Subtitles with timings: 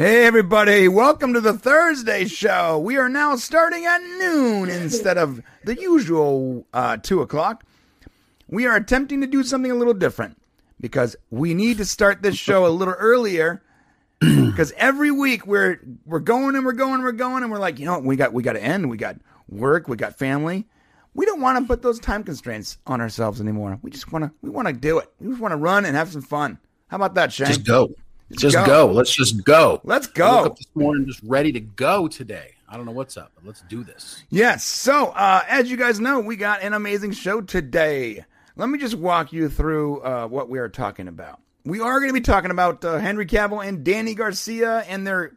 [0.00, 2.78] Hey, everybody, welcome to the Thursday show.
[2.78, 7.64] We are now starting at noon instead of the usual uh, 2 o'clock.
[8.48, 10.40] We are attempting to do something a little different
[10.80, 13.62] because we need to start this show a little earlier.
[14.20, 17.78] Because every week we're we're going and we're going and we're going and we're like,
[17.78, 18.88] you know, what, we got we got to end.
[18.88, 19.16] We got
[19.50, 19.86] work.
[19.86, 20.66] We got family.
[21.12, 23.78] We don't want to put those time constraints on ourselves anymore.
[23.82, 25.12] We just want to we want to do it.
[25.20, 26.58] We just want to run and have some fun.
[26.88, 27.48] How about that, Shane?
[27.48, 27.90] Just go.
[28.32, 28.64] Just go.
[28.66, 28.92] go.
[28.92, 29.80] Let's just go.
[29.84, 30.36] Let's I go.
[30.36, 32.54] woke up this morning just ready to go today.
[32.68, 34.22] I don't know what's up, but let's do this.
[34.30, 34.64] Yes.
[34.64, 38.24] So, uh, as you guys know, we got an amazing show today.
[38.56, 41.40] Let me just walk you through uh, what we are talking about.
[41.64, 45.32] We are going to be talking about uh, Henry Cavill and Dany Garcia and their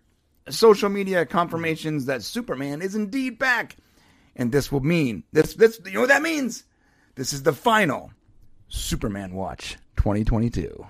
[0.50, 3.78] social media confirmations that Superman is indeed back.
[4.36, 5.56] And this will mean this.
[5.56, 6.64] This you know what that means?
[7.16, 8.12] This is the final
[8.68, 10.86] Superman Watch 2022.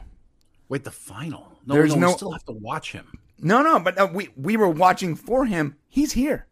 [0.69, 1.52] Wait, the final.
[1.65, 3.07] No, There's no, no- we still have to watch him.
[3.39, 5.75] No, no, but uh, we we were watching for him.
[5.89, 6.47] He's here.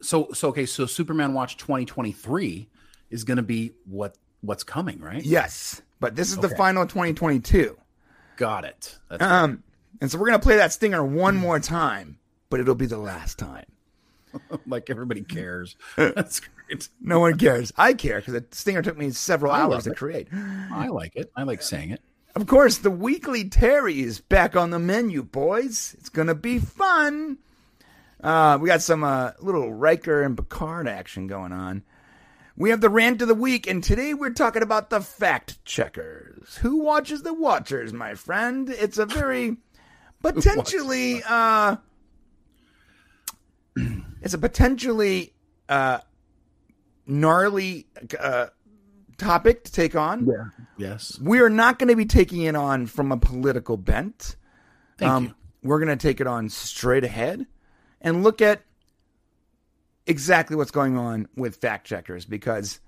[0.00, 2.68] So, so okay, so Superman Watch 2023
[3.10, 5.22] is going to be what what's coming, right?
[5.24, 7.76] Yes, but this is the final 2022.
[8.36, 8.98] Got it.
[9.08, 9.62] That's Um,
[10.00, 12.18] and so we're gonna play that stinger one more time,
[12.50, 13.66] but it'll be the last time.
[14.66, 15.76] like everybody cares.
[15.96, 16.88] That's great.
[17.00, 17.72] No one cares.
[17.76, 19.96] I care because the stinger took me several I hours to it.
[19.96, 20.28] create.
[20.32, 21.30] I like it.
[21.36, 22.00] I like saying it.
[22.34, 25.94] Of course, the weekly Terry is back on the menu, boys.
[25.98, 27.38] It's gonna be fun.
[28.22, 31.82] Uh, we got some uh, little Riker and Picard action going on.
[32.56, 36.56] We have the rant of the week, and today we're talking about the fact checkers.
[36.58, 38.70] Who watches the Watchers, my friend?
[38.70, 39.58] It's a very
[40.22, 41.76] potentially uh,
[44.22, 45.34] it's a potentially
[45.68, 45.98] uh,
[47.06, 47.86] gnarly
[48.18, 48.46] uh,
[49.22, 50.26] topic to take on.
[50.26, 50.44] Yeah.
[50.76, 51.18] Yes.
[51.20, 54.36] We are not going to be taking it on from a political bent.
[54.98, 55.34] Thank you.
[55.62, 57.46] We're going to take it on straight ahead
[58.00, 58.62] and look at
[60.06, 62.80] exactly what's going on with fact checkers because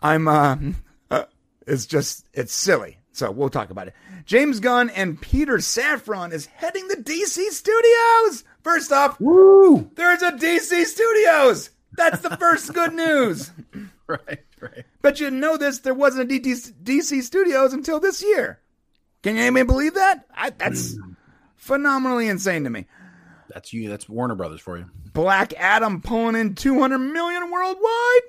[0.00, 0.28] I'm
[1.10, 1.24] uh,
[1.66, 2.98] it's just it's silly.
[3.12, 3.94] So we'll talk about it.
[4.26, 8.44] James Gunn and Peter Safran is heading the DC studios.
[8.62, 9.90] First off, Woo!
[9.94, 11.70] there's a DC studios.
[11.92, 13.50] That's the first good news.
[14.08, 14.38] Right.
[14.60, 14.84] Right.
[15.02, 15.80] Bet you didn't know this.
[15.80, 18.58] There wasn't a DC, Studios until this year.
[19.22, 20.24] Can anybody believe that?
[20.34, 20.96] I, that's
[21.56, 22.86] phenomenally insane to me.
[23.50, 23.88] That's you.
[23.90, 24.86] That's Warner Brothers for you.
[25.12, 28.20] Black Adam pulling in 200 million worldwide.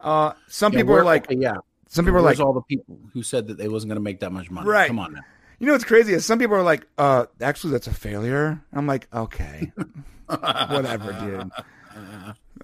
[0.00, 1.56] Uh, some Yeah, people are like, yeah.
[1.88, 4.20] some people are like, all the people who said that they wasn't going to make
[4.20, 4.68] that much money?
[4.68, 4.86] Right.
[4.86, 5.20] Come on now.
[5.58, 8.62] you know what's crazy is some people are like, uh, actually that's a failure.
[8.72, 9.72] I'm like, okay,
[10.26, 11.50] whatever, dude.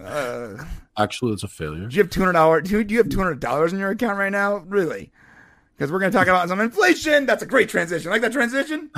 [0.00, 0.64] Uh,
[0.98, 1.86] Actually, it's a failure.
[1.88, 2.68] do you have 200 dollars?
[2.68, 4.58] Do you have 200 dollars in your account right now?
[4.58, 5.10] Really?
[5.76, 7.26] Because we're gonna talk about some inflation.
[7.26, 8.10] That's a great transition.
[8.10, 8.90] Like that transition?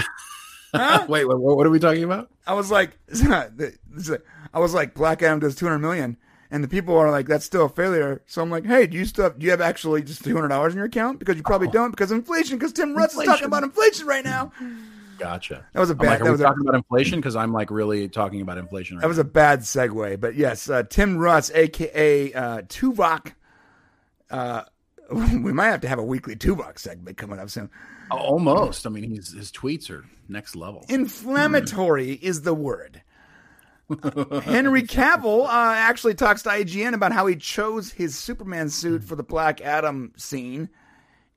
[0.75, 1.07] Huh?
[1.09, 2.31] Wait, wait, what are we talking about?
[2.47, 3.49] I was like, I
[4.55, 6.19] was like, Black Adam does 200 million,
[6.51, 8.23] and the people are like, that's still a failure.
[8.27, 10.75] So I'm like, hey, do you still have, do you have actually just 200 dollars
[10.75, 11.21] in your account?
[11.21, 12.59] Because you probably don't because of inflation.
[12.59, 14.53] Because Tim Russ is talking about inflation right now.
[15.19, 15.67] Gotcha.
[15.73, 16.07] That was a bad.
[16.07, 17.19] like, that are we was a, talking about inflation?
[17.21, 20.21] Because I'm like really talking about inflation right that was a bad segue.
[20.21, 23.33] But yes, uh, Tim Russ, aka uh, Tuvok.
[24.31, 24.63] Uh,
[25.11, 27.71] we might have to have a weekly Tuvok segment coming up soon.
[28.11, 28.17] now.
[28.17, 28.87] Almost.
[28.87, 30.85] I mean, he's, his tweets are next level.
[30.89, 33.03] Inflammatory is the word.
[34.43, 39.17] Henry Cavill uh, actually talks to IGN about how he chose his Superman suit for
[39.17, 40.69] the Black Adam scene,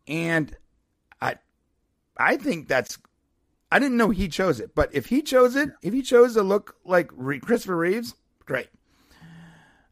[0.08, 0.56] and
[1.22, 1.36] I,
[2.18, 2.98] I think that's.
[3.72, 6.44] I didn't know he chose it, but if he chose it, if he chose to
[6.44, 8.16] look like Re- Christopher Reeves,
[8.46, 8.68] great.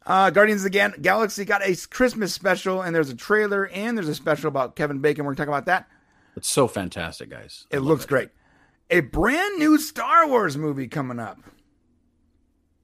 [0.06, 3.98] Uh, Guardians of the Ga- Galaxy got a Christmas special, and there's a trailer, and
[3.98, 5.24] there's a special about Kevin Bacon.
[5.24, 5.88] We're gonna talk about that.
[6.36, 7.68] It's so fantastic, guys.
[7.72, 8.30] I It looks great.
[8.90, 11.38] A brand new Star Wars movie coming up.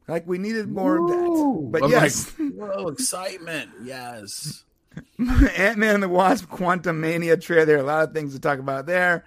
[0.07, 1.69] Like we needed more of that.
[1.71, 3.71] But I'm yes, like, whoa, excitement.
[3.83, 4.63] Yes.
[5.57, 7.77] Ant Man and the Wasp Quantumania trailer.
[7.77, 9.25] A lot of things to talk about there.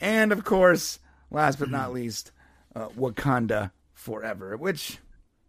[0.00, 1.00] And of course,
[1.32, 2.32] last but not least,
[2.76, 4.98] uh, Wakanda Forever, which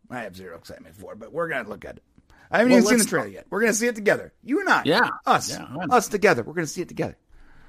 [0.09, 2.03] I have zero excitement for, but we're going to look at it.
[2.51, 3.47] I haven't Well, even seen the trailer yet.
[3.49, 4.31] We're going to see it together.
[4.43, 4.83] You and I.
[4.85, 5.09] Yeah.
[5.25, 5.49] Us.
[5.49, 6.43] Yeah, us together.
[6.43, 7.17] We're going to see it together.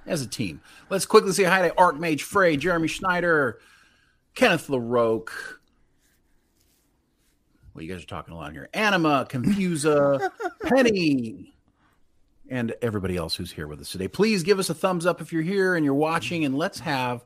[0.07, 0.61] As a team.
[0.91, 3.59] Let's quickly say hi to Archmage Frey, Jeremy Schneider,
[4.35, 5.31] Kenneth LaRoque.
[7.73, 8.69] Well, you guys are talking a lot here.
[8.75, 10.31] Anima, Confusa,
[10.63, 11.55] Penny,
[12.51, 14.07] and everybody else who's here with us today.
[14.07, 17.25] Please give us a thumbs up if you're here and you're watching, and let's have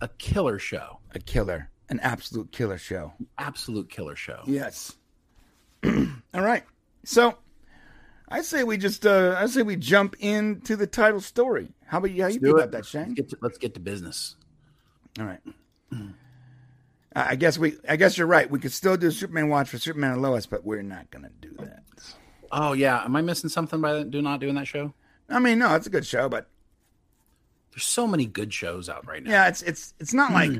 [0.00, 0.98] a killer show.
[1.14, 1.70] A killer.
[1.88, 3.14] An absolute killer show.
[3.38, 4.42] Absolute killer show.
[4.46, 4.96] Yes.
[5.84, 6.64] All right.
[7.04, 7.36] So
[8.28, 11.72] I say we just uh I say we jump into the title story.
[11.86, 13.02] How about you how you do feel about that, Shane?
[13.02, 14.36] Let's get, to, let's get to business.
[15.18, 15.40] All right.
[15.92, 17.76] I I guess we.
[17.88, 18.48] I guess you're right.
[18.48, 21.50] We could still do Superman watch for Superman and Lois, but we're not gonna do
[21.58, 21.82] that.
[22.52, 24.94] Oh yeah, am I missing something by do not doing that show?
[25.28, 26.48] I mean, no, it's a good show, but
[27.78, 29.30] There's so many good shows out right now.
[29.30, 30.50] yeah, it's it's it's not like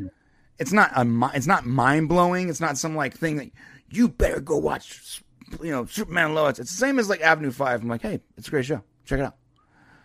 [0.58, 2.48] it's not a it's not mind blowing.
[2.48, 3.50] It's not some like thing that
[3.90, 5.22] you better go watch.
[5.60, 6.58] You know, Superman Lois.
[6.60, 7.82] It's the same as like Avenue Five.
[7.82, 8.82] I'm like, hey, it's a great show.
[9.04, 9.34] Check it out.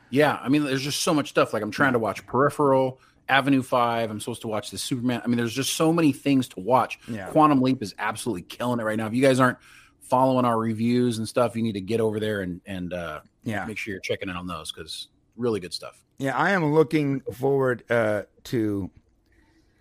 [0.09, 1.53] Yeah, I mean, there's just so much stuff.
[1.53, 2.99] Like I'm trying to watch Peripheral,
[3.29, 4.09] Avenue Five.
[4.09, 5.21] I'm supposed to watch the Superman.
[5.23, 6.97] I mean, there's just so many things to watch.
[7.07, 7.27] Yeah.
[7.27, 9.05] Quantum Leap is absolutely killing it right now.
[9.07, 9.57] If you guys aren't
[10.01, 13.65] following our reviews and stuff, you need to get over there and and uh, Yeah.
[13.65, 16.01] make sure you're checking in on those because really good stuff.
[16.23, 18.89] Yeah, I am looking forward uh, to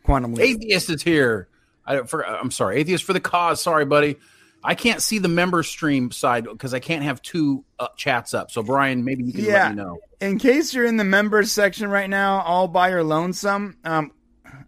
[0.02, 0.56] Quantum Leap.
[0.56, 1.46] Atheist is here.
[1.86, 2.10] I don't.
[2.10, 3.62] For, I'm sorry, Atheist for the cause.
[3.62, 4.16] Sorry, buddy.
[4.64, 8.50] I can't see the member stream side because I can't have two uh, chats up.
[8.50, 9.52] So Brian, maybe you can Yeah.
[9.66, 9.98] let me know.
[10.20, 14.10] in case you're in the members section right now, all by your lonesome, um,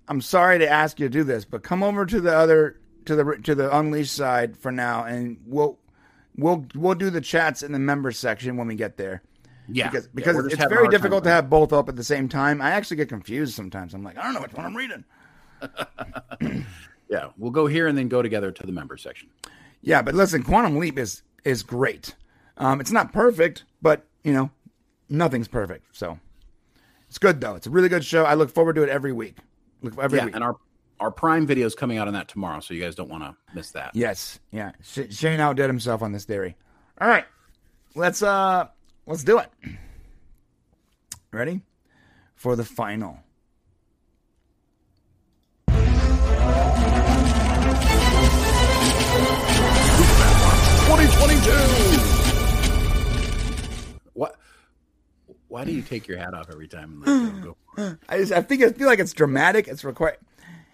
[0.07, 3.17] I'm sorry to ask you to do this, but come over to the other to
[3.17, 5.81] the to the unleashed side for now, and we'll
[6.37, 9.23] we'll we'll do the chats in the members section when we get there.
[9.69, 12.61] Yeah, Because because we're it's very difficult to have both up at the same time.
[12.61, 13.95] I actually get confused sometimes.
[13.95, 15.05] I'm like, I don't know which one I'm reading.
[17.09, 19.29] Yeah, we'll go here and then go together to the member section.
[19.83, 22.15] Yeah, but listen, Quantum Leap is is great.
[22.57, 24.51] Um, it's not perfect, but you know,
[25.09, 25.87] nothing's perfect.
[25.93, 26.19] So
[27.09, 27.55] it's good though.
[27.55, 28.25] It's a really good show.
[28.25, 29.37] I look forward to it every week.
[29.83, 30.35] Look every yeah, week.
[30.35, 30.57] and our
[30.99, 33.37] our Prime video is coming out on that tomorrow, so you guys don't want to
[33.55, 33.95] miss that.
[33.95, 34.73] Yes, yeah.
[34.83, 36.57] Sh- Shane outdid himself on this theory.
[37.01, 37.27] All right,
[37.95, 38.69] let's uh,
[39.07, 39.51] let's do it.
[41.33, 41.63] Ready
[42.35, 43.19] for the final.
[54.13, 54.37] What?
[55.49, 57.03] Why do you take your hat off every time?
[57.43, 57.57] Go?
[58.09, 59.69] I just I think I feel like it's dramatic.
[59.69, 60.19] It's required.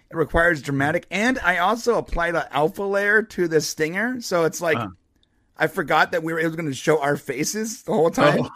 [0.09, 4.59] It requires dramatic, and I also applied an alpha layer to the stinger, so it's
[4.61, 4.89] like Uh-huh.
[5.61, 8.49] I forgot that we were it was going to show our faces the whole time.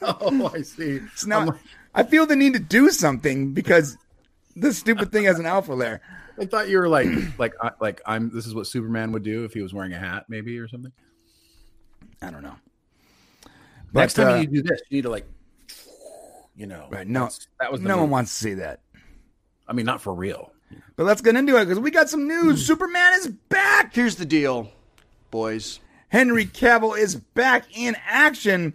[0.00, 1.00] oh, I see.
[1.16, 1.60] So now I'm like-
[1.94, 3.96] I feel the need to do something because
[4.56, 6.00] this stupid thing has an alpha layer.
[6.40, 7.08] I thought you were like,
[7.38, 8.30] like, I- like I'm.
[8.32, 10.92] This is what Superman would do if he was wearing a hat, maybe or something.
[12.22, 12.54] I don't know.
[13.92, 15.26] Next time uh, you do this, you need to like,
[16.56, 17.28] you know, Right, no,
[17.60, 18.80] that was the no one wants to see that.
[19.68, 20.52] I mean, not for real.
[20.96, 22.64] But let's get into it because we got some news.
[22.66, 23.94] Superman is back.
[23.94, 24.70] Here's the deal,
[25.30, 25.80] boys.
[26.08, 28.74] Henry Cavill is back in action.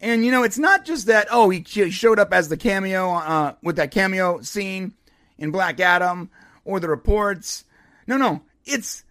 [0.00, 3.54] And, you know, it's not just that, oh, he showed up as the cameo, uh,
[3.62, 4.94] with that cameo scene
[5.36, 6.30] in Black Adam
[6.64, 7.64] or the reports.
[8.06, 8.42] No, no.
[8.64, 9.04] It's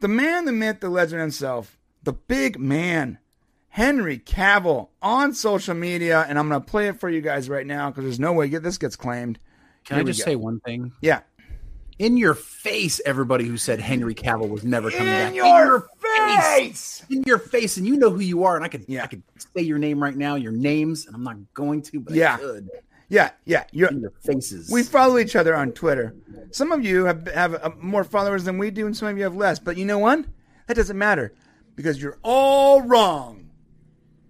[0.00, 3.18] the man, the myth, the legend himself, the big man,
[3.68, 6.26] Henry Cavill, on social media.
[6.28, 8.48] And I'm going to play it for you guys right now because there's no way
[8.48, 9.38] get- this gets claimed.
[9.84, 10.92] Can Here I just say one thing?
[11.00, 11.20] Yeah.
[11.98, 15.28] In your face, everybody who said Henry Cavill was never coming back.
[15.28, 17.04] In your face.
[17.08, 18.56] in your face, and you know who you are.
[18.56, 19.04] And I could, Yeah.
[19.04, 19.22] I could
[19.56, 22.34] say your name right now, your names, and I'm not going to, but Yeah.
[22.34, 22.68] I could.
[23.08, 23.64] Yeah, yeah.
[23.70, 24.70] You're, In your faces.
[24.72, 26.14] We follow each other on Twitter.
[26.50, 29.24] Some of you have have uh, more followers than we do, and some of you
[29.24, 29.58] have less.
[29.58, 30.24] But you know what?
[30.66, 31.34] That doesn't matter
[31.76, 33.50] because you're all wrong.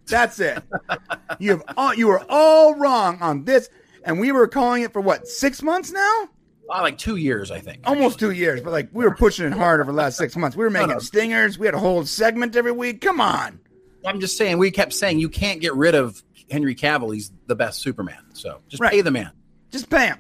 [0.07, 0.63] That's it.
[1.39, 3.71] you have all, you were all wrong on this,
[4.05, 6.29] and we were calling it for what six months now?
[6.71, 7.83] Ah, like two years, I think.
[7.85, 10.57] Almost two years, but like we were pushing it hard over the last six months.
[10.57, 10.99] We were making no.
[10.99, 11.59] stingers.
[11.59, 13.01] We had a whole segment every week.
[13.01, 13.61] Come on.
[14.05, 17.13] I'm just saying, we kept saying you can't get rid of Henry Cavill.
[17.15, 18.23] He's the best Superman.
[18.35, 18.93] So just Right.
[18.93, 19.33] pay the man.
[19.71, 20.19] Just pay him.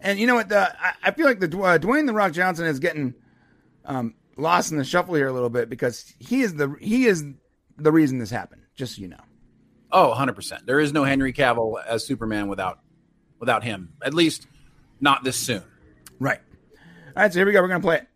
[0.00, 0.48] And you know what?
[0.48, 3.14] The, I, I feel like the uh, Dwayne the Rock Johnson is getting
[3.84, 7.24] um, lost in the shuffle here a little bit because he is the he is
[7.76, 8.62] the reason this happened.
[8.74, 9.20] Just so you know.
[9.92, 10.64] Oh, 100%.
[10.64, 12.80] There is no Henry Cavill as Superman without
[13.38, 13.92] without him.
[14.02, 14.46] At least
[15.00, 15.62] not this soon.
[16.22, 16.38] Right.
[17.16, 17.32] All right.
[17.32, 17.60] So here we go.
[17.60, 18.06] We're gonna play it.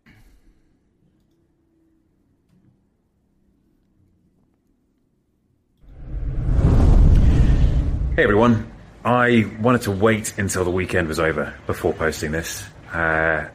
[8.15, 8.71] Hey everyone.
[9.03, 13.49] I wanted to wait until the weekend was over before posting this uh,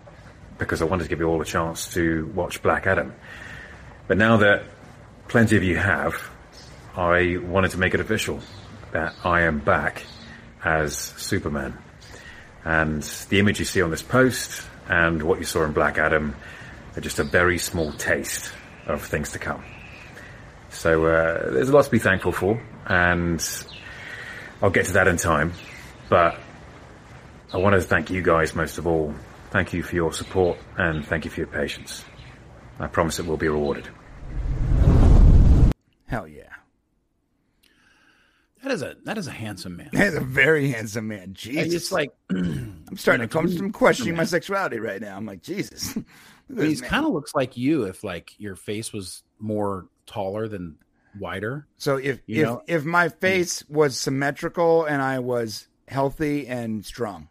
[0.59, 3.14] because I wanted to give you all a chance to watch Black Adam.
[4.06, 4.64] But now that
[5.28, 6.28] plenty of you have,
[6.94, 8.40] I wanted to make it official
[8.92, 10.04] that I am back
[10.62, 11.78] as Superman.
[12.64, 16.37] And the image you see on this post and what you saw in Black Adam
[16.97, 18.52] are just a very small taste
[18.87, 19.64] of things to come.
[20.71, 23.45] So uh, there's a lot to be thankful for, and
[24.62, 25.52] I'll get to that in time,
[26.09, 26.38] but
[27.52, 29.14] I want to thank you guys most of all.
[29.50, 32.04] Thank you for your support and thank you for your patience.
[32.81, 33.88] I promise it will be rewarded.
[36.07, 36.51] Hell yeah.
[38.62, 39.88] That is a that is a handsome man.
[39.92, 41.23] He's a very handsome man.
[41.23, 41.75] And Jesus.
[41.75, 45.16] it's like I'm starting to come to from questioning my sexuality right now.
[45.16, 45.97] I'm like, Jesus.
[46.54, 50.76] He kind of looks like you if like your face was more taller than
[51.19, 51.66] wider.
[51.76, 57.28] So if if know- if my face was symmetrical and I was healthy and strong.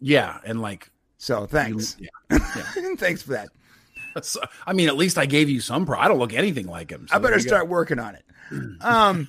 [0.00, 1.96] Yeah, and like So you- thanks.
[2.00, 2.38] yeah.
[2.96, 3.48] thanks for that.
[4.20, 5.98] So, I mean, at least I gave you some pro.
[5.98, 7.08] I don't look anything like him.
[7.08, 7.48] so I better you go.
[7.48, 8.24] start working on it.
[8.82, 9.26] Um,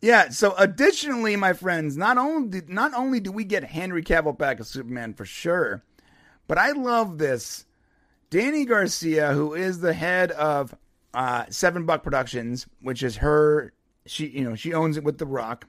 [0.00, 0.28] yeah.
[0.30, 4.68] So, additionally, my friends, not only not only do we get Henry Cavill back as
[4.68, 5.82] Superman for sure,
[6.46, 7.64] but I love this.
[8.30, 10.74] Dany Garcia, who is the head of
[11.14, 13.72] uh, Seven Buck Productions, which is her,
[14.06, 15.66] she you know she owns it with The Rock,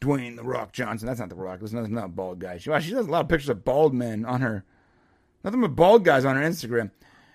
[0.00, 1.06] Dwayne The Rock Johnson.
[1.06, 1.60] That's not The Rock.
[1.60, 2.58] There's not, that's not a bald guy.
[2.58, 4.64] She, wow, she does a lot of pictures of bald men on her.
[5.44, 6.90] Nothing but bald guys on her Instagram.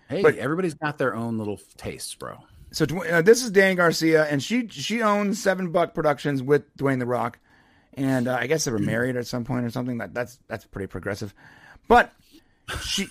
[0.08, 2.38] Hey, but- everybody's got their own little tastes, bro.
[2.74, 6.98] So uh, this is Dan Garcia, and she she owns Seven Buck Productions with Dwayne
[6.98, 7.38] the Rock,
[7.94, 10.00] and uh, I guess they were married at some point or something.
[10.00, 11.36] That that's that's pretty progressive,
[11.88, 12.12] but
[12.82, 13.08] she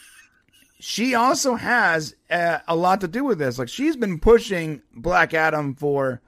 [0.80, 3.56] she also has uh, a lot to do with this.
[3.56, 6.20] Like she's been pushing Black Adam for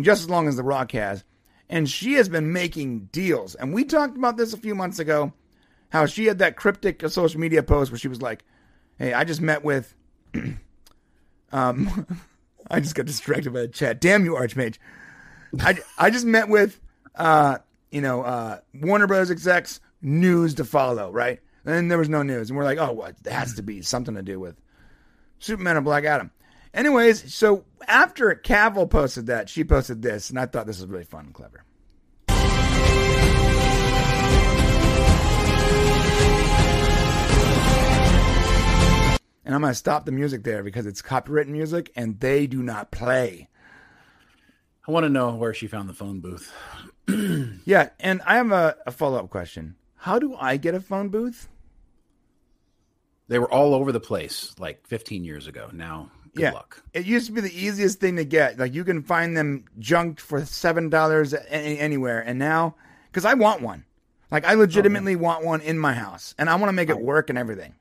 [0.00, 1.22] just as long as the Rock has,
[1.70, 3.54] and she has been making deals.
[3.54, 5.32] And we talked about this a few months ago,
[5.90, 8.44] how she had that cryptic social media post where she was like,
[8.98, 9.94] "Hey, I just met with."
[11.52, 12.06] Um,
[12.72, 14.00] I just got distracted by the chat.
[14.00, 14.78] Damn you, Archmage.
[15.60, 16.80] I, I just met with,
[17.14, 17.58] uh,
[17.90, 19.30] you know, uh, Warner Bros.
[19.30, 21.40] execs, news to follow, right?
[21.66, 22.48] And there was no news.
[22.48, 23.22] And we're like, oh, what?
[23.22, 24.56] There has to be something to do with
[25.38, 26.30] Superman and Black Adam.
[26.72, 31.04] Anyways, so after Cavill posted that, she posted this, and I thought this was really
[31.04, 31.64] fun and clever.
[39.44, 42.62] And I'm going to stop the music there because it's copyrighted music and they do
[42.62, 43.48] not play.
[44.86, 46.52] I want to know where she found the phone booth.
[47.64, 49.76] Yeah, and I have a, a follow up question.
[49.96, 51.48] How do I get a phone booth?
[53.28, 55.70] They were all over the place like 15 years ago.
[55.72, 56.82] Now, good yeah, luck.
[56.92, 58.58] it used to be the easiest thing to get.
[58.58, 62.74] Like you can find them junked for seven dollars anywhere, and now
[63.10, 63.84] because I want one,
[64.30, 67.30] like I legitimately want one in my house, and I want to make it work
[67.30, 67.74] and everything.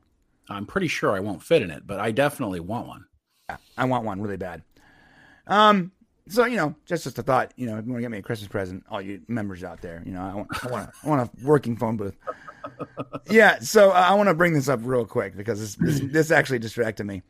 [0.50, 3.06] I'm pretty sure I won't fit in it, but I definitely want one.
[3.78, 4.64] I want one really bad.
[5.48, 5.92] Um,
[6.28, 7.54] so you know, just just a thought.
[7.58, 9.82] You know, if you want to get me a Christmas present, all you members out
[9.82, 12.16] there, you know, I want I want a, I want a working phone booth.
[13.30, 16.32] Yeah, so uh, I want to bring this up real quick because this this, this
[16.32, 17.24] actually distracted me.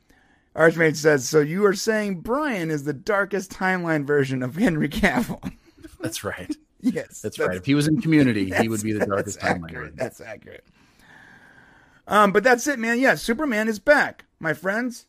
[0.55, 5.53] Archmage says, "So you are saying Brian is the darkest timeline version of Henry Cavill?"
[6.01, 6.53] That's right.
[6.81, 7.55] yes, That's, right.
[7.55, 9.65] If he was in Community, he would be the darkest timeline.
[9.65, 9.95] accurate.
[9.95, 10.65] That's accurate.
[12.07, 12.99] Um, but that's it, man.
[12.99, 15.05] Yeah, Superman is back, my friends,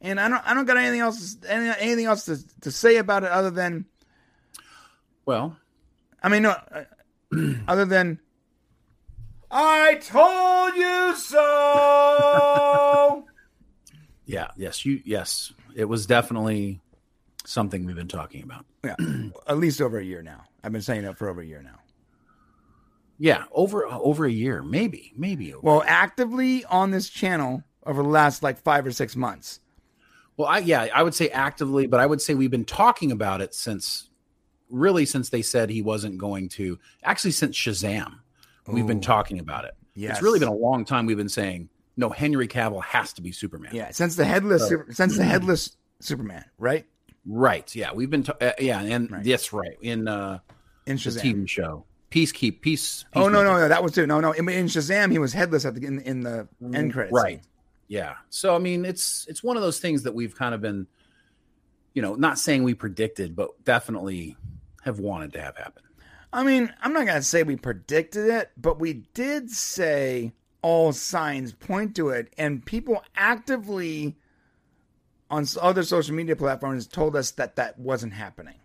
[0.00, 3.24] and I don't I don't got anything else any, anything else to to say about
[3.24, 3.86] it other than
[5.26, 5.56] Well,
[6.22, 6.84] I mean, no, uh,
[7.68, 8.20] other than
[9.50, 11.38] I told you so.
[14.26, 16.80] yeah, yes, you, yes, it was definitely
[17.44, 18.66] something we've been talking about.
[18.84, 18.96] yeah,
[19.46, 20.44] at least over a year now.
[20.62, 21.78] I've been saying it for over a year now.
[23.18, 25.52] Yeah, over over a year, maybe, maybe.
[25.52, 25.66] Over.
[25.66, 29.60] Well, actively on this channel over the last like five or six months.
[30.36, 33.40] Well, I yeah, I would say actively, but I would say we've been talking about
[33.40, 34.08] it since
[34.70, 36.78] really since they said he wasn't going to.
[37.02, 38.20] Actually, since Shazam,
[38.68, 39.72] we've been talking about it.
[39.94, 41.06] Yeah, It's really been a long time.
[41.06, 42.10] We've been saying no.
[42.10, 43.74] Henry Cavill has to be Superman.
[43.74, 46.86] Yeah, since the headless, super, since the headless Superman, right?
[47.26, 47.74] Right.
[47.74, 48.22] Yeah, we've been.
[48.22, 49.24] ta- uh, yeah, and Right.
[49.24, 50.38] yes, right in uh,
[50.86, 51.20] In the Shazam.
[51.34, 53.04] TV show Peacekeep Peace.
[53.14, 54.06] Oh no, no, no, that was too.
[54.06, 54.32] No, no.
[54.32, 57.12] In, in Shazam, he was headless at the in, in the end credits.
[57.12, 57.42] Right.
[57.86, 58.14] Yeah.
[58.30, 60.86] So I mean, it's it's one of those things that we've kind of been,
[61.94, 64.36] you know, not saying we predicted, but definitely
[64.84, 65.82] have wanted to have happen.
[66.32, 71.52] I mean, I'm not gonna say we predicted it, but we did say all signs
[71.52, 74.16] point to it, and people actively
[75.30, 78.57] on other social media platforms told us that that wasn't happening.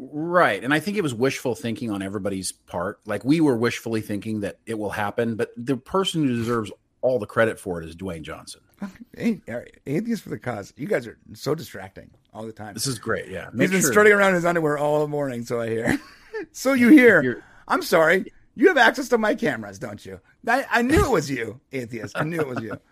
[0.00, 0.62] Right.
[0.62, 3.00] And I think it was wishful thinking on everybody's part.
[3.04, 7.18] Like we were wishfully thinking that it will happen, but the person who deserves all
[7.18, 8.60] the credit for it is Dwayne Johnson.
[9.16, 9.40] Hey,
[9.86, 10.72] atheists for the cause.
[10.76, 12.74] You guys are so distracting all the time.
[12.74, 13.28] This is great.
[13.28, 13.50] Yeah.
[13.50, 15.98] he's been sure- strutting around in his underwear all morning, so I hear.
[16.52, 17.42] so you hear.
[17.66, 18.32] I'm sorry.
[18.54, 20.20] You have access to my cameras, don't you?
[20.46, 22.16] I, I knew it was you, atheist.
[22.16, 22.78] I knew it was you.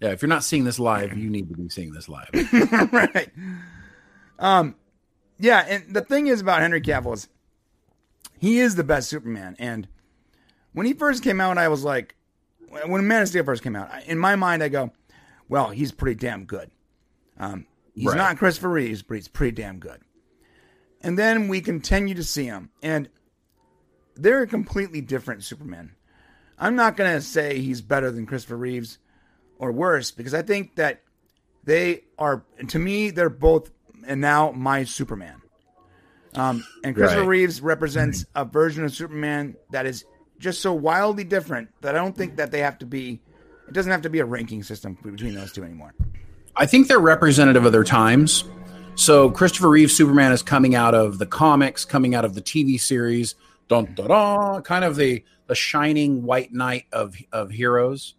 [0.00, 0.10] Yeah.
[0.10, 2.28] If you're not seeing this live, you need to be seeing this live.
[2.92, 3.30] right.
[4.38, 4.74] Um,
[5.38, 7.28] yeah, and the thing is about Henry Cavill is
[8.38, 9.56] he is the best Superman.
[9.58, 9.88] And
[10.72, 12.14] when he first came out, I was like,
[12.86, 14.92] when Man of Steel first came out, in my mind, I go,
[15.48, 16.70] well, he's pretty damn good.
[17.38, 18.16] Um, he's Right.
[18.16, 20.00] not Christopher Reeves, but he's pretty damn good.
[21.02, 23.08] And then we continue to see him, And
[24.16, 25.94] they're a completely different Superman.
[26.58, 28.98] I'm not going to say he's better than Christopher Reeves
[29.58, 31.02] or worse because I think that
[31.64, 33.70] they are, to me, they're both,
[34.06, 35.40] and now my Superman.
[36.34, 37.28] Um, and Christopher Right.
[37.28, 40.04] Reeves represents a version of Superman that is
[40.38, 43.20] just so wildly different that I don't think that they have to be,
[43.68, 45.94] it doesn't have to be a ranking system between those two anymore.
[46.54, 48.44] I think they're representative of their times.
[48.96, 52.80] So Christopher Reeve's Superman is coming out of the comics, coming out of the TV
[52.80, 53.34] series,
[53.68, 53.94] dun,
[54.62, 58.14] kind of the the shining white knight of of heroes,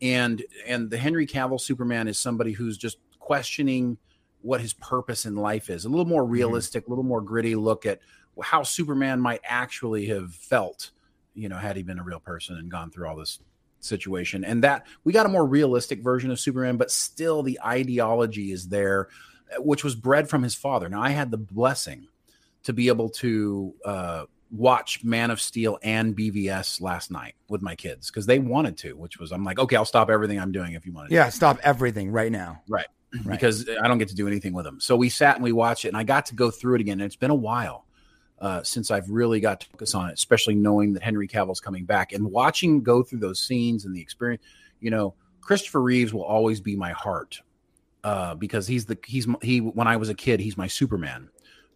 [0.00, 3.98] and and the Henry Cavill Superman is somebody who's just questioning
[4.42, 5.84] what his purpose in life is.
[5.84, 8.00] A little more realistic, a little more gritty look at
[8.42, 10.90] how Superman might actually have felt,
[11.34, 13.40] you know, had he been a real person and gone through all this
[13.82, 18.52] situation and that we got a more realistic version of superman but still the ideology
[18.52, 19.08] is there
[19.56, 22.06] which was bred from his father now i had the blessing
[22.62, 27.74] to be able to uh, watch man of steel and bvs last night with my
[27.74, 30.74] kids because they wanted to which was i'm like okay i'll stop everything i'm doing
[30.74, 32.60] if you want to Yeah, stop everything right now.
[32.68, 32.88] right
[33.24, 33.32] Right.
[33.38, 35.84] because i don't get to do anything with them so we sat and we watched
[35.84, 37.86] it and i got to go through it again and it's been a while
[38.40, 41.84] uh, since I've really got to focus on it, especially knowing that Henry Cavill's coming
[41.84, 44.42] back and watching go through those scenes and the experience.
[44.80, 45.12] You know,
[45.42, 47.38] Christopher Reeves will always be my heart
[48.02, 51.28] uh, because he's the he's he when I was a kid he's my Superman,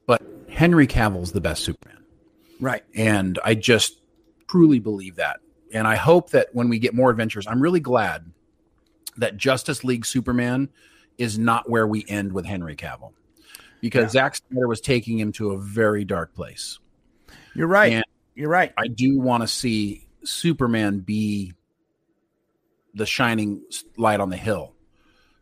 [0.07, 2.03] but Henry Cavill's the best Superman,
[2.61, 2.83] Right.
[2.95, 4.00] and I just
[4.49, 5.41] truly believe that.
[5.75, 8.25] And I hope that when we get more adventures, I'm really glad
[9.19, 10.71] that Justice League Superman
[11.18, 13.12] is not where we end with Henry Cavill.
[13.80, 16.78] Because Zack Snyder was taking him to a very dark place.
[17.54, 17.92] You're right.
[17.92, 18.04] And-
[18.35, 18.73] You're right.
[18.78, 21.52] I do want to see Superman be
[22.94, 23.62] the shining
[23.97, 24.73] light on the hill,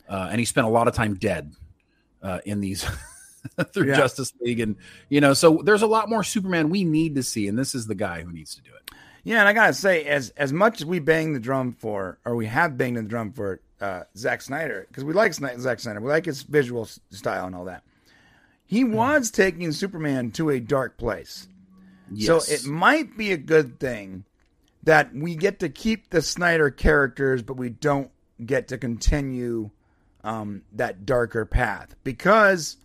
[0.09, 1.53] uh, and he spent a lot of time dead
[2.23, 2.85] uh, in these
[3.73, 3.97] through Yeah.
[3.97, 4.77] Justice League, and
[5.09, 7.87] you know, so there's a lot more Superman we need to see, and this is
[7.87, 8.91] the guy who needs to do it.
[9.25, 12.35] Yeah, and I gotta say, as as much as we bang the drum for, or
[12.35, 16.09] we have banged the drum for uh, Zack Snyder, because we like Zack Snyder, we
[16.09, 17.83] like his visual style and all that.
[18.65, 21.49] He was taking Superman to a dark place,
[22.19, 24.25] so it might be a good thing
[24.85, 28.11] that we get to keep the Snyder characters, but we don't
[28.45, 29.71] get to continue
[30.25, 32.77] um, that darker path because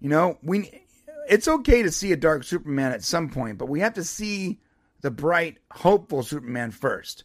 [0.00, 0.82] you know we.
[1.28, 4.58] It's okay to see a dark Superman at some point, but we have to see
[5.00, 7.22] the bright, hopeful Superman first.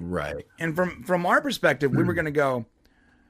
[0.00, 0.46] Right.
[0.58, 2.66] And from from our perspective, we were going to go.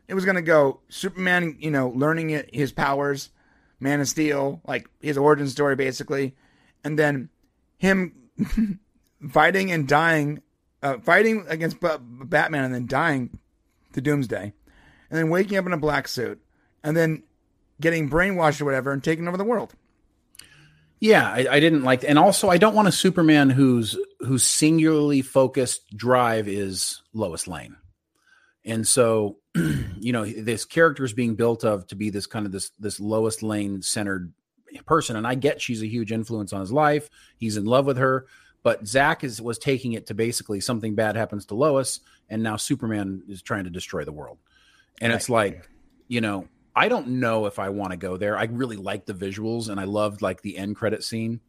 [0.06, 3.30] It was going to go Superman, you know, learning it, his powers,
[3.80, 6.34] Man of Steel, like his origin story, basically,
[6.82, 7.30] and then
[7.78, 8.14] him
[9.30, 10.42] fighting and dying,
[10.82, 13.38] uh, fighting against B- Batman, and then dying
[13.94, 14.52] to Doomsday,
[15.10, 16.40] and then waking up in a black suit,
[16.82, 17.22] and then
[17.80, 19.74] getting brainwashed or whatever, and taking over the world.
[21.00, 25.22] Yeah, I, I didn't like, and also I don't want a Superman whose whose singularly
[25.22, 27.76] focused drive is Lois Lane,
[28.64, 32.52] and so you know this character is being built of to be this kind of
[32.52, 34.32] this this Lois Lane centered
[34.86, 37.08] person, and I get she's a huge influence on his life.
[37.36, 38.26] He's in love with her,
[38.62, 42.56] but Zack is was taking it to basically something bad happens to Lois, and now
[42.56, 44.38] Superman is trying to destroy the world,
[45.00, 45.68] and it's like
[46.08, 48.36] you know I don't know if I want to go there.
[48.36, 51.40] I really like the visuals and I loved like the end credit scene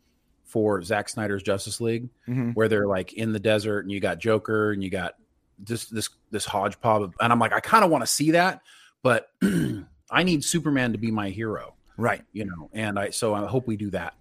[0.46, 2.54] for Zack Snyder's Justice League Mhm.
[2.56, 5.16] where they're like in the desert and you got Joker and you got
[5.60, 8.62] this this this hodgepodge and I'm like I kind of want to see that,
[9.02, 9.30] but
[10.12, 12.24] I need Superman to be my hero, Right.
[12.32, 12.70] you know.
[12.74, 14.14] And I so I hope we do that.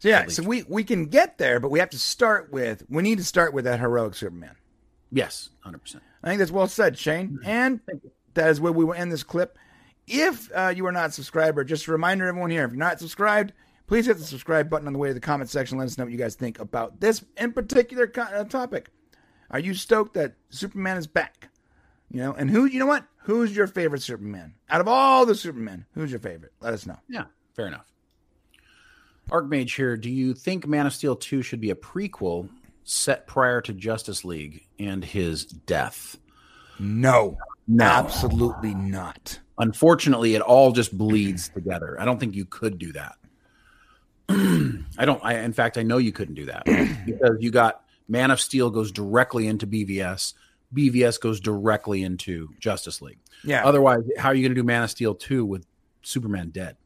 [0.00, 3.02] So yeah, so we we can get there, but we have to start with we
[3.02, 4.54] need to start with that heroic Superman.
[5.12, 6.00] Yes, 100%.
[6.22, 7.38] I think that's well said, Shane.
[7.44, 7.80] And
[8.34, 9.58] that is where we will end this clip.
[10.06, 12.98] If uh, you are not a subscriber, just a reminder, everyone here, if you're not
[13.00, 13.52] subscribed,
[13.90, 15.76] please hit the subscribe button on the way to the comment section.
[15.76, 18.88] Let us know what you guys think about this in particular uh, topic.
[19.50, 21.48] Are you stoked that Superman is back?
[22.08, 22.66] You know, and who?
[22.66, 23.04] You know what?
[23.24, 25.86] Who's your favorite Superman out of all the Supermen?
[25.94, 26.52] Who's your favorite?
[26.60, 26.98] Let us know.
[27.08, 27.24] Yeah,
[27.56, 27.92] fair enough.
[29.28, 29.96] Archmage here.
[29.96, 32.48] Do you think Man of Steel 2 should be a prequel
[32.84, 36.16] set prior to Justice League and his death?
[36.78, 37.84] No, No.
[37.84, 39.40] absolutely not.
[39.58, 42.00] Unfortunately, it all just bleeds together.
[42.00, 43.16] I don't think you could do that.
[44.98, 45.20] I don't.
[45.24, 46.64] I, in fact, I know you couldn't do that
[47.06, 50.34] because you got Man of Steel goes directly into BVS.
[50.74, 53.18] BVS goes directly into Justice League.
[53.42, 55.66] Yeah, Otherwise, how are you going to do Man of Steel two with
[56.02, 56.76] Superman dead?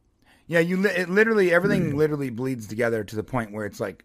[0.47, 1.97] Yeah, you li- it literally everything hmm.
[1.97, 4.05] literally bleeds together to the point where it's like,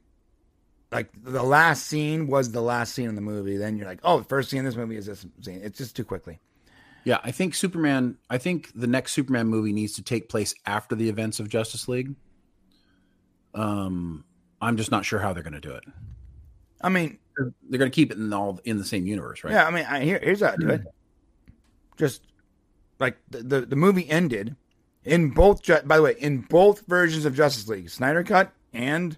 [0.92, 3.58] like the last scene was the last scene in the movie.
[3.58, 5.62] Then you're like, oh, the first scene in this movie is this scene.
[5.64, 6.40] It's just too quickly.
[7.06, 8.18] Yeah, I think Superman.
[8.30, 11.88] I think the next Superman movie needs to take place after the events of Justice
[11.88, 12.16] League.
[13.54, 14.24] Um,
[14.62, 15.84] I'm just not sure how they're going to do it.
[16.82, 19.54] I mean, They're going to keep it in all in the same universe, right?
[19.54, 20.82] yeah, I mean, I, here, here's how I do it.
[21.98, 22.24] Just
[23.00, 24.56] like the, the the movie ended
[25.04, 25.66] in both.
[25.86, 29.18] By the way, in both versions of Justice League, Snyder cut and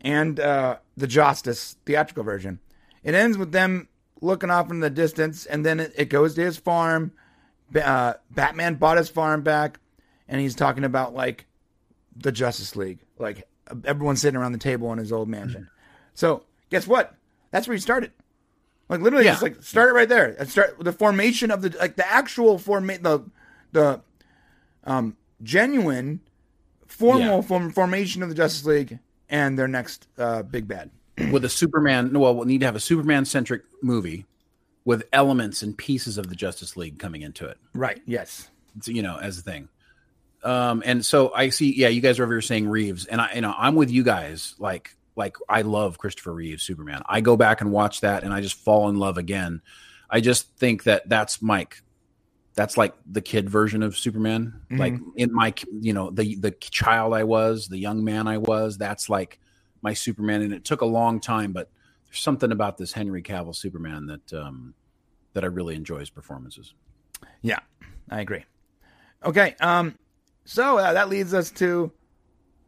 [0.00, 2.60] and uh, the Justice theatrical version,
[3.02, 3.88] it ends with them
[4.22, 7.12] looking off in the distance, and then it, it goes to his farm.
[7.74, 9.78] Uh, Batman bought his farm back,
[10.28, 11.46] and he's talking about like
[12.16, 13.48] the Justice League, like
[13.84, 15.68] everyone's sitting around the table in his old mansion.
[16.14, 17.14] So guess what?
[17.50, 18.12] That's where he started.
[18.88, 19.32] Like literally, Yeah.
[19.32, 20.36] just like start it right there.
[20.38, 23.24] And start the formation of the like the actual forma- the
[23.72, 24.00] the
[24.84, 26.20] um genuine
[26.86, 27.40] formal Yeah.
[27.42, 28.98] form- formation of the Justice League
[29.28, 30.90] and their next uh big bad.
[31.32, 34.26] With a Superman, no, well, we'll need to have a Superman centric movie
[34.84, 37.58] with elements and pieces of the Justice League coming into it.
[37.74, 38.00] Right.
[38.06, 38.50] Yes.
[38.76, 39.68] It's, you know, as a thing.
[40.42, 43.34] Um, and so I see, yeah, you guys are over here saying Reeves, and I,
[43.34, 44.54] you know, I'm with you guys.
[44.58, 47.02] Like, like I love Christopher Reeves Superman.
[47.06, 49.62] I go back and watch that, and I just fall in love again.
[50.08, 51.82] I just think that that's Mike.
[52.54, 54.60] That's like the kid version of Superman.
[54.70, 58.78] Like in my, you know, the the child I was, the young man I was.
[58.78, 59.38] That's like
[59.82, 61.70] my Superman, and it took a long time, but
[62.06, 64.74] there's something about this Henry Cavill Superman that um,
[65.34, 66.72] that I really enjoy his performances.
[67.42, 67.58] Yeah,
[68.08, 68.44] I agree.
[69.24, 69.98] Okay, um,
[70.46, 71.90] so uh, that leads us to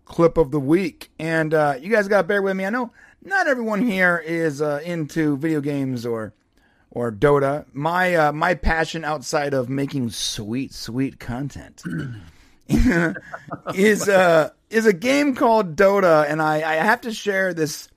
[0.04, 2.66] clip of the week, and uh, you guys got to bear with me.
[2.66, 2.90] I know
[3.22, 6.34] not everyone here is uh, into video games or
[6.90, 7.66] or Dota.
[7.72, 11.82] My uh, my passion outside of making sweet sweet content
[13.74, 17.88] is uh is a game called Dota, and I I have to share this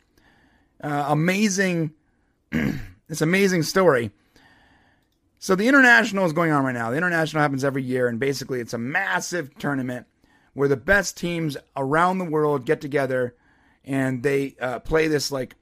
[0.84, 1.91] uh, amazing
[2.52, 4.12] this amazing story.
[5.41, 6.91] So the international is going on right now.
[6.91, 10.06] The international happens every year, and basically it's a massive tournament
[10.54, 13.36] where the best teams around the world get together
[13.84, 15.56] and they uh, play this like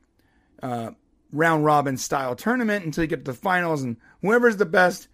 [0.61, 0.91] uh,
[1.31, 5.07] round robin style tournament until you get to the finals, and whoever's the best,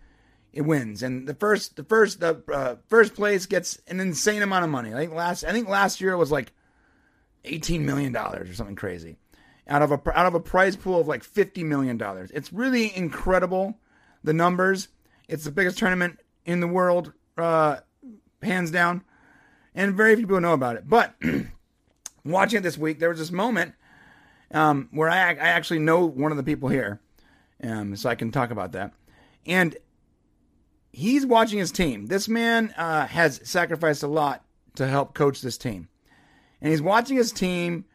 [0.52, 1.04] it wins.
[1.04, 4.96] And the first, the first, the uh, first place gets an insane amount of money.
[4.96, 6.52] I think last, I think last year it was like
[7.44, 9.18] eighteen million dollars or something crazy
[9.68, 12.32] out of a out of a prize pool of like fifty million dollars.
[12.34, 13.78] It's really incredible
[14.26, 14.90] the numbers.
[15.28, 17.78] It's the biggest tournament in the world, uh,
[18.42, 19.04] hands down,
[19.74, 20.88] and very few people know about it.
[20.88, 21.16] But
[22.26, 23.74] watching it this week, there was this moment
[24.52, 27.00] um, where I, I actually know one of the people here,
[27.64, 28.94] um, so I can talk about that.
[29.46, 29.76] And
[30.92, 32.08] he's watching his team.
[32.08, 34.44] This man uh, has sacrificed a lot
[34.76, 35.88] to help coach this team,
[36.62, 37.86] and he's watching his team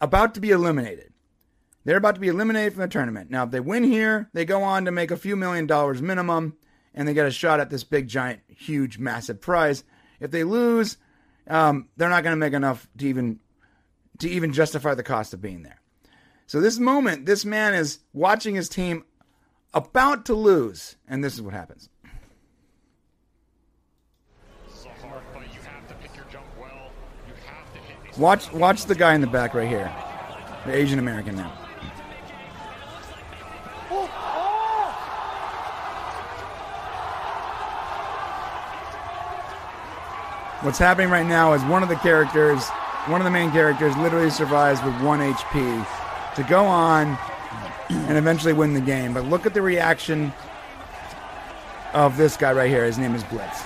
[0.00, 1.13] about to be eliminated.
[1.84, 3.30] They're about to be eliminated from the tournament.
[3.30, 6.56] Now, if they win here, they go on to make a few million dollars minimum,
[6.94, 9.84] and they get a shot at this big, giant, huge, massive prize.
[10.18, 10.96] If they lose,
[11.46, 13.40] um, they're not going to make enough to even
[14.18, 15.80] to even justify the cost of being there.
[16.46, 19.04] So this moment, this man is watching his team
[19.74, 21.88] about to lose, and this is what happens.
[28.16, 29.92] Watch watch the guy in the back right here,
[30.64, 31.63] the Asian American now.
[40.64, 42.66] What's happening right now is one of the characters,
[43.08, 45.86] one of the main characters, literally survives with one HP
[46.36, 47.18] to go on
[47.90, 49.12] and eventually win the game.
[49.12, 50.32] But look at the reaction
[51.92, 52.86] of this guy right here.
[52.86, 53.62] His name is Blitz.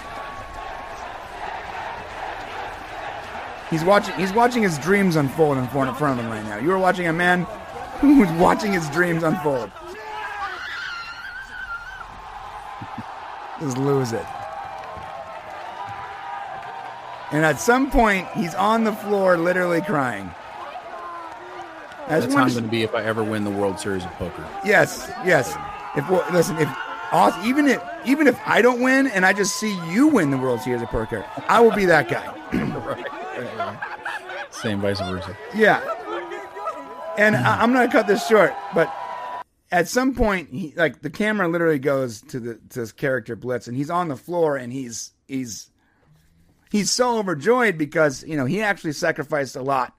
[3.70, 4.16] He's watching.
[4.16, 6.58] He's watching his dreams unfold in front of him right now.
[6.58, 7.42] You are watching a man
[8.00, 9.70] who's watching his dreams unfold.
[13.60, 14.26] Just lose it.
[17.30, 20.30] And at some point, he's on the floor, literally crying.
[22.06, 24.10] I That's how I'm going to be if I ever win the World Series of
[24.12, 24.46] Poker.
[24.64, 25.54] Yes, yes.
[25.94, 26.68] If well, listen, if
[27.44, 30.60] even if even if I don't win and I just see you win the World
[30.60, 32.34] Series of Poker, I will be that guy.
[34.50, 35.36] Same vice versa.
[35.54, 35.80] Yeah.
[37.18, 38.92] And I, I'm gonna cut this short, but
[39.70, 43.68] at some point, he, like the camera literally goes to the to this character Blitz,
[43.68, 45.70] and he's on the floor, and he's he's
[46.70, 49.94] he's so overjoyed because you know he actually sacrificed a lot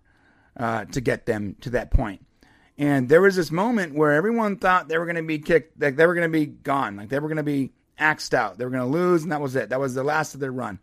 [0.57, 2.25] uh, to get them to that point.
[2.77, 5.97] And there was this moment where everyone thought they were going to be kicked, like
[5.97, 8.63] they were going to be gone, like they were going to be axed out, they
[8.63, 9.69] were going to lose, and that was it.
[9.69, 10.79] That was the last of their run.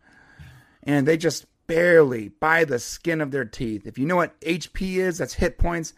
[0.83, 3.85] And they just barely, by the skin of their teeth.
[3.85, 5.93] If you know what HP is, that's hit points.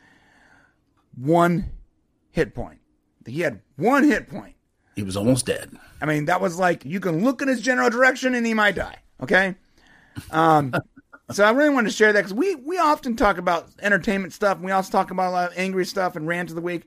[1.15, 1.71] One
[2.31, 2.79] hit point.
[3.25, 4.55] He had one hit point.
[4.95, 5.77] He was almost dead.
[6.01, 8.75] I mean, that was like you can look in his general direction and he might
[8.75, 8.97] die.
[9.21, 9.55] Okay.
[10.31, 10.73] Um,
[11.31, 14.57] so I really wanted to share that because we we often talk about entertainment stuff.
[14.57, 16.83] And we also talk about a lot of angry stuff and rant of the week.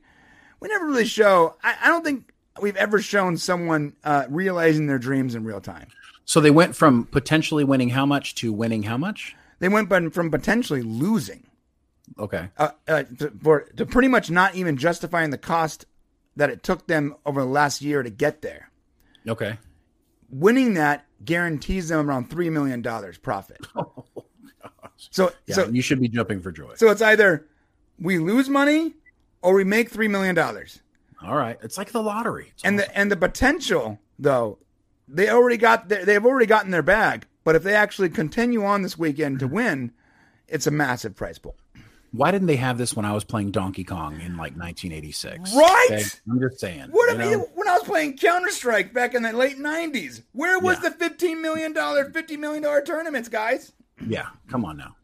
[0.59, 1.55] We never really show.
[1.63, 5.87] I, I don't think we've ever shown someone uh, realizing their dreams in real time.
[6.25, 9.35] So they went from potentially winning how much to winning how much?
[9.59, 11.47] They went from from potentially losing
[12.19, 12.49] Okay.
[12.57, 15.85] uh, uh, to, for, to pretty much not even justifying the cost
[16.35, 18.69] that it took them over the last year to get there.
[19.27, 19.57] Okay.
[20.29, 23.65] Winning that guarantees them around three million dollars profit.
[23.75, 24.03] Oh,
[24.97, 26.75] so Yeah, so you should be jumping for joy.
[26.75, 27.45] so it's either
[27.99, 28.93] we lose money
[29.41, 30.81] or we make three million dollars.
[31.21, 31.57] All right.
[31.61, 32.51] It's like the lottery.
[32.53, 32.91] It's And awesome.
[32.91, 34.59] the and the potential though,
[35.07, 37.25] they already got their, they've already gotten their bag.
[37.43, 39.55] But if they actually continue on this weekend to mm-hmm.
[39.55, 39.91] win,
[40.47, 41.55] it's a massive prize pool.
[42.13, 45.51] Why didn't they have this when I was playing Donkey Kong in like 1986?
[45.55, 45.87] Right?
[45.91, 46.03] Okay?
[46.29, 46.89] I'm just saying.
[46.91, 47.29] What you if know?
[47.31, 50.21] you, when I was playing Counter Strike back in the late '90s?
[50.31, 50.89] Where was Yeah.
[50.89, 53.73] the fifteen million dollar, fifty million dollar tournaments, guys?
[54.05, 54.27] Yeah.
[54.47, 54.95] Come on now.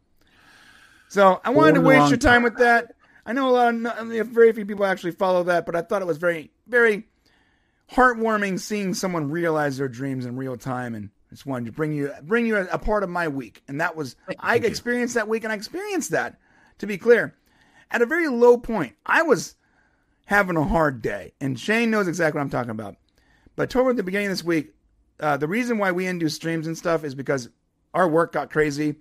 [1.08, 2.94] So I wanted to waste your time with that.
[3.26, 6.06] I know a lot of very few people actually follow that, but I thought it
[6.06, 7.08] was very, very
[7.92, 12.12] heartwarming seeing someone realize their dreams in real time, and just wanted to bring you
[12.22, 14.62] bring you a, a part of my week, and that was I you.
[14.66, 16.38] experienced that week, and I experienced that.
[16.80, 17.34] To be clear,
[17.90, 19.54] at a very low point, I was
[20.24, 22.96] having a hard day, and Shane knows exactly what I'm talking about.
[23.56, 24.72] But toward the beginning of this week,
[25.18, 27.50] uh, the reason why we didn't do streams and stuff is because
[27.92, 28.96] our work got crazy,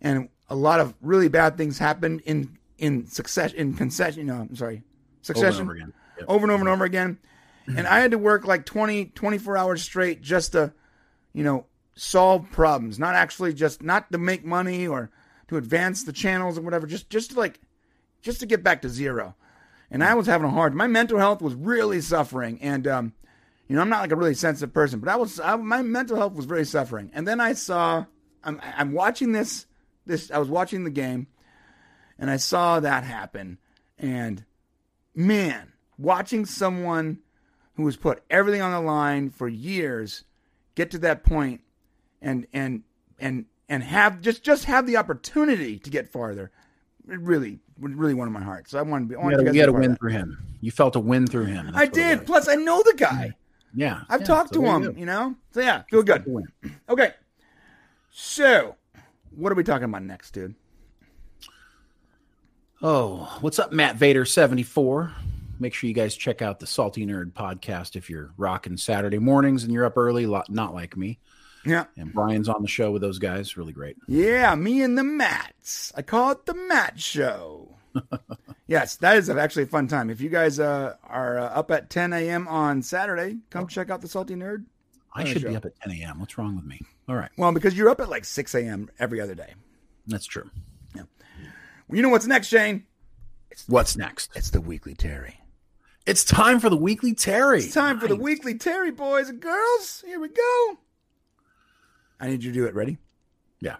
[0.00, 4.26] and a lot of really bad things happened in in succession in concession.
[4.26, 4.84] No, I'm sorry, Over
[5.22, 5.92] succession and over.
[6.18, 6.26] Yep.
[6.28, 7.18] over and over and over again.
[7.68, 10.72] And I had to work like 20, 24 hours straight just to,
[11.32, 15.10] you know, solve problems, not actually just not to make money or
[15.48, 17.60] to advance the channels or whatever, just just to like
[18.22, 19.34] just to get back to zero.
[19.90, 20.74] And I was having a hard.
[20.74, 23.12] My mental health was really suffering, and um,
[23.68, 25.40] you know, I'm not like a really sensitive person, but I was.
[25.40, 27.10] I, my mental health was very suffering.
[27.14, 28.06] And then I saw.
[28.42, 29.66] I'm I'm watching this.
[30.04, 31.28] This I was watching the game,
[32.18, 33.58] and I saw that happen,
[33.98, 34.44] and
[35.14, 37.18] man, watching someone
[37.74, 40.24] who has put everything on the line for years
[40.74, 41.60] get to that point
[42.22, 42.82] and and
[43.18, 46.50] and and have just just have the opportunity to get farther.
[47.08, 48.68] It really really warmed my heart.
[48.68, 50.10] So i wanted to be I You wanted had, you a, had a win through
[50.10, 50.38] him.
[50.60, 51.66] You felt a win through him.
[51.66, 52.26] That's i did.
[52.26, 53.32] plus i know the guy.
[53.74, 54.02] Yeah.
[54.08, 55.34] i've yeah, talked so to him you you know?
[55.52, 56.24] So yeah feel good.
[56.88, 57.12] okay.
[58.10, 58.76] So
[59.30, 60.54] what are we talking about next dude?
[62.82, 65.12] Oh, what's up, Matt Vader 74?
[65.58, 69.64] Make sure you guys check out the Salty Nerd podcast if you're rocking Saturday mornings
[69.64, 71.18] and you're up early, not like me.
[71.66, 73.56] Yeah And Brian's on the show with those guys.
[73.56, 73.96] Really great.
[74.08, 75.92] Yeah, me and the Mats.
[75.96, 77.76] I call it the Matt Show.
[78.66, 80.10] yes, that is actually a fun time.
[80.10, 82.46] If you guys uh, are uh, up at 10 a.m.
[82.48, 84.64] on Saturday, come check out the Salty Nerd.
[85.14, 85.50] I Oh, should sure.
[85.50, 86.20] be up at 10 a.m.
[86.20, 86.80] What's wrong with me?
[87.08, 87.30] All right.
[87.38, 88.90] Well, because you're up at like 6 a.m.
[88.98, 89.54] every other day.
[90.06, 90.50] That's true.
[90.94, 91.02] Yeah.
[91.90, 92.84] You know what's next, Shane?
[93.66, 94.30] What's next?
[94.36, 95.40] It's the Weekly Terry.
[96.04, 97.58] It's time for the weekly Terry.
[97.58, 100.04] It's time for the Weekly Terry, boys and girls.
[100.06, 100.78] Here we go.
[102.20, 102.74] I need you to do it.
[102.74, 102.98] Ready?
[103.60, 103.76] Yeah.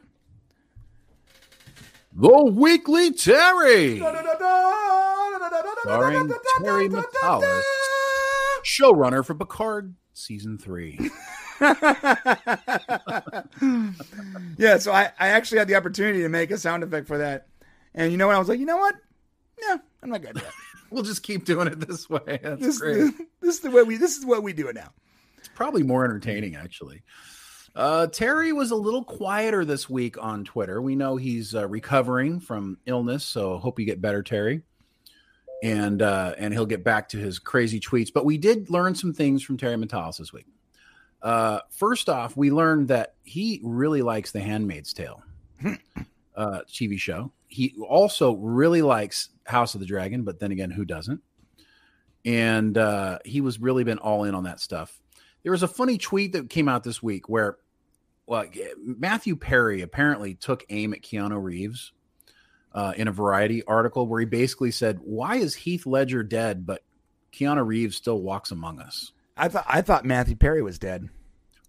[2.12, 3.98] The weekly Terry.
[5.82, 7.62] Starring Terry Matalas,
[8.64, 11.10] showrunner for Picard season three.
[14.58, 17.46] Yeah, so I, I actually had the opportunity to make a sound effect for that.
[17.94, 18.36] And you know what?
[18.36, 18.94] I was like, you know what?
[19.60, 20.44] Yeah, I'm not to that.
[20.88, 22.38] We'll just keep doing it this way.
[22.40, 23.12] That's this, great.
[23.40, 24.92] this is the way we this is what we do it now.
[25.36, 27.02] It's probably more entertaining, actually.
[27.76, 30.80] Uh, Terry was a little quieter this week on Twitter.
[30.80, 34.62] We know he's uh, recovering from illness, so hope you get better, Terry.
[35.62, 38.10] And uh, and he'll get back to his crazy tweets.
[38.12, 40.46] But we did learn some things from Terry Matalas this week.
[41.22, 45.22] Uh, first off, we learned that he really likes The Handmaid's Tale
[46.36, 47.32] uh, TV show.
[47.48, 51.20] He also really likes House of the Dragon, but then again, who doesn't?
[52.24, 55.00] And uh, he was really been all in on that stuff.
[55.42, 57.58] There was a funny tweet that came out this week where,
[58.26, 58.44] well,
[58.84, 61.92] Matthew Perry apparently took aim at Keanu Reeves
[62.72, 66.82] uh, in a Variety article where he basically said, "Why is Heath Ledger dead, but
[67.32, 71.08] Keanu Reeves still walks among us?" I thought I thought Matthew Perry was dead.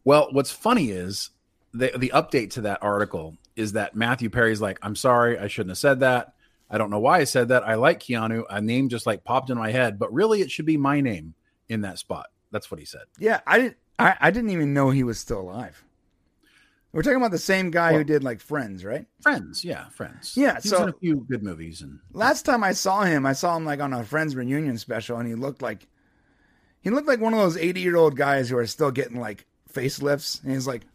[0.04, 1.30] Well, what's funny is
[1.74, 5.72] the the update to that article is that Matthew Perry's like, "I'm sorry, I shouldn't
[5.72, 6.34] have said that.
[6.70, 7.63] I don't know why I said that.
[7.63, 8.43] I like Keanu.
[8.50, 11.36] A name just like popped in my head, but really, it should be my name
[11.70, 13.04] in that spot." That's what he said.
[13.20, 15.84] Yeah, I didn't I, I didn't even know he was still alive.
[16.97, 19.05] We're talking about the same guy who did like Friends, right?
[19.21, 20.36] Friends, yeah, friends.
[20.36, 23.33] Yeah, He's so- in a few good movies, and Last time I saw him, I
[23.33, 25.88] saw him like on a Friends reunion special, and he looked like
[26.81, 29.45] he looked like one of those eighty year old guys who are still getting like
[29.71, 30.88] facelifts, and he's like,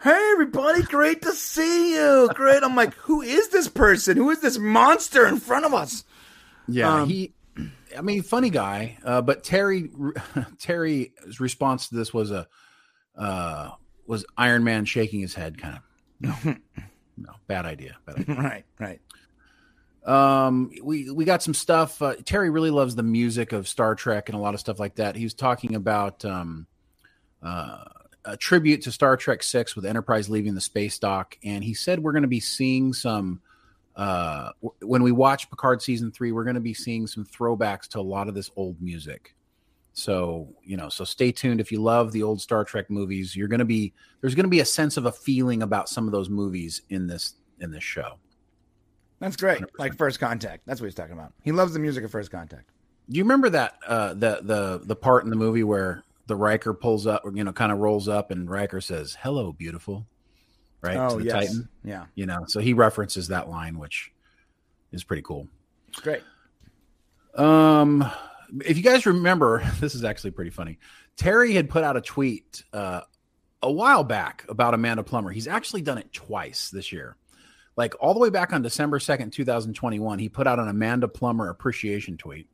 [0.00, 2.30] Hey everybody, great to see you.
[2.34, 2.62] Great.
[2.62, 4.16] I'm like, who is this person?
[4.16, 6.04] Who is this monster in front of us?
[6.68, 7.34] Yeah, Um, he.
[7.98, 8.98] I mean, funny guy.
[9.04, 9.90] Uh, but Terry
[10.60, 12.46] Terry's response to this was a
[13.16, 13.70] uh,
[14.08, 15.82] was Iron Man shaking his head, kind of.
[16.20, 16.54] No,
[17.16, 17.96] no, bad idea.
[18.06, 18.34] Bad idea.
[18.36, 19.00] Right, right.
[20.04, 22.00] Um, we we got some stuff.
[22.00, 24.94] Uh, Terry really loves the music of Star Trek and a lot of stuff like
[24.96, 25.16] that.
[25.16, 26.66] He was talking about um,
[27.42, 27.84] uh,
[28.24, 32.00] a tribute to Star Trek Six with Enterprise leaving the space dock, and he said
[32.00, 33.40] we're going to be seeing some.
[33.94, 37.88] Uh, w- when we watch Picard season three, we're going to be seeing some throwbacks
[37.88, 39.34] to a lot of this old music.
[39.98, 41.60] So you know, so stay tuned.
[41.60, 44.50] If you love the old Star Trek movies, you're going to be there's going to
[44.50, 47.82] be a sense of a feeling about some of those movies in this in this
[47.82, 48.14] show.
[49.18, 49.60] That's great.
[49.76, 50.62] Like first contact.
[50.66, 51.32] That's what he's talking about.
[51.42, 52.70] He loves the music of first contact.
[53.10, 56.74] Do you remember that uh, the the the part in the movie where the Riker
[56.74, 60.06] pulls up, you know, kind of rolls up, and Riker says, "Hello, beautiful,"
[60.80, 61.32] right to oh the yes.
[61.32, 61.68] Titan.
[61.82, 62.04] Yeah.
[62.14, 64.12] You know, so he references that line, which
[64.92, 65.48] is pretty cool.
[65.88, 66.22] It's great.
[67.34, 68.08] Um,
[68.64, 70.78] if you guys remember, this is actually pretty funny.
[71.16, 73.02] Terry had put out a tweet uh,
[73.62, 75.30] a while back about Amanda Plummer.
[75.30, 77.16] He's actually done it twice this year.
[77.76, 81.48] Like all the way back on December 2nd, 2021, he put out an Amanda Plummer
[81.48, 82.48] appreciation tweet.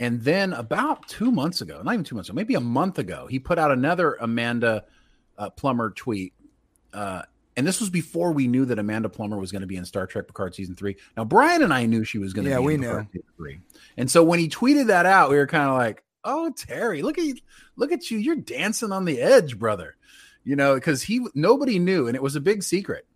[0.00, 3.26] And then about two months ago, not even two months ago, maybe a month ago,
[3.26, 4.84] he put out another Amanda
[5.36, 6.34] uh, Plummer tweet.
[6.92, 7.22] Uh,
[7.58, 10.06] and this was before we knew that Amanda Plummer was going to be in Star
[10.06, 10.96] Trek Picard season three.
[11.16, 12.82] Now, Brian and I knew she was going to Yeah, be we in.
[12.82, 13.60] Picard season three.
[13.96, 17.18] And so when he tweeted that out, we were kind of like, "Oh, Terry, look
[17.18, 17.34] at you,
[17.74, 19.96] look at you, you're dancing on the edge, brother."
[20.44, 23.06] You know, because he nobody knew, and it was a big secret.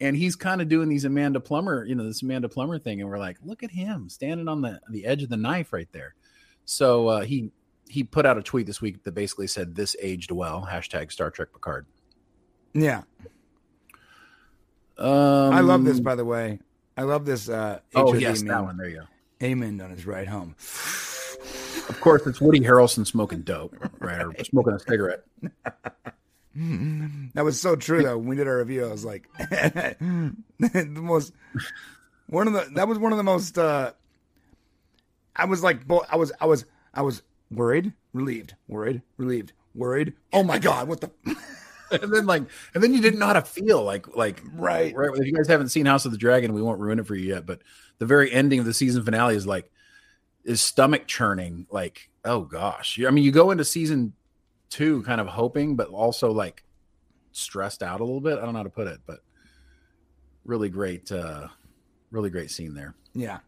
[0.00, 3.08] And he's kind of doing these Amanda Plummer, you know, this Amanda Plummer thing, and
[3.08, 6.16] we're like, "Look at him standing on the the edge of the knife right there."
[6.64, 7.52] So uh, he
[7.88, 11.30] he put out a tweet this week that basically said, "This aged well." Hashtag Star
[11.30, 11.86] Trek Picard.
[12.74, 13.02] Yeah.
[14.98, 16.58] Um, I love this by the way.
[16.96, 18.48] I love this uh Oh yes, meme.
[18.48, 18.76] that one.
[18.76, 19.06] There you go.
[19.46, 20.54] Amen on his ride home.
[21.88, 25.24] Of course, it's Woody Harrelson smoking dope, right, or smoking a cigarette.
[27.34, 28.16] That was so true though.
[28.16, 30.34] When we did our review, I was like the
[30.88, 31.34] most
[32.28, 33.92] one of the that was one of the most uh
[35.34, 40.14] I was like bo- I was I was I was worried, relieved, worried, relieved, worried.
[40.32, 41.10] Oh my god, what the
[42.02, 42.42] and then like
[42.74, 44.94] and then you didn't know how to feel like like Right.
[44.94, 45.10] Right.
[45.14, 47.34] If you guys haven't seen house of the dragon we won't ruin it for you
[47.34, 47.60] yet but
[47.98, 49.70] the very ending of the season finale is like
[50.44, 54.12] is stomach churning like oh gosh i mean you go into season
[54.70, 56.62] two kind of hoping but also like
[57.32, 59.20] stressed out a little bit i don't know how to put it but
[60.44, 61.48] really great uh
[62.10, 63.38] really great scene there Yeah.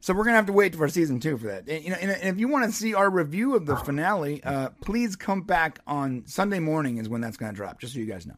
[0.00, 1.68] So we're gonna have to wait for season two for that.
[1.68, 4.70] And, you know, and if you want to see our review of the finale, uh,
[4.80, 7.80] please come back on Sunday morning is when that's gonna drop.
[7.80, 8.36] Just so you guys know.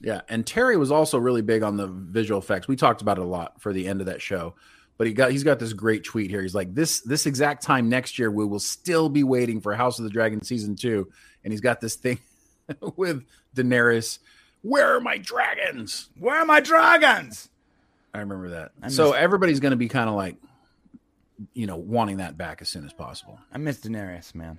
[0.00, 2.68] Yeah, and Terry was also really big on the visual effects.
[2.68, 4.54] We talked about it a lot for the end of that show.
[4.98, 6.42] But he got he's got this great tweet here.
[6.42, 9.98] He's like, This this exact time next year, we will still be waiting for House
[9.98, 11.10] of the Dragon season two.
[11.44, 12.20] And he's got this thing
[12.96, 13.24] with
[13.56, 14.18] Daenerys.
[14.60, 16.10] Where are my dragons?
[16.18, 17.48] Where are my dragons?
[18.14, 18.72] I remember that.
[18.82, 20.36] I so everybody's gonna be kind of like,
[21.54, 23.38] you know, wanting that back as soon as possible.
[23.52, 24.58] I miss Daenerys, man.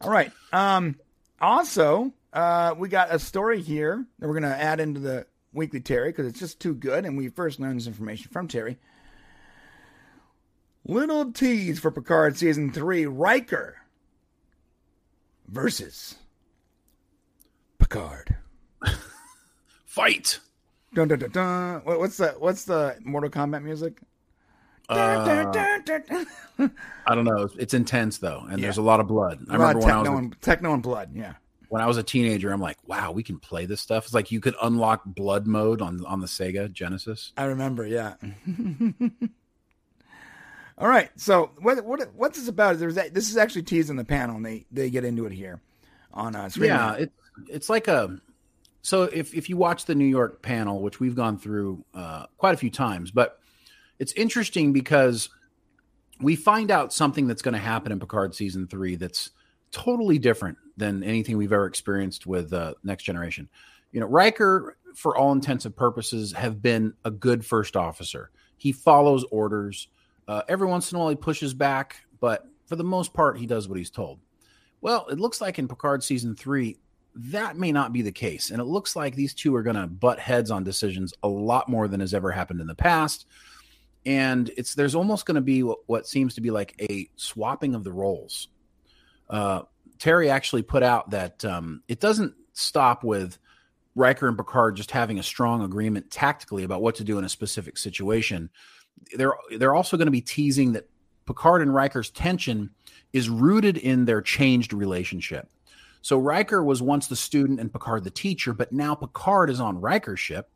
[0.00, 0.32] All right.
[0.52, 0.96] Um.
[1.40, 6.10] Also, uh, we got a story here that we're gonna add into the weekly Terry
[6.10, 8.78] because it's just too good, and we first learned this information from Terry.
[10.84, 13.76] Little tease for Picard season three: Riker
[15.46, 16.16] versus
[17.78, 18.36] Picard.
[19.84, 20.40] Fight.
[20.94, 21.80] Dun, dun, dun, dun.
[21.84, 24.00] What, what's the what's the Mortal Kombat music?
[24.88, 26.26] Dun, dun, dun,
[26.58, 26.72] dun.
[27.06, 27.42] I don't know.
[27.42, 28.66] It's, it's intense though, and Yeah.
[28.66, 29.44] there's a lot of blood.
[29.50, 31.10] I A lot of remember when I was techno a and, techno and blood.
[31.14, 31.34] Yeah.
[31.68, 34.06] when I was a teenager, I'm like, wow, we can play this stuff.
[34.06, 37.32] It's like you could unlock blood mode on on the Sega Genesis.
[37.36, 38.14] I remember, yeah.
[40.78, 42.78] All right, so what what what's this about?
[42.78, 45.60] There's this is actually teased in the panel, and they they get into it here
[46.14, 47.00] on uh, Screen Yeah, Rant.
[47.02, 47.12] it,
[47.48, 48.16] it's like a.
[48.88, 52.54] So if if you watch the New York panel, which we've gone through uh, quite
[52.54, 53.38] a few times, but
[53.98, 55.28] it's interesting because
[56.22, 59.32] we find out something that's going to happen in Picard season three that's
[59.72, 63.50] totally different than anything we've ever experienced with uh, Next Generation.
[63.92, 68.30] You know, Riker, for all intents and purposes, have been a good first officer.
[68.56, 69.88] He follows orders.
[70.26, 73.44] Uh, every once in a while, he pushes back, but for the most part, he
[73.44, 74.18] does what he's told.
[74.80, 76.78] Well, it looks like in Picard season three,
[77.18, 78.50] that may not be the case.
[78.50, 81.68] And it looks like these two are going to butt heads on decisions a lot
[81.68, 83.26] more than has ever happened in the past.
[84.06, 87.74] And it's there's almost going to be what, what seems to be like a swapping
[87.74, 88.48] of the roles.
[89.28, 89.62] Uh,
[89.98, 93.36] Terry actually put out that um, it doesn't stop with
[93.96, 97.28] Riker and Picard just having a strong agreement tactically about what to do in a
[97.28, 98.48] specific situation.
[99.16, 100.88] They're they're also going to be teasing that
[101.26, 102.70] Picard and Riker's tension
[103.12, 105.48] is rooted in their changed relationship.
[106.02, 109.80] So Riker was once the student and Picard the teacher, but now Picard is on
[109.80, 110.48] Riker's ship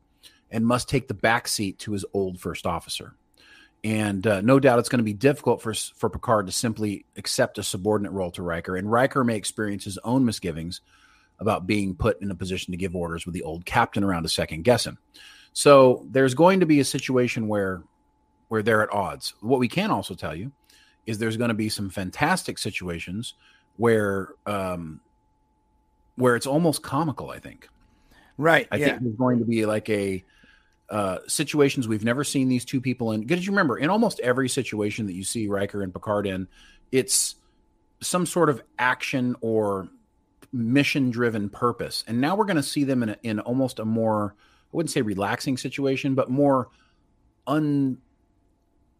[0.50, 3.14] and must take the back seat to his old first officer.
[3.84, 7.58] And uh, no doubt it's going to be difficult for for Picard to simply accept
[7.58, 10.80] a subordinate role to Riker, and Riker may experience his own misgivings
[11.40, 14.28] about being put in a position to give orders with the old captain around to
[14.28, 14.98] second guess him.
[15.52, 17.82] So there's going to be a situation where
[18.48, 19.34] where they're at odds.
[19.40, 20.52] What we can also tell you
[21.06, 23.34] is there's going to be some fantastic situations
[23.76, 25.00] where um,
[26.16, 27.30] where it's almost comical.
[27.30, 27.68] I think.
[28.38, 28.66] Right.
[28.72, 28.86] I yeah.
[28.86, 30.24] think there's going to be like a
[30.90, 33.22] uh, situations we've never seen these two people in.
[33.22, 36.48] Because you remember, in almost every situation that you see Riker and Picard in,
[36.90, 37.36] it's
[38.00, 39.88] some sort of action or
[40.52, 42.04] mission-driven purpose.
[42.06, 44.90] And now we're going to see them in a, in almost a more, I wouldn't
[44.90, 46.68] say relaxing situation, but more
[47.46, 47.98] un.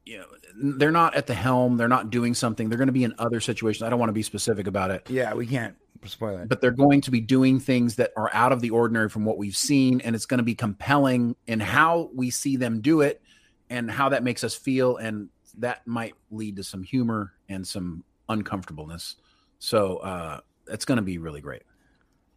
[0.05, 1.77] You know, they're not at the helm.
[1.77, 2.69] They're not doing something.
[2.69, 3.83] They're going to be in other situations.
[3.83, 5.77] I don't want to be specific about it yeah, we can't
[6.09, 6.49] spoil it.
[6.49, 9.39] but they're going to be doing things that are out of the ordinary from what
[9.39, 13.23] we've seen and it's going to be compelling in how we see them do it
[13.71, 15.29] and how that makes us feel and
[15.59, 19.17] that might lead to some humor and some uncomfortableness
[19.59, 21.63] so uh it's going to be really great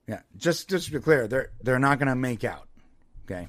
[0.07, 2.67] yeah, just just to be clear, they're they're not going to make out.
[3.25, 3.47] Okay.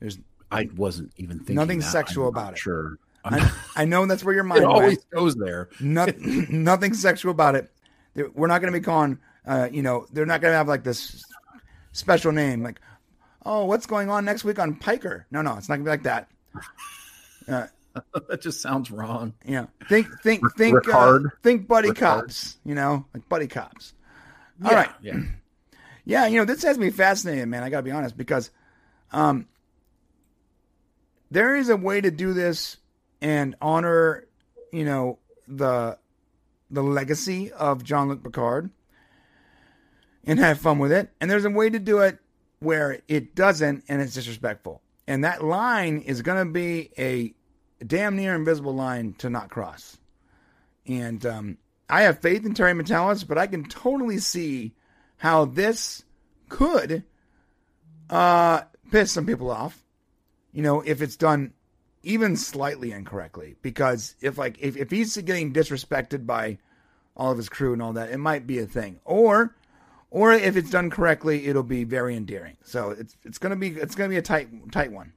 [0.00, 0.18] There's
[0.50, 1.90] i wasn't even thinking Nothing that.
[1.90, 2.58] sexual I'm about it.
[2.58, 4.76] sure I'm I, know that's where your mind it went.
[4.82, 7.70] always goes there Nothing, nothing sexual about it.
[8.14, 10.68] They're- We're not going to be calling, uh, you know, they're not going to have
[10.68, 11.24] like this
[11.92, 12.80] special name, like,
[13.44, 15.26] oh, what's going on next week on Piker?
[15.30, 16.28] No, no, it's not going to be like that.
[18.28, 21.96] that just sounds wrong Yeah, think, think, think, uh, think, buddy Ricard?
[22.22, 22.56] cops.
[22.64, 23.92] You know, like buddy cops.
[24.64, 25.20] All yeah, right, yeah
[26.04, 27.62] yeah, you know, this has me fascinated, man.
[27.62, 28.50] I got to be honest because,
[29.12, 29.46] um,
[31.30, 32.76] there is a way to do this
[33.20, 34.24] and honor,
[34.72, 35.98] you know, the
[36.74, 38.70] the legacy of Jean-Luc Picard
[40.24, 41.10] and have fun with it.
[41.20, 42.18] And there's a way to do it
[42.58, 44.82] where it doesn't and it's disrespectful.
[45.06, 47.34] And that line is going to be a
[47.84, 49.98] damn near invisible line to not cross.
[50.86, 51.58] And um,
[51.88, 54.74] I have faith in Terry Matalas, but I can totally see
[55.18, 56.04] how this
[56.48, 57.04] could
[58.10, 59.82] uh, piss some people off.
[60.52, 61.52] You know, if it's done
[62.02, 66.58] even slightly incorrectly, because if like if, if he's getting disrespected by
[67.16, 69.00] all of his crew and all that, it might be a thing.
[69.04, 69.54] Or
[70.10, 72.56] or if it's done correctly, it'll be very endearing.
[72.64, 75.12] So it's it's gonna be it's gonna be a tight tight one.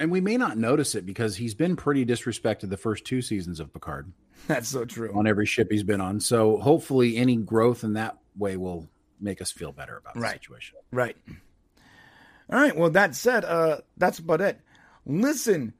[0.00, 3.60] and we may not notice it because he's been pretty disrespected the first two seasons
[3.60, 4.12] of picard
[4.46, 5.12] That's so true.
[5.14, 6.20] on every ship he's been on.
[6.20, 8.88] So hopefully, any growth in that way will
[9.20, 10.76] make us feel better about the situation.
[10.92, 11.16] Right.
[12.50, 12.74] All right.
[12.76, 14.60] Well, that said, uh, that's about it.
[15.04, 15.74] Listen,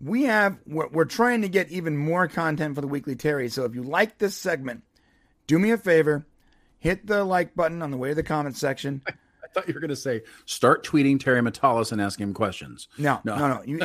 [0.00, 3.48] we have we're, we're trying to get even more content for the weekly Terry.
[3.48, 4.82] So if you like this segment,
[5.46, 6.26] do me a favor,
[6.78, 9.02] hit the like button on the way to the comment section.
[9.08, 9.12] I
[9.54, 12.88] thought you were going to say start tweeting Terry Matalas and asking him questions.
[12.98, 13.36] No, No.
[13.36, 13.62] no, no.
[13.64, 13.80] You,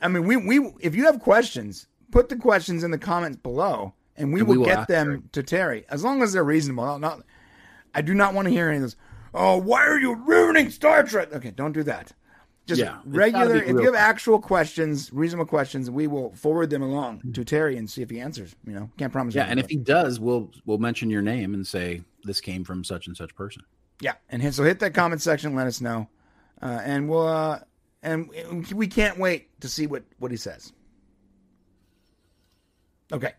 [0.00, 3.92] I mean, we we if you have questions, put the questions in the comments below,
[4.16, 6.44] and we And will, we will get ask them to Terry as long as they're
[6.44, 6.84] reasonable.
[6.84, 7.22] Not, not,
[7.94, 8.96] I do not want to hear any of this.
[9.34, 11.32] Oh, why are you ruining Star Trek?
[11.32, 12.12] Okay, don't do that.
[12.70, 13.56] Just Yeah, regular.
[13.56, 17.90] If you have actual questions, reasonable questions, we will forward them along to Terry and
[17.90, 18.54] see if he answers.
[18.64, 19.34] You know, can't promise.
[19.34, 22.84] Yeah, and if he does, we'll we'll mention your name and say this came from
[22.84, 23.64] such and such person.
[24.00, 26.08] Yeah, and hit, so hit that comment section, let us know,
[26.62, 27.58] uh, and we'll uh,
[28.04, 28.30] and
[28.72, 30.72] we can't wait to see what what he says.
[33.12, 33.32] Okay,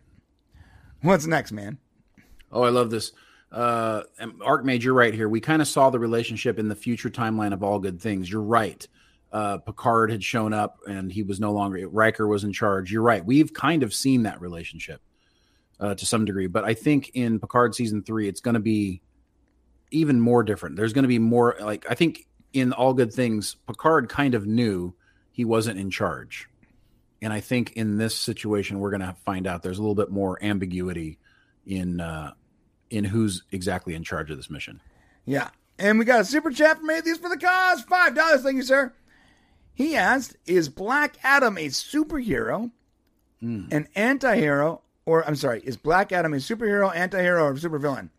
[1.04, 1.78] what's next, man?
[2.52, 3.14] Oh, I love this.
[3.50, 5.30] Uh, Archmage, you're right here.
[5.30, 8.30] We kind of saw the relationship in the future timeline of all good things.
[8.30, 8.86] You're right.
[9.32, 12.92] Uh, Picard had shown up and he was no longer, Riker was in charge.
[12.92, 13.26] You're right.
[13.26, 15.02] We've kind of seen that relationship
[15.80, 19.02] uh, to some degree, but I think in Picard season three, it's going to be
[19.92, 20.76] even more different.
[20.76, 24.46] There's going to be more, like, I think in All Good Things, Picard kind of
[24.46, 24.94] knew
[25.32, 26.50] he wasn't in charge.
[27.22, 30.10] And I think in this situation, we're going to find out there's a little bit
[30.10, 31.20] more ambiguity
[31.66, 32.34] in uh,
[32.90, 34.82] in who's exactly in charge of this mission.
[35.26, 38.42] Yeah, and we got a super chat from Atheist for the Cause, five dollars.
[38.42, 38.92] Thank you, sir.
[39.74, 42.72] He asked, "Is Black Adam a superhero,
[43.40, 43.66] hmm.
[43.72, 48.10] an anti-hero, or I'm sorry, is Black Adam a superhero, anti-hero, or supervillain?"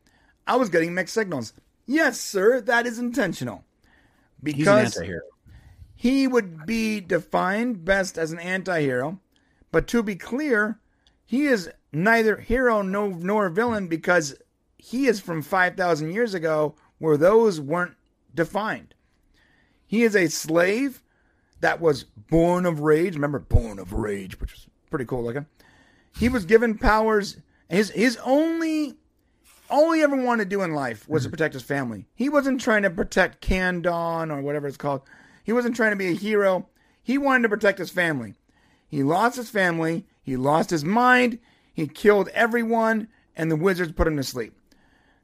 [0.46, 1.52] I was getting mixed signals.
[1.86, 3.56] Yes, sir, that is intentional.
[3.56, 3.64] An
[4.42, 5.22] Because anti-hero.
[5.94, 9.20] he would be defined best as an anti-hero,
[9.70, 10.80] but to be clear,
[11.24, 14.34] he is neither hero no, nor villain because
[14.78, 17.94] he is from 5,000 years ago where those weren't
[18.34, 18.94] defined.
[19.86, 21.02] He is a slave
[21.62, 23.14] that was born of rage.
[23.14, 25.46] Remember, born of rage, which was pretty cool looking.
[26.18, 27.38] He was given powers.
[27.68, 28.98] His his only
[29.70, 31.32] all he ever wanted to do in life was to mm-hmm.
[31.32, 32.06] protect his family.
[32.14, 35.02] He wasn't trying to protect Kandon or whatever it's called.
[35.42, 36.68] He wasn't trying to be a hero.
[37.02, 38.34] He wanted to protect his family.
[38.86, 40.06] He lost his family.
[40.22, 41.38] He lost his mind.
[41.72, 44.54] He killed everyone, and the wizards put him to sleep.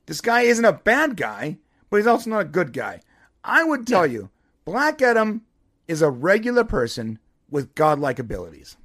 [0.06, 1.58] This guy isn't a bad guy,
[1.90, 3.02] but he's also not a good guy.
[3.44, 4.30] I would tell you,
[4.64, 5.42] Black Adam
[5.88, 7.18] is a regular person
[7.50, 8.76] with godlike abilities.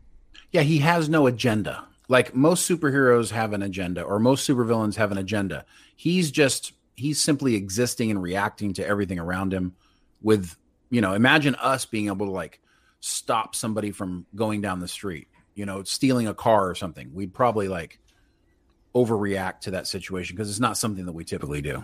[0.52, 1.86] Yeah, he has no agenda.
[2.08, 5.66] Like most superheroes have an agenda, or most supervillains have an agenda.
[5.96, 9.74] He's just he's simply existing and reacting to everything around him.
[10.22, 10.56] With
[10.90, 12.60] you know, imagine us being able to like
[13.00, 15.28] stop somebody from going down the street.
[15.56, 17.14] You know, stealing a car or something.
[17.14, 18.00] We'd probably like
[18.96, 21.84] overreact to that situation because it's not something that we typically do.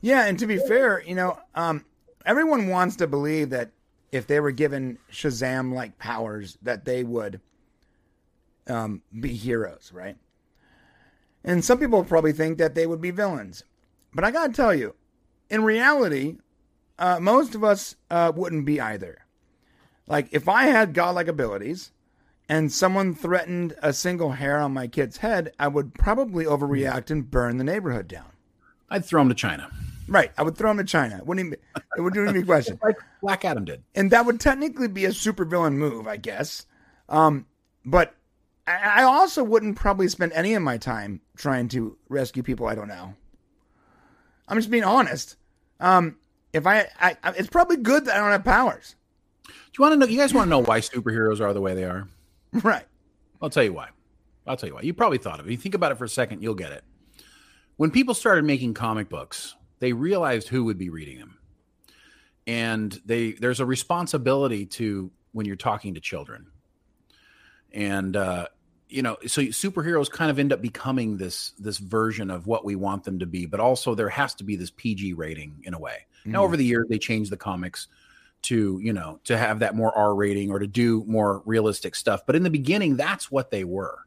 [0.00, 1.84] Yeah, and to be fair, you know, um,
[2.24, 3.72] everyone wants to believe that
[4.10, 7.40] if they were given Shazam like powers, that they would
[8.66, 10.16] um, be heroes, right?
[11.44, 13.64] And some people probably think that they would be villains.
[14.14, 14.94] But I gotta tell you,
[15.50, 16.36] in reality,
[16.98, 19.24] uh, most of us uh, wouldn't be either.
[20.06, 21.92] Like, if I had godlike abilities
[22.48, 27.30] and someone threatened a single hair on my kid's head, I would probably overreact and
[27.30, 28.32] burn the neighborhood down.
[28.90, 29.70] I'd throw him to China,
[30.08, 30.32] Right.
[30.38, 31.20] I would throw him to China.
[31.24, 31.58] Wouldn't even,
[31.96, 32.78] it wouldn't even be a question.
[32.82, 33.82] like Black Adam did.
[33.94, 36.66] And that would technically be a supervillain move, I guess.
[37.08, 37.46] Um,
[37.84, 38.14] but
[38.66, 42.74] I I also wouldn't probably spend any of my time trying to rescue people I
[42.74, 43.14] don't know.
[44.46, 45.36] I'm just being honest.
[45.80, 46.16] Um,
[46.52, 48.94] if I, I, I- it's probably good that I don't have powers.
[49.46, 50.06] Do you want to know?
[50.06, 52.08] You guys want to know why superheroes are the way they are?
[52.62, 52.84] Right.
[53.42, 53.90] I'll tell you why.
[54.46, 54.80] I'll tell you why.
[54.80, 55.50] You probably thought of it.
[55.50, 56.82] You think about it for a second, you'll get it.
[57.76, 61.38] When people started making comic books, they realized who would be reading them.
[62.46, 66.46] And they there's a responsibility to when you're talking to children.
[67.72, 68.48] And uh
[68.90, 72.74] you know, so superheroes kind of end up becoming this this version of what we
[72.74, 75.78] want them to be, but also there has to be this PG rating in a
[75.78, 76.06] way.
[76.24, 77.88] Now over the years they changed the comics
[78.42, 82.24] to you know to have that more r rating or to do more realistic stuff
[82.26, 83.98] but in the beginning that's what they were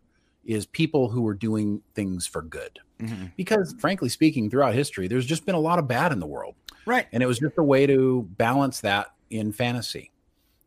[0.45, 3.25] is people who were doing things for good mm-hmm.
[3.37, 6.55] because frankly speaking throughout history there's just been a lot of bad in the world
[6.85, 7.07] Right.
[7.11, 10.11] and it was just a way to balance that in fantasy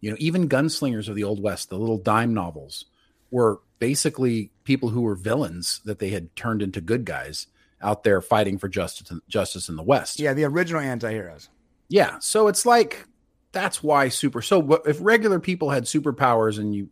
[0.00, 2.84] you know even gunslingers of the old west the little dime novels
[3.30, 7.48] were basically people who were villains that they had turned into good guys
[7.82, 11.48] out there fighting for justice and justice in the west Yeah, the original anti-heroes.
[11.88, 12.18] yeah.
[12.20, 13.06] So it's like
[13.52, 14.40] that's why super.
[14.42, 16.88] So if regular people had superpowers and you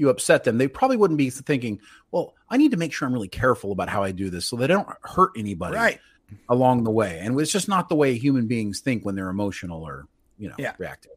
[0.00, 1.80] you upset them, they probably wouldn't be thinking,
[2.10, 4.56] "Well, I need to make sure I'm really careful about how I do this so
[4.56, 6.00] they don't hurt anybody Right.
[6.48, 9.82] along the way." And it's just not the way human beings think when they're emotional
[9.82, 10.06] or
[10.38, 10.74] you know Yeah.
[10.78, 11.12] reactive.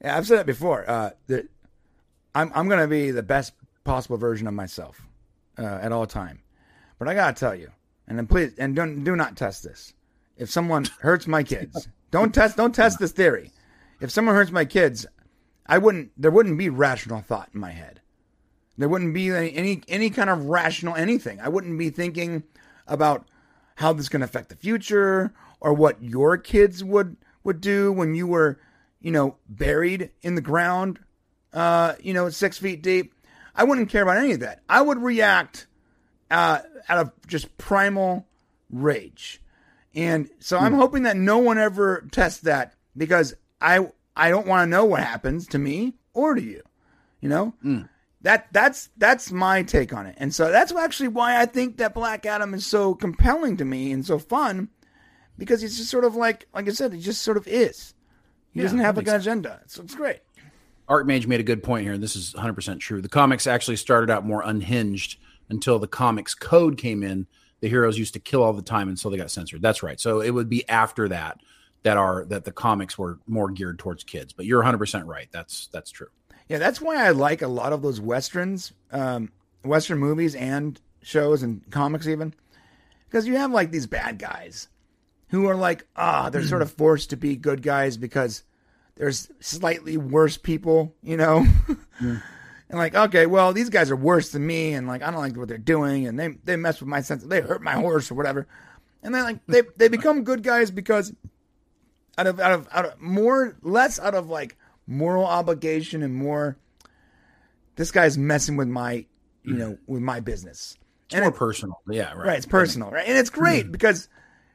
[0.00, 0.88] Yeah, I've said that before.
[0.88, 1.46] Uh, that
[2.34, 3.52] I'm I'm gonna be the best
[3.84, 5.00] possible version of myself
[5.58, 6.40] uh, at all time.
[6.98, 7.70] But I gotta tell you,
[8.06, 9.92] and then please, and don't do not test this.
[10.36, 13.52] If someone hurts my kids, don't test don't test this theory.
[14.00, 15.04] If someone hurts my kids,
[15.66, 16.12] I wouldn't.
[16.16, 17.99] There wouldn't be rational thought in my head.
[18.78, 21.40] There wouldn't be any any, any kind of rational anything.
[21.40, 22.44] I wouldn't be thinking
[22.86, 23.26] about
[23.76, 28.26] how this can affect the future or what your kids would would do when you
[28.26, 28.58] were,
[29.00, 30.98] you know, buried in the ground,
[31.52, 33.14] uh, you know, six feet deep.
[33.54, 34.62] I wouldn't care about any of that.
[34.68, 35.66] I would react
[36.30, 38.26] uh, out of just primal
[38.70, 39.40] rage,
[39.94, 44.66] and so I'm hoping that no one ever tests that because I I don't want
[44.66, 46.62] to know what happens to me or to you.
[47.20, 47.54] You know,
[48.22, 51.94] that that's that's my take on it, and so that's actually why I think that
[51.94, 54.68] Black Adam is so compelling to me and so fun
[55.38, 57.94] because he's just sort of like like I said, he just sort of is.
[58.52, 59.60] He Yeah, doesn't have like an agenda.
[59.66, 60.20] So it's great.
[60.88, 63.00] Art Mage made a good point here, and this is 100% true.
[63.00, 65.18] The comics actually started out more unhinged
[65.48, 67.28] until the comics code came in.
[67.60, 69.62] The heroes used to kill all the time until they got censored.
[69.62, 70.00] That's right.
[70.00, 71.40] So it would be after that
[71.84, 74.32] that are that the comics were more geared towards kids.
[74.32, 75.28] But you're 100% right.
[75.30, 76.08] That's that's true.
[76.50, 79.30] Yeah, that's why I like a lot of those westerns, um,
[79.64, 82.34] western movies and shows and comics even,
[83.04, 84.66] because you have like these bad guys
[85.28, 88.42] who are like ah they're sort of forced to be good guys because
[88.96, 91.46] there's slightly worse people, you know.
[92.00, 92.20] and
[92.72, 95.46] like, okay, well, these guys are worse than me, and like, I don't like what
[95.46, 98.48] they're doing, and they they mess with my sense, they hurt my horse or whatever,
[99.04, 101.14] and then like they they become good guys because
[102.18, 104.56] out of out of out of more less out of like
[104.90, 106.56] moral obligation and more
[107.76, 109.06] this guy's messing with my
[109.44, 109.58] you mm.
[109.58, 110.76] know with my business
[111.10, 111.80] It's more personal.
[111.88, 112.26] Yeah, right.
[112.26, 113.72] right it's personal right and it's great mm.
[113.72, 114.08] because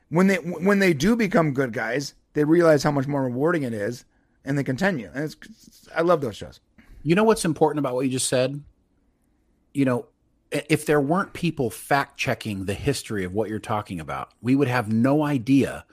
[0.10, 3.74] when they when they do become good guys, they realize how much more rewarding it
[3.74, 4.06] is,
[4.44, 5.10] and they continue.
[5.14, 6.60] And it's I love those shows.
[7.04, 8.64] You know what's important about what you just said?
[9.74, 10.06] You know,
[10.52, 14.68] if there weren't people fact checking the history of what you're talking about, we would
[14.68, 15.86] have no idea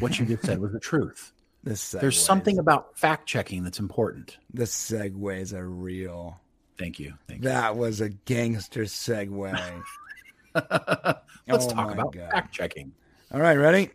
[0.00, 1.32] what you just said was the truth.
[1.64, 4.36] This There's something about fact checking that's important.
[4.52, 6.38] The segues are real.
[6.78, 7.14] Thank you.
[7.26, 7.48] Thank you.
[7.48, 9.82] That was a gangster segue.
[10.54, 12.30] Let's Oh talk about God.
[12.30, 12.92] fact checking.
[13.32, 13.90] All right, ready?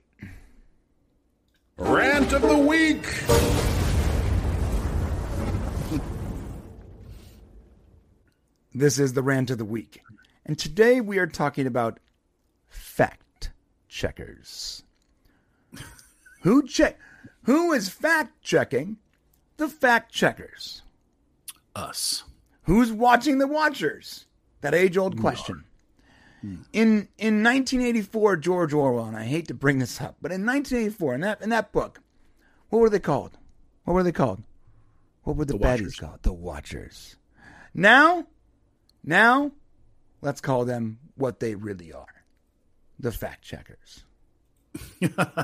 [1.77, 3.05] Rant of the week.
[8.73, 10.01] This is the rant of the week.
[10.45, 11.99] And today we are talking about
[12.67, 13.51] fact
[13.87, 14.83] checkers.
[16.41, 16.97] Who check
[17.49, 18.97] who is fact checking
[19.57, 20.83] the fact checkers?
[21.75, 22.23] Us.
[22.65, 24.27] Who's watching the watchers?
[24.61, 25.63] That age old question.
[26.41, 26.57] Hmm.
[26.73, 31.15] In in 1984, George Orwell, and I hate to bring this up, but in 1984,
[31.15, 32.01] in that in that book,
[32.69, 33.35] what were they called?
[33.83, 34.43] What were they called?
[35.23, 35.95] What were the, The baddies Watchers.
[35.95, 36.19] called?
[36.21, 37.15] The Watchers.
[37.73, 38.27] Now,
[39.03, 39.51] now,
[40.21, 42.23] let's call them what they really are:
[42.99, 44.03] the fact checkers.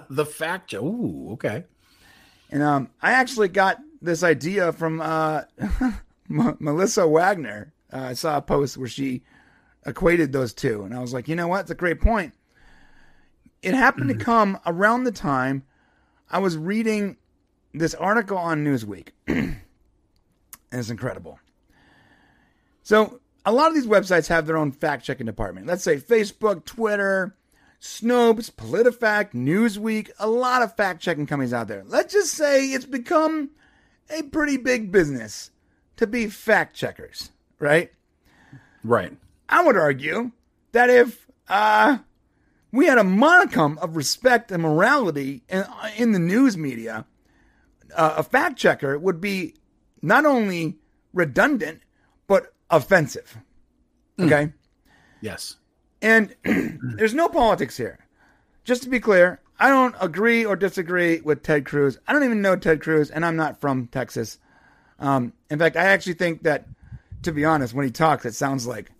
[0.09, 0.83] the fact check.
[0.83, 1.65] Ooh, okay.
[2.49, 5.43] And um, I actually got this idea from uh,
[6.29, 7.73] M- Melissa Wagner.
[7.91, 9.23] Uh, I saw a post where she
[9.85, 11.61] equated those two, and I was like, you know what?
[11.61, 12.33] It's a great point.
[13.61, 15.63] It happened to come around the time
[16.29, 17.17] I was reading
[17.73, 19.59] this article on Newsweek, and
[20.71, 21.39] it's incredible.
[22.83, 25.67] So, a lot of these websites have their own fact checking department.
[25.67, 27.35] Let's say Facebook, Twitter,
[27.81, 31.83] Snopes, PolitiFact, Newsweek, a lot of fact checking companies out there.
[31.85, 33.51] Let's just say it's become
[34.09, 35.51] a pretty big business
[35.97, 37.91] to be fact checkers, right?
[38.83, 39.15] Right.
[39.47, 40.31] I would argue
[40.71, 41.99] that if uh,
[42.71, 45.65] we had a modicum of respect and morality in,
[45.97, 47.05] in the news media,
[47.95, 49.55] uh, a fact checker would be
[50.01, 50.77] not only
[51.13, 51.81] redundant,
[52.27, 53.37] but offensive.
[54.19, 54.53] Okay?
[55.21, 55.55] Yes.
[56.05, 56.35] And
[56.97, 57.97] there's no politics here.
[58.63, 61.97] Just to be clear, I don't agree or disagree with Ted Cruz.
[62.07, 64.37] I don't even know Ted Cruz, and I'm not from Texas.
[64.99, 66.67] Um, in fact, I actually think that,
[67.23, 68.91] to be honest, when he talks, it sounds like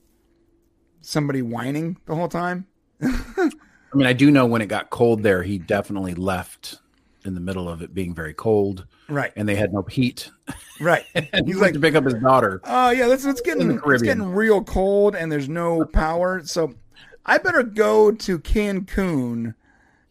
[1.02, 2.66] somebody whining the whole time.
[3.04, 3.50] I
[3.94, 6.80] mean, I do know when it got cold there, he definitely left
[7.24, 9.32] in the middle of it being very cold, Right.
[9.36, 10.30] and they had no heat.
[10.80, 11.06] Right.
[11.16, 12.62] And He's like, to pick up his daughter.
[12.66, 16.42] oh yeah, it's, it's getting it's getting real cold, and there's no power.
[16.46, 16.74] So
[17.26, 19.56] I better go to Cancun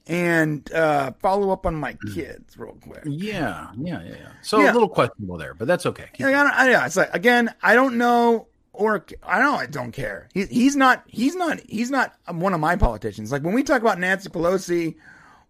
[0.06, 3.02] and uh, follow up on my kids real quick.
[3.06, 4.28] Yeah, yeah, yeah, yeah.
[4.42, 4.72] So Yeah.
[4.72, 6.08] a little questionable there, but that's okay.
[6.18, 9.66] Like, I don't, I, yeah, it's like again, I don't know, or I don't, I
[9.66, 10.28] don't care.
[10.34, 13.32] He, he's not, he's not, he's not one of my politicians.
[13.32, 14.96] Like when we talk about Nancy Pelosi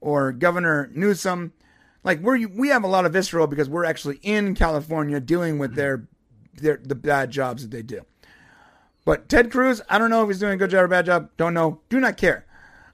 [0.00, 1.52] or Governor Newsom,
[2.04, 5.74] like we're we have a lot of visceral because we're actually in California dealing with
[5.74, 6.06] their
[6.54, 8.02] their the bad jobs that they do.
[9.04, 11.06] But Ted Cruz, I don't know if he's doing a good job or a bad
[11.06, 11.28] job.
[11.36, 11.80] Don't know.
[11.90, 12.46] Do not care.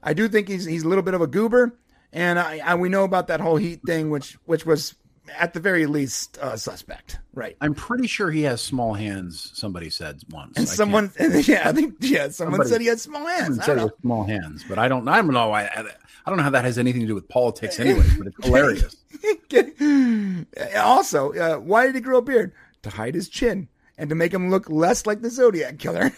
[0.03, 1.77] I do think he's he's a little bit of a goober,
[2.11, 4.95] and I, I we know about that whole heat thing, which which was
[5.37, 7.55] at the very least uh, suspect, right?
[7.61, 9.51] I'm pretty sure he has small hands.
[9.53, 10.57] Somebody said once.
[10.57, 13.59] And I someone, yeah, I think, yeah, someone Somebody- said he had small hands.
[13.59, 13.91] I said don't he know.
[14.01, 15.07] small hands, but I don't.
[15.07, 15.65] I don't know why.
[15.65, 15.85] I,
[16.25, 18.05] I don't know how that has anything to do with politics, anyway.
[18.17, 18.95] But it's hilarious.
[20.77, 22.53] also, uh, why did he grow a beard?
[22.83, 23.67] To hide his chin
[24.01, 26.11] and to make him look less like the Zodiac killer.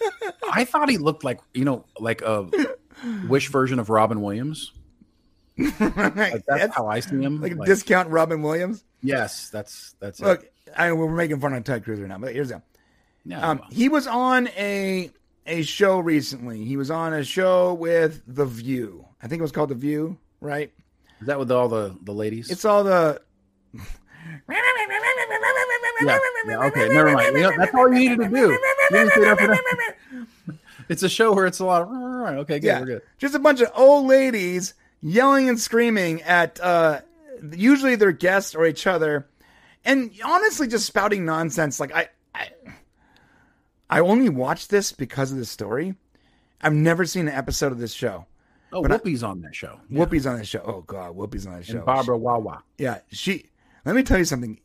[0.52, 2.48] I thought he looked like you know, like a
[3.28, 4.72] wish version of Robin Williams.
[5.80, 7.42] Like that's, how I see him.
[7.42, 8.82] like a discount Robin Williams.
[9.02, 10.52] Yes, that's that's Look, it.
[10.74, 12.62] I we're making fun of Ted Cruz right now, but here's him.
[13.26, 15.10] Yeah, um, he was on a
[15.46, 16.64] a show recently.
[16.64, 19.06] He was on a show with The View.
[19.22, 20.72] I think it was called The View, right?
[21.20, 22.50] is that with all the the ladies?
[22.50, 23.20] It's all the
[24.48, 27.36] yeah, yeah, okay, never mind.
[27.36, 28.50] You know, that's all you needed to do.
[28.50, 28.60] You
[28.90, 29.58] didn't say nothing else.
[30.88, 31.88] It's a show where it's a lot of
[32.40, 33.02] okay, good, yeah, we're good.
[33.18, 37.02] just a bunch of old ladies yelling and screaming at uh,
[37.52, 39.28] usually their guests or each other,
[39.84, 41.78] and honestly just spouting nonsense.
[41.78, 42.48] Like I, I,
[43.88, 45.94] I only watched this because of the story.
[46.60, 48.26] I've never seen an episode of this show.
[48.72, 49.78] Oh, But I- Whoopi's on that show.
[49.92, 50.62] Whoopi's on this show.
[50.66, 51.76] Oh God, Whoopi's on this show.
[51.76, 52.64] And Barbara Wawa.
[52.78, 53.46] Yeah, she.
[53.90, 54.60] Let me tell you something.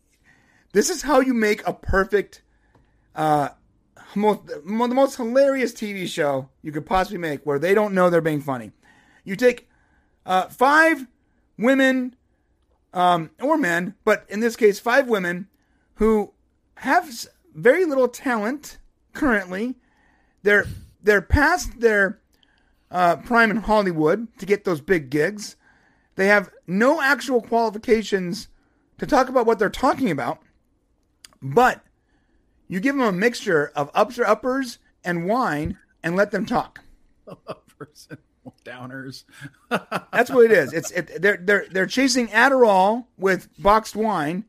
[0.71, 2.43] This is how you make a perfect,
[3.15, 3.49] uh,
[4.13, 8.21] most, the most hilarious TV show you could possibly make, where they don't know they're
[8.21, 8.71] being funny.
[9.23, 9.67] You take
[10.27, 11.07] uh, five
[11.57, 12.15] women,
[12.93, 15.47] um, or men, but in this case, five women
[15.95, 16.31] who
[16.75, 17.11] have
[17.55, 18.77] very little talent
[19.13, 19.73] currently.
[20.43, 20.67] They're
[21.01, 22.21] they're past their
[22.91, 25.55] uh, prime in Hollywood to get those big gigs.
[26.13, 28.49] They have no actual qualifications
[28.97, 30.39] to talk about what they're talking about,
[31.41, 31.81] but
[32.67, 36.81] you give them a mixture of ups or uppers and wine and let them talk.
[37.47, 38.19] Uppers and
[38.63, 39.23] downers.
[40.11, 40.73] That's what it is.
[40.73, 44.45] It's it, they're they're they're chasing Adderall with boxed wine,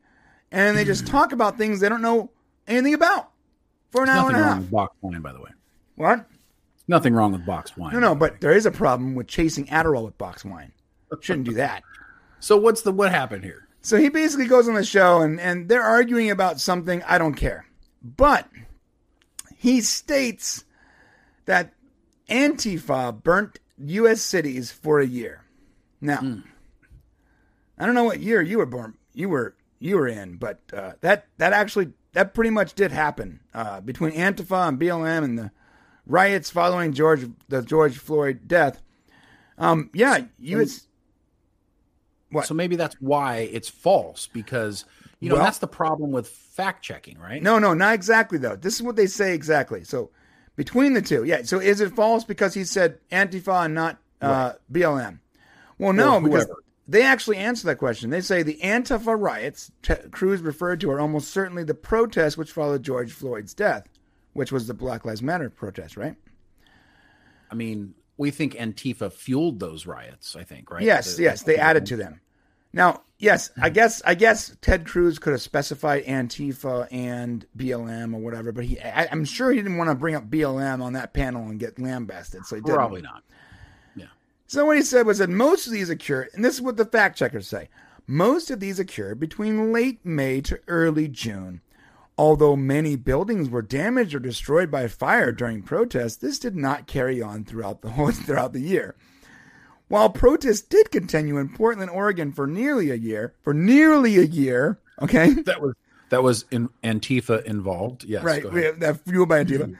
[0.51, 2.31] and they just talk about things they don't know
[2.67, 3.31] anything about
[3.91, 4.57] for an hour and a wrong half.
[4.59, 5.51] with boxed wine, by the way.
[5.95, 6.27] What?
[6.87, 7.93] Nothing wrong with boxed wine.
[7.93, 10.71] No, no, but there is a problem with chasing Adderall with boxed wine.
[11.21, 11.83] Shouldn't do that.
[12.39, 13.66] So what's the what happened here?
[13.87, 17.01] So he basically goes on the show and, and they're arguing about something.
[17.03, 17.65] I don't care.
[18.03, 18.45] But
[19.55, 20.65] he states
[21.45, 21.73] that
[22.29, 24.21] Antifa burnt U.S.
[24.21, 25.45] cities for a year.
[26.01, 26.19] Now,
[27.79, 30.91] I don't know what year you were born, you were you were in, but uh,
[30.99, 35.51] that that actually that pretty much did happen uh, between Antifa and BLM and the
[36.05, 38.81] riots following George the George Floyd death.
[39.57, 40.59] Um, yeah, you.
[40.59, 40.87] It's,
[42.31, 42.45] What?
[42.45, 44.85] So maybe that's why it's false because
[45.19, 47.41] you know Well- that's the problem with fact checking, right?
[47.41, 48.55] No, no, not exactly though.
[48.55, 49.83] This is what they say exactly.
[49.83, 50.09] So
[50.55, 51.43] between the two, yeah.
[51.43, 55.19] So is it false because he said Antifa and not uh, BLM?
[55.77, 56.47] Well, no, because
[56.87, 58.09] they actually answer that question.
[58.09, 62.51] They say the Antifa riots T- Cruz referred to are almost certainly the protests which
[62.51, 63.87] followed George Floyd's death,
[64.33, 66.15] which was the Black Lives Matter protest, right?
[67.51, 70.35] I mean, we think Antifa fueled those riots.
[70.35, 70.83] I think, right?
[70.83, 72.21] Yes, The- yes, they added to them.
[72.73, 73.73] Now, yes, I hmm.
[73.73, 78.79] guess I guess Ted Cruz could have specified Antifa and BLM or whatever, but he
[78.79, 81.79] I, I'm sure he didn't want to bring up BLM on that panel and get
[81.79, 82.75] lambasted, so he didn't.
[82.75, 83.23] Probably not.
[83.95, 84.07] Yeah.
[84.47, 86.85] So what he said was that most of these occurred, and this is what the
[86.85, 87.69] fact checkers say.
[88.05, 91.61] Most of these occurred between late May to early June.
[92.17, 97.21] Although many buildings were damaged or destroyed by fire during protests, this did not carry
[97.21, 98.95] on throughout the whole throughout the year.
[99.87, 104.79] While protests did continue in Portland, Oregon for nearly a year, for nearly a year,
[105.01, 105.33] okay?
[105.45, 105.75] That was
[106.09, 108.03] that was in Antifa involved.
[108.03, 108.81] Yes, right, go we ahead.
[108.81, 109.63] have that fueled by Antifa.
[109.63, 109.73] Mm-hmm.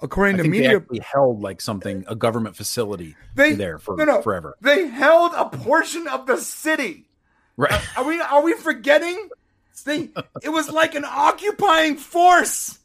[0.00, 3.96] According I to they media actually held like something a government facility they there for
[3.96, 4.56] no, no, forever.
[4.60, 7.08] They held a portion of the city.
[7.56, 7.80] Right.
[7.96, 9.28] Are we are we forgetting?
[9.84, 10.10] They,
[10.42, 12.78] it was like an occupying force.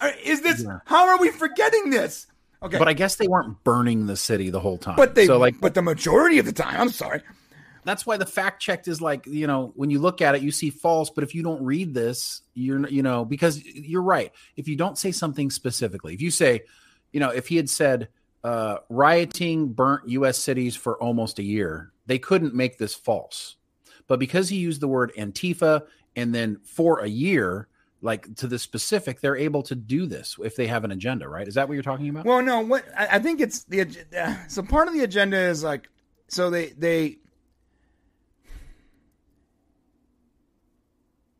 [0.00, 0.78] Are- Is this Yeah.
[0.86, 2.26] how are we forgetting this?
[2.62, 4.96] Okay, But I guess they weren't burning the city the whole time.
[4.96, 7.22] but they so like but the majority of the time, I'm sorry.
[7.84, 10.50] that's why the fact checked is like you know when you look at it you
[10.50, 14.66] see false but if you don't read this you're you know because you're right if
[14.68, 16.62] you don't say something specifically if you say
[17.12, 18.08] you know if he had said
[18.44, 23.56] uh rioting burnt us cities for almost a year they couldn't make this false
[24.08, 25.82] but because he used the word antifa
[26.16, 27.68] and then for a year
[28.00, 31.46] like to the specific they're able to do this if they have an agenda right?
[31.46, 32.24] Is that what you're talking about?
[32.24, 33.86] Well, no, what I, think it's the
[34.48, 35.88] so part of the agenda is like
[36.28, 37.18] so they they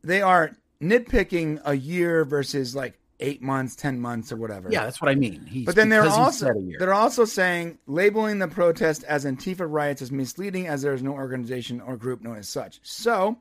[0.02, 4.68] they are nitpicking a year versus like eight months, ten months, or whatever.
[4.70, 6.76] yeah that's what i mean He's, But then they're also said a year.
[6.78, 11.12] they're also saying labeling the protest as Antifa riots is misleading as there is no
[11.12, 12.78] organization or group known as such.
[12.82, 13.38] So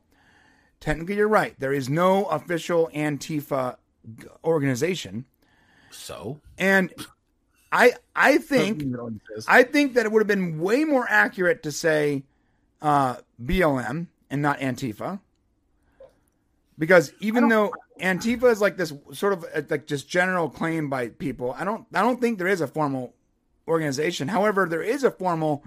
[0.80, 1.54] technically, you're right.
[1.60, 3.78] There is no official Antifa
[4.44, 5.26] organization,
[5.92, 6.92] so and
[7.72, 8.84] I I think
[9.48, 12.24] I think that it would have been way more accurate to say
[12.82, 15.20] uh, BLM and not Antifa.
[16.80, 21.10] Because even though Antifa is like this sort of uh, like just general claim by
[21.10, 23.14] people, I don't I don't think there is a formal
[23.68, 24.28] organization.
[24.30, 25.64] However, there is a formal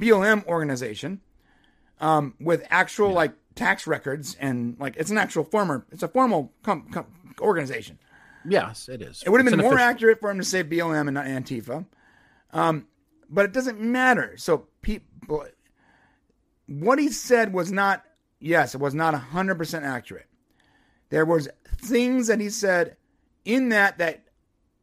[0.00, 1.20] BLM organization
[2.00, 6.52] um, with actual like tax records and like it's an actual former it's a formal
[6.62, 7.06] com- com-
[7.40, 7.98] organization.
[8.46, 11.08] yes it is It would have been more official- accurate for him to say BLM
[11.08, 11.86] and not Antifa.
[12.52, 12.86] Um,
[13.30, 14.36] but it doesn't matter.
[14.36, 15.44] So people,
[16.66, 18.04] what he said was not,
[18.38, 20.26] yes, it was not 100% accurate.
[21.10, 21.48] There was
[21.78, 22.96] things that he said
[23.44, 24.24] in that that,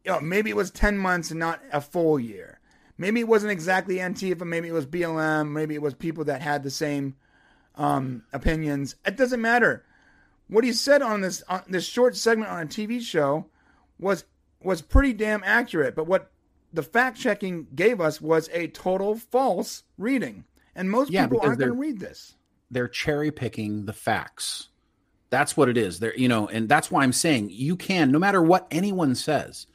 [0.06, 2.60] you know, maybe it was 10 months and not a full year.
[2.98, 4.42] Maybe it wasn't exactly Antifa.
[4.46, 5.52] Maybe it was BLM.
[5.52, 7.16] Maybe it was people that had the same
[7.76, 8.96] um, opinions.
[9.06, 9.86] It doesn't matter.
[10.48, 13.48] What he said on this on this short segment on a TV show
[14.00, 14.26] was
[14.62, 15.96] was pretty damn accurate.
[15.96, 16.32] But what
[16.72, 20.44] the fact checking gave us was a total false reading,
[20.76, 22.36] and most Yeah, people aren't going to read this.
[22.70, 24.70] they're cherry picking the facts.
[25.34, 25.98] That's what it is.
[25.98, 29.66] They're, you know, and that's why I'm saying you can, no matter what anyone says,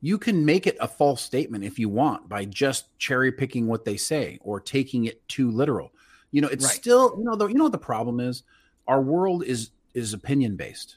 [0.00, 3.84] you can make it a false statement if you want by just cherry picking what
[3.84, 5.92] they say or taking it too literal.
[6.32, 6.74] You know, it's Right.
[6.74, 8.42] still, you know, the, you know what the problem is?
[8.88, 10.96] Our world is is opinion based.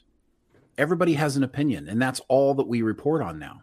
[0.76, 3.60] Everybody has an opinion, and that's all that we report on now.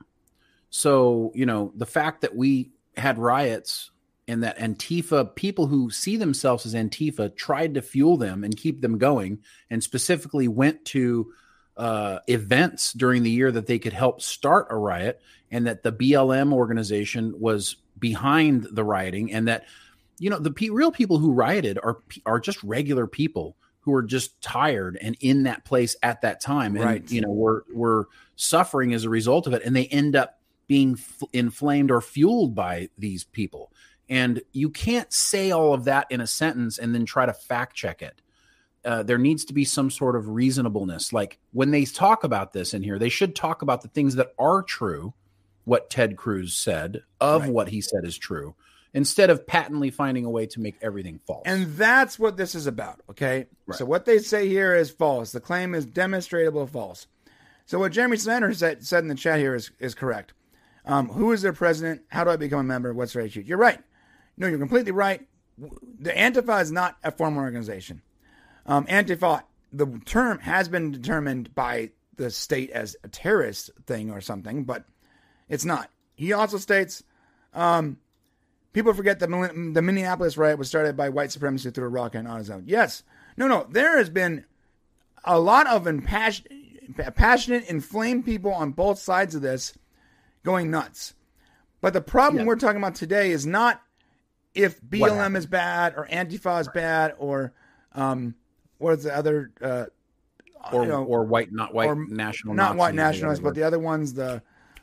[0.70, 3.92] So, you know, the fact that we had riots
[4.28, 8.82] and that Antifa people who see themselves as Antifa tried to fuel them and keep
[8.82, 11.32] them going, and specifically went to
[11.78, 15.22] uh, events during the year that they could help start a riot,
[15.52, 19.64] and that the BLM organization was behind the rioting, and that
[20.20, 24.04] you know the pe- real people who rioted are are just regular people who are
[24.04, 27.12] just tired and in that place at that time, and Right.
[27.12, 30.94] you know were were suffering as a result of it, and they end up being
[31.00, 33.72] f- inflamed or fueled by these people.
[34.10, 37.76] And you can't say all of that in a sentence and then try to fact
[37.76, 38.22] check it.
[38.86, 41.12] Uh, there needs to be some sort of reasonableness.
[41.12, 44.34] Like when they talk about this in here, they should talk about the things that
[44.40, 45.14] are true,
[45.66, 47.52] what Ted Cruz said of Right.
[47.52, 48.56] what he said is true,
[48.94, 51.44] instead of patently finding a way to make everything false.
[51.46, 53.48] And that's what this is about, okay?
[53.66, 53.78] Right.
[53.78, 55.34] So what they say here is false.
[55.34, 57.08] The claim is demonstrable false.
[57.66, 60.32] So what Jeremy Sanders said, said in the chat here is, is correct.
[60.86, 62.04] Um, who is their president?
[62.08, 62.94] How do I become a member?
[62.94, 63.44] What's their issue?
[63.46, 63.82] You're right.
[64.38, 65.26] No, you're completely right.
[65.58, 68.02] The Antifa is not a formal organization.
[68.66, 74.22] Um, Antifa, the term has been determined by the state as a terrorist thing or
[74.22, 74.86] something, but
[75.50, 75.90] it's not.
[76.16, 77.04] He also states
[77.54, 77.98] um,
[78.74, 82.28] people forget that the Minneapolis riot was started by white supremacy through a rocket and
[82.28, 82.64] AutoZone.
[82.66, 83.04] Yes.
[83.38, 83.68] No, no.
[83.70, 84.46] There has been
[85.24, 86.52] a lot of impassionate,
[87.16, 89.74] passionate, inflamed people on both sides of this
[90.44, 91.14] going nuts.
[91.82, 92.48] But the problem Yeah.
[92.48, 93.82] we're talking about today is not
[94.58, 97.54] if BLM is bad or Antifa is bad or
[97.94, 98.36] um,
[98.80, 99.86] what's the other uh,
[100.72, 103.56] or, you know, or white, not white or national, not white Nazis or nationalists, but
[103.56, 104.42] the other ones, the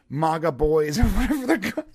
[0.08, 1.86] MAGA boys or whatever they're called.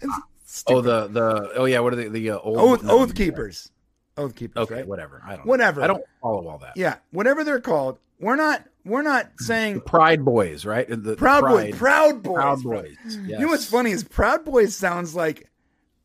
[0.68, 2.08] Oh the the oh yeah, what are they?
[2.08, 3.72] The uh, old oath no, oath keepers,
[4.18, 4.88] oth keepers, Okay, right?
[4.88, 5.22] whatever.
[5.26, 5.46] I don't.
[5.46, 5.84] Whatever.
[5.84, 6.76] I don't follow all that.
[6.76, 8.00] Yeah, whatever they're called.
[8.20, 8.66] We're not.
[8.86, 10.88] We're not saying Pride Boys, right?
[10.90, 11.76] The, the Proud Boys.
[11.76, 12.34] Proud Boys.
[12.34, 12.64] Proud.
[12.64, 12.98] Boys.
[13.06, 15.49] You know what's funny is Proud Boys sounds like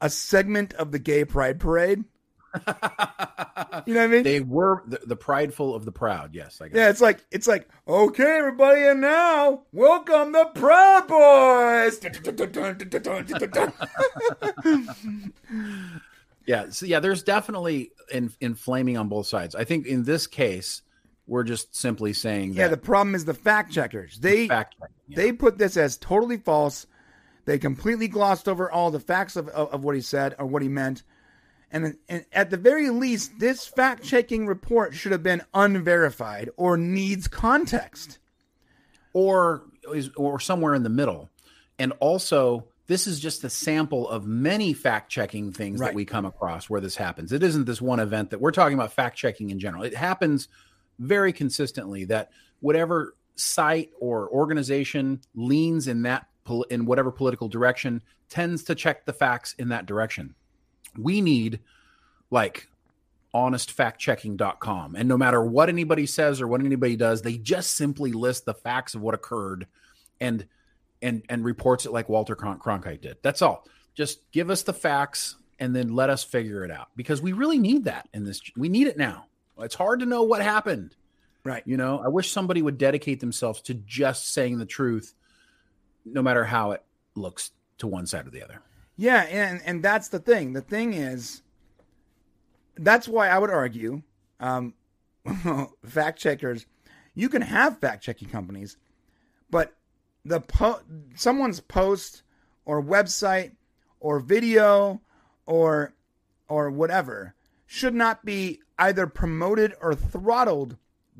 [0.04, 2.04] a segment of the Gay Pride Parade.
[3.86, 4.22] You know what I mean?
[4.22, 6.34] They were the, the prideful of the proud.
[6.34, 6.76] Yes, I guess.
[6.76, 12.00] yeah, it's like it's like okay, everybody, and now welcome the Proud Boys.
[16.46, 19.54] Yeah, so yeah, there's definitely in, inflaming on both sides.
[19.54, 20.82] I think in this case,
[21.26, 24.18] we're just simply saying yeah, the problem is the fact checkers.
[24.18, 24.94] They fact checking.
[25.08, 25.16] yeah.
[25.16, 26.86] They put this as totally false.
[27.44, 30.62] They completely glossed over all the facts of, of, of what he said or what
[30.62, 31.02] he meant.
[31.70, 36.76] And, and at the very least, this fact checking report should have been unverified or
[36.76, 38.18] needs context.
[39.12, 41.30] or is or somewhere in the middle.
[41.78, 45.88] And also, this is just a sample of many fact checking things Right.
[45.88, 47.32] that we come across where this happens.
[47.32, 49.82] It isn't this one event that we're talking about fact checking in general.
[49.82, 50.48] It happens
[50.98, 52.30] very consistently that
[52.60, 56.28] whatever site or organization leans in that
[56.70, 60.34] in whatever political direction tends to check the facts in that direction.
[60.98, 61.60] We need
[62.30, 62.68] like
[63.34, 68.44] honestfactchecking.com and no matter what anybody says or what anybody does they just simply list
[68.44, 69.66] the facts of what occurred
[70.20, 70.46] and
[71.02, 73.16] and and reports it like walter Cron- cronkite did.
[73.22, 73.66] That's all.
[73.94, 77.58] Just give us the facts and then let us figure it out because we really
[77.58, 79.26] need that in this we need it now.
[79.58, 80.94] It's hard to know what happened.
[81.46, 81.62] Right.
[81.66, 85.12] you know i wish somebody would dedicate themselves to just saying the truth
[86.04, 86.82] no matter how it
[87.14, 88.60] looks to one side or the other
[88.96, 90.52] Yeah, and and that's the thing.
[90.52, 91.42] The thing is,
[92.76, 94.02] that's why I would argue,
[94.40, 94.74] um,
[95.84, 96.66] fact checkers.
[97.14, 98.76] You can have fact checking companies,
[99.50, 99.74] but
[100.24, 100.80] the po-
[101.14, 102.22] someone's post
[102.64, 103.52] or website
[104.00, 105.00] or video
[105.46, 105.94] or
[106.48, 107.34] or whatever
[107.66, 110.76] should not be either promoted or throttled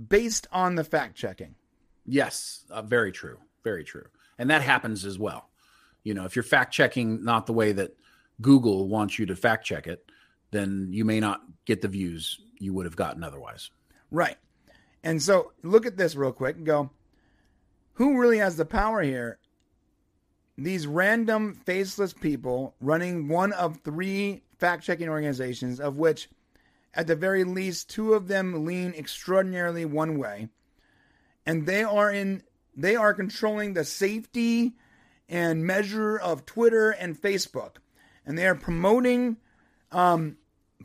[0.08, 1.54] based on the fact checking.
[2.04, 3.38] Yes, uh, very true.
[3.62, 4.06] Very true.
[4.38, 5.50] And that happens as well.
[6.02, 7.96] You know, if you're fact checking not the way that
[8.40, 10.10] Google wants you to fact check it,
[10.50, 13.70] then you may not get the views you would have gotten otherwise.
[14.10, 14.36] Right.
[15.02, 16.90] And so look at this real quick and go,
[17.94, 19.38] who really has the power here?
[20.56, 26.28] These random faceless people running one of three fact checking organizations, of which
[26.94, 30.48] at the very least two of them lean extraordinarily one way.
[31.44, 32.42] And they are in
[32.76, 34.74] they are controlling the safety
[35.28, 37.76] and measure of Twitter and Facebook.
[38.26, 39.36] And they are promoting
[39.92, 40.36] um,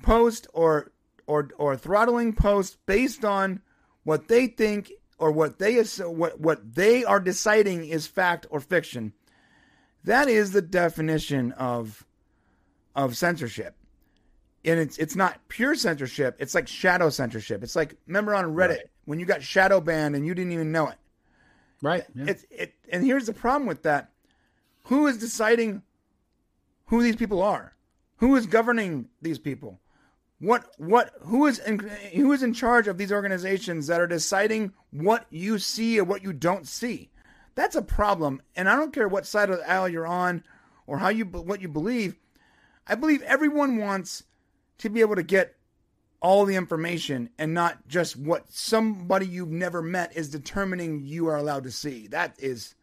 [0.02, 0.92] post or
[1.28, 3.62] or or throttling posts based on
[4.04, 9.14] what they think or what they what what they are deciding is fact or fiction.
[10.04, 12.06] That is the definition of
[12.96, 13.76] of censorship.
[14.66, 17.64] And it's it's not pure censorship, it's like shadow censorship.
[17.64, 18.80] It's like remember on Reddit Right.
[19.06, 20.98] when you got shadow banned and you didn't even know it.
[21.82, 22.06] Right.
[22.14, 22.26] Yeah.
[22.28, 24.12] It's it and here's the problem with that.
[24.84, 25.84] Who is deciding
[26.86, 27.74] who these people are?
[28.18, 29.80] Who is governing these people?
[30.40, 31.80] What what who is in,
[32.14, 36.24] who is in charge of these organizations that are deciding what you see or what
[36.24, 37.12] you don't see?
[37.56, 40.44] That's a problem, and I don't care what side of the aisle you're on
[40.88, 42.16] or how you what you believe.
[42.88, 44.24] I believe everyone wants
[44.80, 45.56] to be able to get
[46.22, 51.38] all the information and not just what somebody you've never met is determining you are
[51.38, 52.08] allowed to see.
[52.08, 52.76] That is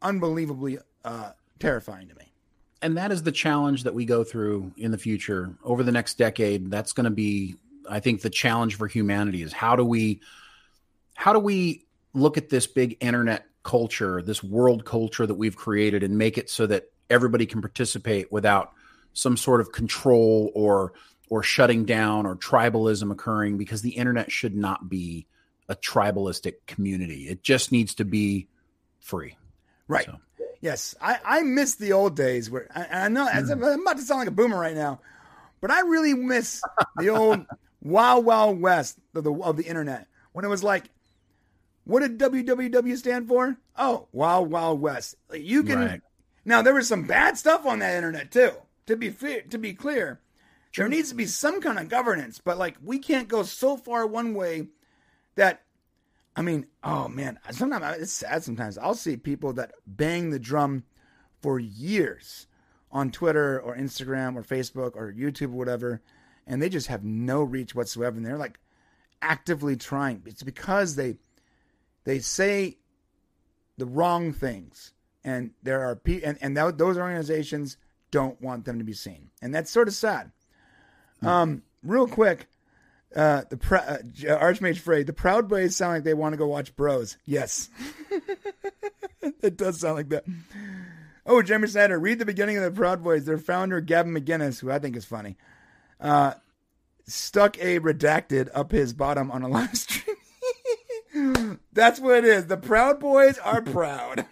[0.00, 2.32] unbelievably uh, terrifying to me.
[2.82, 6.18] and that is the challenge that we go through in the future over the next
[6.18, 7.54] decade that's going to be
[7.88, 10.20] i think the challenge for humanity is how do we
[11.14, 16.02] how do we look at this big internet culture this world culture that we've created
[16.02, 18.72] and make it so that everybody can participate without
[19.12, 20.92] some sort of control or
[21.28, 25.26] or shutting down or tribalism occurring because the internet should not be
[25.68, 28.48] a tribalistic community it just needs to be
[29.00, 29.36] free
[29.88, 30.06] Right.
[30.06, 30.18] So-
[30.60, 33.52] Yes, I, I miss the old days where I, I know as mm.
[33.54, 35.00] I'm about to sound like a boomer right now,
[35.60, 36.62] but I really miss
[36.98, 37.44] the old
[37.82, 40.84] Wild Wild West of the of the internet when it was like,
[41.82, 43.56] what did WWW stand for?
[43.76, 45.16] Oh, Wild Wild West.
[45.28, 46.00] Like, you can Right.
[46.44, 48.52] now there was some bad stuff on that internet too.
[48.86, 50.20] To be fair, to be clear,
[50.76, 54.06] there needs to be some kind of governance, but like we can't go so far
[54.06, 54.68] one way
[55.34, 55.62] that
[56.34, 58.42] I mean, oh man, sometimes it's sad.
[58.42, 60.84] Sometimes I'll see people that bang the drum
[61.42, 62.46] for years
[62.90, 66.00] on Twitter or Instagram or Facebook or YouTube or whatever,
[66.46, 68.16] and they just have no reach whatsoever.
[68.16, 68.58] And they're like
[69.20, 70.22] actively trying.
[70.24, 71.16] It's because they
[72.04, 72.78] they say
[73.76, 77.76] the wrong things, and there are people, and and those organizations
[78.10, 80.32] don't want them to be seen, and that's sort of sad.
[81.22, 82.48] Um, real quick,
[83.14, 86.46] uh, the pr- uh, Archmage Frey, the Proud Boys sound like they want to go
[86.46, 87.16] watch Bros.
[87.24, 87.68] Yes,
[89.42, 90.24] it does sound like that.
[91.24, 93.24] Oh, Jeremy Snyder, read the beginning of the Proud Boys.
[93.24, 95.36] Their founder, Gavin McInnes, who I think is funny,
[96.00, 96.34] uh,
[97.06, 100.16] stuck a redacted up his bottom on a live stream.
[101.72, 102.46] That's what it is.
[102.46, 104.26] The Proud Boys are proud.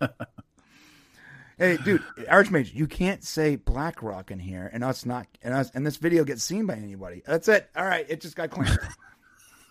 [1.58, 5.86] hey, dude, Archmage, you can't say BlackRock in here and us not and us and
[5.86, 7.22] this video gets seen by anybody.
[7.26, 7.68] That's it.
[7.76, 8.78] All right, it just got claimed.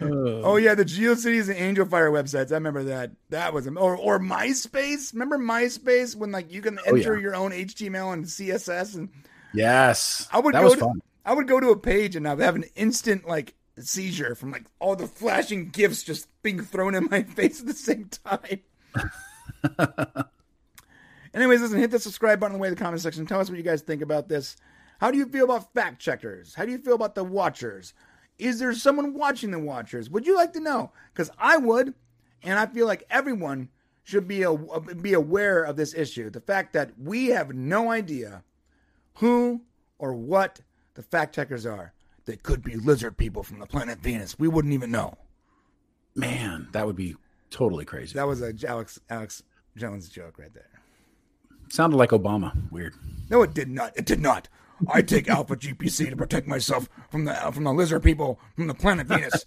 [0.00, 2.50] oh yeah, the GeoCities and Angel Fire websites.
[2.50, 3.12] I remember that.
[3.30, 5.12] That was or or MySpace.
[5.12, 7.22] Remember MySpace when like you can Oh, enter yeah.
[7.22, 9.08] your own HTML and CSS and
[9.52, 12.26] yes I would that go was to, fun I would go to a page and
[12.26, 16.94] I'd have an instant like seizure from like all the flashing gifs just being thrown
[16.94, 18.60] in my face at the same time.
[21.34, 23.26] Anyways, listen, hit the subscribe button the way in the comment section.
[23.26, 24.56] Tell us what you guys think about this.
[25.00, 26.54] How do you feel about fact checkers?
[26.54, 27.92] How do you feel about the watchers?
[28.38, 30.08] Is there someone watching the watchers?
[30.10, 30.92] Would you like to know?
[31.12, 31.94] Because I would,
[32.42, 33.68] and I feel like everyone
[34.04, 36.30] should be a, be aware of this issue.
[36.30, 38.44] The fact that we have no idea
[39.14, 39.62] who
[39.98, 40.60] or what
[40.94, 41.92] the fact checkers are.
[42.26, 44.38] They could be lizard people from the planet Venus.
[44.38, 45.18] We wouldn't even know.
[46.14, 47.16] man that would be
[47.54, 49.42] totally crazy That was a Alex Alex
[49.76, 50.68] Jones joke right there.
[51.68, 52.94] sounded like obama weird
[53.30, 53.96] No, it did not.
[53.96, 54.48] It did not.
[54.92, 58.74] I take Alpha GPC to protect myself from the from the lizard people from the
[58.74, 59.46] planet Venus.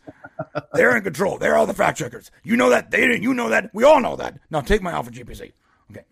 [0.74, 1.38] They're in control.
[1.38, 2.32] They're all the fact checkers.
[2.44, 2.92] You know that.
[2.92, 3.24] They didn't.
[3.24, 3.70] You know that.
[3.74, 4.40] We all know that.
[4.50, 5.52] Now take my Alpha GPC.
[5.92, 6.06] Okay.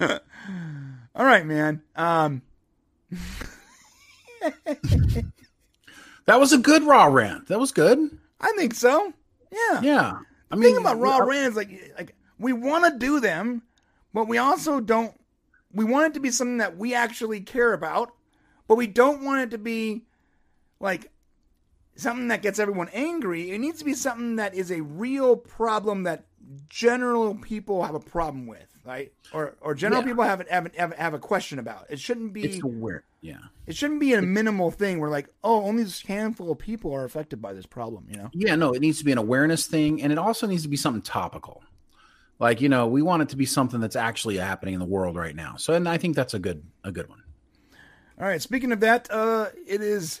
[1.14, 1.82] all right, man.
[1.94, 2.42] Um,
[6.24, 7.98] that was a good raw rant that was good
[8.40, 9.12] I think so.
[9.54, 9.80] Yeah.
[9.82, 10.12] yeah
[10.50, 13.62] i The mean thing about raw rants, like like we want to do them,
[14.12, 15.14] but we also don't.
[15.72, 18.12] We want it to be something that we actually care about,
[18.68, 20.04] but we don't want it to be
[20.80, 21.10] like
[21.96, 23.50] something that gets everyone angry.
[23.50, 26.26] It needs to be something that is a real problem that
[26.68, 29.12] general people have a problem with, right?
[29.32, 30.06] Or or general Yeah.
[30.08, 31.86] people have, a- have, a- have, have a question about.
[31.88, 32.44] It shouldn't be.
[32.44, 36.52] it's aware yeah It shouldn't be a minimal thing where like, oh, only this handful
[36.52, 38.06] of people are affected by this problem.
[38.10, 38.30] You know.
[38.34, 40.76] Yeah, no, it needs to be an awareness thing, and it also needs to be
[40.76, 41.62] something topical.
[42.38, 45.16] Like you know, we want it to be something that's actually happening in the world
[45.16, 45.56] right now.
[45.56, 47.22] So, and I think that's a good a good one.
[48.20, 48.42] All right.
[48.42, 50.20] Speaking of that, uh, it is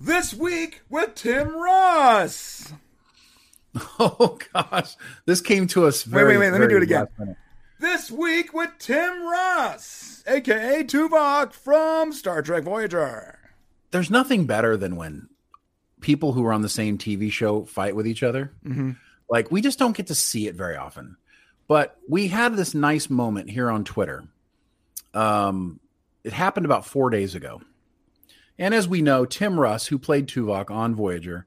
[0.00, 2.72] this week with Tim Russ.
[3.98, 4.94] Oh gosh,
[5.26, 6.06] this came to us.
[6.06, 7.08] Wait, Very, wait, wait, let me do it again.
[7.18, 7.36] minute.
[7.80, 13.38] This week with Tim Russ, aka Tuvok from Star Trek Voyager.
[13.90, 15.28] There's nothing better than when
[16.00, 18.52] people who are on the same TV show fight with each other.
[18.64, 18.92] Mm-hmm.
[19.28, 21.16] Like we just don't get to see it very often.
[21.66, 24.24] But we had this nice moment here on Twitter.
[25.12, 25.80] Um,
[26.22, 27.60] it happened about four days ago.
[28.56, 31.46] And as we know, Tim Russ, who played Tuvok on Voyager,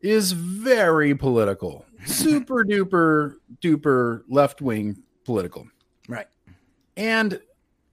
[0.00, 5.68] is very political, super duper duper left wing political.
[6.08, 6.26] Right.
[6.96, 7.38] And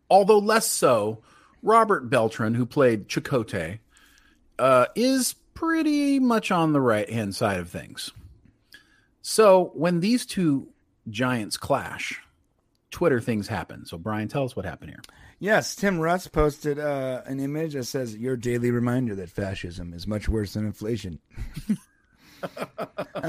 [0.09, 1.21] although less so,
[1.61, 3.79] Robert Beltran, who played Chakotay,
[4.57, 8.11] uh, is pretty much on the right hand side of things.
[9.21, 10.69] So when these two
[11.09, 12.21] giants clash,
[12.89, 13.85] Twitter things happen.
[13.85, 15.01] So Brian, tell us what happened here.
[15.37, 20.07] Yes, Tim Russ posted uh, an image that says, "Your daily reminder that fascism is
[20.07, 21.19] much worse than inflation."
[21.67, 21.77] Mean,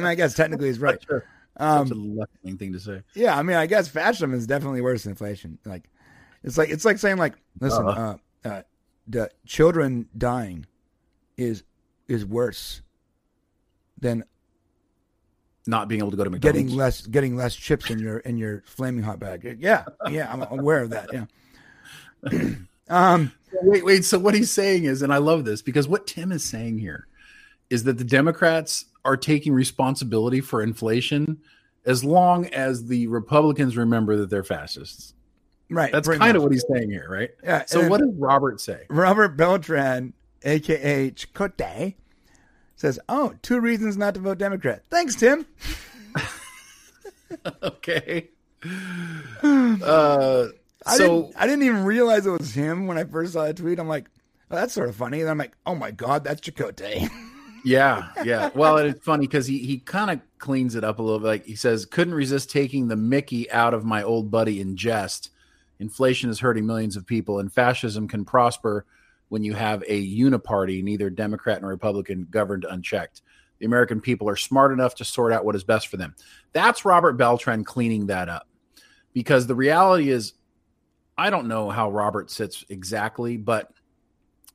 [0.05, 1.05] I guess technically he's right.
[1.59, 3.03] Such a left-wing thing to say.
[3.15, 5.59] Yeah, I mean, I guess fascism is definitely worse than inflation.
[5.65, 5.89] Like,
[6.43, 8.63] it's like it's like saying like, listen, uh, uh,
[9.09, 10.67] the children dying
[11.37, 11.63] is
[12.09, 12.83] is worse
[13.99, 14.25] than
[15.67, 16.61] Not being able to go to McDonald's.
[16.61, 19.57] getting less getting less chips in your in your flaming hot bag.
[19.61, 21.11] Yeah, yeah, I'm aware of that.
[21.13, 22.51] Yeah.
[22.89, 23.33] um.
[23.63, 24.05] Wait, wait.
[24.05, 27.07] So what he's saying is, and I love this because what Tim is saying here
[27.71, 31.39] is that the Democrats are taking responsibility for inflation
[31.85, 35.15] as long as the Republicans remember that they're fascists.
[35.71, 35.93] Right.
[35.93, 37.31] That's kind of what he's saying here, right?
[37.43, 38.85] Yeah, So what does Robert say?
[38.89, 41.95] Robert Beltran, aka Chakotay,
[42.77, 45.47] says, "Oh, two reasons not to vote Democrat." Thanks, Tim.
[47.63, 48.29] Okay.
[49.43, 50.49] Uh,
[50.85, 53.55] I so didn't, I didn't even realize it was him when I first saw the
[53.55, 53.79] tweet.
[53.79, 54.09] I'm like,
[54.51, 55.21] oh, that's sort of funny.
[55.21, 57.09] And I'm like, oh my god, that's Chakotay.
[57.67, 58.51] Yeah, yeah.
[58.55, 61.27] Well, it's funny because he he kind of cleans it up a little bit.
[61.27, 65.31] Like he says, couldn't resist taking the Mickey out of my old buddy in jest.
[65.81, 68.87] Inflation is hurting millions of people, and fascism can prosper
[69.29, 73.23] when you have a uniparty, neither Democrat nor Republican, governed unchecked.
[73.59, 76.15] The American people are smart enough to sort out what is best for them.
[76.53, 78.47] That's Robert Beltran cleaning that up.
[79.13, 80.35] Because the reality is,
[81.19, 83.73] I don't know how Robert sits exactly, but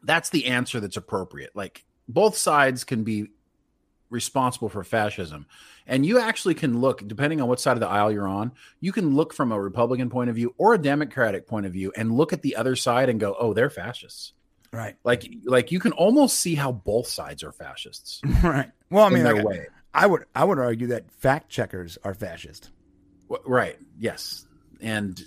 [0.03, 1.51] that's the answer that's appropriate.
[1.55, 1.83] Like
[2.13, 3.27] both sides can be
[4.09, 5.45] responsible for fascism.
[5.87, 8.91] And you actually can look, depending on what side of the aisle you're on, you
[8.91, 12.11] can look from a Republican point of view or a Democratic point of view and
[12.15, 14.33] look at the other side and go, oh, they're fascists.
[14.71, 14.95] right.
[15.03, 18.69] Like, like you can almost see how both sides are fascists Right.
[18.89, 19.67] Well, I mean, like, way.
[19.93, 22.69] I would I would argue that fact checkers are fascist.
[23.29, 23.77] W- Right.
[23.97, 24.45] Yes.
[24.81, 25.21] And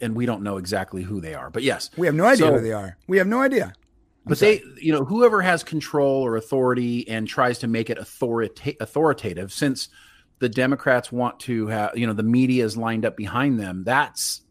[0.00, 2.52] and we don't know exactly who they are, but yes, We have no idea So-
[2.54, 2.96] who they are.
[3.08, 3.72] We have no idea.
[4.26, 8.76] But they you know whoever has control or authority and tries to make it authorita-
[8.80, 9.88] authoritative since
[10.38, 14.42] the democrats want to have you know the media is lined up behind them that's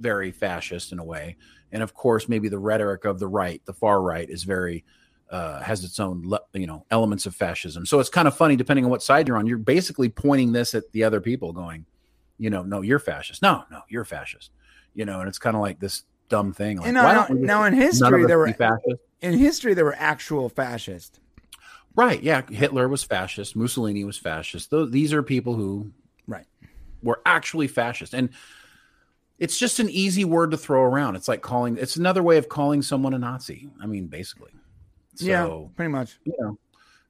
[0.00, 1.36] very fascist in a way.
[1.70, 4.84] And of course maybe the rhetoric of the right the far right is very
[5.30, 7.86] uh, has its own le- you know elements of fascism.
[7.86, 10.74] So it's kind of funny depending on what side you're on you're basically pointing this
[10.74, 11.86] at the other people going
[12.36, 13.40] you know no you're fascist.
[13.42, 14.50] No no you're fascist.
[14.94, 17.40] You know and it's kind of like this dumb thing like And now- why don't
[17.40, 21.18] we now in history, there were- fascist In history, there were actual fascists.
[21.94, 22.22] Right.
[22.22, 22.42] Yeah.
[22.50, 23.54] Hitler was fascist.
[23.54, 24.70] Mussolini was fascist.
[24.70, 25.92] Those, these are people who
[26.26, 26.46] Right.
[27.02, 28.14] were actually fascist.
[28.14, 28.30] And
[29.38, 31.16] it's just an easy word to throw around.
[31.16, 33.68] It's like calling, it's another way of calling someone a Nazi.
[33.80, 34.52] I mean, basically.
[35.16, 36.18] So, yeah, pretty much.
[36.24, 36.58] you know,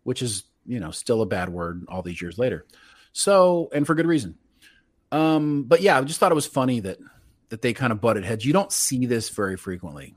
[0.02, 2.66] which is, you know, still a bad word all these years later.
[3.12, 4.36] So, and for good reason.
[5.12, 6.98] Um, but yeah, I just thought it was funny that,
[7.50, 8.44] that they kind of butted heads.
[8.44, 10.16] You don't see this very frequently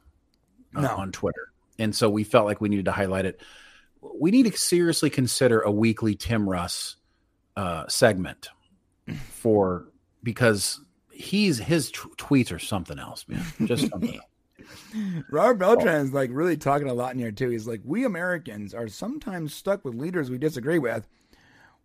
[0.75, 0.95] uh, No.
[0.95, 1.51] on Twitter.
[1.77, 3.41] And so we felt like we needed to highlight it.
[4.01, 6.95] We need to seriously consider a weekly Tim Russ
[7.55, 8.49] uh, segment
[9.29, 9.87] for
[10.23, 10.79] because
[11.11, 13.45] he's his t- tweets are something else, man.
[13.65, 14.25] Just something else.
[15.29, 17.49] Robert Beltran is like really talking a lot in here too.
[17.49, 21.07] He's like, we Americans are sometimes stuck with leaders we disagree with.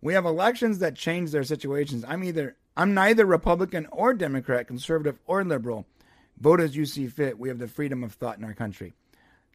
[0.01, 2.03] We have elections that change their situations.
[2.07, 5.85] I'm either I'm neither Republican or Democrat, conservative or liberal.
[6.39, 7.37] Vote as you see fit.
[7.37, 8.93] We have the freedom of thought in our country.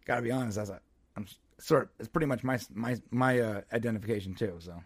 [0.06, 0.80] Got to be honest, that's a
[1.16, 1.26] I'm
[1.58, 4.56] sort it's pretty much my my my uh, identification too.
[4.60, 4.82] So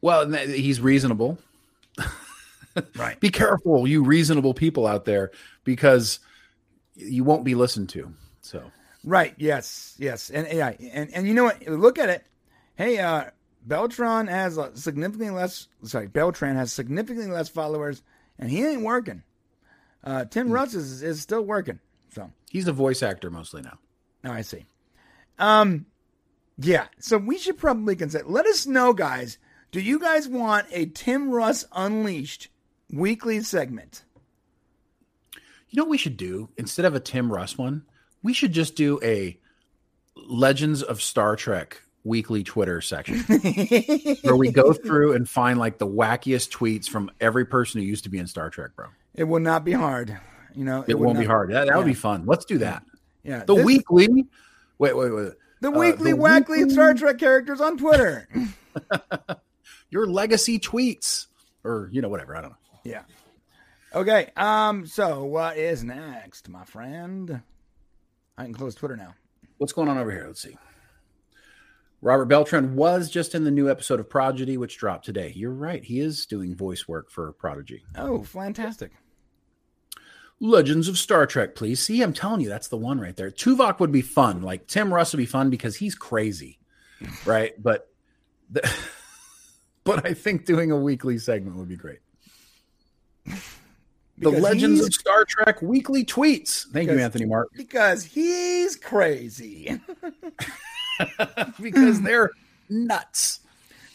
[0.00, 1.38] Well, he's reasonable.
[2.96, 5.30] right, Be careful, you reasonable people out there,
[5.64, 6.20] because
[6.94, 8.12] you won't be listened to.
[8.42, 8.70] So
[9.02, 11.66] right, yes, yes, and yeah, and and you know what?
[11.66, 12.24] Look at it.
[12.76, 13.30] Hey, uh,
[13.66, 15.68] Beltran has significantly less.
[15.84, 18.02] Sorry, Beltran has significantly less followers,
[18.38, 19.22] and he ain't working.
[20.04, 21.80] Uh, Tim Russ is, is still working.
[22.14, 23.78] So he's a voice actor mostly now.
[24.26, 24.66] Now I see.
[25.38, 25.86] Um,
[26.58, 26.86] yeah.
[26.98, 28.24] So we should probably consider.
[28.26, 29.38] Let us know, guys.
[29.70, 32.48] Do you guys want a Tim Russ Unleashed
[32.90, 34.02] weekly segment?
[35.68, 37.82] You know what we should do instead of a Tim Russ one?
[38.22, 39.38] We should just do a
[40.16, 43.18] Legends of Star Trek weekly Twitter section
[44.22, 48.04] where we go through and find like the wackiest tweets from every person who used
[48.04, 48.86] to be in Star Trek, bro.
[49.14, 50.18] It will not be hard.
[50.54, 51.50] You know, It, would won't be hard.
[51.52, 52.24] That, that would be fun.
[52.24, 52.82] Let's do that.
[53.26, 54.06] Yeah, The this- weekly.
[54.78, 55.32] Wait, wait, wait.
[55.60, 58.28] the uh, weekly the wackly weekly- Star Trek characters on Twitter.
[59.90, 61.26] Your legacy tweets,
[61.64, 62.36] or you know, whatever.
[62.36, 62.56] I don't know.
[62.84, 63.02] yeah.
[63.94, 64.30] Okay.
[64.36, 64.86] Um.
[64.86, 67.40] So what is next, my friend?
[68.36, 69.14] I can close Twitter now.
[69.58, 70.24] What's going on over here?
[70.26, 70.56] Let's see.
[72.02, 75.32] Robert Beltran was just in the new episode of Prodigy, which dropped today.
[75.34, 75.82] You're right.
[75.82, 77.84] He is doing voice work for Prodigy.
[77.96, 78.92] Oh, fantastic.
[80.40, 81.80] Legends of Star Trek, please.
[81.80, 83.30] See, I'm telling you, that's the one right there.
[83.30, 84.42] Tuvok would be fun.
[84.42, 86.58] Like Tim Russ would be fun because he's crazy,
[87.24, 87.60] right?
[87.62, 87.90] But,
[88.50, 88.70] the,
[89.84, 92.00] but I think doing a weekly segment would be great.
[93.24, 93.32] the
[94.18, 96.66] Because Legends of Star Trek weekly tweets.
[96.70, 97.48] Thank you, Anthony Mark.
[97.56, 99.80] Because he's crazy.
[101.60, 102.30] because they're
[102.68, 103.40] nuts.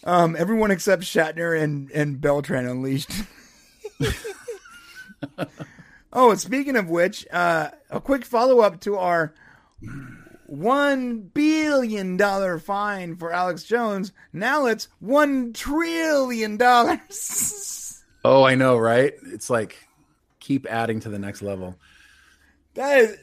[0.04, 3.12] Um, everyone except Shatner and, and Beltran Unleashed.
[6.14, 9.34] Oh, speaking of which, uh, a quick follow up to our
[10.46, 14.12] one billion dollar fine for Alex Jones.
[14.34, 18.04] Now it's one trillion dollars.
[18.24, 19.14] Oh, I know, right?
[19.28, 19.88] It's like
[20.40, 21.76] keep adding to the next level.
[22.76, 23.18] that is,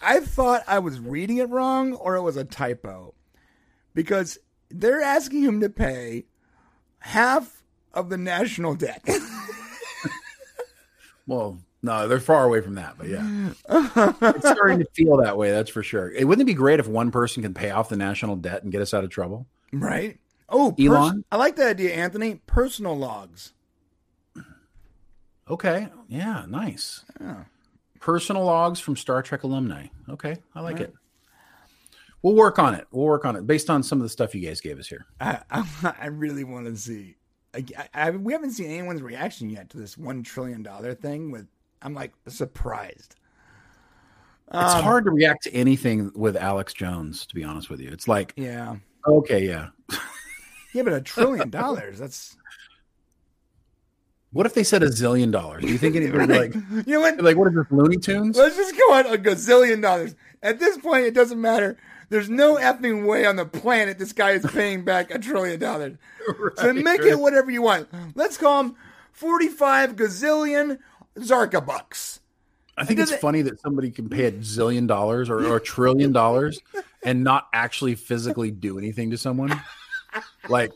[0.00, 3.12] I thought I was reading it wrong or it was a typo
[3.94, 4.38] because
[4.70, 6.24] they're asking him to pay
[7.00, 7.62] half
[7.92, 9.06] of the national debt.
[11.26, 13.50] Well, no, they're far away from that, but yeah.
[13.68, 16.12] it's starting to feel that way, that's for sure.
[16.12, 18.70] It wouldn't it be great if one person can pay off the national debt and
[18.70, 19.46] get us out of trouble?
[19.72, 20.18] Right.
[20.48, 21.24] Oh, pers- Elon?
[21.32, 22.40] I like that idea, Anthony.
[22.46, 23.54] Personal logs.
[25.48, 25.88] Okay.
[26.08, 27.04] Yeah, nice.
[28.00, 29.86] Personal logs from Star Trek alumni.
[30.08, 30.94] Okay, I like it.
[32.22, 32.86] We'll work on it.
[32.90, 35.06] We'll work on it based on some of the stuff you guys gave us here.
[35.20, 37.16] I I, I really want to see.
[37.54, 41.30] I, I, we haven't seen anyone's reaction yet to this one trillion dollar thing.
[41.30, 41.46] With
[41.82, 43.16] I'm like surprised.
[44.52, 47.88] It's Um, hard to react to anything with Alex Jones, to be honest with you.
[47.90, 48.76] It's like, Yeah.
[49.06, 49.68] okay, yeah.
[50.72, 51.98] Yeah, but a trillion dollars.
[51.98, 52.36] That's
[54.32, 55.62] What if they said a zillion dollars?
[55.64, 56.54] Do you think anybody be like,
[56.86, 57.20] you know what?
[57.20, 58.36] like what is this, Looney Tunes?
[58.36, 60.14] Let's just go on a gazillion dollars.
[60.42, 61.76] At this point, it doesn't matter.
[62.08, 65.96] There's no effing way on the planet this guy is paying back a trillion dollars.
[66.56, 67.88] so make it whatever you want.
[68.16, 68.76] Let's call him
[69.12, 70.78] 45 gazillion
[71.20, 72.20] Zarka bucks.
[72.76, 75.60] I think it's it- funny that somebody can pay a zillion dollars or, or a
[75.60, 76.60] trillion dollars
[77.02, 79.60] and not actually physically do anything to someone.
[80.48, 80.72] Like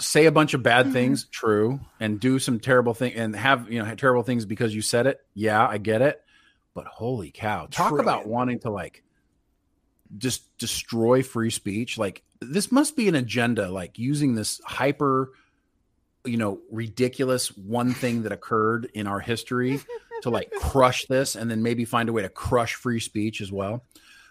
[0.00, 3.82] say a bunch of bad things, true, and do some terrible thing and have you
[3.82, 5.20] know terrible things because you said it.
[5.34, 6.22] Yeah, I get it.
[6.74, 7.66] But holy cow.
[7.70, 9.02] Talk about wanting to like
[10.16, 11.98] just destroy free speech.
[11.98, 15.32] Like this must be an agenda, like using this hyper,
[16.24, 19.80] you know, ridiculous one thing that occurred in our history
[20.22, 23.50] to like crush this and then maybe find a way to crush free speech as
[23.52, 23.84] well.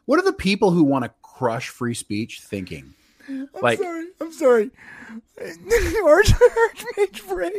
[0.05, 2.93] What are the people who want to crush free speech thinking?
[3.30, 4.05] I'm Like- sorry.
[4.19, 4.72] I'm sorry.
[5.39, 7.51] Arch, Archmage Frey.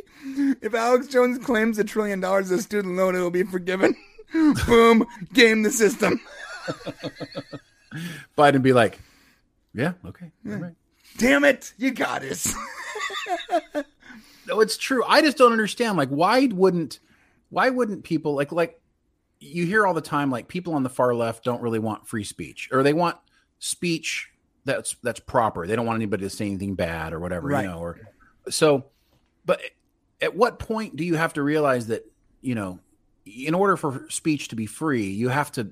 [0.60, 3.94] If Alex Jones claims a trillion dollars as student loan, it will be forgiven.
[4.66, 5.06] Boom.
[5.32, 6.20] Game the system.
[8.36, 8.98] Biden be like,
[9.74, 10.74] yeah, okay, all right.
[11.16, 11.72] Damn it.
[11.78, 12.55] You got us.
[14.49, 15.05] No, it's true.
[15.07, 15.97] I just don't understand.
[15.97, 16.99] Like, why wouldn't
[17.51, 18.81] why wouldn't people like like
[19.41, 22.25] you hear all the time like people on the far left don't really want free
[22.25, 23.16] speech or they want
[23.59, 24.31] speech
[24.65, 25.66] that's that's proper.
[25.66, 27.62] They don't want anybody to say anything bad or whatever, Right.
[27.65, 28.01] you know, or
[28.51, 28.87] so
[29.47, 29.61] but
[30.20, 32.05] at what point do you have to realize that,
[32.41, 32.81] you know,
[33.25, 35.70] in order for speech to be free, you have to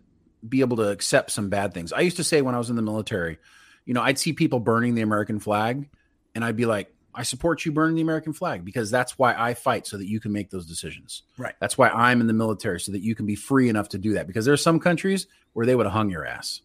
[0.49, 1.93] be able to accept some bad things.
[1.93, 3.39] I used to say when I was in the military,
[3.85, 5.89] you know, I'd see people burning the American flag
[6.35, 9.55] and I'd be like, I support you burning the American flag because that's why I
[9.55, 11.23] fight so that you can make those decisions.
[11.39, 11.55] Right.
[11.61, 14.13] That's why I'm in the military so that you can be free enough to do
[14.15, 16.61] that because there's some countries where they would have hung your ass.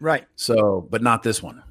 [0.00, 0.24] right.
[0.36, 1.62] So, but not this one.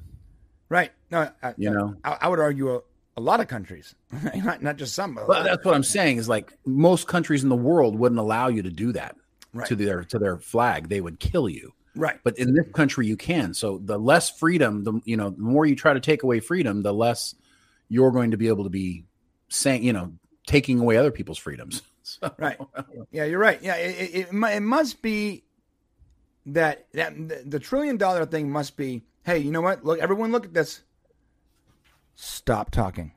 [0.68, 0.92] Right.
[1.10, 1.94] No, I, You know?
[2.04, 2.80] I, I would argue a,
[3.16, 3.94] a lot of countries,
[4.34, 5.14] not, not just some.
[5.26, 8.62] But that's what I'm saying is like most countries in the world wouldn't allow you
[8.62, 9.16] to do that
[9.52, 9.68] Right.
[9.68, 10.88] to their to their flag.
[10.88, 11.72] They would kill you.
[11.94, 12.18] right.
[12.24, 13.54] But in this country, you can.
[13.54, 16.82] So the less freedom, the you know, the more you try to take away freedom,
[16.82, 17.36] the less
[17.88, 19.04] you're going to be able to be
[19.48, 20.12] saying, you know,
[20.46, 21.82] taking away other people's freedoms.
[22.06, 22.58] So, Right.
[23.10, 23.58] Yeah, you're right.
[23.62, 25.44] Yeah, it, it, it, must be
[26.44, 27.14] that that
[27.48, 29.04] the, trillion dollar thing must be.
[29.22, 29.86] Hey, you know what?
[29.86, 30.82] Look, everyone, look at this.
[32.14, 33.12] Stop talking.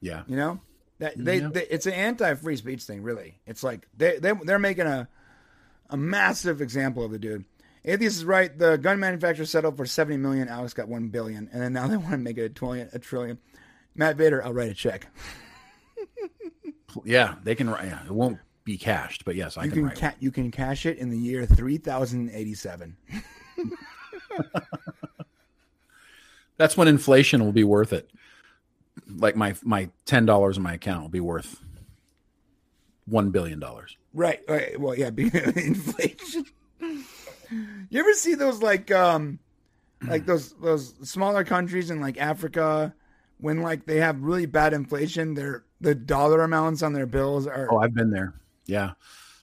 [0.00, 0.24] Yeah.
[0.26, 0.60] You know
[0.98, 1.50] that they, Yeah.
[1.52, 3.04] they it's an anti free speech thing.
[3.04, 5.08] Really, it's like they they they're making a
[5.90, 7.44] a massive example of the dude.
[7.84, 8.56] Atheist is right.
[8.56, 10.48] The gun manufacturer settled for seventy million.
[10.48, 12.88] Alex got one billion, and then now they want to make it a trillion.
[12.92, 13.38] A trillion.
[13.94, 15.06] Matt Vader, I'll write a check.
[17.04, 17.34] Yeah.
[17.42, 17.84] They can write.
[17.86, 19.98] Yeah, it won't be cashed, but yes, I You can, can write.
[19.98, 22.96] ca- you can cash it in the year three thousand eighty seven.
[26.56, 28.10] That's when inflation will be worth it.
[29.08, 31.60] Like my my ten dollars in my account will be worth
[33.06, 33.96] one billion dollars.
[34.14, 34.40] Right.
[34.48, 34.78] right.
[34.78, 36.44] Well, yeah, inflation.
[37.90, 39.38] You ever see those like um
[40.06, 42.94] like those those smaller countries in like Africa
[43.38, 47.68] when like they have really bad inflation, their the dollar amounts on their bills are
[47.70, 48.34] Oh, I've been there.
[48.66, 48.92] Yeah.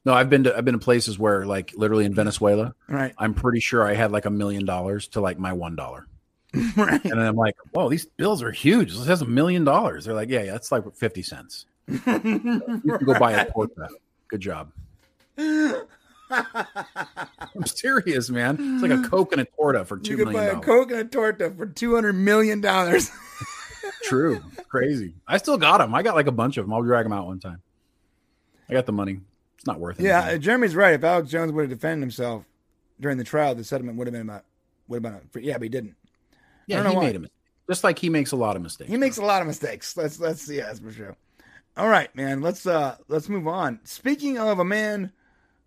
[0.06, 3.14] No, I've been to I've been to places where like literally in Venezuela, right.
[3.18, 6.08] I'm pretty sure I had like a million dollars to like my one dollar.
[6.76, 7.04] right.
[7.06, 8.96] And I'm like, whoa, these bills are huge.
[8.96, 10.06] This has a million dollars.
[10.06, 11.66] They're like, yeah, yeah, that's like 50 cents.
[11.88, 12.00] You
[12.98, 13.90] can go buy a porta.
[14.30, 14.72] Good job.
[17.56, 18.58] I'm serious, man.
[18.60, 20.62] It's like a Coke and a torta for You two could buy million a.
[20.62, 23.10] Coke and a torta for two hundred million dollars.
[24.04, 24.42] True.
[24.68, 25.14] Crazy.
[25.28, 25.94] I still got them.
[25.94, 26.74] I got like a bunch of them.
[26.74, 27.62] I'll drag them out one time.
[28.70, 29.20] I got the money.
[29.58, 30.04] It's not worth it.
[30.04, 30.94] yeah, Jeremy's right.
[30.94, 32.46] If Alex Jones would have defended himself
[33.00, 34.46] during the trial, the settlement would have been about
[34.88, 35.44] would have been.
[35.44, 35.96] A, yeah, but he didn't.
[36.68, 37.04] yeah, he why.
[37.04, 37.36] made a mistake.
[37.70, 38.90] Just like he makes a lot of mistakes.
[38.90, 39.98] He makes a lot of mistakes.
[39.98, 41.16] Let's let's yeah, that's for sure.
[41.78, 42.42] All right, man.
[42.42, 43.80] Let's uh let's move on.
[43.84, 45.12] Speaking of a man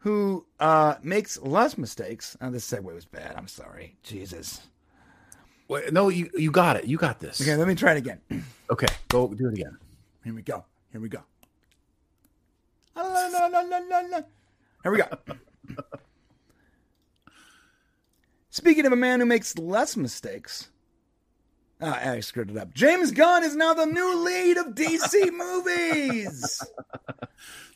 [0.02, 2.36] who uh makes less mistakes.
[2.40, 3.34] Oh, this segue was bad.
[3.36, 3.96] I'm sorry.
[4.02, 4.60] Jesus.
[5.68, 6.86] Wait, no, you you got it.
[6.86, 7.40] You got this.
[7.40, 8.20] Okay, let me try it again.
[8.70, 9.76] Okay, go do it again.
[10.24, 10.64] Here we go.
[10.92, 11.20] Here we go.
[14.82, 15.04] Here we go.
[18.48, 20.70] Speaking of a man who makes less mistakes.
[21.82, 22.72] Ah, I screwed it up.
[22.74, 26.62] James Gunn is now the new lead of DC movies.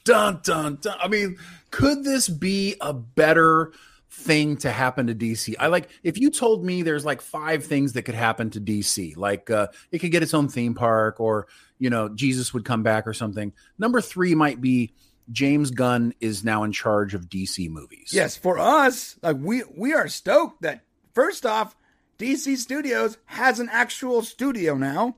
[0.05, 0.97] Dun dun dun.
[1.01, 1.37] I mean,
[1.73, 3.73] could this be a better
[4.09, 5.57] thing to happen to DC?
[5.59, 9.16] I like if you told me there's like five things that could happen to DC,
[9.16, 11.49] like uh, it could get its own theme park, or
[11.81, 13.53] you know, Jesus would come back or something.
[13.77, 14.93] Number three might be
[15.33, 18.11] James Gunn is now in charge of DC movies.
[18.12, 21.74] Yes, for us, like we we are stoked that first off,
[22.18, 25.16] DC Studios has an actual studio now.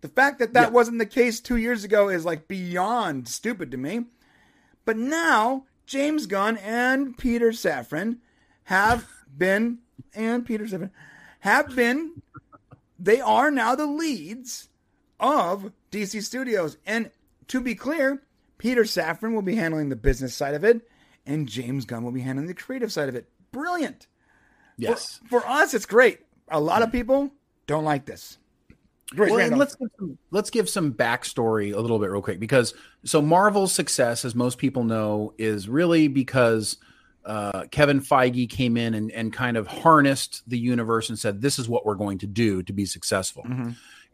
[0.00, 0.70] The fact that that Yeah.
[0.70, 4.06] wasn't the case two years ago is like beyond stupid to me.
[4.84, 8.18] But now James Gunn and Peter Safran
[8.64, 9.06] have
[9.36, 9.78] been
[10.14, 10.90] and Peter Safran
[11.40, 12.22] have been
[12.98, 14.68] they are now the leads
[15.20, 16.78] of DC Studios.
[16.86, 17.10] And
[17.48, 18.22] to be clear,
[18.58, 20.88] Peter Safran will be handling the business side of it,
[21.26, 23.28] and James Gunn will be handling the creative side of it.
[23.50, 24.06] Brilliant.
[24.76, 25.20] Yes.
[25.28, 26.20] For us, it's great.
[26.48, 27.30] A lot of people
[27.66, 28.38] don't like this.
[29.14, 32.40] Great, Well, and let's give some, let's give some backstory a little bit real quick
[32.40, 32.72] because
[33.04, 36.78] so Marvel's success, as most people know, is really because
[37.26, 41.58] uh, Kevin Feige came in and, and kind of harnessed the universe and said, "This
[41.58, 43.44] is what we're going to do to be successful."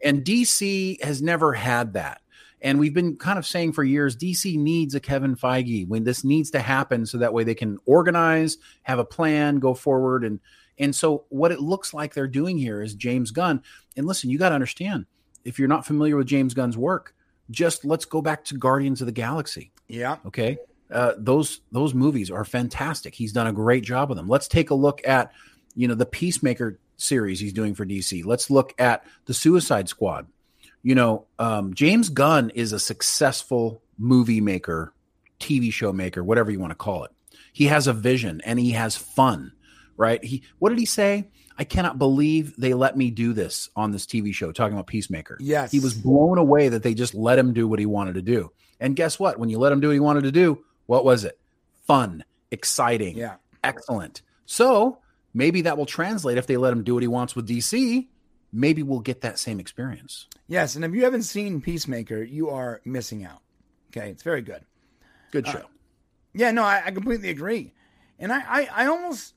[0.03, 2.21] And DC has never had that.
[2.61, 6.23] And we've been kind of saying for years, DC needs a Kevin Feige when this
[6.23, 10.39] needs to happen, so that way they can organize, have a plan, go forward, and
[10.77, 13.61] and so what it looks like they're doing here is James Gunn.
[13.97, 15.05] And listen, you got to understand,
[15.43, 17.13] if you're not familiar with James Gunn's work,
[17.51, 19.71] just let's go back to Guardians of the Galaxy.
[19.87, 20.17] yeah.
[20.25, 20.57] Okay,
[20.91, 23.15] uh, those those movies are fantastic.
[23.15, 24.27] He's done a great job with them.
[24.27, 25.31] Let's take a look at
[25.75, 28.25] you know the Peacemaker series he's doing for DC.
[28.25, 30.27] Let's look at the Suicide Squad.
[30.81, 34.93] You know, um, James Gunn is a successful movie maker,
[35.39, 37.11] TV show maker, whatever you want to call it.
[37.51, 39.51] He has a vision and he has fun,
[39.97, 40.23] right?
[40.23, 41.29] He what did he say?
[41.57, 45.37] I cannot believe they let me do this on this TV show, talking about Peacemaker.
[45.41, 45.71] Yes.
[45.71, 48.51] He was blown away that they just let him do what he wanted to do.
[48.79, 49.37] And guess what?
[49.37, 51.37] When you let him do what he wanted to do, what was it?
[51.85, 53.35] Fun, exciting, Yeah.
[53.61, 54.21] excellent.
[54.45, 54.99] So
[55.33, 58.07] maybe that will translate if they let him do what he wants with DC.
[58.51, 60.27] Maybe we'll get that same experience.
[60.47, 63.41] Yes, and if you haven't seen Peacemaker, you are missing out.
[63.91, 64.63] Okay, it's very good.
[65.31, 65.65] Good show.
[66.33, 67.73] Yeah, no, I, I completely agree.
[68.17, 69.33] And I, I, I almost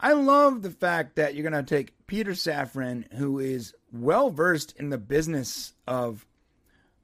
[0.00, 4.90] I love the fact that you're gonna take Peter Safran, who is well versed in
[4.90, 6.26] the business of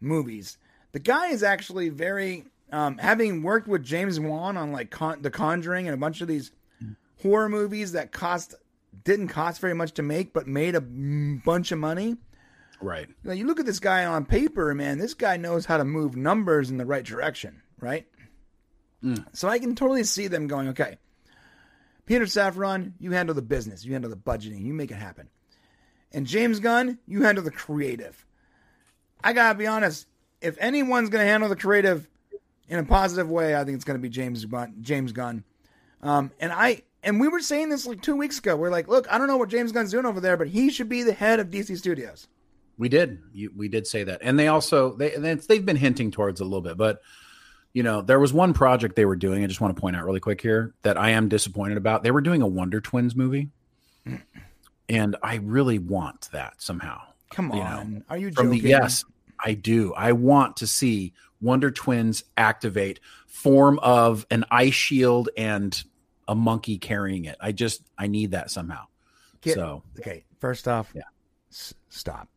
[0.01, 0.59] movies.
[0.93, 5.31] The guy is actually very um, having worked with James Wan on like Con- The
[5.31, 6.53] Conjuring and a bunch of these
[7.23, 8.55] horror movies that cost
[9.05, 12.17] didn't cost very much to make, but made a mm, bunch of money.
[12.81, 13.09] right.
[13.23, 14.99] Now you look at this guy on paper, man.
[14.99, 18.07] This guy knows how to move numbers in the right direction, right?
[19.33, 20.97] So I can totally see them going, okay,
[22.07, 25.29] Peter Safran, you handle the business, you handle the budgeting, you make it happen,
[26.13, 28.25] and James Gunn, you handle the creative.
[29.23, 30.07] I gotta be honest,
[30.41, 32.09] if anyone's gonna handle the creative
[32.69, 34.77] in a positive way, I think it's gonna be James Gunn.
[34.81, 35.45] James Gunn,
[36.03, 38.57] um, and I and we were saying this like two weeks ago.
[38.57, 40.89] We're like, look, I don't know what James Gunn's doing over there, but he should
[40.89, 42.29] be the head of DC Studios.
[42.77, 43.21] We did.
[43.33, 46.61] You, we did say that, and they also they they've been hinting towards a little
[46.61, 47.01] bit, but
[47.73, 49.45] you know there was one project they were doing.
[49.45, 52.03] I just want to point out really quick here that I am disappointed about.
[52.03, 53.51] They were doing a Wonder Twins movie,
[54.07, 54.17] mm-hmm.
[54.89, 57.01] and I really want that somehow.
[57.31, 58.63] Come on, You know, are you From joking?
[58.63, 59.05] the yes,
[59.43, 59.95] I do.
[59.95, 65.85] I want to see Wonder Twins activate form of an ice shield and
[66.29, 67.37] a monkey carrying it.
[67.41, 68.87] I just I need that somehow.
[69.41, 71.03] Get- so Okay, first off, Yeah.
[71.51, 72.29] s- stop.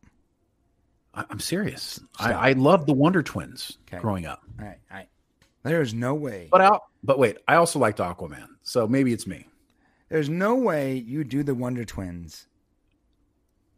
[1.14, 2.00] I, I'm serious.
[2.14, 2.26] Stop.
[2.28, 4.00] I, I love the Wonder Twins Okay.
[4.00, 4.42] growing up.
[4.60, 5.08] All right, all right.
[5.62, 6.48] There is no way.
[6.50, 8.48] But I but wait, I also liked Aquaman.
[8.62, 9.46] So maybe it's me.
[10.08, 12.46] There's no way you do the Wonder Twins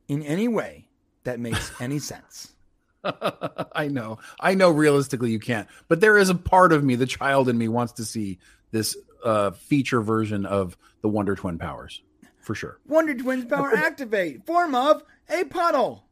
[0.08, 0.86] in any way
[1.24, 2.54] that makes any sense.
[3.02, 4.18] I know.
[4.38, 5.66] I know realistically you can't.
[5.88, 8.38] But there is a part of me, the child in me wants to see
[8.72, 8.94] this
[9.24, 12.02] uh feature version of the Wonder Twin powers.
[12.40, 12.78] For sure.
[12.86, 14.46] Wonder Twins power activate.
[14.46, 16.04] Form of a puddle.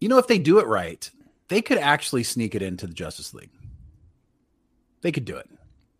[0.00, 1.08] You know if they do it right,
[1.48, 3.50] they could actually sneak it into the Justice League.
[5.02, 5.48] They could do it.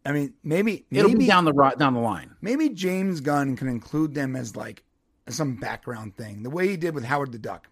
[0.05, 2.35] I mean, maybe It'll maybe be down the ro- down the line.
[2.41, 4.83] maybe James Gunn can include them as like
[5.29, 7.69] some background thing, the way he did with Howard the Duck.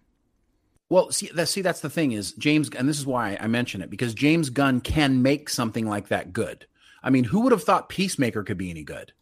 [0.89, 3.81] Well, see, that, see, that's the thing is James, and this is why I mention
[3.81, 6.65] it because James Gunn can make something like that good.
[7.03, 9.13] I mean, who would have thought Peacemaker could be any good?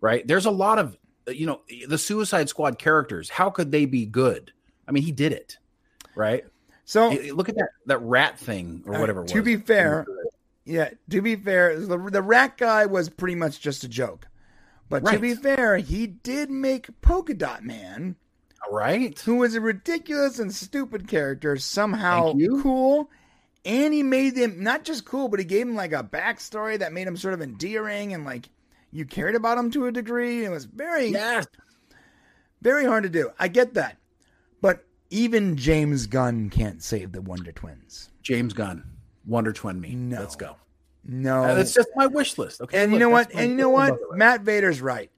[0.00, 0.26] Right?
[0.26, 0.96] There's a lot of,
[1.28, 3.28] you know, the Suicide Squad characters.
[3.30, 4.52] How could they be good?
[4.86, 5.58] I mean, he did it,
[6.14, 6.44] right?
[6.84, 9.20] So Eh, Look at that that rat thing or All whatever.
[9.20, 10.06] right, to be fair,
[10.64, 14.26] yeah, to be fair, the, the rat guy was pretty much just a joke.
[14.88, 18.16] But to be fair, he did make Polka Dot Man,
[18.66, 19.18] All right.
[19.20, 22.32] who was a ridiculous and stupid character, somehow
[22.62, 23.10] cool.
[23.64, 26.92] And he made them not just cool, but he gave him like a backstory that
[26.92, 28.48] made him sort of endearing and like
[28.92, 30.44] you cared about him to a degree.
[30.44, 31.46] It was very, Yes.
[32.62, 33.30] very hard to do.
[33.38, 33.98] I get that.
[34.60, 38.10] But even James Gunn can't save the Wonder Twins.
[38.22, 38.84] James Gunn,
[39.26, 39.94] Wonder Twin me.
[39.94, 40.20] No.
[40.20, 40.56] Let's go.
[41.04, 41.44] No.
[41.44, 42.60] Uh, that's just my wish list.
[42.60, 42.82] Okay.
[42.82, 43.32] And you know what?
[43.34, 43.98] And you know what?
[44.12, 45.10] Matt Vader's right.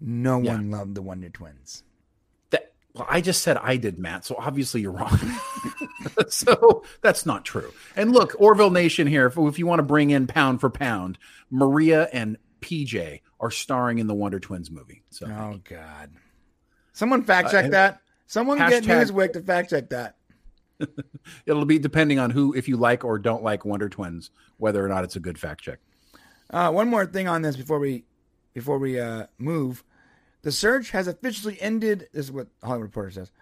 [0.00, 0.54] No Yeah.
[0.54, 1.82] one loved the Wonder Twins.
[2.94, 4.24] Well, I just said I did, Matt.
[4.24, 5.18] So obviously you're wrong.
[6.28, 7.72] so that's not true.
[7.96, 9.26] And look, Orville Nation here.
[9.26, 11.18] If, if you want to bring in pound for pound,
[11.50, 15.02] Maria and PJ are starring in the Wonder Twins movie.
[15.10, 16.10] So Oh God!
[16.92, 18.00] Someone fact check Uh, that.
[18.26, 20.16] Someone get hashtag- Newsweek to fact check that.
[21.46, 24.88] it'll be depending on who, if you like or don't like Wonder Twins, whether or
[24.88, 25.78] not it's a good fact check.
[26.50, 28.04] Uh, one more thing on this before we
[28.54, 29.82] before we uh, move.
[30.44, 32.08] The search has officially ended.
[32.12, 33.32] This is what Hollywood Reporter says.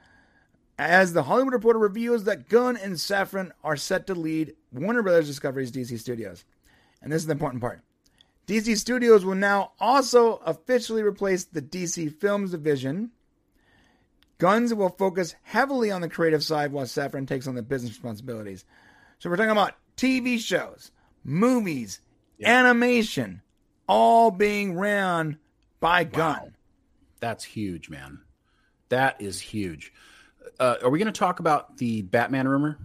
[0.79, 5.27] As the Hollywood Reporter reveals that Gunn and Safran are set to lead Warner Brothers
[5.27, 6.45] Discovery's DC Studios.
[7.03, 7.83] And this is the important part.
[8.47, 13.11] DC Studios will now also officially replace the DC Films division.
[14.39, 18.65] Guns will focus heavily on the creative side while Safran takes on the business responsibilities.
[19.19, 20.93] So we're talking about TV shows,
[21.25, 22.01] movies,
[22.45, 23.43] animation,
[23.89, 25.39] all being ran
[25.81, 26.55] by Gunn.
[27.23, 28.19] That's huge, man.
[28.89, 29.93] That is huge.
[30.59, 32.79] Uh, are we going to talk about the Batman rumor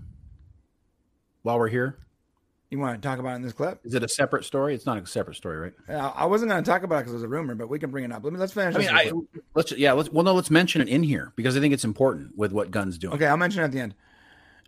[1.41, 1.97] while we're here?
[2.69, 3.79] You want to talk about it in this clip?
[3.83, 4.75] Is it a separate story?
[4.75, 5.73] It's not a separate story, right?
[5.89, 7.79] Uh, I wasn't going to talk about it because it was a rumor, but we
[7.79, 8.23] can bring it up.
[8.23, 8.75] Let me let's finish.
[8.75, 9.11] I mean, I,
[9.55, 12.37] let's yeah, let's well, no, let's mention it in here because I think it's important
[12.37, 13.15] with what Gunn's doing.
[13.15, 13.95] Okay, I'll mention it at the end.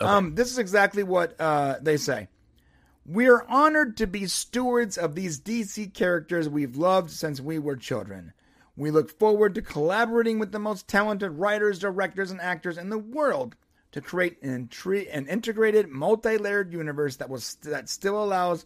[0.02, 2.28] Um, this is exactly what uh, they say.
[3.06, 7.76] We are honored to be stewards of these DC characters we've loved since we were
[7.76, 8.34] children.
[8.80, 12.98] We look forward to collaborating with the most talented writers, directors, and actors in the
[12.98, 13.58] world
[13.92, 18.66] to create an, intri- an integrated, multi-layered universe that was that still allows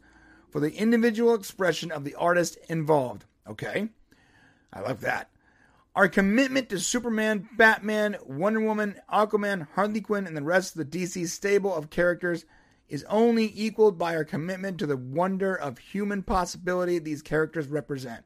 [0.51, 3.25] for the individual expression of the artist involved.
[3.49, 3.89] Okay,
[4.71, 5.31] I love that.
[5.95, 10.99] Our commitment to Superman, Batman, Wonder Woman, Aquaman, Harley Quinn, and the rest of the
[10.99, 12.45] DC stable of characters
[12.87, 18.23] is only equaled by our commitment to the wonder of human possibility these characters represent.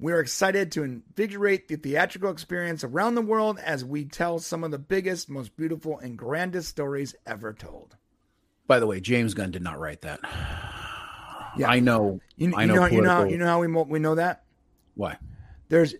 [0.00, 4.62] We are excited to invigorate the theatrical experience around the world as we tell some
[4.62, 7.96] of the biggest, most beautiful, and grandest stories ever told.
[8.68, 10.20] By the way, James Gunn did not write that.
[11.56, 11.68] Yeah.
[11.68, 12.20] I know.
[12.36, 12.74] You, I you know.
[12.74, 14.44] know, you know, you know how we mo- we know that
[14.98, 15.16] why?
[15.68, 15.94] there's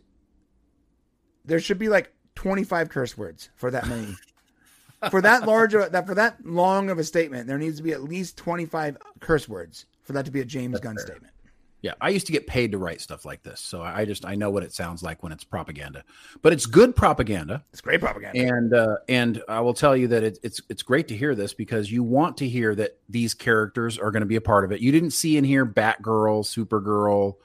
[1.45, 4.15] there should be like 25 curse words for that many
[5.11, 7.93] for that large of that for that long of a statement there needs to be
[7.93, 11.33] at least 25 curse words for that to be a james gunn statement
[11.81, 14.35] Yeah, I used to get paid to write stuff like this, so I just I
[14.35, 16.03] know what it sounds like when it's propaganda,
[16.43, 17.65] but it's good propaganda.
[17.71, 21.07] it's great propaganda And uh, and I will tell you that it, it's it's great
[21.09, 24.35] to hear this because you want to hear that these characters are going to be
[24.35, 24.81] a part of it.
[24.81, 27.37] You didn't see in here Batgirl, Supergirl,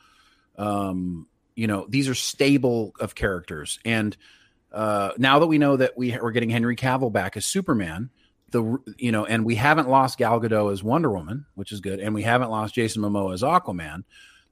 [0.57, 3.77] um, you know these are stable of characters.
[3.85, 4.17] And
[4.71, 8.09] uh, now that we know that we we're getting Henry Cavill back as Superman,
[8.53, 11.99] the you know, and we haven't lost Gal Gadot as Wonder Woman, which is good,
[11.99, 14.05] and we haven't lost Jason Momoa as Aquaman.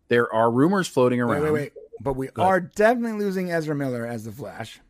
[0.10, 4.26] There are rumors floating around, wait wait but we are definitely losing ezra miller as
[4.26, 4.82] the flash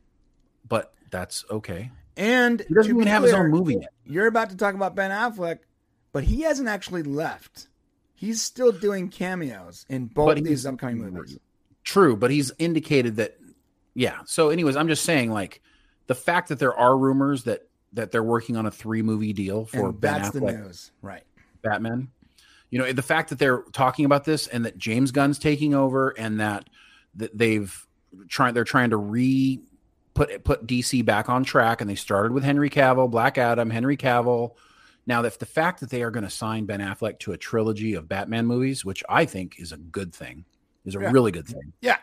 [0.67, 1.91] but that's okay.
[2.15, 3.89] and He doesn't even have his own movie yet.
[4.05, 5.59] you're about to talk about ben affleck
[6.11, 7.67] but he hasn't actually left.
[8.13, 11.39] He's still doing cameos in both But these upcoming movies.
[11.83, 13.37] True, but he's indicated that.
[13.93, 14.19] Yeah.
[14.25, 15.61] So, anyways, I'm just saying, like,
[16.07, 19.65] the fact that there are rumors that that they're working on a three movie deal
[19.65, 21.23] for And Ben that's the Affleck news, right?
[21.61, 22.09] Batman.
[22.69, 26.09] You know, the fact that they're talking about this and that James Gunn's taking over
[26.11, 26.69] and that
[27.15, 27.87] that they've
[28.29, 29.59] trying they're trying to re
[30.13, 33.97] put put DC back on track and they started with Henry Cavill, Black Adam, Henry
[33.97, 34.55] Cavill.
[35.07, 37.95] Now, if the fact that they are going to sign Ben Affleck to a trilogy
[37.95, 40.45] of Batman movies, which I think is a good thing,
[40.85, 41.11] is a Yeah.
[41.11, 41.97] really good thing, Yeah.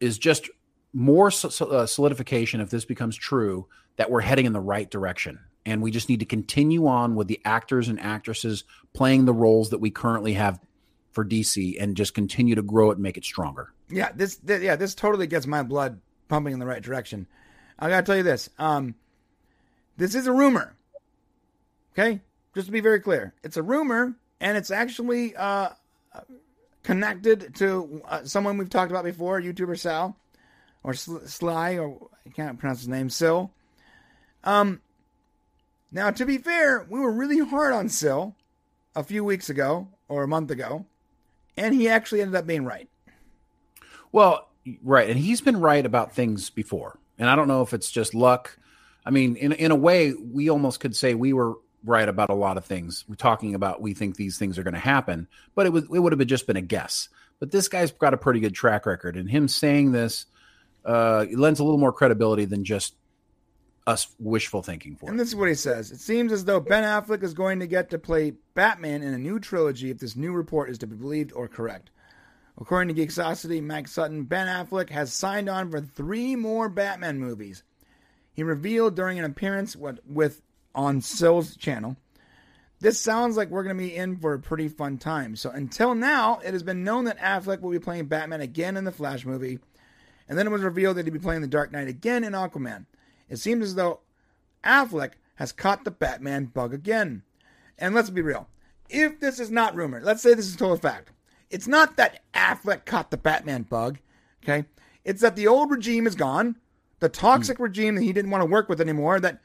[0.00, 0.48] is just
[0.92, 3.66] more so- so- uh, solidification if this becomes true
[4.00, 7.28] that we're heading in the right direction and we just need to continue on with
[7.28, 8.64] the actors and actresses
[8.94, 10.58] playing the roles that we currently have
[11.12, 13.74] for DC and just continue to grow it and make it stronger.
[13.90, 17.26] Yeah, this, th- yeah, this totally gets my blood pumping in the right direction.
[17.78, 18.48] I gotta tell you this.
[18.58, 18.94] Um,
[19.98, 20.74] this is a rumor.
[21.92, 22.22] Okay,
[22.54, 25.68] just to be very clear, it's a rumor, and it's actually uh,
[26.84, 30.16] connected to uh, someone we've talked about before, YouTuber Sal,
[30.82, 33.52] or Sly, or I can't pronounce his name, Sil.
[34.44, 34.80] Um,
[35.92, 38.34] now to be fair, we were really hard on Sill
[38.94, 40.86] a few weeks ago or a month ago,
[41.56, 42.88] and he actually ended up being right.
[44.12, 44.48] Well,
[44.82, 46.98] right, and he's been right about things before.
[47.18, 48.58] And I don't know if it's just luck.
[49.04, 52.34] I mean, in in a way, we almost could say we were right about a
[52.34, 53.04] lot of things.
[53.08, 55.98] We're talking about we think these things are going to happen, but it was it
[55.98, 57.08] would have been just been a guess.
[57.38, 60.26] But this guy's got a pretty good track record, and him saying this
[60.84, 62.94] uh, lends a little more credibility than just
[63.90, 65.18] us wishful thinking for And it.
[65.18, 65.90] this is what he says.
[65.90, 69.18] It seems as though Ben Affleck is going to get to play Batman in a
[69.18, 71.90] new trilogy if this new report is to be believed or correct.
[72.60, 77.62] According to Geeksocity, Max Sutton, Ben Affleck has signed on for three more Batman movies.
[78.32, 80.42] He revealed during an appearance with, with
[80.74, 81.96] on Sil's channel.
[82.80, 85.36] This sounds like we're going to be in for a pretty fun time.
[85.36, 88.84] So until now, it has been known that Affleck will be playing Batman again in
[88.84, 89.58] the Flash movie,
[90.28, 92.86] and then it was revealed that he'd be playing the Dark Knight again in Aquaman.
[93.30, 94.00] It seems as though
[94.62, 97.22] Affleck has caught the Batman bug again.
[97.78, 98.48] And let's be real.
[98.90, 101.12] If this is not rumor, let's say this is total fact.
[101.48, 103.98] It's not that Affleck caught the Batman bug,
[104.42, 104.66] okay?
[105.04, 106.56] It's that the old regime is gone.
[106.98, 107.62] The toxic hmm.
[107.62, 109.40] regime that he didn't want to work with anymore that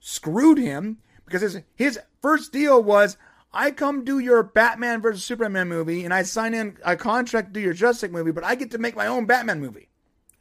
[0.00, 3.16] screwed him because his his first deal was
[3.52, 7.52] I come do your Batman versus Superman movie and I sign in a contract to
[7.54, 9.88] do your Justice League movie, but I get to make my own Batman movie.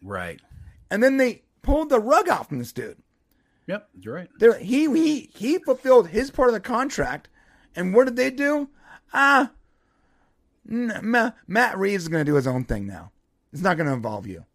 [0.04, 0.42] Right.
[0.92, 2.98] And then they pulled the rug out from this dude.
[3.68, 4.30] Yep, you're right.
[4.40, 7.30] There, he he he fulfilled his part of the contract,
[7.76, 8.70] and what did they do?
[9.14, 9.52] Ah,
[10.70, 13.12] n- Ma- Matt Reeves is going to do his own thing now.
[13.54, 14.46] It's not going to involve you.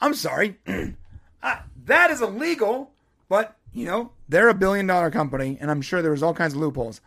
[0.00, 0.58] I'm sorry,
[1.42, 2.92] Ah, that is illegal.
[3.28, 6.54] But you know they're a billion dollar company, and I'm sure there was all kinds
[6.54, 7.00] of loopholes.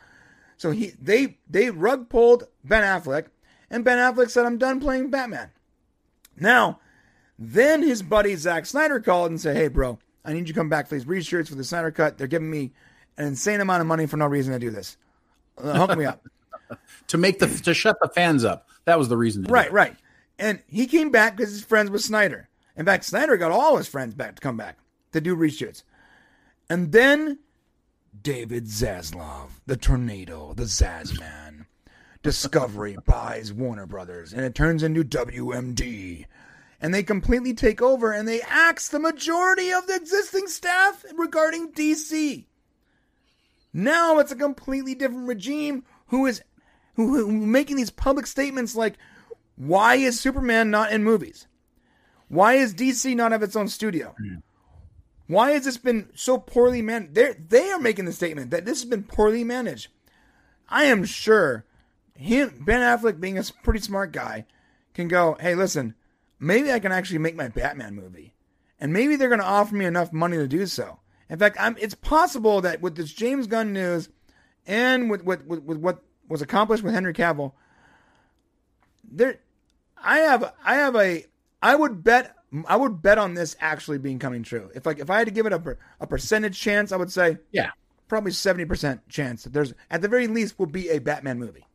[0.58, 3.28] So he they they rug pulled Ben Affleck,
[3.70, 5.50] and Ben Affleck said, "I'm done playing Batman."
[6.38, 6.80] Now,
[7.38, 10.70] then his buddy Zack Snyder called and said, "Hey, bro, I need you to come
[10.70, 12.18] back for these reshoots for the Snyder Cut.
[12.18, 12.72] They're giving me
[13.18, 14.98] an insane amount of money for no reason to do this.
[15.58, 16.26] Uh, hook me up."
[17.10, 18.68] To make the to shut the fans up.
[18.86, 19.44] That was the reason.
[19.44, 19.96] To right, right.
[20.40, 22.50] And he came back because he's friends with Snyder.
[22.76, 24.80] In fact, Snyder got all his friends back to come back
[25.12, 25.84] to do reshoots.
[26.68, 27.38] And then
[28.20, 31.68] David Zaslav, the tornado, the Zazman.
[32.24, 36.26] Discovery buys Warner Brothers, and it turns into WMD.
[36.86, 41.72] And they completely take over and they axe the majority of the existing staff regarding
[41.72, 42.46] DC.
[43.74, 46.44] Now it's a completely different regime who is
[46.94, 49.00] who, who making these public statements like,
[49.56, 51.48] why is Superman not in movies?
[52.28, 54.14] Why is DC not have its own studio?
[55.26, 57.16] Why has this been so poorly managed?
[57.16, 59.88] They they are making the statement that this has been poorly managed.
[60.70, 61.66] I am sure
[62.14, 64.46] him Ben Affleck being a pretty smart guy
[64.94, 65.96] can go, hey, listen,
[66.46, 68.36] maybe I can actually make my Batman movie,
[68.80, 71.00] and maybe they're going to offer me enough money to do so.
[71.30, 74.10] In fact, I'm, it's possible that with this James Gunn news
[74.68, 77.54] and with, with, with, with what was accomplished with Henry Cavill,
[79.04, 79.40] there,
[79.98, 81.26] I have I have a
[81.62, 82.36] I would bet
[82.68, 84.70] I would bet on this actually being coming true.
[84.76, 87.38] If like if I had to give it a a percentage chance, I would say
[87.52, 87.72] Yeah.
[88.08, 91.66] probably seventy percent chance that there's at the very least will be a Batman movie.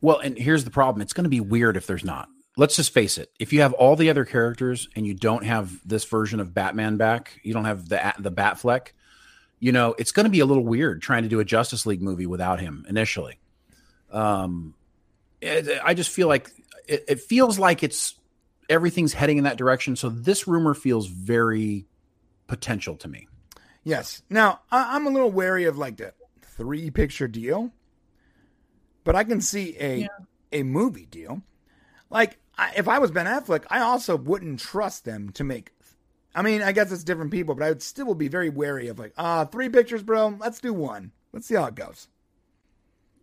[0.00, 1.02] Well, and here's the problem.
[1.02, 2.28] It's going to be weird if there's not.
[2.58, 3.30] Let's just face it.
[3.38, 6.96] If you have all the other characters and you don't have this version of Batman
[6.96, 8.88] back, you don't have the the Batfleck,
[9.60, 12.02] you know, it's going to be a little weird trying to do a Justice League
[12.02, 13.38] movie without him initially.
[14.10, 14.74] Um,
[15.40, 16.50] it, I just feel like
[16.88, 18.16] it, it feels like it's
[18.68, 19.94] everything's heading in that direction.
[19.94, 21.86] So this rumor feels very
[22.48, 23.28] potential to me.
[23.84, 24.22] Yes.
[24.28, 26.12] Now I, I'm a little wary of like the
[26.56, 27.70] three picture deal.
[29.04, 30.08] but I can see a
[30.52, 31.42] a movie deal.
[32.10, 35.70] Like I, if I was Ben Affleck, I also wouldn't trust them to make.
[36.34, 38.98] I mean, I guess it's different people, but I would still be very wary of
[38.98, 40.36] like, ah, three pictures, bro.
[40.38, 41.12] Let's do one.
[41.32, 42.08] Let's see how it goes.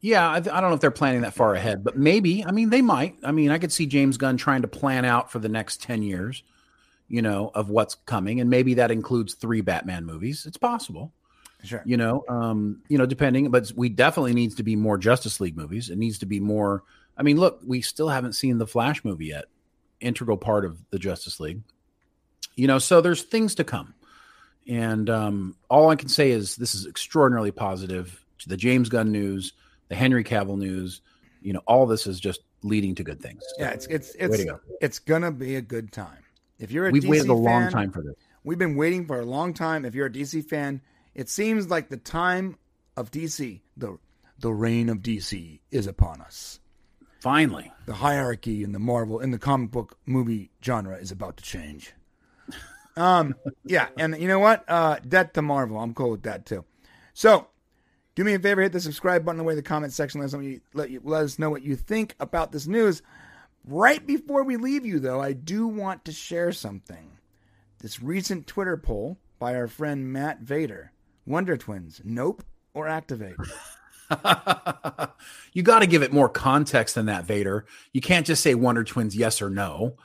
[0.01, 2.45] Yeah, I, I don't know if they're planning that far ahead, but maybe.
[2.45, 3.15] I mean, they might.
[3.23, 6.03] I mean, I could see James Gunn trying to plan out for the next 10
[6.03, 6.43] years,
[7.07, 8.39] you know, of what's coming.
[8.39, 10.45] And maybe that includes three Batman movies.
[10.45, 11.11] It's possible,
[11.63, 11.81] Sure.
[11.85, 15.57] you know, um, you know, depending, but we definitely needs to be more Justice League
[15.57, 15.89] movies.
[15.89, 16.83] It needs to be more.
[17.17, 19.45] I mean, look, we still haven't seen the Flash movie yet,
[19.99, 21.61] integral part of the Justice League,
[22.55, 23.93] you know, so there's things to come.
[24.67, 28.23] And um, all I can say is this is extraordinarily positive.
[28.47, 29.53] The James Gunn news,
[29.89, 31.01] the Henry Cavill news,
[31.41, 33.43] you know, all this is just leading to good things.
[33.59, 34.59] Yeah, it's it's it's to go.
[34.81, 36.23] it's gonna be a good time.
[36.57, 38.15] If you're a We've DC waited a long time for this.
[38.43, 39.85] We've been waiting for a long time.
[39.85, 40.81] If you're a DC fan,
[41.13, 42.57] it seems like the time
[42.97, 43.97] of DC, the
[44.39, 46.59] the reign of DC, is upon us.
[47.19, 47.71] Finally.
[47.85, 51.93] The hierarchy in the Marvel in the comic book movie genre is about to change.
[52.97, 53.35] Um,
[53.65, 54.63] yeah, and you know what?
[54.67, 55.77] Uh, debt to Marvel.
[55.77, 56.65] I'm cool with that too.
[57.13, 57.47] So,
[58.15, 60.21] do me a favor, hit the subscribe button away in the comment section.
[60.21, 63.01] Let us know you, let you let us know what you think about this news.
[63.67, 67.11] Right before we leave you, though, I do want to share something.
[67.79, 70.91] This recent Twitter poll by our friend Matt Vader:
[71.25, 72.43] Wonder Twins, nope
[72.73, 73.35] or activate?
[75.53, 77.65] you got to give it more context than that, Vader.
[77.93, 79.95] You can't just say Wonder Twins yes or no.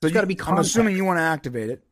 [0.00, 1.82] There's got to be I'm assuming you want to activate it.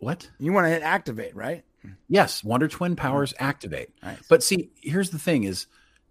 [0.00, 0.30] what?
[0.38, 1.64] You want to hit activate, right?
[2.08, 3.90] Yes, Wonder Twin powers activate.
[4.02, 4.18] Nice.
[4.28, 5.66] But see, here's the thing: is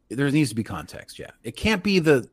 [0.10, 1.20] there needs to be context.
[1.20, 2.28] Yeah, it can't be the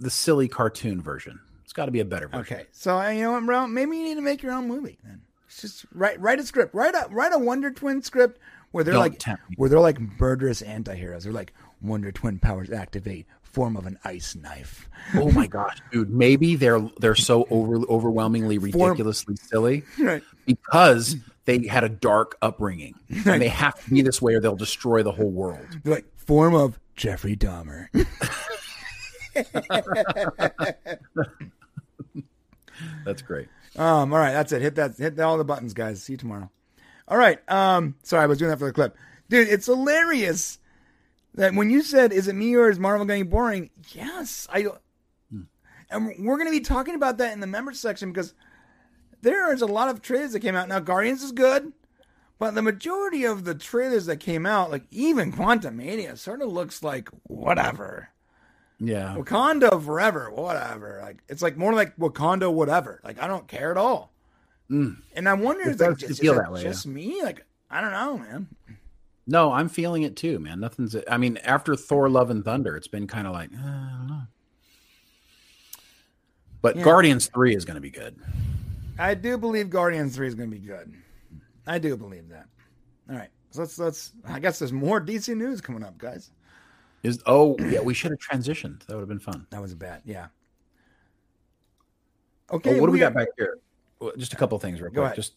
[0.00, 1.38] the silly cartoon version.
[1.64, 2.40] It's got to be a better version.
[2.40, 3.66] Okay, so uh, you know what, bro?
[3.66, 4.98] Maybe you need to make your own movie.
[5.04, 6.74] Then it's just write write a script.
[6.74, 8.40] Write a write a Wonder Twin script
[8.72, 11.24] where they're Don't like where they're like murderous anti-heroes.
[11.24, 11.52] They're like
[11.82, 14.88] Wonder Twin powers activate, form of an ice knife.
[15.14, 16.10] Oh my gosh, dude!
[16.10, 20.22] Maybe they're they're so over overwhelmingly Form- ridiculously silly Right.
[20.46, 22.94] because they had a dark upbringing,
[23.26, 25.66] and they have to be this way, or they'll destroy the whole world.
[25.84, 27.88] They're like form of Jeffrey Dahmer.
[33.04, 33.48] That's great.
[33.76, 34.62] Um, all right, that's it.
[34.62, 34.96] Hit that.
[34.96, 36.02] Hit all the buttons, guys.
[36.02, 36.50] See you tomorrow.
[37.08, 37.38] All right.
[37.50, 38.96] Um, sorry, I was doing that for the clip,
[39.28, 39.48] dude.
[39.48, 40.58] It's hilarious
[41.34, 44.66] that when you said, "Is it me or is Marvel getting boring?" Yes, I.
[45.88, 48.34] And we're going to be talking about that in the members section because
[49.22, 50.68] there is a lot of trailers that came out.
[50.68, 51.72] Now, Guardians is good,
[52.40, 56.82] but the majority of the trailers that came out, like even Quantumania, sort of looks
[56.82, 58.08] like whatever.
[58.78, 60.98] Yeah, Wakanda forever, whatever.
[61.02, 63.00] Like it's like more like Wakanda, whatever.
[63.04, 64.12] Like I don't care at all.
[64.68, 67.22] And I wonder, It is, like, just, feel that way, just me?
[67.22, 68.48] Like I don't know, man.
[69.26, 70.60] no, I'm feeling it too, man.
[70.60, 70.96] Nothing's.
[71.10, 74.06] I mean, after Thor: Love and Thunder, it's been kind of like uh, I don't
[74.08, 74.22] know.
[76.62, 76.82] But Yeah.
[76.82, 78.16] Guardians Three is going to be good.
[78.98, 80.92] I do believe Guardians Three is going to be good.
[81.66, 82.46] I do believe that.
[83.10, 84.12] All right, so let's let's.
[84.24, 86.30] I guess there's more DC news coming up, guys.
[87.04, 88.84] Is oh yeah, we should have transitioned.
[88.86, 89.46] That would have been fun.
[89.50, 90.02] That was bad.
[90.04, 90.26] Yeah.
[92.50, 92.80] Oh, Okay.
[92.80, 93.58] what do we got back here?
[94.16, 95.04] Just a couple of things, real Go quick.
[95.04, 95.16] ahead.
[95.16, 95.34] Just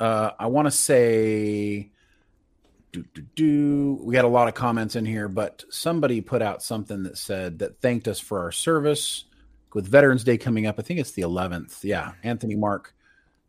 [0.00, 1.90] uh, I want to say,
[2.92, 3.98] do do do.
[4.02, 7.58] We got a lot of comments in here, but somebody put out something that said
[7.60, 9.24] that thanked us for our service
[9.74, 10.76] with Veterans Day coming up.
[10.78, 11.82] I think it's the 11th.
[11.84, 12.94] Yeah, Anthony Mark.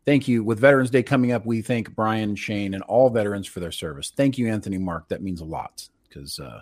[0.06, 0.44] Thank you.
[0.44, 4.12] With Veterans Day coming up, we thank Brian, Shane, and all veterans for their service.
[4.14, 5.08] Thank you, Anthony Mark.
[5.08, 6.60] That means a lot because uh,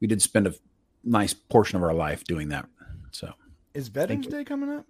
[0.00, 0.54] we did spend a
[1.04, 2.66] nice portion of our life doing that.
[3.10, 3.32] So,
[3.74, 4.26] Is Veterans.
[4.28, 4.86] Day coming up?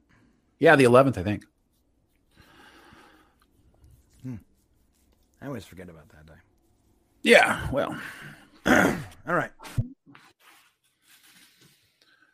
[0.58, 1.44] yeah, the 11th, I think.
[5.40, 6.32] I always forget about that day.
[7.22, 7.98] Yeah, well,
[8.66, 9.50] All right.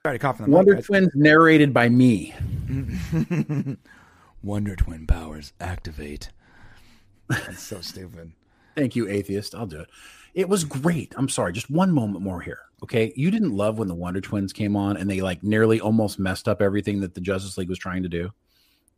[0.04, 0.86] Sorry to cough in the mic, Wonder guys.
[0.86, 2.34] Twins narrated by me.
[4.42, 6.28] Wonder Twin powers activate.
[7.28, 8.32] That's so stupid.
[8.76, 9.54] Thank you, atheist.
[9.54, 9.88] I'll do it.
[10.34, 11.14] It was great.
[11.16, 11.52] I'm sorry.
[11.52, 12.58] Just one moment more here.
[12.82, 13.12] Okay.
[13.16, 16.48] You didn't love when the Wonder Twins came on and they like nearly almost messed
[16.48, 18.30] up everything that the Justice League was trying to do.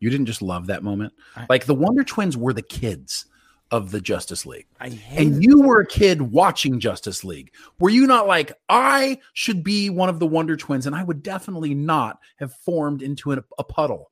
[0.01, 1.13] You didn't just love that moment.
[1.37, 3.27] I- like the Wonder Twins were the kids
[3.71, 4.67] of the Justice League.
[4.81, 7.53] I hate And you were a kid watching Justice League.
[7.81, 11.23] Were you not like, I should be one of the Wonder Twins and I would
[11.23, 14.11] definitely not have formed into a, a puddle?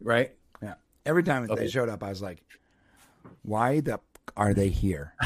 [0.00, 0.32] Right?
[0.62, 0.74] Yeah.
[1.04, 1.64] Every time Okay.
[1.64, 2.44] they showed up, I was like,
[3.42, 3.98] why the
[4.36, 5.14] are they here?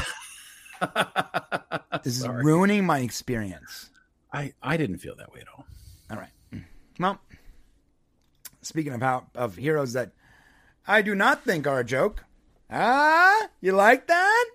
[2.03, 2.43] This is Sorry.
[2.45, 3.89] ruining my experience.
[4.31, 5.65] I, I didn't feel that way at all.
[6.09, 6.29] All right.
[6.53, 6.63] Mm.
[6.97, 7.19] Well,
[8.61, 10.11] speaking of how of heroes that
[10.87, 12.23] I do not think are a joke.
[12.69, 14.45] Ah, you like that?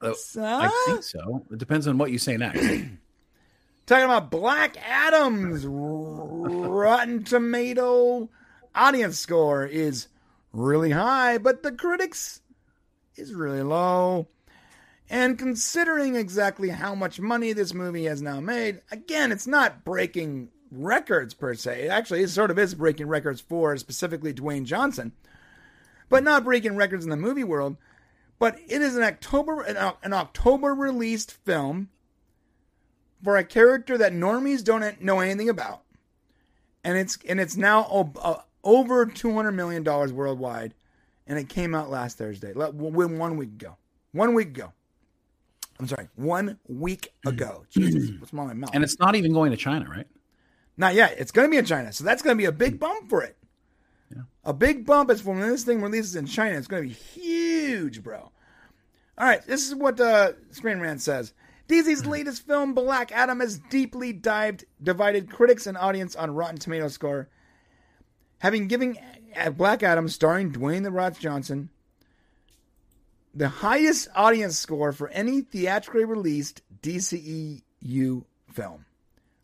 [0.00, 1.44] Oh, So- I think so.
[1.50, 2.60] It depends on what you say next.
[3.86, 8.28] Talking about Black Adam's Rotten Tomato
[8.74, 10.08] audience score is
[10.52, 12.40] really high, but the critics
[13.16, 14.28] is really low.
[15.10, 20.48] And considering exactly how much money this movie has now made, again, it's not breaking
[20.70, 21.82] records per se.
[21.84, 25.12] It actually, it sort of is breaking records for specifically Dwayne Johnson,
[26.12, 27.78] but not breaking records in the movie world.
[28.38, 31.88] But it is an October an, October released film
[33.24, 35.82] for a character that normies don't know anything about,
[36.84, 40.74] and it's and it's now uh, over two hundred million dollars worldwide,
[41.26, 43.76] and it came out last Thursday, one week ago.
[44.12, 44.72] One week ago.
[45.80, 47.64] I'm sorry, one week ago.
[47.70, 48.74] Jesus, what's wrong with my mouth?
[48.74, 50.06] And it's not even going to China, right?
[50.76, 51.14] Not yet.
[51.16, 53.22] It's going to be in China, so that's going to be a big bump for
[53.22, 53.36] it.
[54.44, 56.58] A big bump is when this thing releases in China.
[56.58, 58.30] It's going to be huge, bro.
[59.18, 61.32] All right, this is what uh, Screen Rant says.
[61.68, 66.88] DC's latest film, Black Adam, has deeply dived, divided critics and audience on Rotten Tomato
[66.88, 67.28] score.
[68.38, 68.98] Having given
[69.56, 71.70] Black Adam, starring Dwayne the Rock Johnson,
[73.34, 78.84] the highest audience score for any theatrically released DCEU film.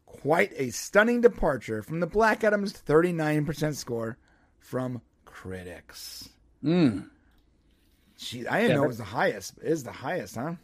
[0.04, 4.18] Quite a stunning departure from the Black Adam's 39% score
[4.68, 6.28] from critics.
[6.62, 7.08] Mm.
[8.18, 9.54] Gee, I didn't Yeah, know it was the highest.
[9.62, 10.54] It is the highest, huh?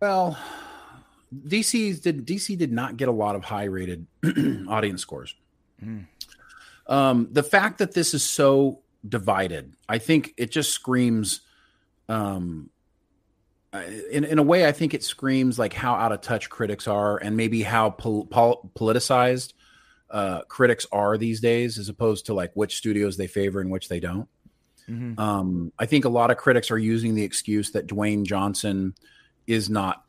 [0.00, 0.38] Well,
[1.46, 4.06] DC did DC did not get a lot of high rated
[4.68, 5.34] audience scores.
[6.86, 11.40] Um, the fact that this is so divided, I think it just screams.
[12.08, 12.70] Um,
[14.10, 17.16] in in a way, I think it screams like how out of touch critics are,
[17.16, 19.54] and maybe how pol- pol- politicized
[20.12, 23.88] uh, critics are these days, as opposed to like which studios they favor and which
[23.88, 24.28] they don't.
[25.18, 28.94] Um, I think a lot of critics are using the excuse that Dwayne Johnson
[29.46, 30.04] is not,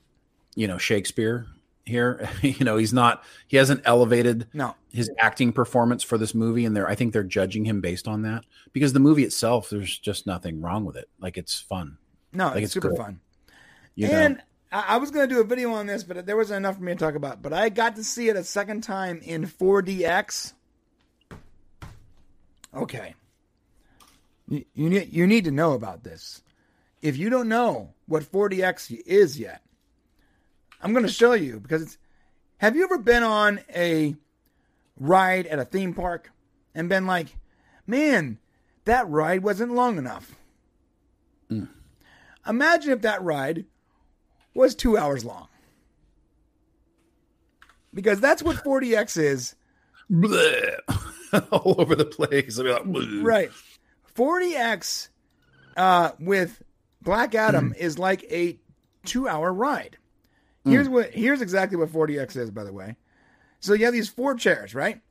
[0.55, 1.45] you know, Shakespeare
[1.85, 2.27] here.
[2.41, 3.23] you know, he's not.
[3.47, 4.75] He hasn't elevated No.
[4.91, 6.88] his acting performance for this movie, and they're.
[6.89, 8.43] I think they're judging him based on that
[8.73, 11.07] because the movie itself, there's just nothing wrong with it.
[11.19, 11.97] Like it's fun.
[12.34, 13.21] No, Like, it's, it's super fun.
[13.95, 14.38] You know?
[14.74, 16.84] I, I was going to do a video on this, but there wasn't enough for
[16.84, 17.41] me to talk about.
[17.41, 20.54] But I got to see it a second time in 4DX.
[22.76, 23.14] Okay.
[24.48, 26.41] You, you, need, you need to know about this.
[27.02, 29.62] If you don't know what 4DX is yet,
[30.82, 31.98] I'm going to show you because it's.
[32.58, 34.16] Have you ever been on a
[34.98, 36.32] ride at a theme park
[36.74, 37.36] and been like,
[37.86, 38.38] man,
[38.86, 40.34] that ride wasn't long enough?
[41.52, 41.68] Mm.
[42.48, 43.66] Imagine if that ride
[44.53, 45.47] was two hours long.
[47.93, 49.55] Because that's what 4DX is.
[51.51, 52.57] All over the place.
[52.57, 53.23] I'll be like, bleh.
[53.23, 53.51] Right.
[54.15, 55.09] 4DX
[55.77, 56.61] uh, with
[57.01, 58.57] Black Adam is like a
[59.05, 59.97] two hour ride.
[60.65, 62.95] Here's what here's exactly what 4DX is, by the way.
[63.59, 65.01] So you have these four chairs, right?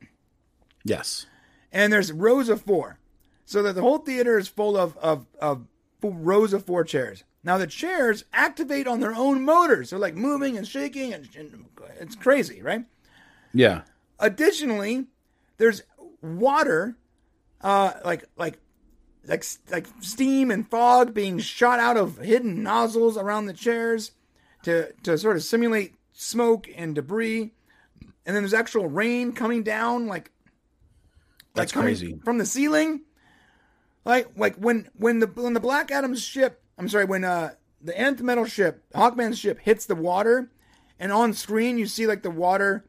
[0.83, 1.27] Yes.
[1.71, 2.97] and there's rows of four,
[3.45, 5.67] so that the whole theater is full of of, of
[6.01, 7.23] rows of four chairs.
[7.43, 11.65] Now the chairs activate on their own motors; they're like moving and shaking, and, and
[11.99, 12.85] it's crazy, right?
[13.53, 13.81] Yeah.
[14.19, 15.07] Additionally,
[15.57, 15.83] there's
[16.21, 16.95] water,
[17.61, 18.59] uh, like like
[19.27, 24.11] like like steam and fog being shot out of hidden nozzles around the chairs
[24.63, 27.51] to to sort of simulate smoke and debris.
[28.25, 30.31] And then there's actual rain coming down, like
[31.55, 32.19] That's coming crazy.
[32.23, 33.01] from the ceiling.
[34.05, 37.51] Like like when when the when the Black Adam's ship, I'm sorry, when uh
[37.81, 40.49] the nth metal ship, Hawkman's ship hits the water,
[40.99, 42.85] and on screen you see like the water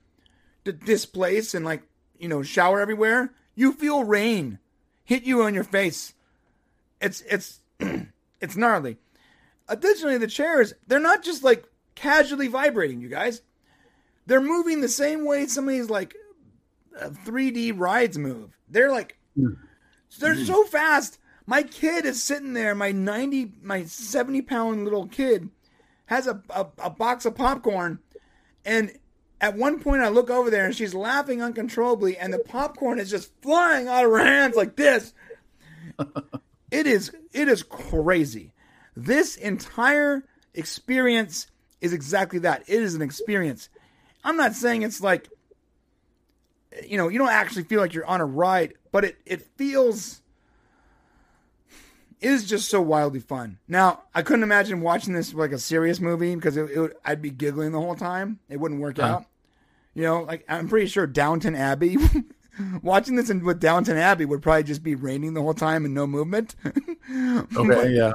[0.65, 1.83] d- displace and like
[2.19, 3.33] you know shower everywhere.
[3.55, 4.59] You feel rain
[5.05, 6.15] hit you on your face.
[7.01, 7.61] It's it's
[8.41, 8.99] it's gnarly.
[9.69, 13.01] Additionally, the chairs they're not just like casually vibrating.
[13.01, 13.43] You guys,
[14.27, 16.15] they're moving the same way some of these like
[16.99, 18.57] uh, 3D rides move.
[18.69, 19.19] They're like
[20.19, 21.19] they're so fast.
[21.47, 22.75] My kid is sitting there.
[22.75, 25.51] My 90, my 70 pound little kid
[26.07, 27.99] has a, a, a box of popcorn.
[28.65, 28.93] And
[29.41, 33.11] at one point, I look over there and she's laughing uncontrollably, and the popcorn is
[33.11, 35.13] just flying out of her hands like this.
[36.71, 38.53] it is it is crazy.
[38.97, 41.49] This entire experience
[41.81, 42.63] is exactly that.
[42.69, 43.69] It is an experience.
[44.25, 45.29] I'm not saying it's like
[46.83, 50.23] you know, you don't actually feel like you're on a ride, but it it feels
[52.25, 53.59] is just so wildly fun.
[53.69, 57.23] Now, I couldn't imagine watching this like a serious movie because it, it would, I'd
[57.23, 58.39] be giggling the whole time.
[58.49, 59.25] It wouldn't work out.
[59.95, 61.97] You know, like I'm pretty sure Downton Abbey.
[62.83, 65.95] watching this in, with Downton Abbey would probably just be raining the whole time and
[65.95, 66.55] no movement.
[67.07, 67.91] Okay.
[67.91, 68.15] yeah.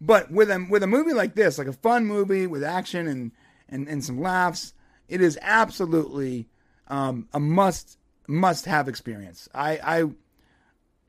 [0.00, 3.32] But with a with a movie like this, like a fun movie with action and
[3.68, 4.72] and, and some laughs,
[5.08, 6.46] it is absolutely
[6.86, 7.98] um, a must
[8.28, 9.48] must have experience.
[9.52, 10.04] I, I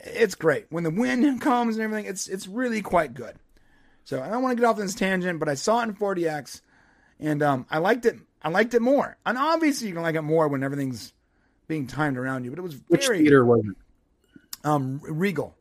[0.05, 2.05] it's great when the wind comes and everything.
[2.05, 3.35] It's it's really quite good.
[4.03, 6.61] So I don't want to get off this tangent, but I saw it in 4DX,
[7.19, 8.17] and um, I liked it.
[8.43, 9.17] I liked it more.
[9.25, 11.11] And obviously, you can like it more when everything's
[11.67, 12.51] being timed around you.
[12.51, 13.75] But it was Which very theater was it?
[14.63, 15.55] um, regal.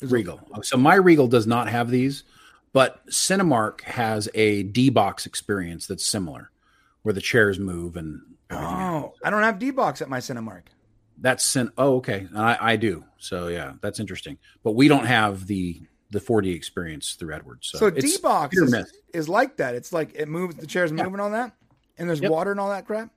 [0.00, 0.40] It was Regal.
[0.62, 2.24] So my Regal does not have these,
[2.72, 6.50] but Cinemark has a D box experience that's similar,
[7.02, 8.20] where the chairs move and.
[8.50, 10.64] Oh, I don't have D box at my Cinemark.
[11.18, 11.70] That's sent.
[11.78, 13.04] oh okay, I, I do.
[13.18, 14.38] So yeah, that's interesting.
[14.62, 17.68] But we don't have the the 4D experience through Edwards.
[17.68, 19.74] So, So D box is, is like that.
[19.74, 20.56] It's like it moves.
[20.56, 21.04] The chairs Yeah.
[21.04, 21.54] moving on that,
[21.98, 22.30] and there's Yep.
[22.30, 23.10] water and all that crap.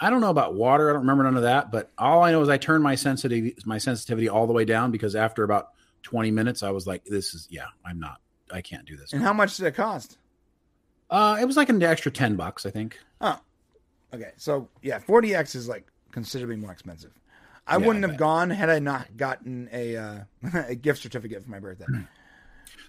[0.00, 0.90] I don't know about water.
[0.90, 1.72] I don't remember none of that.
[1.72, 4.90] But all I know is I turned my sensitivity my sensitivity all the way down
[4.90, 5.68] because after about
[6.02, 8.20] 20 minutes, I was like, "This is yeah, I'm not.
[8.52, 10.18] I can't do this." And how much did it cost?
[11.10, 12.98] Uh, it was like an extra 10 bucks, I think.
[13.22, 13.38] Oh,
[14.12, 14.32] okay.
[14.36, 17.12] So yeah, 4DX is like considerably more expensive.
[17.66, 20.18] I Yeah, wouldn't I have gone had I not gotten a uh,
[20.68, 21.86] a gift certificate for my birthday.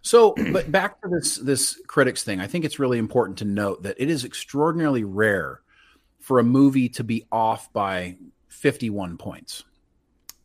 [0.02, 3.84] So, but back to this this critics thing, I think it's really important to note
[3.84, 5.62] that it is extraordinarily rare
[6.20, 8.18] for a movie to be off by
[8.50, 9.64] 51 points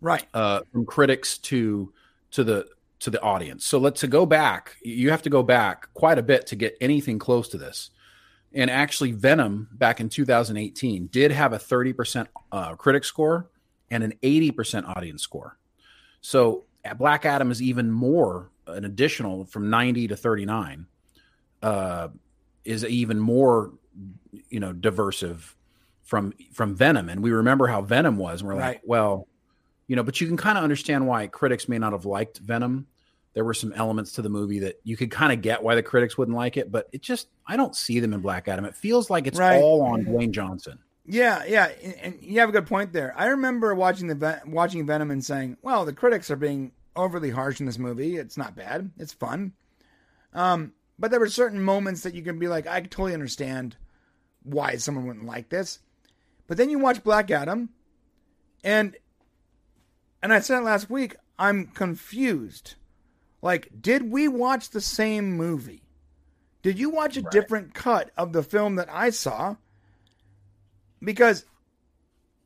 [0.00, 0.26] Right.
[0.34, 1.92] uh, from critics to
[2.32, 2.66] to the
[3.00, 3.64] to the audience.
[3.64, 4.76] So let's to go back.
[4.82, 7.90] You have to go back quite a bit to get anything close to this.
[8.54, 13.50] And actually, Venom back in 2018 did have a 30% uh, critic score
[13.90, 15.58] and an 80% audience score.
[16.20, 20.86] So uh, Black Adam is even more an additional from 90 to 39
[21.62, 22.08] uh,
[22.64, 23.72] is even more
[24.48, 25.54] you know diversive
[26.02, 27.08] from from Venom.
[27.08, 28.40] And we remember how Venom was.
[28.40, 28.66] And we're Right.
[28.76, 29.28] like, well,
[29.86, 32.86] you know, but you can kind of understand why critics may not have liked Venom.
[33.34, 35.82] There were some elements to the movie that you could kind of get why the
[35.82, 38.64] critics wouldn't like it, but it just I don't see them in Black Adam.
[38.64, 39.60] It feels like it's Right.
[39.60, 40.78] all on Dwayne Johnson.
[41.06, 41.66] Yeah, yeah,
[42.02, 43.12] and, you have a good point there.
[43.16, 47.60] I remember watching the watching Venom and saying, "Well, the critics are being overly harsh
[47.60, 48.16] in this movie.
[48.16, 48.90] It's not bad.
[48.98, 49.52] It's fun."
[50.32, 53.76] Um, but there were certain moments that you can be like, "I totally understand
[54.44, 55.80] why someone wouldn't like this."
[56.46, 57.70] But then you watch Black Adam,
[58.62, 58.96] and
[60.22, 61.16] and I said it last week.
[61.38, 62.76] I'm confused.
[63.44, 65.82] Like, did we watch the same movie?
[66.62, 69.54] Did you watch a different cut of the film that I saw?
[71.04, 71.44] because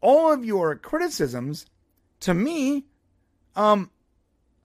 [0.01, 1.67] all of your criticisms
[2.21, 2.85] to me
[3.57, 3.91] um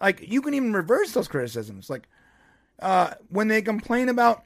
[0.02, 1.90] like you can even reverse those criticisms.
[1.90, 2.08] Like
[2.80, 4.44] uh when they complain about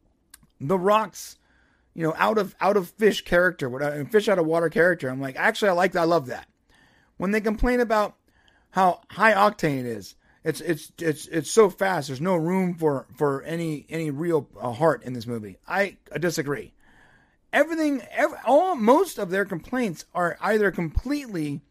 [0.60, 1.36] the rocks
[1.94, 5.08] you know out of out of fish character what uh, fish out of water character.
[5.08, 6.02] I'm like actually i like that.
[6.02, 6.48] I love that.
[7.16, 8.16] When they complain about
[8.70, 12.08] how high octane it is it's it's it's it's so fast.
[12.08, 15.56] There's no room for for any any real uh, heart in this movie.
[15.66, 16.72] I, I disagree.
[17.52, 21.62] Everything every, all most of their complaints are either completely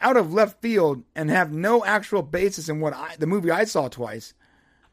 [0.00, 3.64] out of left field and have no actual basis in what I, the movie I
[3.64, 4.34] saw twice,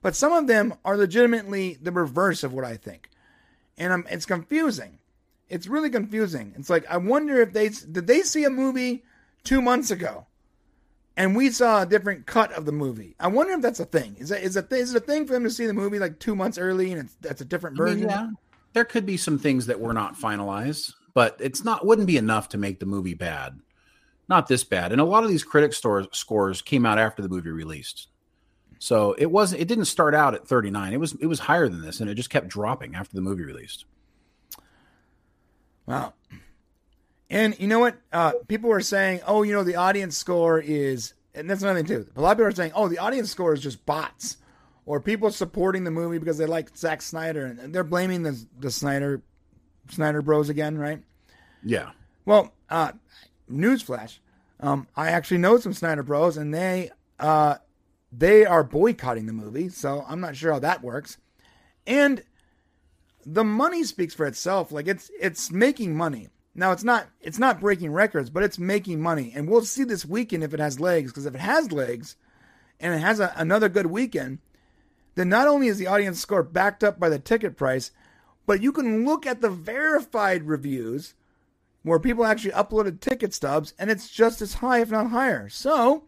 [0.02, 3.10] but some of them are legitimately the reverse of what I think,
[3.80, 5.00] and I'm, it's confusing.
[5.50, 6.54] It's really confusing.
[6.56, 9.04] It's like I wonder if they did they see a movie
[9.44, 10.28] two months ago,
[11.18, 13.16] and we saw a different cut of the movie.
[13.20, 14.16] I wonder if that's a thing.
[14.20, 16.20] Is that is a is it a thing for them to see the movie like
[16.20, 18.10] two months early and it's that's a different I mean, version?
[18.10, 18.30] yeah,
[18.74, 22.50] there could be some things that were not finalized, but it's not wouldn't be enough
[22.50, 23.60] to make the movie bad.
[24.30, 24.92] Not this bad.
[24.92, 28.08] And a lot of these critic stores scores came out after the movie released.
[28.80, 29.62] So it wasn't.
[29.62, 30.94] it didn't start out at 39.
[30.94, 33.44] It was it was higher than this and it just kept dropping after the movie
[33.44, 33.86] released.
[35.88, 36.14] Wow.
[37.30, 37.98] And you know what?
[38.12, 41.88] Uh, people were saying, oh, you know, the audience score is, and that's another thing
[41.88, 42.08] too.
[42.16, 44.38] A lot of people are saying, oh, the audience score is just bots
[44.86, 48.72] or people supporting the movie because they like Zack Snyder and they're blaming the, the
[48.72, 49.22] Snyder,
[49.90, 51.02] Snyder bros again, right?
[51.64, 51.92] Yeah.
[52.26, 52.94] Well, uh,
[53.52, 54.20] newsflash.
[54.60, 57.56] Um, I actually know some Snyder bros and they, uh,
[58.12, 59.70] they are boycotting the movie.
[59.70, 61.18] So I'm not sure how that works.
[61.86, 62.24] And
[63.26, 64.72] the money speaks for itself.
[64.72, 66.30] Like it's it's making money.
[66.58, 70.06] Now it's not it's not breaking records, but it's making money, and we'll see this
[70.06, 71.12] weekend if it has legs.
[71.12, 72.16] Because if it has legs,
[72.80, 74.40] and it has a, another good weekend,
[75.14, 77.92] then not only is the audience score backed up by the ticket price,
[78.48, 81.14] but you can look at the verified reviews
[81.84, 85.50] where people actually uploaded ticket stubs, and it's just as high, if not higher.
[85.50, 86.06] So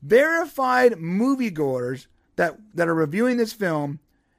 [0.00, 3.98] verified moviegoers that that are reviewing this film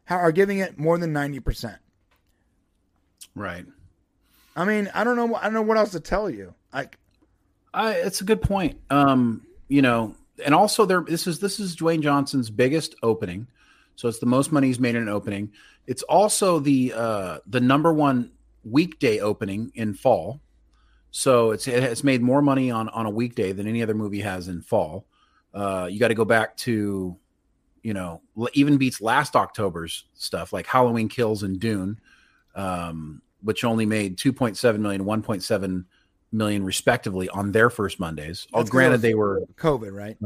[0.10, 1.80] are giving it more than ninety percent.
[3.36, 3.66] Right.
[4.60, 5.36] I mean, I don't know.
[5.36, 6.54] I don't know what else to tell you.
[6.74, 6.98] Like,
[7.74, 8.78] I, it's a good point.
[8.90, 13.48] Um, you know, and also there this is this is Dwayne Johnson's biggest opening.
[13.96, 15.54] So it's the most money he's made in an opening.
[15.88, 18.32] It's also the uh the number one
[18.66, 20.42] weekday opening in fall.
[21.12, 24.50] So it's it's made more money on on a weekday than any other movie has
[24.50, 25.06] in fall.
[25.54, 27.16] Uh, you got to go back to,
[27.82, 28.22] you know,
[28.54, 32.00] even beats last October's stuff like Halloween Kills and Dune,
[32.56, 35.86] um, which only made 2.7 million, 1.7
[36.32, 38.48] million respectively on their first Mondays.
[38.54, 39.44] Oh, granted, they were.
[39.58, 40.18] COVID, right?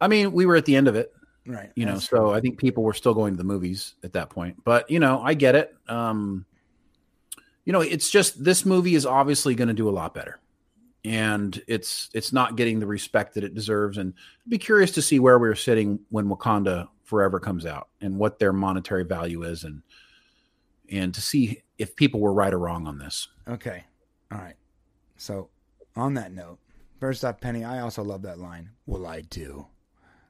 [0.00, 1.12] I mean, we were at the end of it.
[1.46, 1.70] Right.
[1.74, 4.62] you know so i think people were still going to the movies at that point
[4.64, 6.44] but you know i get it um
[7.64, 10.40] you know it's just this movie is obviously going to do a lot better
[11.06, 14.12] and it's it's not getting the respect that it deserves and
[14.44, 18.38] I'd be curious to see where we're sitting when wakanda forever comes out and what
[18.38, 19.82] their monetary value is and
[20.90, 23.84] and to see if people were right or wrong on this Okay.
[24.30, 24.56] All right.
[25.16, 25.48] So,
[25.96, 26.58] on that note,
[27.00, 28.70] first up, Penny, I also love that line.
[28.86, 29.66] Well, I do.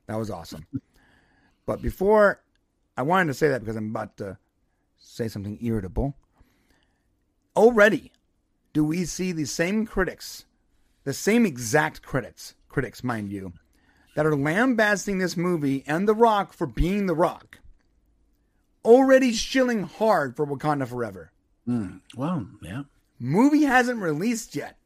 [0.06, 0.66] That was awesome.
[1.66, 2.40] but before,
[2.96, 4.38] I wanted to say that because I'm about to
[4.98, 6.14] say something irritable.
[7.56, 8.12] Already,
[8.72, 10.44] do we see the same critics,
[11.04, 13.52] the same exact critics, critics, mind you,
[14.14, 17.58] that are lambasting this movie and The Rock for being The Rock,
[18.84, 21.32] already shilling hard for Wakanda Forever?
[22.16, 22.82] Well yeah
[23.20, 24.76] Movie hasn't released yet.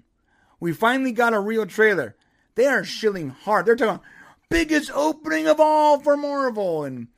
[0.59, 2.17] We finally got a real trailer.
[2.55, 3.67] They are shilling hard.
[3.67, 4.01] They're talking
[4.49, 7.09] biggest opening of all for Marvel and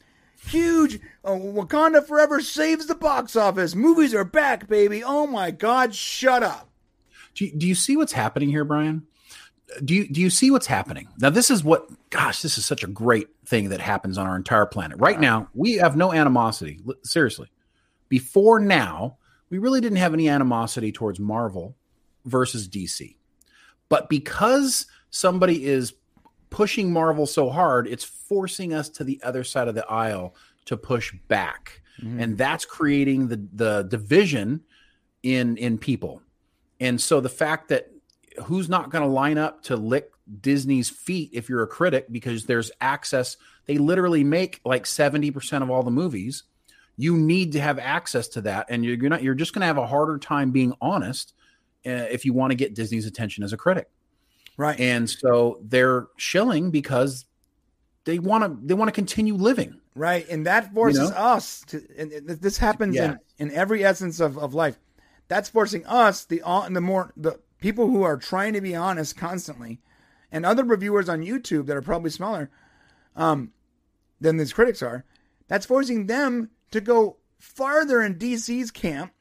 [0.47, 3.75] huge uh, Wakanda Forever saves the box office.
[3.75, 5.03] Movies are back, baby.
[5.03, 5.95] Oh my God!
[5.95, 6.71] Shut up.
[7.35, 9.07] Do you, do you see what's happening here, Brian?
[9.85, 11.31] Do you do you see what's happening now?
[11.31, 14.67] This is what, gosh, this is such a great thing that happens on our entire
[14.67, 15.49] planet right now.
[15.55, 16.81] We have no animosity.
[17.03, 17.51] Seriously,
[18.09, 19.17] before now,
[19.51, 21.77] we really didn't have any animosity towards Marvel
[22.25, 23.17] versus DC,
[23.89, 25.95] but because somebody is
[26.51, 30.35] pushing Marvel so hard, it's forcing us to the other side of the aisle
[30.67, 32.21] to push back, mm.
[32.21, 34.63] and that's creating the the division
[35.23, 36.23] in in people.
[36.81, 37.91] And so the fact that
[38.45, 40.11] who's not going to line up to lick
[40.41, 45.71] Disney's feet if you're a critic because there's access, they literally make like 70% of
[45.71, 46.45] all the movies.
[46.97, 49.79] You need to have access to that and you're not you're just going to have
[49.79, 51.35] a harder time being honest
[51.87, 53.89] uh, if you want to get Disney's attention as a critic.
[54.57, 54.79] Right.
[54.79, 57.27] And so they're shilling because
[58.05, 59.81] they want to they want to continue living.
[59.97, 61.17] Right, and that forces know?
[61.17, 61.81] us to.
[61.97, 63.17] And this happens Yeah.
[63.39, 64.79] in, in every essence of, of life.
[65.29, 69.17] That's forcing us, the hon- the more the people who are trying to be honest
[69.17, 69.81] constantly,
[70.33, 72.51] and other reviewers on YouTube that are probably smaller,
[73.15, 73.53] um,
[74.21, 75.05] than these critics are.
[75.47, 79.13] That's forcing them to go farther in DC's camp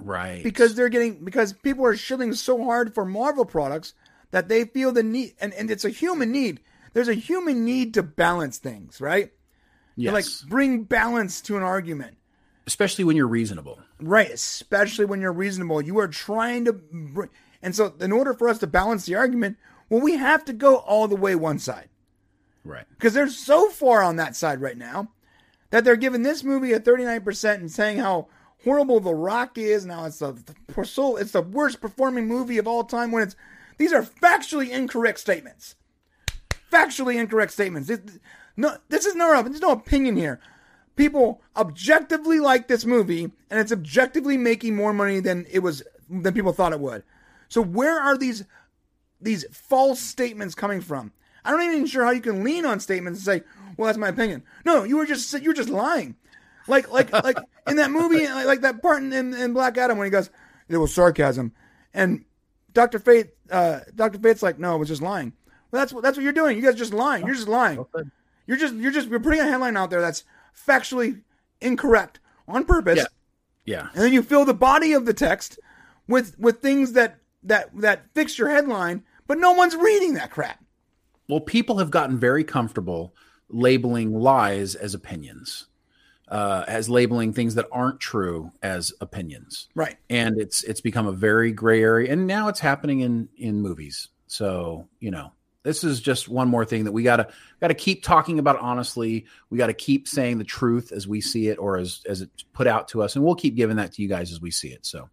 [0.00, 0.42] Right.
[0.44, 3.94] because they're getting because people are shilling so hard for Marvel products
[4.30, 6.60] that they feel the need, and, and it's a human need.
[6.92, 9.32] There's a human need to balance things, right?
[9.96, 10.10] yes.
[10.10, 12.16] To like bring balance to an argument.
[12.66, 13.80] especially when you're reasonable.
[14.00, 15.80] Right, especially when you're reasonable.
[15.82, 17.24] You are trying to br-
[17.62, 19.56] and so in order for us to balance the argument,
[19.88, 21.88] well we have to go all the way one side.
[22.64, 22.84] Right.
[22.90, 25.10] Because they're so far on that side right now
[25.70, 28.28] that they're giving this movie a 39% and saying how
[28.64, 29.86] horrible The Rock is.
[29.86, 30.36] Now it's the,
[30.76, 33.36] it's the worst performing movie of all time when it's
[33.76, 35.76] these are factually incorrect statements.
[36.72, 37.88] Factually incorrect statements.
[37.90, 38.20] It-
[38.56, 40.40] no, this is no there's no opinion here.
[40.96, 46.34] People objectively like this movie, and it's objectively making more money than it was than
[46.34, 47.04] people thought it would.
[47.48, 48.44] So where are these
[49.20, 51.12] these false statements coming from?
[51.44, 53.46] I'm not even sure how you can lean on statements and say,
[53.78, 56.16] "Well, that's my opinion." No, you were just you were just lying.
[56.66, 59.96] Like like like in that movie, like, like that part in, in, in Black Adam
[59.96, 60.28] when he goes,
[60.68, 61.52] "It was sarcasm,"
[61.94, 62.24] and
[62.74, 65.32] Doctor Fate, uh, Doctor Fate's like, "No, it was just lying."
[65.70, 66.56] Well, that's what that's what you're doing.
[66.58, 67.24] You guys are just lying.
[67.24, 67.84] You're just lying.
[68.46, 70.24] You're just you're just you're putting a headline out there that's
[70.66, 71.22] factually
[71.60, 73.04] incorrect on purpose Yeah.
[73.64, 73.88] Yeah.
[73.92, 75.58] and then you fill the body of the text
[76.06, 80.64] with with things that that that fix your headline, but no one's reading that crap.
[81.28, 83.14] Well, people have gotten very comfortable
[83.50, 85.66] labeling lies as opinions,
[86.28, 89.96] uh, as labeling things that aren't true as opinions, Right.
[90.10, 92.12] and it's it's become a very gray area.
[92.12, 94.08] And now it's happening in in movies.
[94.26, 97.28] So you know, this is just one more thing that we gotta
[97.60, 99.26] gotta keep talking about honestly.
[99.50, 102.66] We gotta keep saying the truth as we see it or as as it's put
[102.66, 104.84] out to us, and we'll keep giving that to you guys as we see it.
[104.84, 105.08] So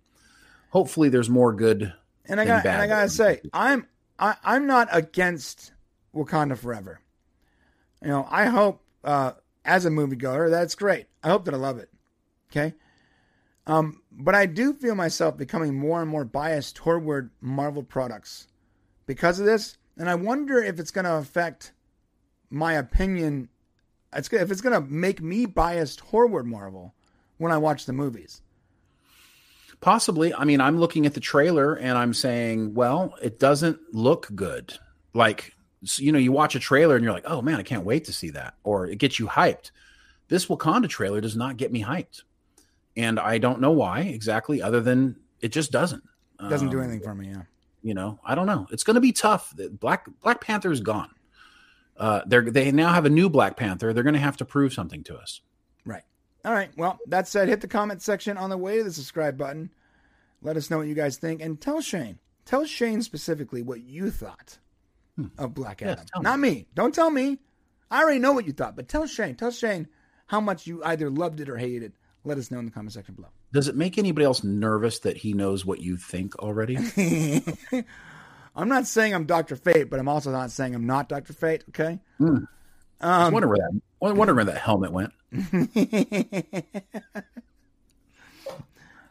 [0.69, 1.93] hopefully, there's more good.
[2.25, 3.49] And I got and I gotta say, can do.
[3.53, 3.87] I'm
[4.19, 5.71] I, I'm not against
[6.13, 6.99] Wakanda Forever.
[8.01, 9.31] You know, I hope uh,
[9.63, 11.07] as a moviegoer that's great.
[11.23, 11.89] I hope that I love it.
[12.51, 12.75] Okay.
[13.67, 18.47] Um, but I do feel myself becoming more and more biased toward Marvel products
[19.07, 21.73] because of this, and I wonder if it's going to affect
[22.49, 23.49] my opinion.
[24.13, 26.93] It's if it's going to make me biased toward Marvel
[27.37, 28.41] when I watch the movies.
[29.81, 30.33] Possibly.
[30.33, 34.77] I mean, I'm looking at the trailer and I'm saying, well, it doesn't look good.
[35.13, 37.85] Like, s- you know, you watch a trailer and you're like, oh man, I can't
[37.85, 38.55] wait to see that.
[38.63, 39.71] Or it gets you hyped.
[40.27, 42.23] This Wakanda trailer does not get me hyped.
[42.97, 46.03] And I don't know why exactly, other than it just doesn't.
[46.39, 47.29] Doesn't do Um, anything for me.
[47.29, 47.43] Yeah.
[47.81, 48.67] You know, I don't know.
[48.71, 49.53] It's going to be tough.
[49.79, 51.09] Black Black Panther is gone.
[51.97, 53.93] Uh, they're they now have a new Black Panther.
[53.93, 55.41] They're going to have to prove something to us.
[55.85, 56.03] Right.
[56.43, 56.71] All right.
[56.77, 59.69] Well, that said, hit the comment section on the way to the subscribe button.
[60.41, 62.19] Let us know what you guys think, and tell Shane.
[62.43, 64.57] Tell Shane specifically what you thought
[65.15, 65.27] Hmm.
[65.37, 66.05] of Black Yes, Adam.
[66.15, 66.21] me.
[66.23, 66.67] Not me.
[66.75, 67.39] Don't tell me.
[67.89, 69.35] I already know what you thought, but tell Shane.
[69.35, 69.87] Tell Shane
[70.27, 71.93] how much you either loved it or hated it.
[72.23, 73.29] Let us know in the comment section below.
[73.53, 76.77] Does it make anybody else nervous that he knows what you think already?
[78.55, 81.63] I'm not saying I'm Doctor Fate, but I'm also not saying I'm not Doctor Fate.
[81.69, 81.99] Okay.
[82.17, 82.39] Hmm.
[82.99, 85.13] I um, wonder where that I wonder where that helmet went.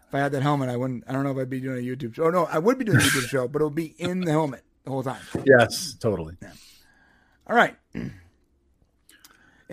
[0.07, 1.03] If I had that helmet, I wouldn't.
[1.09, 2.27] I don't know if I'd be doing a YouTube show.
[2.27, 4.31] Oh no, I would be doing a YouTube show, but it would be in the
[4.31, 5.21] helmet the whole time.
[5.45, 6.37] Yes, totally.
[7.47, 7.77] All right.
[7.95, 8.13] And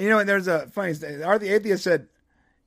[0.06, 1.24] you know, there's a funny thing.
[1.24, 2.08] Art the Atheist said,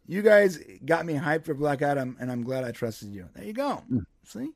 [0.07, 3.29] You guys got me hyped for Black Adam, and I'm glad I trusted you.
[3.35, 3.83] There you go.
[4.25, 4.51] See?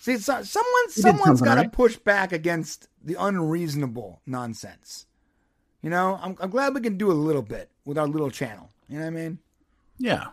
[0.00, 1.72] See, so, someone, someone's got to right.
[1.72, 5.06] push back against the unreasonable nonsense.
[5.80, 8.68] You know, I'm, I'm glad we can do a little bit with our little channel.
[8.88, 9.38] You know what I mean?
[9.98, 10.26] Yeah.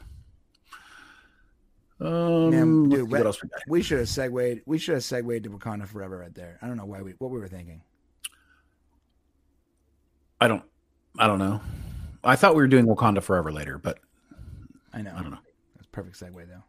[2.01, 3.61] Um, Man, dude, what, what else we got?
[3.67, 4.61] we should have segued.
[4.65, 6.57] We should have segued to Wakanda Forever right there.
[6.61, 7.81] I don't know why we what we were thinking.
[10.39, 10.63] I don't.
[11.17, 11.59] I don't know.
[12.23, 13.99] I thought we were doing Wakanda Forever later, but
[14.93, 15.13] I know.
[15.15, 15.39] I don't know.
[15.75, 16.63] That's perfect segue though.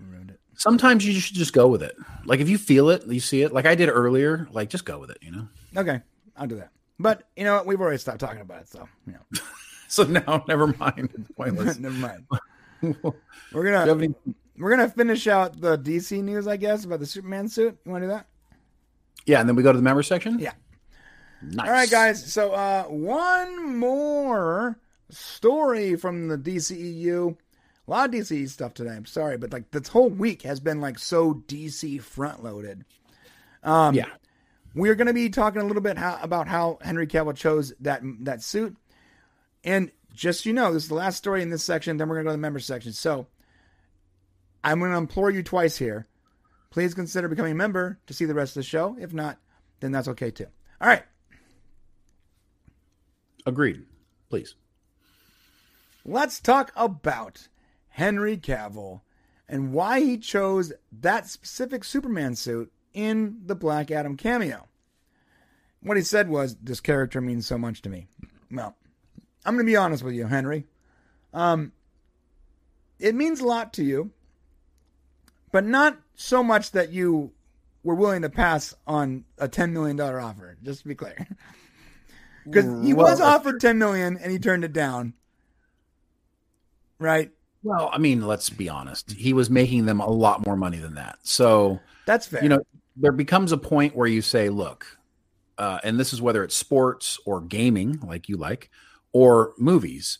[0.00, 0.40] Ruined it.
[0.54, 1.96] Sometimes you should just go with it.
[2.24, 3.52] Like if you feel it, you see it.
[3.52, 4.48] Like I did earlier.
[4.52, 5.18] Like just go with it.
[5.20, 5.48] You know.
[5.76, 6.00] Okay,
[6.36, 6.70] I'll do that.
[7.00, 7.66] But you know what?
[7.66, 9.40] We've already stopped talking about it, so you know.
[9.92, 11.10] So now, never mind.
[11.12, 11.78] It's pointless.
[11.78, 12.24] Never mind.
[13.52, 14.14] We're gonna any-
[14.58, 17.78] we're gonna finish out the DC news, I guess, about the Superman suit.
[17.84, 18.26] You want to do that?
[19.26, 20.38] yeah, and then we go to the member section.
[20.38, 20.52] Yeah.
[21.42, 21.66] Nice.
[21.66, 22.32] All right, guys.
[22.32, 24.78] So uh, one more
[25.10, 27.36] story from the DCEU.
[27.88, 28.90] A lot of DCE stuff today.
[28.90, 32.84] I'm sorry, but like this whole week has been like so DC front loaded.
[33.62, 34.06] Um, Yeah.
[34.74, 38.00] We're going to be talking a little bit how, about how Henry Cavill chose that
[38.20, 38.74] that suit,
[39.64, 41.96] and just so you know, this is the last story in this section.
[41.96, 42.92] Then we're going to go to the member section.
[42.92, 43.26] So
[44.64, 46.06] I'm going to implore you twice here.
[46.70, 48.96] Please consider becoming a member to see the rest of the show.
[48.98, 49.38] If not,
[49.80, 50.46] then that's okay too.
[50.80, 51.02] All right.
[53.44, 53.84] Agreed.
[54.30, 54.54] Please.
[56.04, 57.48] Let's talk about
[57.88, 59.02] Henry Cavill
[59.48, 64.68] and why he chose that specific Superman suit in the Black Adam cameo.
[65.80, 68.06] What he said was, This character means so much to me.
[68.50, 68.76] Well,
[69.44, 70.66] I'm going to be honest with you, Henry.
[71.34, 71.72] Um,
[72.98, 74.10] it means a lot to you,
[75.50, 77.32] but not so much that you
[77.82, 81.26] were willing to pass on a $10 million offer, just to be clear.
[82.44, 85.14] Because he was offered 10 million and he turned it down.
[86.98, 87.30] Right?
[87.62, 89.12] Well, I mean, let's be honest.
[89.12, 91.18] He was making them a lot more money than that.
[91.22, 92.42] So, That's fair.
[92.42, 92.62] you know,
[92.96, 94.98] there becomes a point where you say, look,
[95.58, 98.70] uh, and this is whether it's sports or gaming, like you like,
[99.12, 100.18] or movies.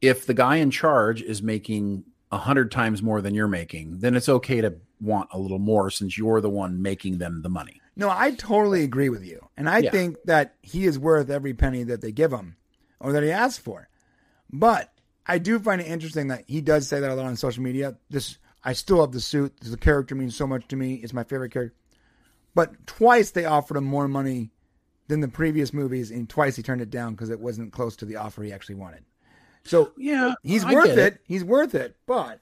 [0.00, 4.14] If the guy in charge is making a hundred times more than you're making, then
[4.14, 7.80] it's okay to want a little more since you're the one making them the money.
[7.96, 9.48] No, I totally agree with you.
[9.56, 9.90] And I Yeah.
[9.90, 12.56] think that he is worth every penny that they give him
[13.00, 13.88] or that he asks for.
[14.52, 14.92] But
[15.26, 17.96] I do find it interesting that he does say that a lot on social media.
[18.08, 19.58] This I still have the suit.
[19.60, 20.94] The character means so much to me.
[20.94, 21.74] It's my favorite character.
[22.54, 24.50] But twice they offered him more money
[25.08, 28.04] than the previous movies, and twice he turned it down because it wasn't close to
[28.04, 29.04] the offer he actually wanted.
[29.64, 31.20] So Yeah, he's I worth get it.
[31.24, 31.96] He's worth it.
[32.06, 32.40] But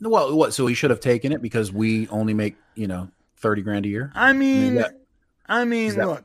[0.00, 0.52] Well, what?
[0.54, 3.88] So he should have taken it because we only make you know thirty grand a
[3.88, 5.00] year, I mean, that-
[5.46, 6.24] I mean, that- look,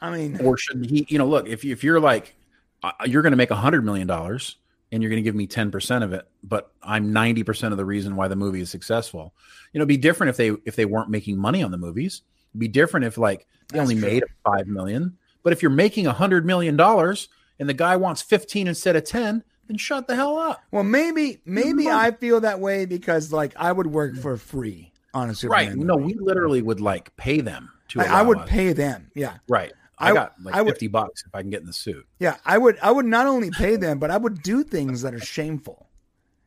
[0.00, 1.06] I mean, or should he?
[1.08, 2.34] You know, look if you, if you're like
[2.82, 4.56] uh, you're going to make a hundred million dollars
[4.92, 7.78] and you're going to give me ten percent of it, but I'm ninety percent of
[7.78, 9.34] the reason why the movie is successful.
[9.72, 12.22] You know, it'd be different if they if they weren't making money on the movies.
[12.52, 14.08] It'd be different if like they That's only true.
[14.10, 15.16] made five million.
[15.42, 19.04] But if you're making a hundred million dollars and the guy wants fifteen instead of
[19.04, 20.62] ten, then shut the hell up.
[20.70, 25.30] Well, maybe maybe I feel that way because like I would work for free on
[25.30, 25.66] a Superman.
[25.68, 25.76] Right?
[25.76, 25.86] movie.
[25.86, 28.00] No, we literally would like pay them to.
[28.00, 29.10] I, I would us- pay them.
[29.14, 29.72] Yeah, Right.
[29.98, 32.06] I, I- got like I would- fifty bucks if I can get in the suit.
[32.18, 32.36] yeah.
[32.44, 35.20] I would I would not only pay them, but I would do things that are
[35.20, 35.88] shameful,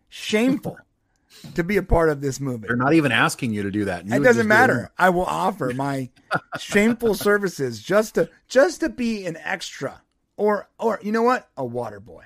[0.09, 0.77] shameful,
[1.55, 2.67] to be a part of this movie.
[2.67, 4.05] They're not even asking you to do that.
[4.05, 4.91] You It doesn't just do matter.
[4.97, 6.09] I will offer my
[6.59, 10.01] shameful services just to just to be an extra,
[10.37, 12.25] or or you know what, a water boy.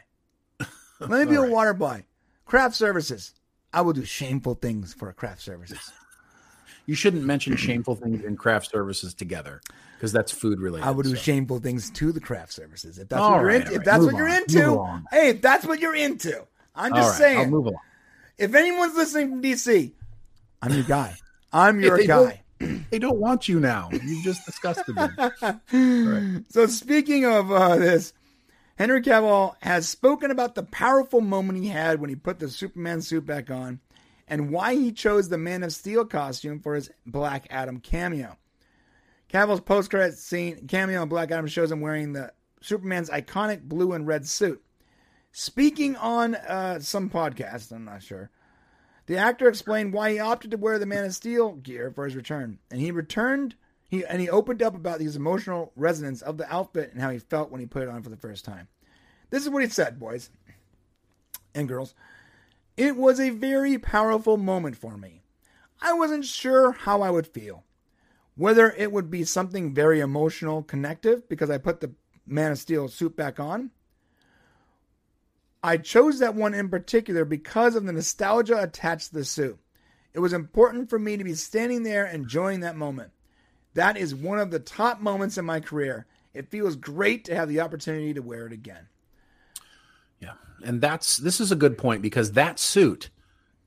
[0.99, 2.05] Let me be a water boy.
[2.45, 3.33] Craft services.
[3.73, 5.91] I will do shameful things for craft services.
[6.85, 9.61] You shouldn't mention shameful things in craft services together
[9.97, 10.87] because that's food related.
[10.87, 11.21] I would do so.
[11.21, 12.97] shameful things to the craft services.
[12.97, 15.29] If that's All what you're right, into, all if that's Move what you're into, hey,
[15.29, 16.47] if that's what you're into.
[16.73, 17.39] I'm just right, saying.
[17.39, 17.81] I'll move along.
[18.37, 19.91] If anyone's listening from DC,
[20.61, 21.15] I'm your guy.
[21.51, 22.15] I'm your They guy.
[22.59, 23.89] don't- They don't want you now.
[23.91, 26.43] You've just disgusted them.
[26.49, 28.13] So speaking of uh, this,
[28.77, 33.01] Henry Cavill has spoken about the powerful moment he had when he put the Superman
[33.01, 33.79] suit back on,
[34.27, 38.37] and why he chose the Man of Steel costume for his Black Adam cameo.
[39.31, 42.31] Cavill's post-credit scene cameo in Black Adam shows him wearing the
[42.61, 44.63] Superman's iconic blue and red suit.
[45.39, 48.31] Speaking on uh, some podcast, I'm not sure.
[49.05, 52.15] The actor explained why he opted to wear the Man of Steel gear for his
[52.15, 53.53] return, and he returned.
[53.87, 57.19] He and he opened up about his emotional resonance of the outfit and how he
[57.19, 58.67] felt when he put it on for the first time.
[59.29, 60.31] This is what he said, boys
[61.53, 61.93] and girls.
[62.75, 65.21] It was a very powerful moment for me.
[65.79, 67.63] I wasn't sure how I would feel.
[68.35, 71.93] Whether it would be something very emotional, connective, because I put the
[72.25, 73.69] Man of Steel suit back on,
[75.63, 79.59] I chose that one in particular because of the nostalgia attached to the suit.
[80.13, 83.11] It was important for me to be standing there enjoying that moment.
[83.73, 86.07] That is one of the top moments in my career.
[86.33, 88.87] It feels great to have the opportunity to wear it again.
[90.19, 90.33] Yeah.
[90.63, 93.09] And that's this is a good point because that suit,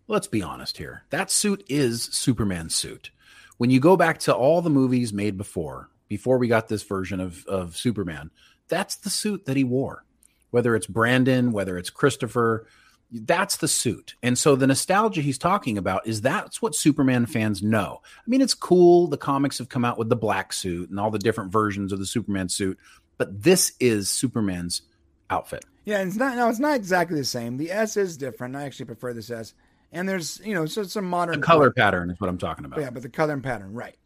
[0.08, 1.04] let's be honest here.
[1.10, 3.10] That suit is Superman's suit.
[3.56, 7.20] When you go back to all the movies made before, before we got this version
[7.20, 8.30] of, of Superman,
[8.68, 10.04] that's the suit that he wore.
[10.50, 12.66] Whether it's Brandon, whether it's Christopher,
[13.12, 14.14] that's the suit.
[14.22, 18.00] And so the nostalgia he's talking about is that's what Superman fans know.
[18.04, 19.08] I mean, it's cool.
[19.08, 21.98] The comics have come out with the black suit and all the different versions of
[21.98, 22.78] the Superman suit,
[23.18, 24.82] but this is Superman's
[25.28, 25.64] outfit.
[25.84, 26.36] Yeah, it's not.
[26.36, 27.56] No, it's not exactly the same.
[27.56, 28.54] The S is different.
[28.54, 29.54] I actually prefer this S.
[29.92, 32.80] And there's, you know, so some modern The color pattern is what I'm talking about.
[32.80, 33.96] Yeah, but the color and pattern, right?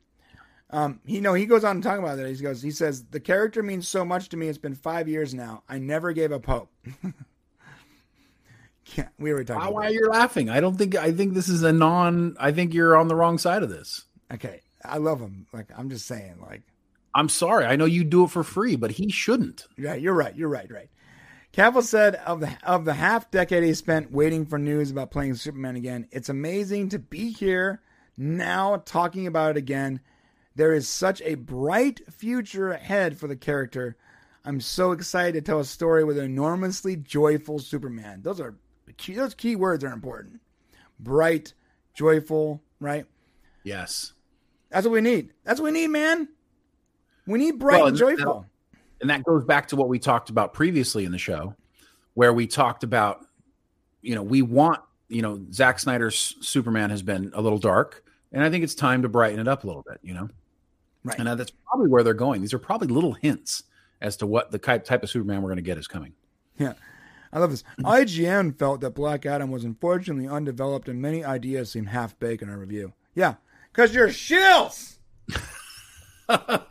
[0.70, 2.28] Um, he no, he goes on to talk about that.
[2.28, 4.48] He goes, he says the character means so much to me.
[4.48, 5.62] It's been five years now.
[5.68, 6.70] I never gave up hope.
[8.96, 9.72] yeah, we were talking.
[9.72, 10.50] Why are you laughing?
[10.50, 12.36] I don't think I think this is a non.
[12.40, 14.04] I think you're on the wrong side of this.
[14.32, 15.46] Okay, I love him.
[15.52, 16.62] Like I'm just saying, like
[17.14, 17.66] I'm sorry.
[17.66, 19.66] I know you do it for free, but he shouldn't.
[19.76, 20.34] Yeah, you're right.
[20.34, 20.70] You're right.
[20.70, 20.88] Right.
[21.52, 25.36] Cavill said of the of the half decade he spent waiting for news about playing
[25.36, 27.80] Superman again, it's amazing to be here
[28.16, 30.00] now talking about it again.
[30.56, 33.96] There is such a bright future ahead for the character.
[34.44, 38.22] I'm so excited to tell a story with an enormously joyful Superman.
[38.22, 38.56] Those are
[38.96, 40.40] key, those key words are important.
[41.00, 41.54] Bright,
[41.94, 43.06] joyful, right?
[43.64, 44.12] Yes.
[44.70, 45.32] That's what we need.
[45.44, 46.28] That's what we need, man.
[47.26, 48.46] We need bright Well, and and joyful.
[49.00, 51.54] And that goes back to what we talked about previously in the show,
[52.14, 53.26] where we talked about,
[54.02, 58.44] you know, we want, you know, Zack Snyder's Superman has been a little dark, and
[58.44, 60.28] I think it's time to brighten it up a little bit, you know?
[61.04, 61.18] Right.
[61.18, 62.40] And uh, that's probably where they're going.
[62.40, 63.64] These are probably little hints
[64.00, 66.14] as to what the type type of Superman we're going to get is coming.
[66.58, 66.74] Yeah.
[67.32, 67.64] I love this.
[67.80, 72.48] IGN felt that Black Adam was unfortunately undeveloped and many ideas seem half baked in
[72.48, 72.92] our review.
[73.14, 73.34] Yeah.
[73.72, 74.98] Because you're shills.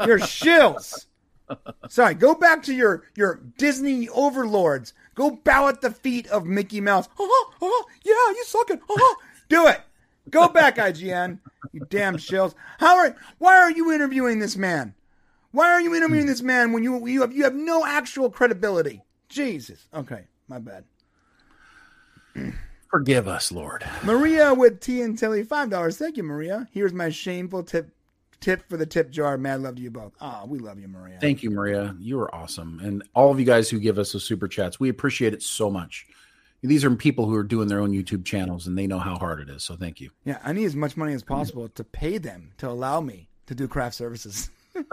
[0.05, 1.05] you're shills.
[1.89, 4.93] Sorry, go back to your, your Disney overlords.
[5.13, 7.09] Go bow at the feet of Mickey Mouse.
[7.19, 8.79] Oh, oh, yeah, you suck it.
[8.89, 9.15] Oh,
[9.49, 9.81] do it.
[10.29, 11.39] Go back, IGN.
[11.71, 12.55] You damn shills.
[12.79, 14.93] How are why are you interviewing this man?
[15.51, 19.03] Why are you interviewing this man when you you have you have no actual credibility?
[19.29, 19.87] Jesus.
[19.93, 20.85] Okay, my bad.
[22.89, 23.83] Forgive us, Lord.
[24.03, 25.97] Maria with tea and Tilly, five dollars.
[25.97, 26.67] Thank you, Maria.
[26.71, 27.91] Here's my shameful tip
[28.39, 29.37] tip for the tip jar.
[29.37, 30.13] Mad love to you both.
[30.19, 31.17] Ah, we love you, Maria.
[31.19, 31.95] Thank you, Maria.
[31.99, 32.79] You are awesome.
[32.83, 35.69] And all of you guys who give us the super chats, we appreciate it so
[35.69, 36.05] much.
[36.63, 39.41] These are people who are doing their own YouTube channels and they know how hard
[39.41, 39.63] it is.
[39.63, 40.09] So thank you.
[40.23, 43.53] yeah, I need as much money as possible to pay them to allow me to
[43.55, 44.49] do craft services.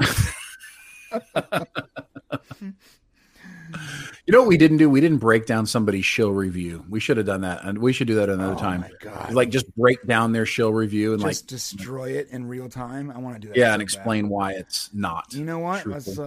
[4.27, 4.91] You know what we didn't do?
[4.91, 6.85] We didn't break down somebody's show review.
[6.89, 7.65] We should have done that.
[7.65, 8.81] And we should do that another Oh time.
[8.83, 9.33] my God.
[9.33, 13.11] Like just break down their show review and Just like destroy it in real time.
[13.11, 13.57] I want to do that.
[13.57, 13.83] yeah, so and bad.
[13.85, 15.33] explain why it's not.
[15.33, 15.83] You know what?
[15.83, 16.25] truthful.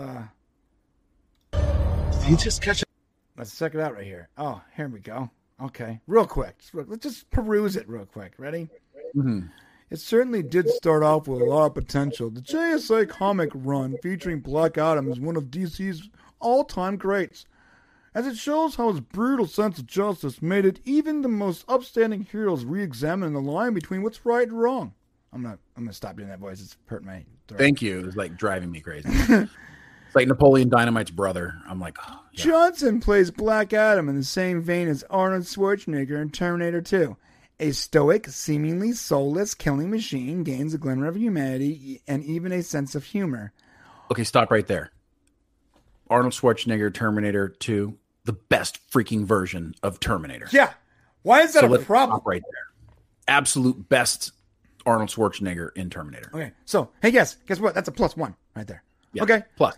[1.53, 2.83] Let's uh You just catch
[3.37, 4.29] let's check it out right here.
[4.37, 5.29] Oh, here we go.
[5.61, 6.55] Okay, real quick.
[6.73, 8.33] Let's just peruse it real quick.
[8.37, 8.69] Ready?
[9.15, 9.49] Mhm.
[9.89, 12.31] It certainly did start off with a lot of potential.
[12.31, 17.45] The JSA comic run featuring Black Adam is one of DC's all-time greats,
[18.15, 22.23] as it shows how his brutal sense of justice made it even the most upstanding
[22.23, 24.93] heroes re-examine the line between what's right and wrong.
[25.31, 25.59] I'm not.
[25.77, 26.61] I'm gonna stop doing that voice.
[26.61, 27.59] It's hurting my throat.
[27.59, 27.99] Thank you.
[27.99, 29.09] It was like driving me crazy.
[30.15, 31.55] like Napoleon Dynamite's brother.
[31.67, 32.43] I'm like, oh, yeah.
[32.43, 37.15] Johnson plays Black Adam in the same vein as Arnold Schwarzenegger in Terminator 2.
[37.59, 42.95] A stoic, seemingly soulless killing machine gains a glimmer of humanity and even a sense
[42.95, 43.53] of humor.
[44.11, 44.91] Okay, stop right there.
[46.09, 50.47] Arnold Schwarzenegger, Terminator 2, the best freaking version of Terminator.
[50.51, 50.73] Yeah.
[51.21, 52.17] Why is that so a problem?
[52.17, 52.95] stop right there.
[53.27, 54.31] Absolute best
[54.85, 56.29] Arnold Schwarzenegger in Terminator.
[56.33, 56.51] Okay.
[56.65, 57.73] So, hey, guess guess what?
[57.73, 58.83] That's a plus one right there.
[59.13, 59.23] Yeah.
[59.23, 59.43] Okay.
[59.55, 59.75] Plus,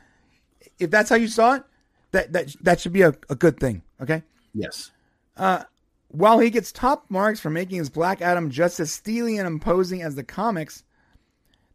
[0.80, 1.64] If that's how you saw it,
[2.12, 3.82] that that that should be a, a good thing.
[4.02, 4.24] Okay.
[4.54, 4.92] yes.
[5.38, 5.64] Uh,
[6.10, 10.02] while he gets top marks for making his Black Adam just as steely and imposing
[10.02, 10.84] as the comics,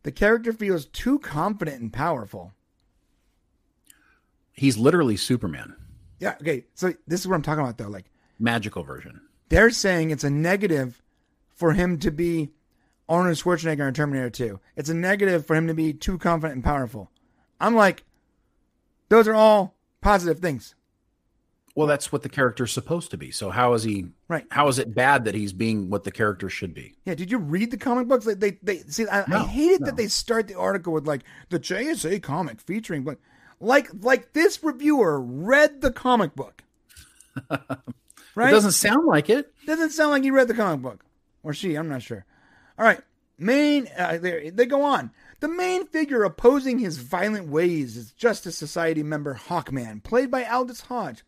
[0.03, 2.53] the character feels too confident and powerful.
[4.53, 5.75] He's literally Superman.
[6.19, 6.37] Yeah.
[6.41, 6.65] Okay.
[6.75, 7.89] So this is what I'm talking about, though.
[7.89, 8.07] Like
[8.39, 9.21] Magical version.
[9.49, 11.03] they're saying it's a negative
[11.49, 12.51] for him to be
[13.09, 14.61] Arnold Schwarzenegger in Terminator 2.
[14.77, 17.11] It's a negative for him to be too confident and powerful.
[17.61, 18.05] I'm like,
[19.11, 20.75] those are all positive things.
[21.77, 23.31] Well, that's what the character's supposed to be.
[23.31, 24.45] So how is he Right.
[24.51, 26.95] How is it bad that he's being what the character should be?
[27.05, 28.27] Yeah, did you read the comic books?
[28.27, 29.07] Like they, they see.
[29.07, 29.87] I, I No, hate it no.
[29.87, 33.19] that they start the article with like the JSA comic featuring, but
[33.61, 36.63] like like this reviewer read the comic book,
[37.51, 38.49] right?
[38.49, 39.53] It doesn't sound like it.
[39.67, 41.05] doesn't sound like he read the comic book,
[41.43, 41.75] or she.
[41.77, 42.25] I'm not sure.
[42.79, 43.01] All right,
[43.39, 43.89] main.
[43.97, 45.11] Uh, they they go on.
[45.41, 50.83] The main figure opposing his violent ways is Justice Society member Hawkman, played by Aldis
[50.83, 51.25] Hodge.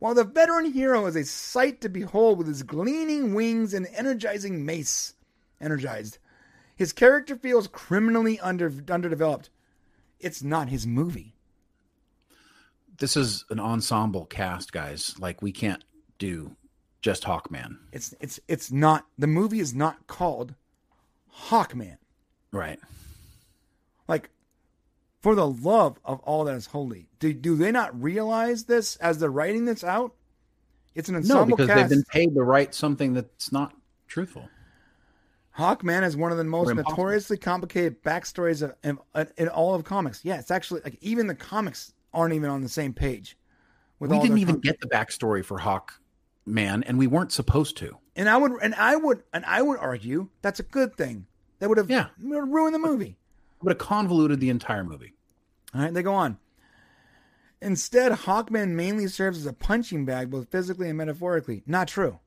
[0.00, 4.66] While the veteran hero is a sight to behold with his gleaming wings and energizing
[4.66, 5.14] mace,
[5.60, 6.18] energized,
[6.74, 9.50] his character feels criminally under underdeveloped.
[10.18, 11.36] It's not his movie.
[12.98, 15.14] This is an ensemble cast, guys.
[15.20, 15.84] Like we can't
[16.18, 16.56] do
[17.02, 17.78] just Hawkman.
[17.92, 20.56] It's it's it's not the movie is not called
[21.48, 21.98] Hawkman.
[22.50, 22.80] Right.
[25.24, 29.18] For the love of all that is holy, do do they not realize this as
[29.18, 30.12] they're writing this out?
[30.94, 31.80] It's an ensemble No, because cast.
[31.80, 33.72] they've been paid to write something that's not
[34.06, 34.50] truthful.
[35.56, 38.98] Hawkman is one of the most notoriously complicated backstories of, in,
[39.38, 40.22] in all of comics.
[40.26, 43.38] Yeah, it's actually like even the comics aren't even on the same page.
[44.00, 47.96] We didn't even get the backstory for Hawkman, and we weren't supposed to.
[48.14, 51.24] and I would and I would and I would argue that's a good thing.
[51.60, 52.08] That would have Yeah.
[52.22, 53.16] would have ruined the movie.
[53.62, 55.13] Would have convoluted the entire movie.
[55.74, 56.38] All right, they go on.
[57.60, 61.62] Instead, Hawkman mainly serves as a punching bag, both physically and metaphorically.
[61.66, 62.20] Not true.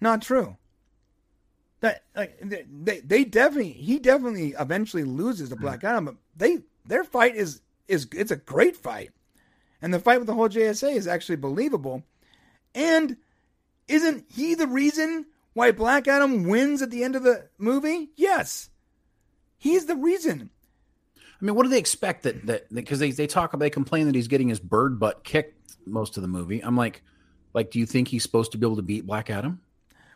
[0.00, 0.56] Not true.
[1.80, 5.88] That like they, they, definitely he definitely eventually loses to Black mm.
[5.88, 9.10] Adam, but they their fight is is it's a great fight,
[9.80, 12.02] and the fight with the whole JSA is actually believable.
[12.74, 13.16] And
[13.88, 18.10] isn't he the reason why Black Adam wins at the end of the movie?
[18.14, 18.68] Yes,
[19.56, 20.50] he's the reason.
[21.40, 24.06] I mean, what do they expect that that because they they talk about they complain
[24.06, 26.60] that he's getting his bird butt kicked most of the movie.
[26.60, 27.02] I'm like,
[27.54, 29.60] like, do you think he's supposed to be able to beat Black Adam?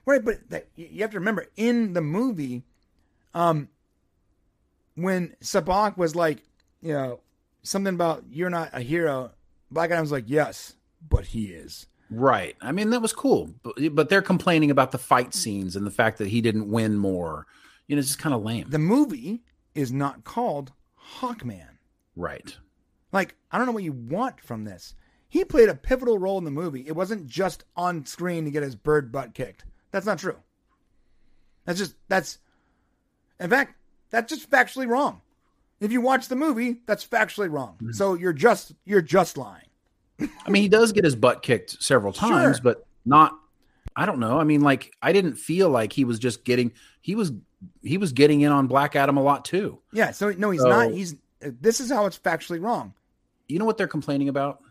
[0.07, 2.63] Right, but that, you you have to remember in the movie,
[3.33, 3.69] um,
[4.95, 6.43] when Sabbac was like,
[6.83, 7.21] you know,
[7.63, 9.33] something about you're not a hero,
[9.71, 10.75] Black Adam's like, yes,
[11.09, 11.87] but he is.
[12.11, 12.55] Right.
[12.61, 15.91] I mean, that was cool, but, but they're complaining about the fight scenes and the
[15.91, 17.47] fact that he didn't win more.
[17.89, 18.67] You know, it's just kind of lame.
[18.69, 19.43] The movie
[19.75, 20.73] is not called
[21.21, 21.79] Hawkman.
[22.17, 22.57] right.
[23.13, 24.95] Like, I don't know what you want from this.
[25.29, 26.85] He played a pivotal role in the movie.
[26.87, 29.65] It wasn't just on screen to get his bird butt kicked.
[29.93, 30.37] That's not true.
[31.65, 32.39] That's just that's
[33.41, 33.75] in fact,
[34.11, 35.21] that's just factually wrong.
[35.81, 37.75] If you watch the movie, that's factually wrong.
[37.77, 37.93] Mm-hmm.
[37.93, 39.67] So you're just you're just lying.
[40.21, 42.63] I mean, he does get his butt kicked several times, Sure.
[42.63, 43.37] but not.
[43.97, 44.39] I don't know.
[44.41, 46.73] I mean, like, I didn't feel like he was just getting.
[47.01, 47.33] He was
[47.83, 49.81] he was getting in on Black Adam a lot too.
[49.93, 50.91] Yeah, so no, he's So- not.
[50.91, 52.95] He's this is how it's factually wrong.
[53.49, 54.63] You know what they're complaining about?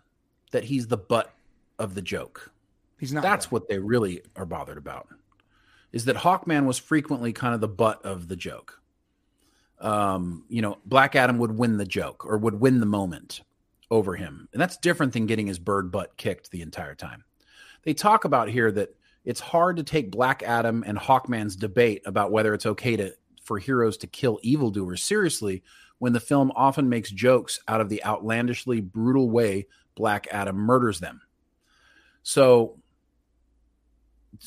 [0.52, 1.32] That he's the butt
[1.78, 2.52] of the joke.
[2.99, 3.22] He's not.
[3.24, 5.07] That's what they really are bothered about.
[5.91, 8.82] Is that Hawkman was frequently kind of the butt of the joke.
[9.80, 13.41] Um, you know, Black Adam would win the joke or would win the moment
[13.91, 14.48] over him.
[14.53, 17.26] And that's different than getting his bird butt kicked the entire time.
[17.84, 22.31] They talk about here that it's hard to take Black Adam and Hawkman's debate about
[22.31, 23.13] whether it's okay to
[23.43, 25.63] for heroes to kill evildoers seriously
[25.99, 30.99] when the film often makes jokes out of the outlandishly brutal way Black Adam murders
[30.99, 31.21] them.
[32.23, 32.79] So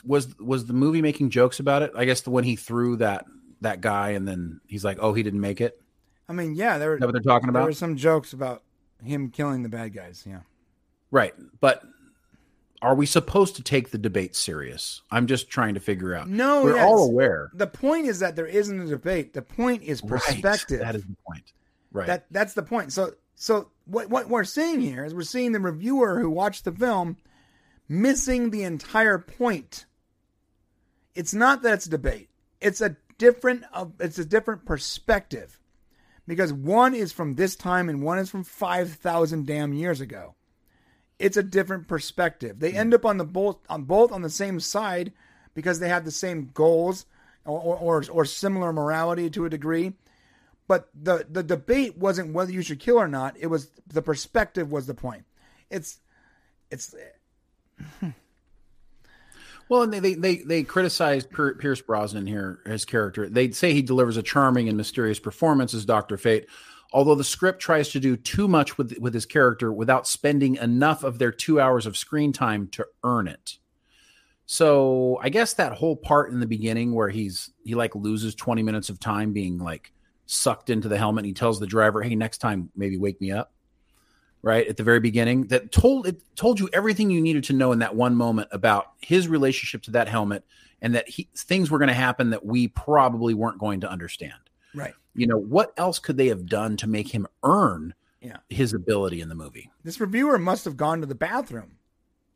[0.04, 1.92] was was the movie making jokes about it?
[1.96, 3.26] I guess the when he threw that
[3.60, 5.80] that guy and then he's like, "Oh, he didn't make it."
[6.28, 7.60] I mean, yeah, there were what they're talking about.
[7.60, 8.62] there were some jokes about
[9.02, 10.24] him killing the bad guys.
[10.26, 10.40] Yeah.
[11.10, 11.34] Right.
[11.60, 11.82] But
[12.82, 15.02] are we supposed to take the debate serious?
[15.10, 16.28] I'm just trying to figure out.
[16.28, 16.84] No, we're yes.
[16.84, 17.50] all aware.
[17.54, 19.34] The point is that there isn't a debate.
[19.34, 20.80] The point is perspective.
[20.80, 20.86] Right.
[20.86, 21.52] That is the point.
[21.92, 22.06] Right.
[22.06, 22.92] That that's the point.
[22.92, 26.72] So so what what we're seeing here is we're seeing the reviewer who watched the
[26.72, 27.16] film
[27.88, 29.86] missing the entire point.
[31.14, 32.28] it's not that it's debate.
[32.60, 35.58] It's a different of it's a different perspective.
[36.28, 40.35] Because one is from this time and one is from 5,000 damn years ago.
[41.18, 42.60] It's a different perspective.
[42.60, 42.78] They hmm.
[42.78, 45.12] end up on the both on both on the same side
[45.54, 47.06] because they have the same goals
[47.44, 49.92] or or, or, similar morality to a degree.
[50.68, 53.36] But the the debate wasn't whether you should kill or not.
[53.38, 55.24] It was the perspective was the point.
[55.70, 56.00] It's
[56.70, 56.94] it's
[59.68, 63.28] Well, and they they they, they criticize Pierce Brosnan here, his character.
[63.28, 66.46] They say he delivers a charming and mysterious performance as Doctor Fate,
[66.92, 71.04] although the script tries to do too much with with his character without spending enough
[71.04, 73.58] of their two hours of screen time to earn it.
[74.46, 78.62] So I guess that whole part in the beginning where he's he like loses twenty
[78.62, 79.92] minutes of time being like
[80.26, 81.22] sucked into the helmet.
[81.22, 83.52] And he tells the driver, "Hey, next time maybe wake me up."
[84.42, 87.72] right at the very beginning that told it told you everything you needed to know
[87.72, 90.44] in that one moment about his relationship to that helmet
[90.82, 94.34] and that he, things were going to happen that we probably weren't going to understand.
[94.74, 94.94] right.
[95.16, 98.38] You know, what else could they have done to make him earn Yeah.
[98.48, 99.70] his ability in the movie?
[99.82, 101.78] This reviewer must have gone to the bathroom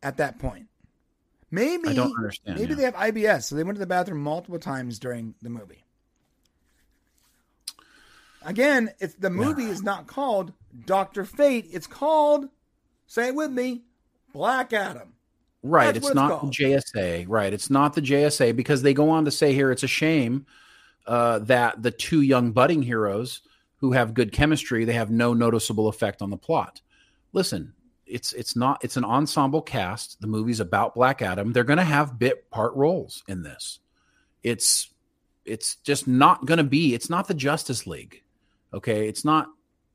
[0.01, 0.67] at that point.
[1.51, 2.75] Maybe I don't understand, Maybe yeah.
[2.75, 5.83] they have IBS, so they went to the bathroom multiple times during the movie.
[8.43, 10.53] Again, it's the movie is not called
[10.85, 11.67] Doctor Fate.
[11.71, 12.47] It's called,
[13.05, 13.83] say it with me,
[14.33, 15.13] Black Adam.
[15.61, 15.85] Right.
[15.85, 17.25] That's it's what it's not the JSA.
[17.27, 17.53] Right.
[17.53, 20.45] It's not the JSA because they go on to say here it's a shame
[21.07, 23.41] uh, that the two young budding heroes
[23.77, 26.81] who have good chemistry they have no noticeable effect on the plot.
[27.33, 27.73] Listen,
[28.05, 30.19] it's it's not it's an ensemble cast.
[30.21, 31.51] The movie's about Black Adam.
[31.51, 33.79] They're going to have bit part roles in this.
[34.43, 34.89] It's
[35.45, 36.93] it's just not going to be.
[36.93, 38.21] It's not the Justice League.
[38.73, 39.47] Okay, it's not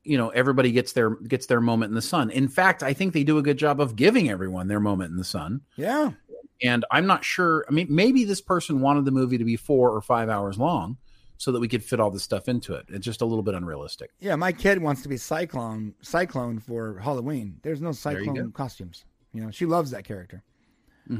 [0.03, 2.29] you know everybody gets their gets their moment in the sun.
[2.31, 5.17] In fact, I think they do a good job of giving everyone their moment in
[5.17, 5.61] the sun.
[5.75, 6.11] Yeah.
[6.63, 7.65] And I'm not sure.
[7.67, 10.97] I mean, maybe this person wanted the movie to be four or five hours long
[11.37, 12.85] so that we could fit all this stuff into it.
[12.89, 14.11] It's just a little bit unrealistic.
[14.19, 17.59] Yeah, my kid wants to be Cyclone Cyclone for Halloween.
[17.61, 18.49] There's no you Cyclone go.
[18.49, 19.05] costumes.
[19.33, 20.43] You know, she loves that character.
[21.07, 21.19] Hmm.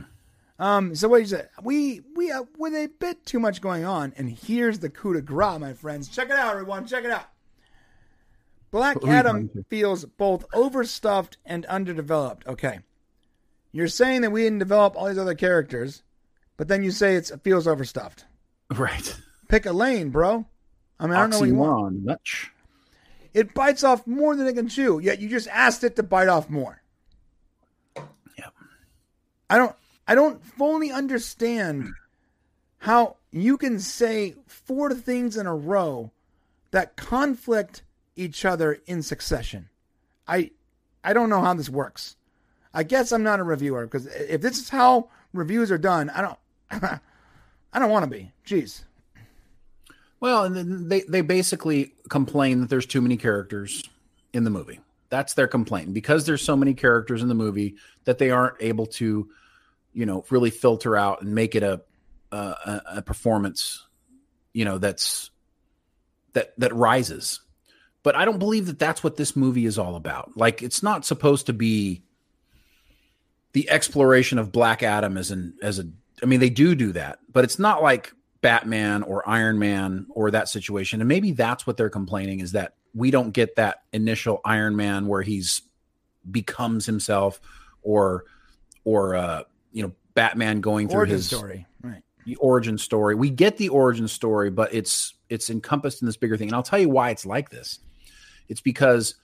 [0.59, 1.49] Um, so what you said?
[1.61, 5.21] We we uh, with a bit too much going on, and here's the coup de
[5.21, 6.09] grace, my friends.
[6.09, 6.87] Check it out, everyone.
[6.87, 7.25] Check it out.
[8.71, 12.47] Black you Adam feels both overstuffed and underdeveloped.
[12.47, 12.79] Okay,
[13.77, 16.03] you're saying that we didn't develop all these other characters,
[16.57, 18.25] but then you say it's, it feels overstuffed.
[18.73, 19.15] Right.
[19.47, 20.45] Pick a lane, bro.
[20.99, 22.03] I mean, I don't know what you want.
[22.03, 22.51] Much.
[23.33, 26.27] It bites off more than it can chew, yet you just asked it to bite
[26.27, 26.81] off more.
[27.95, 28.49] Yeah.
[29.49, 29.75] I don't
[30.07, 31.89] I don't fully understand
[32.79, 36.11] how you can say four things in a row
[36.71, 37.83] that conflict
[38.15, 39.69] each other in succession.
[40.27, 40.51] I
[41.03, 42.15] I don't know how this works.
[42.73, 46.21] I guess I'm not a reviewer because if this is how reviews are done, I
[46.21, 46.39] don't
[47.73, 48.31] I don't want to be.
[48.45, 48.83] Jeez.
[50.19, 53.83] Well, and they they basically complain that there's too many characters
[54.33, 54.79] in the movie.
[55.09, 57.75] That's their complaint because there's so many characters in the movie
[58.05, 59.29] that they aren't able to,
[59.93, 61.81] you know, really filter out and make it a
[62.31, 63.85] a, a- a performance,
[64.53, 65.29] you know, that's
[66.33, 67.41] that that rises.
[68.03, 70.35] But I don't believe that that's what this movie is all about.
[70.37, 72.03] Like, it's not supposed to be
[73.57, 75.89] the exploration of Black Adam as an as a.
[76.21, 80.29] I mean, they do do that, but it's not like Batman or Iron Man or
[80.29, 81.01] that situation.
[81.01, 85.07] And maybe that's what they're complaining is that we don't get that initial Iron Man
[85.07, 85.63] where he's
[86.29, 87.41] becomes himself
[87.81, 88.25] or
[88.83, 91.65] or uh you know Batman going through Origin his story.
[91.81, 92.03] Right.
[92.27, 93.15] the origin story.
[93.15, 96.49] We get the origin story, but it's it's encompassed in this bigger thing.
[96.49, 97.79] And I'll tell you why it's like this.
[98.49, 99.15] It's because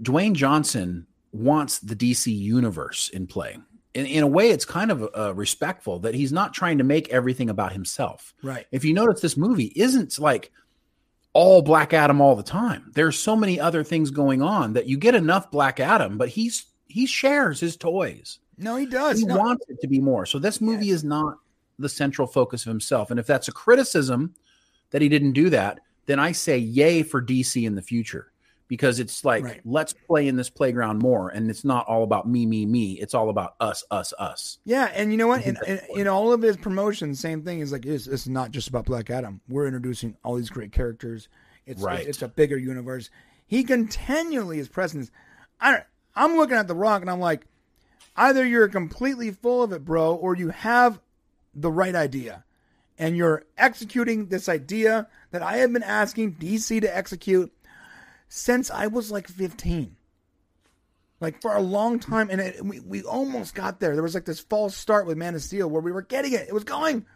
[0.00, 3.58] Dwayne Johnson wants the DC universe in play.
[3.94, 7.08] In, in a way, it's kind of uh, respectful that he's not trying to make
[7.08, 8.34] everything about himself.
[8.42, 8.66] Right.
[8.70, 10.52] If you notice, this movie isn't like
[11.32, 12.90] all Black Adam all the time.
[12.94, 16.66] There's so many other things going on that you get enough Black Adam, but he's
[16.86, 19.20] he shares his toys No, he does.
[19.20, 19.36] he No.
[19.38, 20.24] wants it to be more.
[20.26, 21.36] So this movie is not
[21.78, 23.10] the central focus of himself.
[23.10, 24.34] And if that's a criticism
[24.90, 28.32] that he didn't do that, then I say yay for DC in the future
[28.68, 29.60] because it's like Right.
[29.64, 32.92] let's play in this playground more, and it's not all about me, me, me.
[32.92, 34.58] It's all about us, us, us.
[34.64, 35.44] Yeah, and you know what?
[35.44, 37.82] In, in, in all of his promotions, same thing is like.
[37.82, 39.40] This is not just about Black Adam.
[39.48, 41.28] We're introducing all these great characters.
[41.66, 42.00] It's Right.
[42.00, 43.10] it's, it's a bigger universe.
[43.46, 45.10] He continually is pressing this.
[45.60, 45.84] I don't,
[46.14, 47.46] I'm looking at the Rock and I'm like,
[48.16, 51.00] either you're completely full of it, bro, or you have
[51.54, 52.44] the right idea,
[52.98, 57.52] and you're executing this idea that I have been asking DC to execute
[58.28, 59.96] since I was like 15
[61.20, 63.94] like for a long time, and it, we we almost got there.
[63.94, 66.48] There was like this false start with Man of Steel where we were getting it.
[66.48, 67.06] It was going.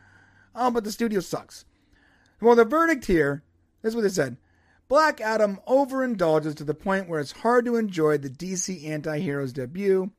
[0.55, 1.65] Oh, but the studio sucks.
[2.41, 3.43] Well, the verdict here
[3.83, 4.37] is what they said.
[4.89, 9.53] Black Adam overindulges to the point where it's hard to enjoy the DC anti hero's
[9.53, 10.11] debut.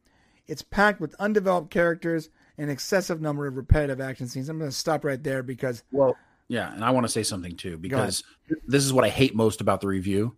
[0.48, 4.50] It's packed with undeveloped characters and excessive number of repetitive action scenes.
[4.50, 6.16] I'm going to stop right there because Well,
[6.48, 8.24] yeah, and I want to say something too because
[8.66, 10.36] this is what I hate most about the review.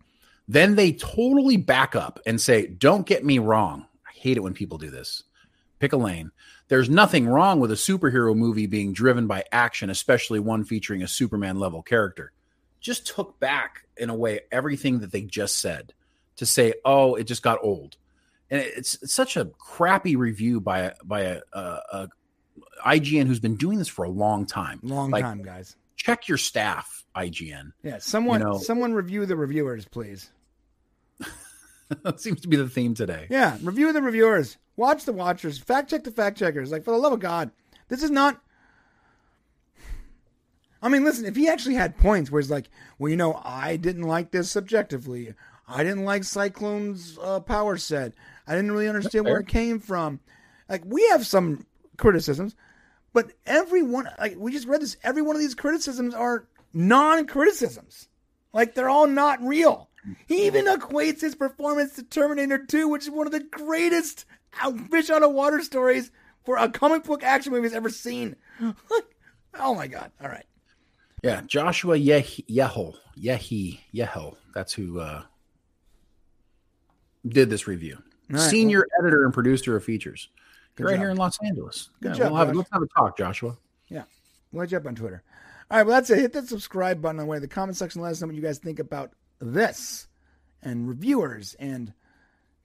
[0.47, 3.85] Then they totally back up and say, "Don't get me wrong.
[4.07, 5.23] I hate it when people do this.
[5.79, 6.31] Pick a lane.
[6.67, 11.07] There's nothing wrong with a superhero movie being driven by action, especially one featuring a
[11.07, 12.31] Superman level character."
[12.79, 15.93] Just took back in a way everything that they just said
[16.35, 17.97] to say, "Oh, it just got old."
[18.51, 22.09] And it's, it's such a crappy review by a by a, a, a
[22.85, 24.79] IGN who's been doing this for a long time.
[24.83, 25.75] long Like, time, guys.
[25.95, 27.71] check your staff, IGN.
[27.81, 30.29] Yeah, someone, know- someone review the reviewers, please.
[32.03, 33.27] that seems to be the theme today.
[33.29, 36.71] Yeah, review the reviewers, watch the watchers, fact check the fact checkers.
[36.71, 37.51] Like for the love of God,
[37.87, 38.41] this is not.
[40.81, 43.75] I mean, listen, if he actually had points where he's like, well, you know, I
[43.75, 45.33] didn't like this subjectively.
[45.67, 48.13] I didn't like Cyclone's uh, power set.
[48.47, 50.19] I didn't really understand where it came from.
[50.69, 51.65] Like we have some
[51.97, 52.55] criticisms,
[53.13, 58.09] but every one, like we just read this, every one of these criticisms are non-criticisms.
[58.53, 59.89] Like they're all not real.
[60.27, 64.25] He even equates his performance to Terminator 2, which is one of the greatest
[64.91, 66.11] fish out of water stories
[66.45, 68.35] for a comic book action movie he's ever seen.
[69.59, 70.11] oh my god!
[70.21, 70.45] All right,
[71.23, 74.35] Yeah, Joshua Yeh- Yehel, Yehi Yehel.
[74.53, 75.23] That's who uh,
[77.27, 77.97] did this review.
[78.29, 80.29] right, Senior editor and producer of features.
[80.75, 80.99] Good right job.
[80.99, 81.89] here in Los Angeles.
[82.01, 83.57] Good Yeah, job, we'll have, let's have a talk, Joshua.
[83.87, 84.03] yeah,
[84.51, 85.23] we'll hit you up on Twitter.
[85.71, 86.19] All right, well that's it.
[86.19, 87.39] Hit that subscribe button on the way.
[87.39, 88.01] The comment section.
[88.01, 89.11] Let us know what you guys think about
[89.45, 90.07] this
[90.61, 91.93] and reviewers and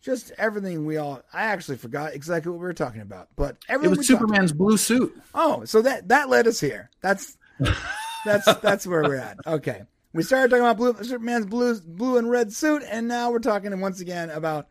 [0.01, 1.23] just everything we all.
[1.33, 5.15] I actually forgot exactly what we were talking about, but It was Superman's blue suit.
[5.35, 6.91] Oh, so that that led us here.
[7.03, 7.37] That's
[8.25, 9.39] that's that's where we're at.
[9.47, 9.83] Okay.
[10.13, 13.79] We started talking about blue Superman's blue blue and red suit, and now we're talking
[13.81, 14.67] once again about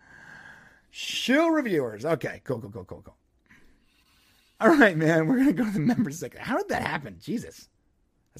[0.92, 2.06] shield reviewers.
[2.06, 3.16] Okay, cool, cool, cool, cool, cool.
[4.60, 5.28] All right, man.
[5.28, 6.42] We're gonna go to the members section.
[6.42, 7.18] How did that happen?
[7.22, 7.70] Jesus.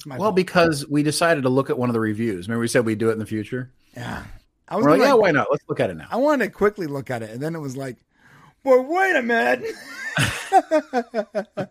[0.06, 2.48] Well, because we decided to look at one of the reviews.
[2.48, 3.72] Remember, we said we'd do it in the future.
[3.96, 4.24] yeah.
[4.70, 5.48] I was like, yeah, why not?
[5.50, 6.06] Let's look at it now.
[6.10, 7.96] I wanted to quickly look at it, and then it was like,
[8.62, 9.74] boy, wait a minute.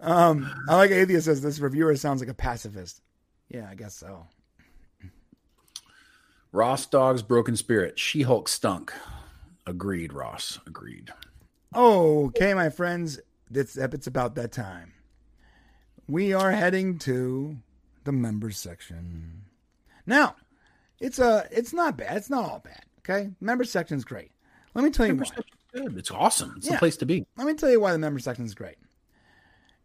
[0.00, 3.00] um, I like Atheist says this reviewer sounds like a pacifist.
[3.48, 4.26] Yeah, I guess so.
[6.52, 7.98] Ross Dog's Broken Spirit.
[7.98, 8.92] She Hulk stunk.
[9.66, 10.58] Agreed, Ross.
[10.66, 11.10] Agreed.
[11.74, 13.18] Okay, my friends,
[13.50, 14.92] it's it's about that time.
[16.10, 17.56] We are heading to
[18.02, 19.42] the members section.
[20.06, 20.34] Now,
[20.98, 22.16] it's a it's not bad.
[22.16, 22.82] It's not all bad.
[22.98, 24.32] Okay, member section's great.
[24.74, 25.26] Let me tell you why.
[25.72, 25.96] Good.
[25.96, 26.54] It's awesome.
[26.56, 26.72] It's Yeah.
[26.72, 27.24] the place to be.
[27.36, 28.74] Let me tell you why the member section is great.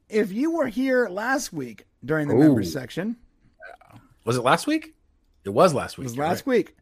[0.10, 3.18] If you were here last week during the member section,
[4.26, 4.95] Was it last week?
[5.43, 6.06] It was last it week.
[6.06, 6.57] was last right.
[6.57, 6.76] week.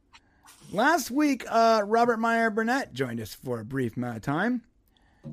[0.72, 4.64] Last week, uh, Robert Meyer Burnett joined us for a brief amount of time,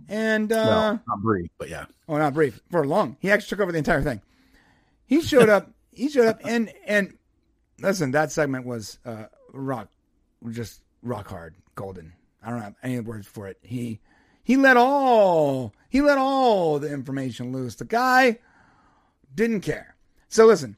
[0.09, 1.87] and uh, Well, not brief, but yeah.
[2.09, 3.17] oh, not brief, for long.
[3.21, 4.21] He actually took over the entire thing.
[5.07, 5.71] He showed up.
[5.93, 7.17] he showed up, and and
[7.81, 9.89] listen, that segment was uh, rock,
[10.51, 12.13] just rock hard, golden.
[12.43, 13.59] I don't have any words for it.
[13.63, 14.01] He
[14.43, 17.75] he let all he let all the information loose.
[17.75, 18.39] The guy
[19.35, 19.97] didn't care.
[20.29, 20.77] So listen,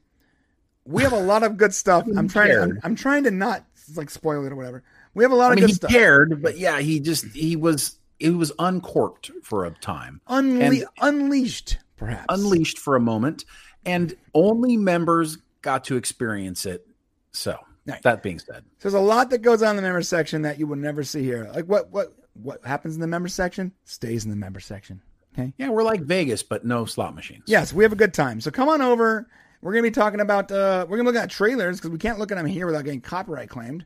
[0.85, 2.05] we have a lot of good stuff.
[2.17, 2.79] I'm trying to I'm.
[2.83, 3.63] I'm trying to not
[3.95, 4.83] like spoil it or whatever.
[5.13, 5.91] We have a lot I of mean, good he stuff.
[5.91, 10.85] cared, but yeah, he just he was he was uncorked for a time, Unle- and-
[11.01, 12.25] unleashed, perhaps.
[12.29, 13.45] unleashed for a moment,
[13.85, 16.85] and only members got to experience it.
[17.31, 18.01] So Right.
[18.03, 20.57] that being said, So there's a lot that goes on in the member section that
[20.59, 21.49] you will never see here.
[21.53, 25.01] Like what what what happens in the member section stays in the member section.
[25.33, 25.51] Okay.
[25.57, 27.43] yeah, we're like Vegas, but no slot machines.
[27.47, 28.39] Yes, we have a good time.
[28.39, 29.27] So come on over.
[29.61, 32.31] We're gonna be talking about uh we're gonna look at trailers because we can't look
[32.31, 33.85] at them here without getting copyright claimed.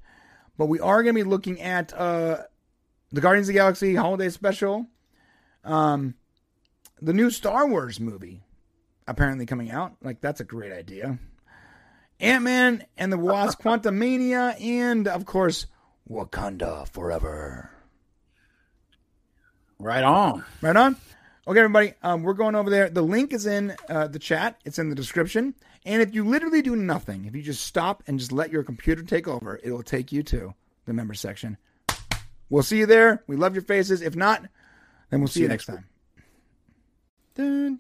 [0.58, 2.44] But we are gonna be looking at uh
[3.12, 4.88] the Guardians of the Galaxy holiday special,
[5.64, 6.16] um
[7.02, 8.44] the new Star Wars movie
[9.08, 9.94] apparently coming out.
[10.02, 11.18] Like that's a great idea.
[12.20, 15.68] Ant Man and the Wasp Quantumania, and of course,
[16.10, 17.70] Wakanda Forever.
[19.80, 20.44] Right on.
[20.62, 20.96] Right on.
[21.48, 22.90] Okay, everybody, um, we're going over there.
[22.90, 24.60] The link is in uh, the chat.
[24.66, 25.54] It's in the description.
[25.86, 29.04] And if you literally do nothing, if you just stop and just let your computer
[29.04, 30.54] take over, it'll take you to
[30.86, 31.58] the member section.
[32.50, 33.24] We'll see you there.
[33.28, 34.02] We love your faces.
[34.02, 34.44] If not,
[35.10, 35.86] then we'll see, you next time.
[37.36, 37.78] Dun.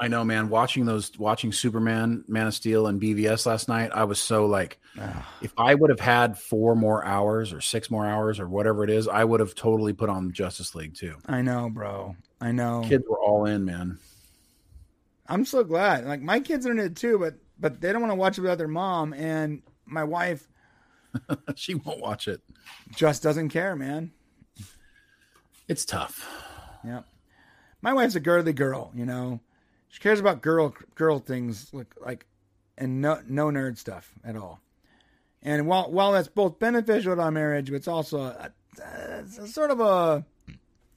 [0.00, 0.48] I know, man.
[0.48, 4.78] Watching those, watching Superman, Man of Steel, and BVS last night, I was so like,
[4.98, 5.28] ah.
[5.42, 8.90] if I would have had four more hours or six more hours or whatever it
[8.90, 11.16] is, I would have totally put on Justice League too.
[11.26, 12.16] I know, bro.
[12.40, 12.84] I know.
[12.86, 13.98] Kids were all in, man.
[15.26, 16.06] I'm so glad.
[16.06, 18.40] Like my kids are in it too, but but they don't want to watch it
[18.40, 19.12] without their mom.
[19.12, 20.47] And my wife
[21.54, 22.40] she won't watch it.
[22.94, 24.12] just doesn't care, man.
[25.68, 26.26] It's tough.
[26.84, 27.02] Yeah.
[27.82, 29.40] My wife's a girly girl, you know.
[29.88, 32.26] She cares about girl girl things like like
[32.76, 34.60] and no no nerd stuff at all.
[35.42, 38.50] And while while that's both beneficial to our marriage, it's also a,
[38.82, 40.24] a, a sort of a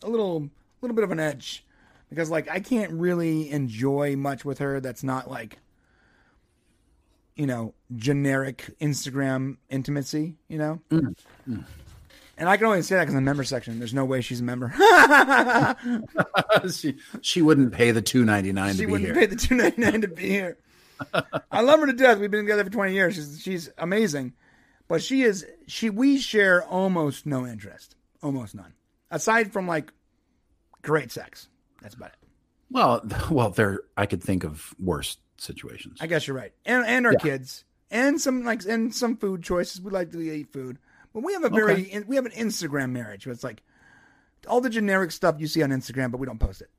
[0.04, 0.50] a little
[0.82, 1.66] little bit of an edge
[2.10, 5.60] because like I can't really enjoy much with her that's not like
[7.42, 10.80] you know generic Instagram intimacy, you know.
[10.92, 11.16] Mm,
[11.50, 11.66] mm.
[12.38, 14.42] And I can only say that because in the member section, there's no way she's
[14.42, 14.70] a member.
[16.72, 19.16] she she wouldn't pay the two ninety nine to she be wouldn't here.
[19.16, 20.60] pay the two ninety nine to be here.
[21.52, 22.20] I love her to death.
[22.20, 23.16] We've been together for twenty years.
[23.16, 24.34] She's she's amazing,
[24.88, 25.90] but she is she.
[25.90, 28.74] We share almost no interest, almost none,
[29.10, 29.92] aside from like
[30.84, 31.48] great sex.
[31.82, 32.28] That's about it.
[32.70, 35.98] well, well, there I could think of worse situations.
[36.02, 37.20] I guess you're right, and and our Yeah.
[37.20, 39.82] kids, and some like and some food choices.
[39.82, 40.78] We like to eat food,
[41.14, 43.26] but we have a very we have an Instagram marriage.
[43.26, 43.62] Where it's like
[44.48, 46.70] all the generic stuff you see on Instagram, but we don't post it.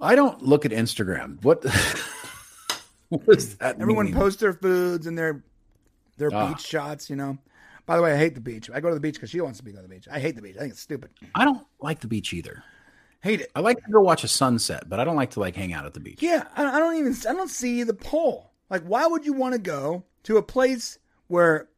[0.00, 1.42] I don't look at Instagram.
[1.44, 1.64] What?
[3.08, 4.14] what does that Everyone mean?
[4.14, 5.44] posts their foods and their
[6.16, 6.48] their Ah.
[6.48, 7.08] beach shots.
[7.10, 7.38] You know.
[7.86, 8.70] By the way, I hate the beach.
[8.72, 10.08] I go to the beach because she wants to be go to the beach.
[10.10, 10.56] I hate the beach.
[10.56, 11.10] I think it's stupid.
[11.34, 12.62] I don't like the beach either.
[13.24, 13.50] Hate it.
[13.54, 15.86] I like to go watch a sunset, but I don't like to like hang out
[15.86, 16.20] at the beach.
[16.20, 17.16] Yeah, I, I don't even.
[17.26, 18.52] I don't see the pull.
[18.68, 20.98] Like, why would you want to go to a place
[21.28, 21.70] where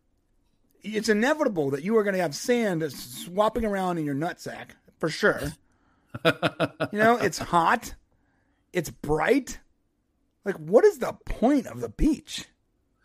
[0.82, 5.08] it's inevitable that you are going to have sand swapping around in your nutsack for
[5.08, 5.52] sure?
[6.24, 7.94] you know, it's hot,
[8.72, 9.60] it's bright.
[10.44, 12.46] Like, what is the point of the beach?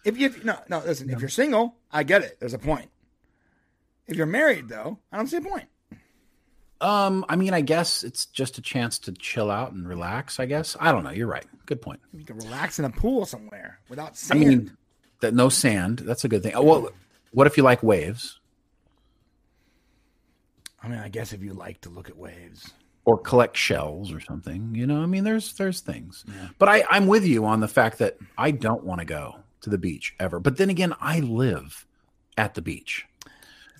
[0.03, 2.39] If you no no listen, if you're single, I get it.
[2.39, 2.89] There's a point.
[4.07, 5.67] If you're married, though, I don't see a point.
[6.81, 10.39] Um, I mean, I guess it's just a chance to chill out and relax.
[10.39, 11.11] I guess I don't know.
[11.11, 11.45] You're right.
[11.65, 11.99] Good point.
[12.11, 14.43] You can relax in a pool somewhere without sand.
[14.43, 14.77] I mean,
[15.21, 15.99] that no sand.
[15.99, 16.55] That's a good thing.
[16.55, 16.89] Oh, well,
[17.31, 18.39] what if you like waves
[20.83, 22.71] I mean, I guess if you like to look at waves.
[23.05, 24.73] or collect shells or something?
[24.73, 26.25] You know, I mean, there's there's things.
[26.57, 29.69] But I I'm with you on the fact that I don't want to go to
[29.69, 30.39] the beach ever.
[30.39, 31.85] But then again, I live
[32.37, 33.05] at the beach.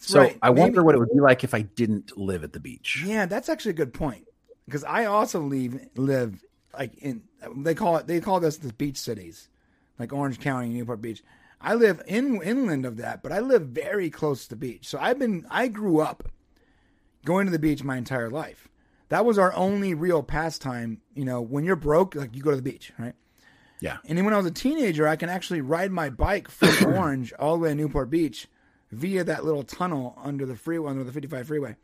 [0.03, 0.37] So right.
[0.41, 3.03] I wonder Maybe- what it would be like if I didn't live at the beach.
[3.05, 4.27] Yeah, that's actually a good point
[4.65, 6.43] because I also leave live
[6.77, 7.23] like in
[7.57, 9.49] they call it they call this the beach cities,
[9.99, 11.23] like Orange County, Newport Beach.
[11.59, 14.87] I live in inland of that, but I live very close to the beach.
[14.87, 16.27] So I've been I grew up
[17.23, 18.67] going to the beach my entire life.
[19.09, 21.01] That was our only real pastime.
[21.13, 23.13] You know, when you're broke, like you go to the beach, right?
[23.79, 23.97] Yeah.
[24.07, 27.33] And then when I was a teenager, I can actually ride my bike from Orange
[27.37, 28.47] all the way to Newport Beach
[28.91, 31.75] via that little tunnel under the freeway, under the 55 freeway.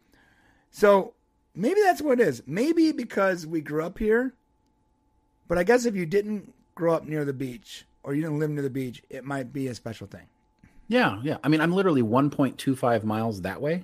[0.72, 1.14] So
[1.56, 2.44] maybe that's what it is.
[2.46, 4.34] Maybe because we grew up here,
[5.48, 8.50] but I guess if you didn't grow up near the beach or you didn't live
[8.50, 10.28] near the beach, it might be a special thing.
[10.88, 11.38] Yeah, yeah.
[11.44, 13.84] I mean, I'm literally 1.25 miles that way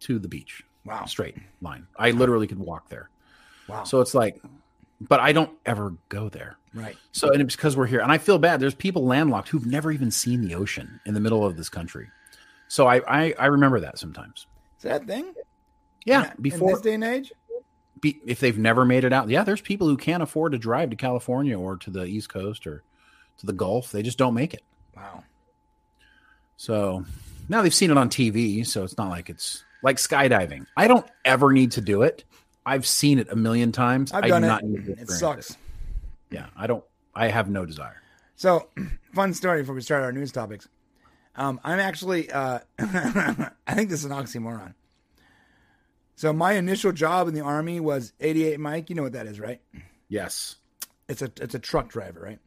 [0.00, 0.62] to the beach.
[0.84, 1.04] Wow.
[1.04, 1.86] Straight line.
[1.96, 3.08] I literally could walk there.
[3.68, 3.84] Wow.
[3.84, 4.42] So it's like,
[5.00, 6.56] but I don't ever go there.
[6.74, 6.96] right.
[7.12, 8.00] So, and it's because we're here.
[8.00, 8.60] And I feel bad.
[8.60, 12.10] There's people landlocked who've never even seen the ocean in the middle of this country.
[12.72, 14.46] So I, I, I remember that sometimes.
[14.78, 15.34] Is that thing?
[16.06, 16.30] Yeah.
[16.30, 17.30] In Before, this day and age?
[18.00, 20.88] be, if they've never made it out, yeah, there's people who can't afford to drive
[20.88, 22.82] to California or to the East Coast or
[23.36, 23.92] to the Gulf.
[23.92, 24.62] They just don't make it.
[24.96, 25.22] Wow.
[26.56, 27.04] So
[27.46, 28.66] now they've seen it on TV.
[28.66, 30.64] So it's not like it's like skydiving.
[30.74, 32.24] I don't ever need to do it.
[32.64, 34.12] I've seen it a million times.
[34.12, 34.98] I've I done do it.
[34.98, 35.58] It sucks.
[36.30, 36.46] Yeah.
[36.56, 36.84] I don't,
[37.14, 38.00] I have no desire.
[38.36, 38.70] So,
[39.14, 40.68] fun story before we start our news topics.
[41.34, 44.74] Um, I'm actually, uh, I think this is an oxymoron.
[46.14, 48.90] So, my initial job in the army was 88 Mike.
[48.90, 49.60] You know what that is, right?
[50.08, 50.56] Yes.
[51.08, 52.38] It's a it's a truck driver, right?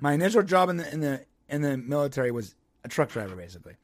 [0.00, 2.54] My initial job in the in the in the military was
[2.84, 3.74] a truck driver, basically.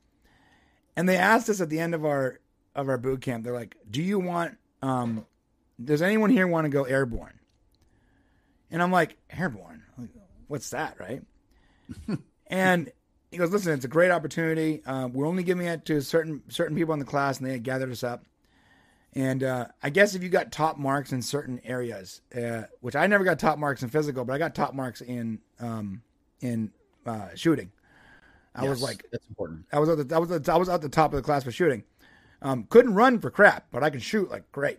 [0.96, 2.40] And they asked us at the end of our
[2.74, 4.56] of our boot camp, they're like, "Do you want?
[4.80, 5.26] Um,
[5.82, 7.38] does anyone here want to go airborne?"
[8.70, 9.82] And I'm like, "Airborne?
[10.48, 11.22] What's that?" Right?
[12.46, 12.90] and
[13.34, 14.80] he goes, "Listen, it's a great opportunity.
[14.86, 17.64] Uh, we're only giving it to certain certain people in the class, and they had
[17.64, 18.24] gathered us up."
[19.12, 23.06] And uh, I guess if you got top marks in certain areas, uh, which I
[23.08, 26.02] never got top marks in physical, but I got top marks in um,
[26.40, 26.70] in
[27.04, 27.72] uh, shooting.
[28.54, 29.66] I was like, that's important.
[29.72, 31.42] I was at the I was at, I was at the top of the class
[31.42, 31.82] for shooting.
[32.40, 34.78] Um, couldn't run for crap, but I could shoot like great.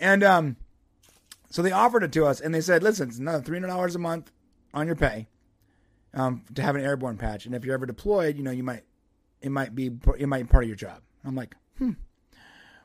[0.00, 0.56] And um,
[1.50, 3.94] so they offered it to us, and they said, "Listen, it's another three hundred dollars
[3.94, 4.32] a month
[4.72, 5.26] on your pay
[6.16, 8.82] um, to have an airborne patch, and if you're ever deployed, you know you might
[9.40, 11.92] it might be it might be part of your job." I'm like, hmm.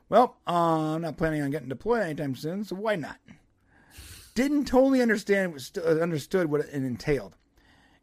[0.08, 3.16] well, uh, I'm not planning on getting deployed anytime soon, so why not?
[4.34, 7.36] Didn't totally understand uh, understood what it entailed.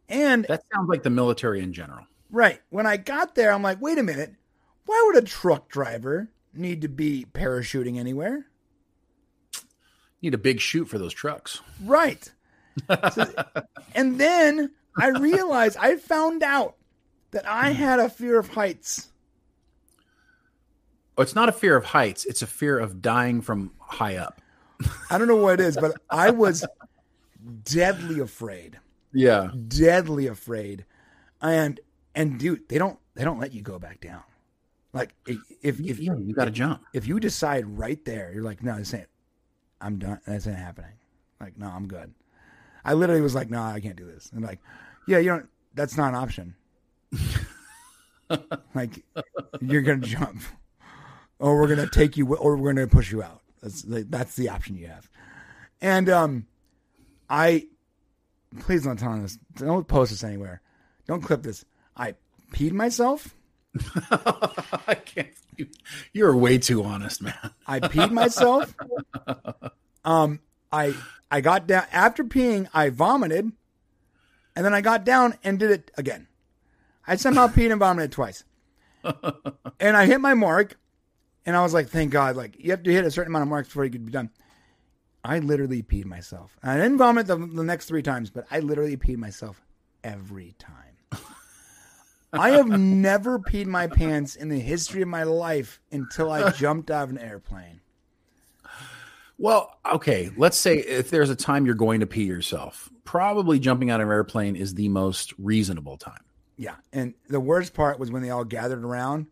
[0.08, 2.04] And That sounds like the military in general.
[2.30, 4.34] right when I got there, I'm like, wait a minute,
[4.86, 8.46] why would a truck driver need to be parachuting anywhere?
[10.22, 11.60] Need a big shoot for those trucks.
[11.84, 12.30] Right.
[13.12, 13.32] So-
[13.94, 16.76] and then I realized I found out
[17.30, 17.76] that I hmm.
[17.76, 19.08] had a fear of heights.
[21.16, 22.24] Oh, it's not a fear of heights.
[22.24, 24.40] It's a fear of dying from high up.
[25.10, 26.64] I don't know what it is, but I was
[27.64, 28.78] deadly afraid.
[29.12, 29.50] Yeah.
[29.68, 30.86] Deadly afraid.
[31.42, 31.80] And
[32.14, 34.22] and dude, they don't they don't let you go back down.
[34.92, 36.82] Like if if if, you, you got to jump.
[36.94, 39.08] if you decide right there, you're like, no, this ain't
[39.80, 40.20] I'm done.
[40.26, 40.92] That's ain't happening.
[41.40, 42.12] Like, no, I'm good.
[42.84, 44.30] I literally was like, no, I can't do this.
[44.32, 44.60] And like,
[45.06, 46.54] yeah, you don't that's not an option.
[48.74, 49.04] like
[49.60, 50.42] you're gonna jump.
[51.38, 53.40] Or we're gonna take you or we're gonna push you out.
[53.62, 55.08] That's the, that's the option you have.
[55.80, 56.46] And um
[57.28, 57.66] I
[58.60, 59.38] please don't tell this.
[59.56, 60.60] Don't post this anywhere.
[61.06, 61.64] Don't clip this.
[61.96, 62.14] I
[62.52, 63.34] peed myself.
[64.10, 65.28] I can't.
[65.56, 65.68] You,
[66.12, 67.50] you're way too honest, man.
[67.66, 68.74] I peed myself.
[70.04, 70.40] Um,
[70.72, 70.94] I
[71.30, 72.68] I got down after peeing.
[72.72, 73.52] I vomited,
[74.56, 76.28] and then I got down and did it again.
[77.06, 78.44] I somehow peed and vomited twice,
[79.78, 80.78] and I hit my mark,
[81.46, 83.48] and I was like, "Thank God!" Like you have to hit a certain amount of
[83.48, 84.30] marks before you could be done.
[85.22, 86.56] I literally peed myself.
[86.62, 89.60] I didn't vomit the, the next three times, but I literally peed myself
[90.02, 91.20] every time.
[92.32, 96.90] I have never peed my pants in the history of my life until I jumped
[96.90, 97.79] out of an airplane.
[99.40, 100.30] Well, okay.
[100.36, 104.08] Let's say if there's a time you're going to pee yourself, probably jumping out of
[104.08, 106.20] an airplane is the most reasonable time.
[106.58, 109.28] Yeah, and the worst part was when they all gathered around,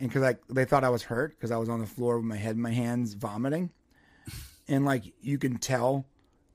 [0.00, 2.26] and because like they thought I was hurt because I was on the floor with
[2.26, 3.70] my head in my hands vomiting,
[4.66, 6.04] and like you can tell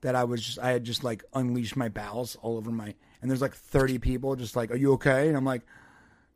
[0.02, 3.30] that I was just I had just like unleashed my bowels all over my and
[3.30, 5.62] there's like 30 people just like, "Are you okay?" And I'm like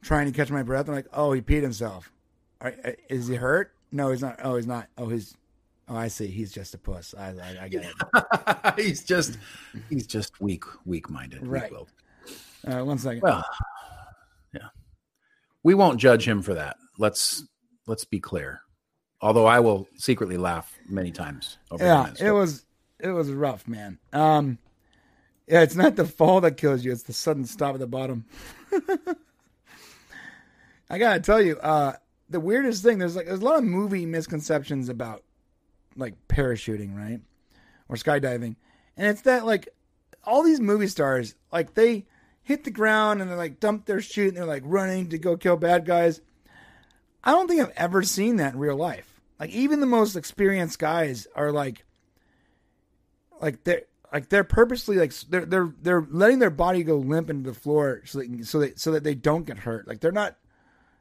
[0.01, 0.89] trying to catch my breath.
[0.89, 2.11] I'm like, "Oh, he peed himself.
[3.11, 3.75] Is he hurt?
[3.93, 4.41] No, he's not.
[4.43, 4.89] Oh, he's not.
[4.97, 5.37] Oh, he's.
[5.89, 6.29] Oh, I see.
[6.29, 7.15] He's just a puss.
[7.17, 7.95] I I, I get it.
[8.77, 9.39] he's just
[9.91, 11.47] he's just weak, weak minded.
[11.47, 11.73] Right.
[12.67, 13.23] Uh, one second.
[13.23, 13.45] Well,
[14.53, 14.69] yeah.
[15.63, 16.77] We won't judge him for that.
[16.99, 17.45] Let's
[17.87, 18.63] let's be clear.
[19.21, 21.59] Although I will secretly laugh many times.
[21.71, 22.65] Over yeah, it was
[23.01, 23.99] it was rough, man.
[24.13, 24.59] Um,
[25.47, 28.25] yeah, it's not the fall that kills you; it's the sudden stop at the bottom.
[30.91, 31.95] I gotta tell you, uh,
[32.31, 35.24] the weirdest thing there's like there's a lot of movie misconceptions about
[35.97, 37.21] like parachuting, right,
[37.89, 38.57] or skydiving,
[38.97, 39.69] and it's that like
[40.25, 42.07] all these movie stars like they
[42.43, 45.37] hit the ground and they're like dump their chute and they're like running to go
[45.37, 46.21] kill bad guys.
[47.23, 49.21] I don't think I've ever seen that in real life.
[49.41, 51.85] Like even the most experienced guys are like
[53.41, 53.83] like they're
[54.13, 58.03] like they're purposely like they're they're they're letting their body go limp into the floor
[58.05, 59.89] so that so that so that they don't get hurt.
[59.89, 60.37] Like they're not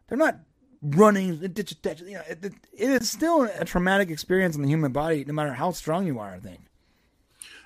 [0.07, 0.39] they're not
[0.83, 2.01] running ditch ditch.
[2.01, 2.53] You know, it, it
[3.01, 6.33] is still a traumatic experience in the human body, no matter how strong you are.
[6.33, 6.59] I think.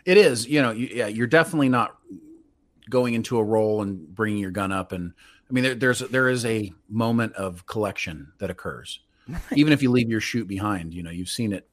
[0.05, 1.97] It is, you know, you, yeah, you're definitely not
[2.89, 4.93] going into a role and bringing your gun up.
[4.93, 5.11] And
[5.49, 9.01] I mean, there, there's there is a moment of collection that occurs,
[9.53, 10.93] even if you leave your shoot behind.
[10.93, 11.67] You know, you've seen it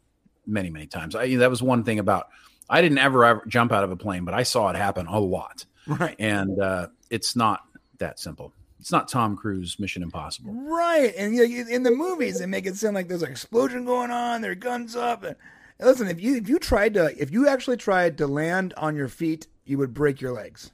[0.47, 1.15] many, many times.
[1.15, 2.29] I, that was one thing about
[2.69, 5.21] I didn't ever, ever jump out of a plane, but I saw it happen a
[5.21, 6.17] lot, Right.
[6.19, 7.61] and uh, it's not
[7.99, 8.53] that simple.
[8.85, 10.53] It's not Tom Cruise Mission Impossible.
[10.53, 13.87] Right, and you know, in the movies they make it sound like there's an explosion
[13.87, 15.25] going on, their guns up.
[15.25, 15.37] And
[15.81, 19.09] listen, if you if you tried to if you actually tried to land on your
[19.09, 20.71] feet, you would break your legs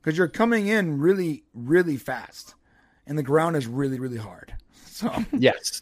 [0.00, 2.56] because you're coming in really really fast,
[3.06, 4.54] and the ground is really really hard.
[4.84, 5.80] So, Yes,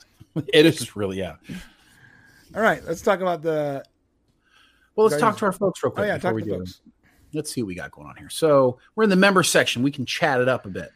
[0.52, 1.36] it is really yeah.
[2.54, 3.82] All right, let's talk about the.
[4.94, 6.06] Well, let's talk to our folks real Oh quick.
[6.06, 6.58] yeah, before talk we to do.
[6.58, 6.82] folks.
[7.32, 8.28] Let's see what we got going on here.
[8.28, 9.82] So we're in the member section.
[9.82, 10.90] We can chat it up a bit.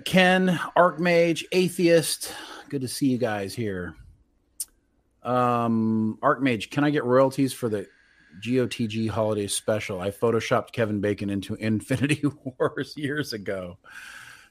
[0.00, 2.34] Ken, Archmage, Atheist.
[2.68, 3.94] Good to see you guys here.
[5.22, 7.86] Um, Archmage, can I get royalties for the
[8.42, 10.00] GOTG holiday special?
[10.00, 13.78] I photoshopped Kevin Bacon into Infinity Wars years ago.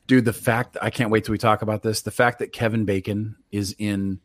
[0.08, 2.02] Dude, the fact I can't wait till we talk about this.
[2.02, 4.20] The fact that Kevin Bacon is in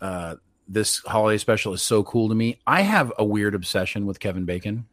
[0.00, 0.36] uh,
[0.68, 2.60] this holiday special is so cool to me.
[2.66, 4.86] I have a weird obsession with Kevin Bacon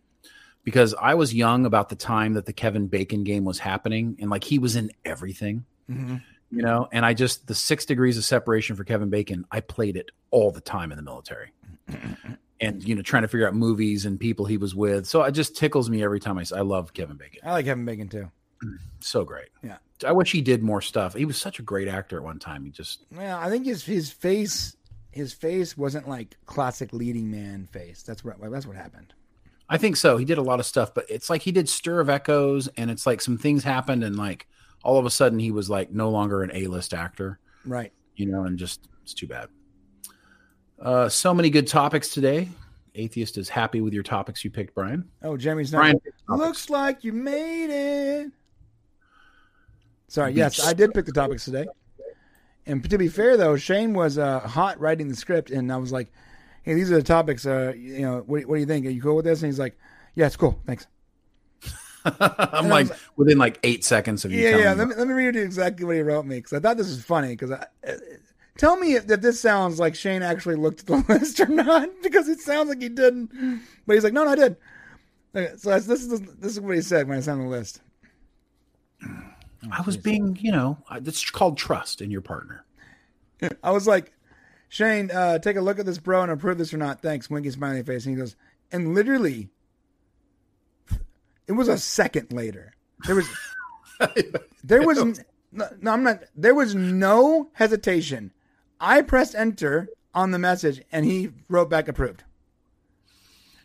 [0.67, 4.29] because I was young about the time that the Kevin Bacon game was happening, and
[4.29, 6.21] like he was in everything, Mhm.
[6.51, 6.89] you know.
[6.91, 10.51] And I just the six degrees of separation for Kevin Bacon, I played it all
[10.51, 11.53] the time in the military,
[12.59, 15.07] and you know, trying to figure out movies and people he was with.
[15.07, 17.85] So it just tickles me every time I I love Kevin Bacon, I like Kevin
[17.85, 18.29] Bacon too.
[18.99, 19.47] so great.
[19.63, 19.77] Yeah.
[20.05, 21.13] I wish he did more stuff.
[21.13, 22.65] He was such a great actor at one time.
[22.65, 24.75] He just Yeah, I think his his face
[25.11, 28.03] his face wasn't like classic leading man face.
[28.03, 29.13] That's what that's what happened.
[29.69, 30.17] I think so.
[30.17, 32.89] He did a lot of stuff, but it's like he did Stir of Echoes, and
[32.89, 34.47] it's like some things happened, and like
[34.83, 37.91] all of a sudden he was like no longer an A list actor, Right.
[38.15, 39.49] you know, and just it's too bad.
[40.81, 42.47] Uh, so many good topics today.
[42.95, 45.07] Atheist is happy with your topics you picked, Brian.
[45.21, 45.79] Oh, Jeremy's not.
[45.79, 45.99] Brian.
[46.29, 48.31] Looks like you made it.
[50.07, 51.65] Sorry, yes, I did pick the topics today.
[52.65, 55.91] And to be fair, though, Shane was uh, hot writing the script, and I was
[55.91, 56.11] like,
[56.67, 57.45] "Hey, these are the topics.
[57.45, 58.85] Uh, you know, what, what do you think?
[58.85, 59.77] Are you cool with this?" And he's like,
[60.15, 60.61] "Yeah, it's cool.
[60.65, 60.85] Thanks."
[62.05, 64.41] I'm like within like eight seconds of you.
[64.41, 64.73] Yeah, yeah.
[64.73, 64.79] me.
[64.79, 66.89] Let me, let me read you exactly what he wrote me because I thought this
[66.89, 67.29] was funny.
[67.29, 67.93] Because I, uh,
[68.57, 71.89] tell me if that this sounds like Shane actually looked at the list or not,
[72.03, 73.31] because it sounds like he didn't.
[73.85, 74.57] But he's like, "No, no, I did."
[75.33, 77.81] Okay, so this is this is what he said when I sent the list.
[79.71, 82.65] I was being, you know, I- that's called trust in your partner.
[83.63, 84.13] I was like,
[84.69, 87.01] Shane, uh, take a look at this, bro, and approve this or not.
[87.01, 87.29] Thanks.
[87.29, 88.05] Winky smiley face.
[88.05, 88.35] And he goes,
[88.71, 89.49] and literally,
[91.47, 92.73] it was a second later.
[93.05, 93.29] There was,
[94.63, 95.21] there was,
[95.51, 98.33] no, no, I'm not, there was no hesitation.
[98.79, 102.23] I pressed enter on the message and he wrote back approved.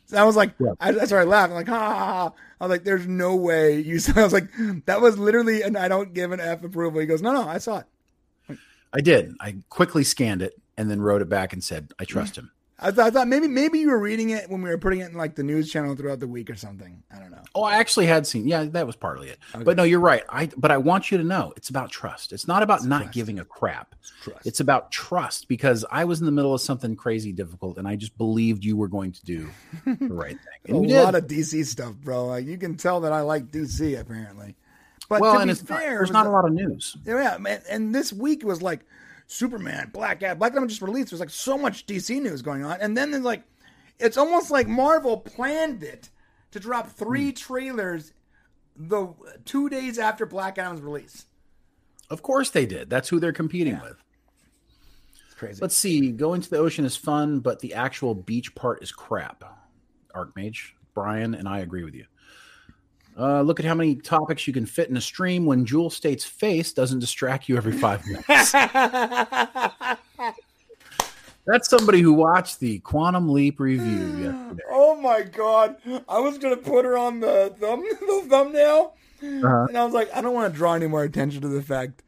[0.06, 0.96] So I was like, that's right.
[0.98, 2.32] I, I started laughing, like, ha, ha, ha.
[2.60, 4.12] I was like, there's no way you saw.
[4.20, 4.50] I was like,
[4.84, 7.00] that was literally an I don't give an F approval.
[7.00, 8.58] He goes, no, no, I saw it.
[8.92, 9.34] I did.
[9.40, 12.50] I quickly scanned it and then wrote it back and said, I trust him.
[12.82, 15.10] I thought, I thought maybe maybe you were reading it when we were putting it
[15.10, 17.02] in like the news channel throughout the week or something.
[17.14, 17.42] I don't know.
[17.54, 18.48] Oh, I actually had seen.
[18.48, 19.38] Yeah, that was partly it.
[19.56, 20.24] But no, you're right.
[20.28, 22.32] I but I want you to know it's about trust.
[22.32, 23.94] It's not about not giving a crap.
[24.22, 24.46] trust.
[24.46, 27.94] It's about trust because I was in the middle of something crazy difficult and I
[27.94, 29.48] just believed you were going to do
[29.84, 30.74] the right thing.
[30.74, 32.26] a lot of DC stuff, bro.
[32.26, 34.56] Like you can tell that I like DC apparently.
[35.08, 36.96] But well, to and be it's not, fair, there's not a lot of news.
[37.04, 37.62] Yeah, man.
[37.70, 38.80] And this week was like
[39.26, 41.10] Superman, Black Adam, Black Adam just released.
[41.10, 43.42] There's like so much DC news going on, and then there's like,
[43.98, 46.10] it's almost like Marvel planned it
[46.50, 47.34] to drop three Hmm.
[47.36, 48.12] trailers
[48.76, 49.08] the
[49.44, 51.26] two days after Black Adam's release.
[52.10, 52.90] Of course they did.
[52.90, 53.96] That's who they're competing with.
[55.26, 55.60] It's crazy.
[55.62, 56.10] Let's see.
[56.12, 59.44] Going to the ocean is fun, but the actual beach part is crap.
[60.14, 62.04] Archmage, Brian, and I agree with you.
[63.18, 66.24] Uh, look at how many topics you can fit in a stream when Jewel Staite's
[66.24, 68.52] face doesn't distract you every five minutes.
[71.44, 74.62] That's somebody who watched the Quantum Leap review yesterday.
[74.70, 75.76] Oh my god!
[76.08, 79.66] I was gonna put her on the thumb the thumbnail, Uh-huh.
[79.68, 82.02] and I was like, I don't want to draw any more attention to the fact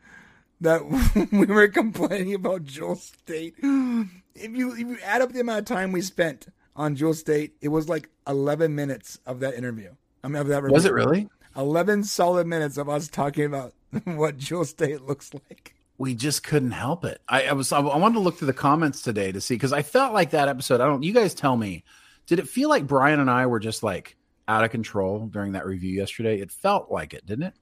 [0.61, 0.83] that
[1.33, 3.55] we were complaining about Jewel Staite.
[3.59, 7.55] If you if you add up the amount of time we spent on Jewel Staite,
[7.61, 9.91] it was like eleven minutes of that interview.
[10.25, 10.75] I mean, of that review.
[10.75, 11.29] Was it really?
[11.57, 15.75] eleven solid minutes of us talking about what Jewel Staite looks like?
[15.99, 17.21] We just couldn't help it.
[17.29, 19.83] I, I was I wanted to look through the comments today to see because I
[19.83, 20.81] felt like that episode.
[20.81, 21.03] I don't.
[21.03, 21.85] You guys tell me.
[22.27, 24.17] Did it feel like Brian and I were just like
[24.49, 26.41] out of control during that review yesterday?
[26.41, 27.55] It felt like it, didn't it?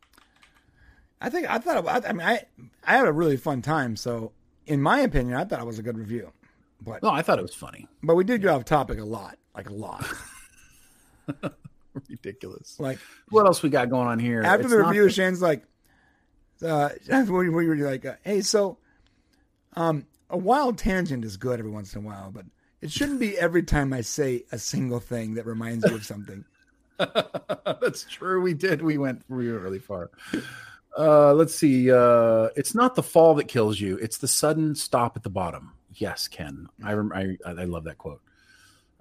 [1.20, 1.86] I think I thought.
[2.06, 2.44] I mean, I
[2.84, 3.96] I had a really fun time.
[3.96, 4.32] So,
[4.66, 6.32] in my opinion, I thought it was a good review.
[6.80, 7.86] But No, I thought it was funny.
[8.02, 10.04] but we did get off topic a lot, like a lot.
[12.08, 12.78] Ridiculous.
[12.80, 12.98] Like
[13.30, 14.42] What else we got going on here?
[14.42, 15.64] after It's the not- review, Shane's like,
[16.64, 16.90] uh,
[17.28, 18.78] we we were like, uh, hey, so,
[19.74, 22.44] um, a wild tangent is good every once in a while, but
[22.80, 26.44] it shouldn't be every time I say a single thing that reminds you of something.
[26.98, 28.40] That's true.
[28.40, 28.80] We did.
[28.82, 29.22] We went.
[29.28, 30.10] We went really far.
[30.96, 31.90] Uh, let's see.
[31.90, 35.72] Uh, it's not the fall that kills you; it's the sudden stop at the bottom.
[35.94, 36.68] Yes, Ken.
[36.84, 38.20] I rem- I, I love that quote.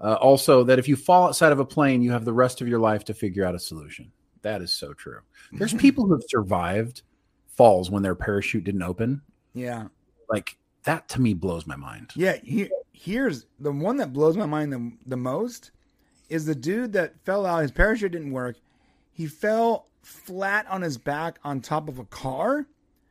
[0.02, 2.68] Uh, also, that if you fall outside of a plane, you have the rest of
[2.68, 4.12] your life to figure out a solution.
[4.42, 5.20] That is so true.
[5.52, 7.04] There's people who have survived
[7.48, 9.22] falls when their parachute didn't open.
[9.54, 9.88] Yeah,
[10.30, 12.12] Like that to me blows my mind.
[12.16, 12.38] yeah.
[12.44, 15.72] Here, here's the one that blows my mind the the most
[16.30, 17.62] is the dude that fell out.
[17.62, 18.56] His parachute didn't work.
[19.12, 22.66] He fell flat on his back on top of a car.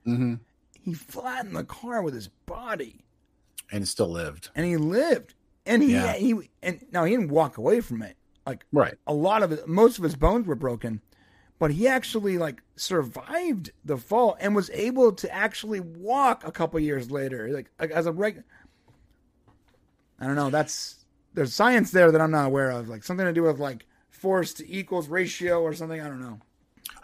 [0.06, 0.36] Mm-hmm.
[0.82, 3.04] He flattened the car with his body.
[3.70, 4.48] And still lived.
[4.56, 5.34] and he lived.
[5.70, 6.12] And he, Yeah.
[6.14, 8.16] he and now he didn't walk away from it.
[8.46, 8.94] Like Right.
[9.06, 11.00] a lot of it, most of his bones were broken,
[11.58, 16.80] but he actually like survived the fall and was able to actually walk a couple
[16.80, 17.48] years later.
[17.50, 18.42] Like, like as a reg,
[20.18, 20.50] I don't know.
[20.50, 22.88] That's there's science there that I'm not aware of.
[22.88, 26.00] Like something to do with like force to equals ratio or something.
[26.00, 26.40] I don't know.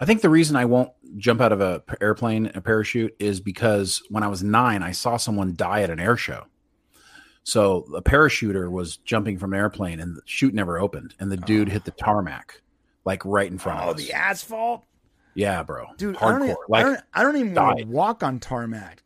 [0.01, 4.03] I think the reason I won't jump out of a airplane a parachute is because
[4.11, 6.45] when I was nine, I saw someone die at an air show.
[7.47, 11.37] So a parachuter was jumping from an airplane and the chute never opened, and the
[11.37, 12.61] dude hit the tarmac,
[13.05, 14.03] like right in front Oh, of us.
[14.05, 14.83] the asphalt.
[15.35, 16.17] yeah, bro, dude.
[16.17, 19.01] I don't, even, like I don't, I don't even want to walk on tarmac.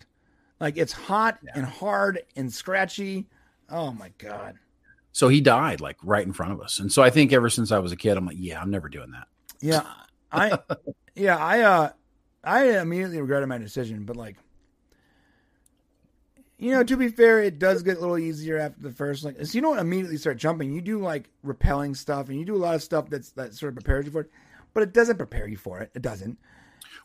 [0.58, 3.26] Like it's hot and hard and scratchy.
[3.68, 4.56] Oh my god.
[5.12, 6.78] So he died like right in front of us.
[6.80, 8.88] And so I think ever since I was a kid, I'm like, yeah, I'm never
[8.88, 9.28] doing that.
[9.60, 9.82] Yeah,
[10.32, 10.58] I,
[11.14, 11.90] yeah, I, uh,
[12.42, 14.36] I immediately regretted my decision, but like,
[16.60, 19.24] you know, to be fair, it does get a little easier after the first.
[19.24, 20.72] Like, so you don't immediately start jumping.
[20.72, 23.70] You do like repelling stuff, and you do a lot of stuff that's that sort
[23.70, 24.30] of prepares you for it,
[24.74, 25.90] but it doesn't prepare you for it.
[25.94, 26.39] It doesn't.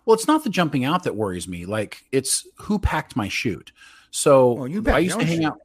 [0.06, 1.66] Well, it's not the jumping out that worries me.
[1.66, 3.72] Like it's who packed my chute.
[4.11, 5.45] So Well, you I used to hang chute.
[5.45, 5.59] out.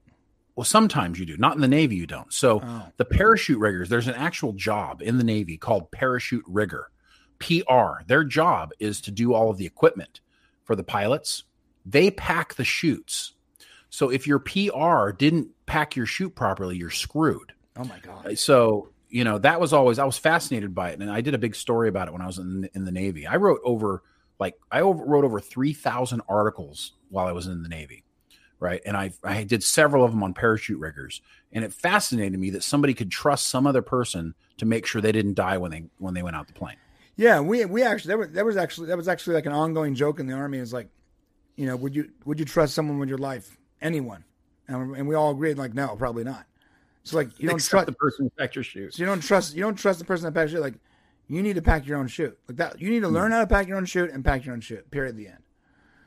[0.56, 1.36] Well, sometimes you do.
[1.36, 2.32] Not in the Navy, you don't.
[2.32, 2.86] So Oh.
[2.96, 6.90] the parachute riggers, there's an actual job in the Navy called parachute rigger,
[7.38, 8.02] PR.
[8.06, 10.20] Their job is to do all of the equipment
[10.64, 11.44] for the pilots.
[11.86, 13.32] They pack the chutes.
[13.90, 17.52] So if your PR didn't pack your chute properly, you're screwed.
[17.76, 18.26] Oh my god.
[18.26, 21.34] Uh, so you know that was always I was fascinated by it, and I did
[21.34, 23.26] a big story about it when I was in in the Navy.
[23.26, 24.02] I wrote over
[24.38, 28.04] like I over, wrote over three thousand articles while I was in the Navy,
[28.60, 28.80] right?
[28.86, 31.20] And I I did several of them on parachute riggers,
[31.52, 35.12] and it fascinated me that somebody could trust some other person to make sure they
[35.12, 36.76] didn't die when they when they went out the plane.
[37.16, 39.94] Yeah, we we actually that was that was actually that was actually like an ongoing
[39.94, 40.58] joke in the army.
[40.58, 40.88] Is like,
[41.56, 43.56] you know, would you would you trust someone with your life?
[43.80, 44.24] Anyone?
[44.68, 46.46] And, and we all agreed like, no, probably not.
[47.02, 48.96] So like, you don't Except trust the person who packed your shoes.
[48.96, 50.74] So you don't trust you don't trust the person that packs your Like
[51.28, 52.38] you need to pack your own chute.
[52.46, 53.34] Like that you need to learn hmm.
[53.34, 54.90] how to pack your own chute and pack your own chute.
[54.90, 55.10] Period.
[55.10, 55.38] At the end.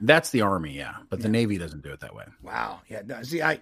[0.02, 2.26] That's the army, yeah, but the Navy doesn't do it that way.
[2.42, 2.82] Wow.
[2.90, 3.22] Yeah.
[3.22, 3.62] See, I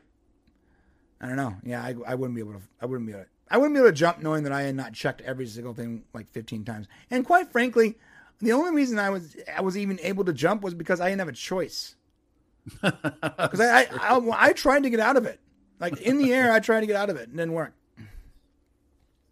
[1.22, 1.56] I don't know.
[1.64, 2.62] Yeah, I, I wouldn't be able to.
[2.82, 3.24] I wouldn't be able.
[3.24, 5.74] To, I wouldn't be able to jump knowing that I had not checked every single
[5.74, 6.88] thing like 15 times.
[7.12, 7.98] And quite frankly,
[8.40, 11.20] the only reason I was I was even able to jump was because I didn't
[11.20, 11.96] have a choice.
[12.82, 15.40] Because I, I, I I tried to get out of it.
[15.80, 17.28] Like in the air, I tried to get out of it.
[17.30, 17.74] and didn't work.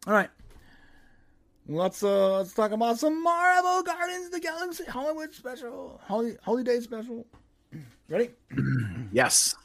[0.07, 0.29] All right.
[1.67, 6.79] Let's uh let's talk about some Marvel Guardians of the Galaxy Hollywood special, Holy Holiday
[6.79, 7.25] special.
[8.07, 8.29] Ready?
[9.11, 9.55] Yes,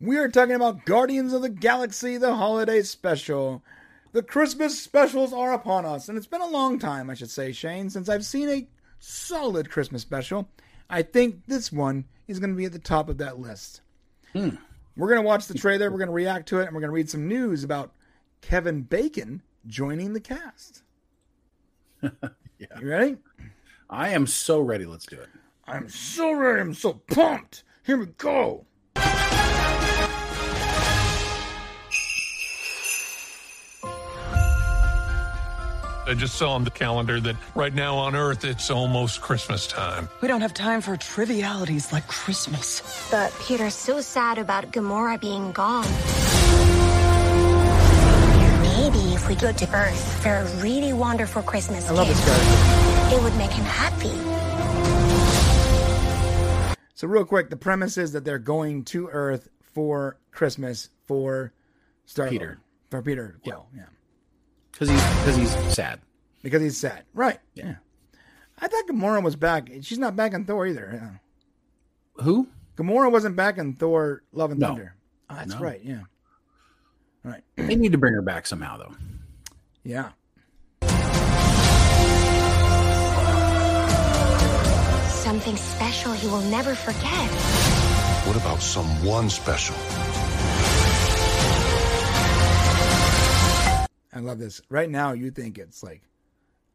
[0.00, 3.62] We are talking about Guardians of the Galaxy, the holiday special.
[4.12, 7.52] The Christmas specials are upon us, and it's been a long time, I should say,
[7.52, 8.66] Shane, since I've seen a
[8.98, 10.48] solid Christmas special.
[10.94, 13.80] I think this one is going to be at the top of that list.
[14.32, 14.50] Hmm.
[14.96, 16.90] We're going to watch the trailer, we're going to react to it, and we're going
[16.90, 17.92] to read some news about
[18.42, 20.82] Kevin Bacon joining the cast.
[22.80, 23.16] You ready?
[23.90, 24.86] I am so ready.
[24.86, 25.28] Let's do it.
[25.66, 26.60] I'm so ready.
[26.60, 27.64] I'm so pumped.
[27.84, 28.64] Here we go.
[36.06, 40.08] I just saw on the calendar that right now on Earth it's almost Christmas time.
[40.20, 42.82] We don't have time for trivialities like Christmas.
[43.10, 45.86] But Peter's so sad about Gamora being gone.
[48.62, 52.36] Maybe if we go to Earth for a really wonderful Christmas I love gift, this
[52.36, 53.14] guy.
[53.16, 54.12] it would make him happy.
[56.96, 61.52] So, real quick, the premise is that they're going to Earth for Christmas for
[62.06, 62.58] Star Peter.
[62.90, 63.84] For Peter Quill, yeah.
[64.74, 66.00] Because he's because he's sad.
[66.42, 67.04] Because he's sad.
[67.14, 67.38] Right.
[67.54, 67.76] Yeah.
[68.58, 69.70] I thought Gamora was back.
[69.82, 70.90] She's not back in Thor either.
[70.92, 72.22] Yeah.
[72.24, 72.48] Who?
[72.76, 74.68] Gamora wasn't back in Thor Love and No.
[74.68, 74.94] Thunder.
[75.30, 75.60] Oh, that's No.
[75.60, 75.80] right.
[75.82, 76.02] Yeah.
[77.22, 77.42] Right.
[77.56, 78.94] They need to bring her back somehow, though.
[79.84, 80.10] Yeah.
[85.08, 87.30] Something special he will never forget.
[88.26, 89.74] What about someone special?
[94.14, 94.60] I love this.
[94.68, 96.02] Right now, you think it's like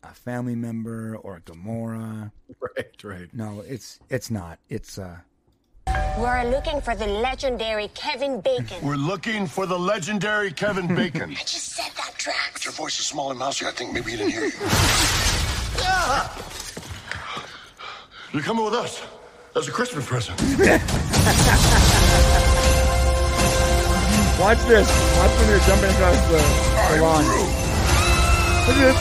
[0.03, 2.31] a family member or a Gamora.
[2.75, 3.33] Right, right.
[3.33, 4.59] No, it's it's not.
[4.69, 5.17] It's uh
[6.17, 8.85] We're looking for the legendary Kevin Bacon.
[8.85, 11.31] We're looking for the legendary Kevin Bacon.
[11.31, 12.65] I just said that, Drax.
[12.65, 13.65] Your voice is small and mousy.
[13.65, 14.51] I think maybe he didn't hear you.
[18.33, 19.01] You're coming with us.
[19.53, 20.37] That's a Christmas present.
[24.39, 24.87] Watch this.
[25.17, 26.37] Watch when they're jumping across the,
[26.95, 27.25] the lawn.
[28.67, 28.99] Look at this.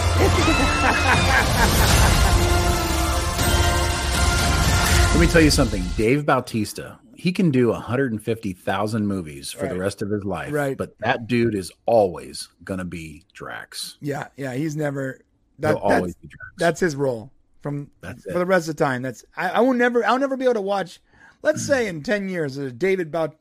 [5.15, 5.83] Let me tell you something.
[5.97, 10.53] Dave Bautista, he can do 150,000 movies for the rest of his life.
[10.53, 10.77] Right.
[10.77, 13.97] But that dude is always going to be Drax.
[14.01, 15.21] Yeah, yeah, he's never.
[15.61, 16.53] He'll always that's, be Drax.
[16.59, 18.39] that's his role from That's for it.
[18.39, 19.03] the rest of the time.
[19.03, 20.05] That's I, I will never.
[20.05, 21.01] I'll never be able to watch.
[21.43, 21.67] Let's mm.
[21.67, 23.35] say in ten years, a David Baut,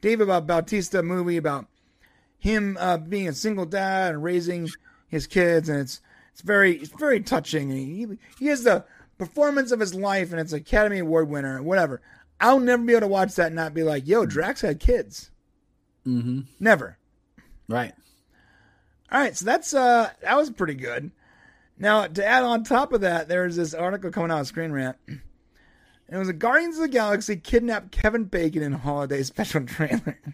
[0.00, 1.66] David Baut- Bautista movie about
[2.38, 4.68] him uh, being a single dad and raising
[5.08, 6.00] his kids, and it's
[6.32, 7.70] it's very it's very touching.
[7.70, 8.06] He
[8.38, 8.84] he has the
[9.18, 12.00] performance of his life, and it's Academy Award winner, and whatever.
[12.40, 15.30] I'll never be able to watch that and not be like, "Yo, Drax had kids."
[16.06, 16.42] Mm-hmm.
[16.60, 16.96] Never.
[17.68, 17.92] Right.
[19.10, 21.10] All right, so that's uh that was pretty good.
[21.78, 24.96] Now to add on top of that, there's this article coming out of Screen Rant,
[26.08, 30.18] And it was a Guardians of the Galaxy kidnap Kevin Bacon in holiday special trailer.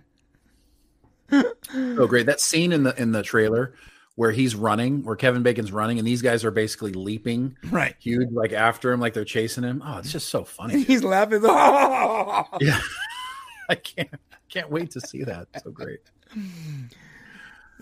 [1.33, 2.27] Oh, great!
[2.27, 3.75] That scene in the in the trailer
[4.15, 7.97] where he's running, where Kevin Bacon's running, and these guys are basically leaping, Right.
[7.99, 9.83] huge, like after him, like they're chasing him.
[9.85, 10.83] Oh, it's just so And funny.
[10.85, 11.41] he's laughing.
[11.43, 12.45] Oh!
[12.61, 12.81] yeah,
[13.69, 15.49] I can't, I can't wait to see that.
[15.65, 16.01] So great.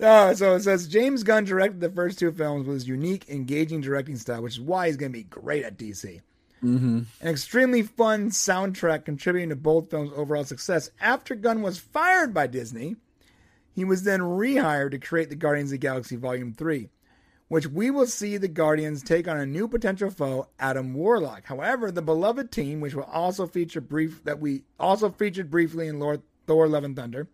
[0.01, 3.81] Uh, so it says James Gunn directed the first two films with his unique, engaging
[3.83, 6.21] directing style, which is why he's going to be great at DC.
[6.65, 7.01] Mm-hmm.
[7.21, 10.91] An extremely fun soundtrack contributing to both films' overall success.
[11.01, 12.97] After Gunn was fired by Disney,
[13.75, 16.89] he was then rehired to create the Guardians of the Galaxy Volume 3,
[17.49, 21.47] which we will see the Guardians take on a new potential foe, Adam Warlock.
[21.47, 25.99] However, the beloved team, which will also feature brief that we also featured briefly in
[25.99, 27.29] Lord Thor Love and Thunder,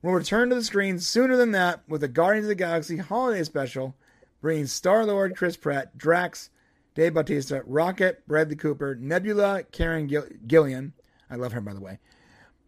[0.00, 3.42] will return to the screen sooner than that with the Guardians of the Galaxy Holiday
[3.42, 3.96] Special,
[4.40, 6.50] bringing Star Lord, Chris Pratt, Drax,
[6.98, 10.94] Dave Bautista, Rocket, Bradley Cooper, Nebula, Karen Gill- Gillian.
[11.30, 12.00] I love her, by the way.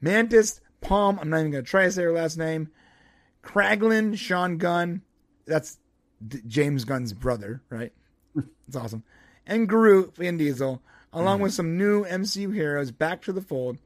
[0.01, 1.19] Mantis, Pom.
[1.19, 2.69] I'm not even going to try to say her last name.
[3.43, 5.03] Kraglin, Sean Gunn.
[5.47, 5.79] That's
[6.25, 7.93] D- James Gunn's brother, right?
[8.69, 9.03] That's awesome.
[9.49, 10.81] And Groot, Vin Diesel,
[11.13, 11.43] along mm-hmm.
[11.43, 13.79] with some new MCU heroes back to the fold.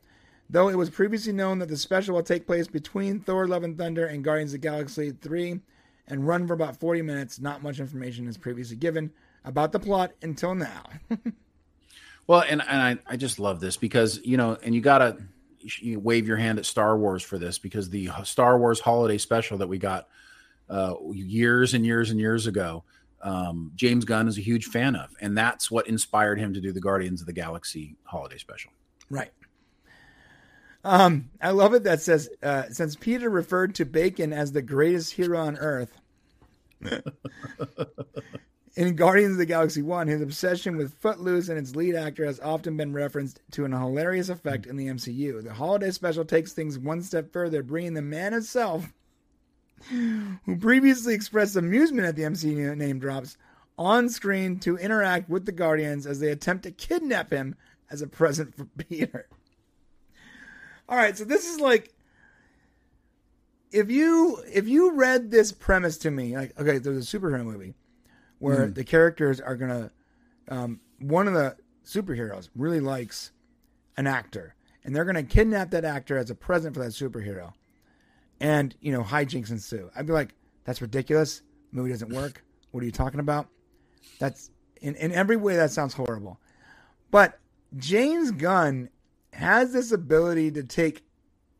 [0.51, 3.79] Though it was previously known that the special will take place between Thor Love and
[3.79, 5.61] Thunder and Guardians of the Galaxy 3
[6.07, 9.11] and run for about 40 minutes, not much information is previously given
[9.45, 10.85] about the plot until now.
[12.27, 15.19] Well, and and I, I just love this because you know, and you gotta
[15.59, 19.59] you wave your hand at Star Wars for this because the Star Wars holiday special
[19.59, 20.09] that we got
[20.69, 22.85] uh, years and years and years ago,
[23.23, 26.73] um, James Gunn is a huge fan of, and that's what inspired him to do
[26.73, 28.73] the Guardians of the Galaxy holiday special.
[29.11, 29.33] Right.
[30.83, 35.13] Um, I love it that says uh, since Peter referred to Bacon as the greatest
[35.13, 35.99] hero on Earth.
[38.77, 42.41] In Guardians of the Galaxy 1, his obsession with Footloose and its lead actor has
[42.41, 45.45] often been referenced to an hilarious effect in the MCU.
[45.45, 48.93] The holiday special takes things one step further, bringing the man himself,
[49.91, 53.37] who previously expressed amusement at the MCU name drops,
[53.79, 57.55] on screen to interact with the Guardians as they attempt to kidnap him
[57.93, 59.29] as a present for Peter.
[60.89, 61.95] All right, so this is like
[63.71, 67.75] if you if you read this premise to me, like okay, there's a superhero movie
[68.45, 69.91] where the characters are gonna
[70.49, 73.33] um, one of the superheroes really likes
[73.97, 77.53] an actor, and they're gonna kidnap that actor as a present for that superhero,
[78.41, 79.91] and you know hijinks ensue.
[79.97, 81.43] I'd be like, that's ridiculous.
[81.73, 82.45] The movie doesn't work.
[82.71, 83.49] What are you talking about?
[84.19, 84.51] That's
[84.81, 86.39] in in every way that sounds horrible,
[87.11, 87.39] but
[87.77, 88.91] James Gunn
[89.33, 91.03] has this ability to take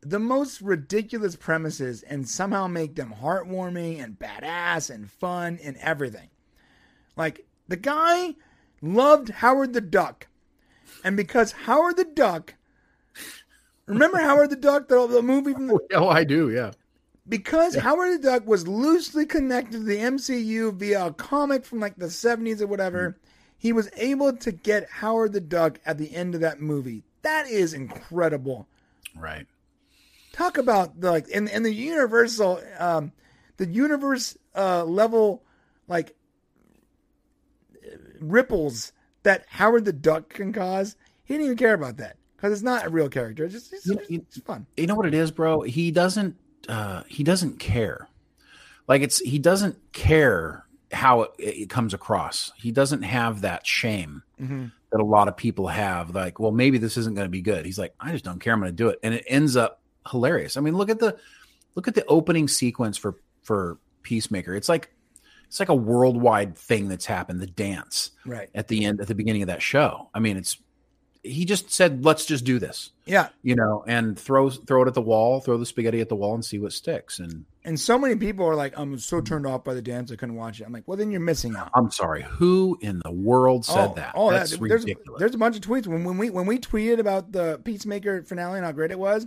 [0.01, 6.29] the most ridiculous premises and somehow make them heartwarming and badass and fun and everything.
[7.15, 8.35] Like the guy
[8.81, 10.27] loved Howard the Duck.
[11.03, 12.55] And because Howard the Duck
[13.87, 16.71] Remember Howard the Duck, the, the movie from the Oh, I do, yeah.
[17.27, 21.95] because Howard the Duck was loosely connected to the MCU via a comic from like
[21.97, 23.17] the 70s or whatever,
[23.57, 27.03] he was able to get Howard the Duck at the end of that movie.
[27.21, 28.67] That is incredible.
[29.15, 29.45] Right.
[30.33, 33.13] Talk about the like in in the universal um
[33.57, 35.43] the universe uh level
[35.87, 36.13] like
[38.19, 38.91] ripples
[39.23, 40.95] that Howard the Duck can cause.
[41.23, 43.45] He didn't even care about that because it's not a real character.
[43.45, 44.67] It's just it's, You know, it's fun.
[44.77, 45.61] You know what it is, bro?
[45.61, 46.37] He doesn't.
[46.69, 48.07] Uh, he doesn't care.
[48.87, 52.51] Like it's he doesn't care how it, it comes across.
[52.55, 54.23] He doesn't have that shame
[54.91, 56.13] that a lot of people have.
[56.13, 57.65] Like, well, maybe this isn't going to be good.
[57.65, 58.53] He's like, I just don't care.
[58.53, 60.55] I'm going to do it, and it ends up hilarious.
[60.57, 61.17] I mean, look at the
[61.75, 64.55] look at the opening sequence for for Peacemaker.
[64.55, 64.94] It's like
[65.47, 67.39] it's like a worldwide thing that's happened.
[67.39, 68.49] The dance Right.
[68.55, 70.09] at the end at the beginning of that show.
[70.13, 70.57] I mean, it's
[71.23, 73.29] he just said, let's just do this Yeah.
[73.41, 76.35] you know, and throw throw it at the wall, throw the spaghetti at the wall,
[76.35, 77.17] and see what sticks.
[77.17, 80.17] And And so many people are like, I'm so turned off by the dance I
[80.17, 80.65] couldn't watch it.
[80.65, 81.71] I'm like, well, then you're missing out.
[81.73, 84.11] I'm sorry, who in the world said oh, that?
[84.13, 85.19] Oh, That's that, there's ridiculous.
[85.19, 88.57] there's a bunch of tweets when, when we when we tweeted about the Peacemaker finale
[88.57, 89.25] and how great it was.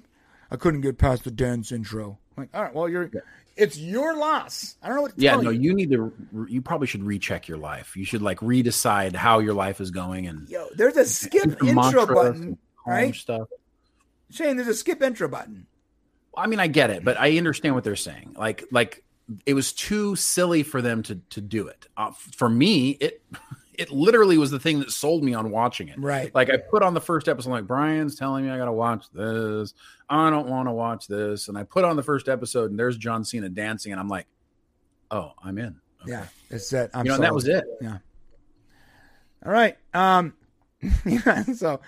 [0.53, 2.19] I couldn't get past the dance intro.
[2.37, 3.11] I'm like, all right, well, you're
[3.59, 4.77] it's your loss.
[4.83, 5.61] I don't know what to yeah, tell no, you.
[5.61, 6.13] you need to.
[6.49, 7.97] You probably should recheck your life.
[7.97, 12.07] You should like redecide how your life is going and Yo, there's a skip intro
[12.07, 12.57] button,
[12.87, 13.15] right?
[13.15, 13.49] Stuff.
[14.31, 15.67] Shane, there's a skip intro button.
[16.37, 18.37] I mean, I get it, but I understand what they're saying.
[18.39, 19.03] Like, like
[19.45, 21.87] it was too silly for them to to do it.
[21.97, 23.23] Uh, for me, it
[23.79, 25.99] it literally was the thing that sold me on watching it.
[25.99, 26.35] Right.
[26.35, 29.07] Like I put on the first episode, like Brian's telling me I got to watch
[29.13, 29.73] this.
[30.11, 32.97] I don't want to watch this, and I put on the first episode, and there's
[32.97, 34.27] John Cena dancing, and I'm like,
[35.13, 35.77] oh, I'm in.
[36.03, 36.13] Okay.
[36.13, 36.91] Yeah, it's that.
[36.93, 37.65] I'm you know, and that was it.
[37.81, 37.99] Yeah.
[39.47, 39.77] All right.
[39.95, 40.35] Um,
[41.55, 41.81] so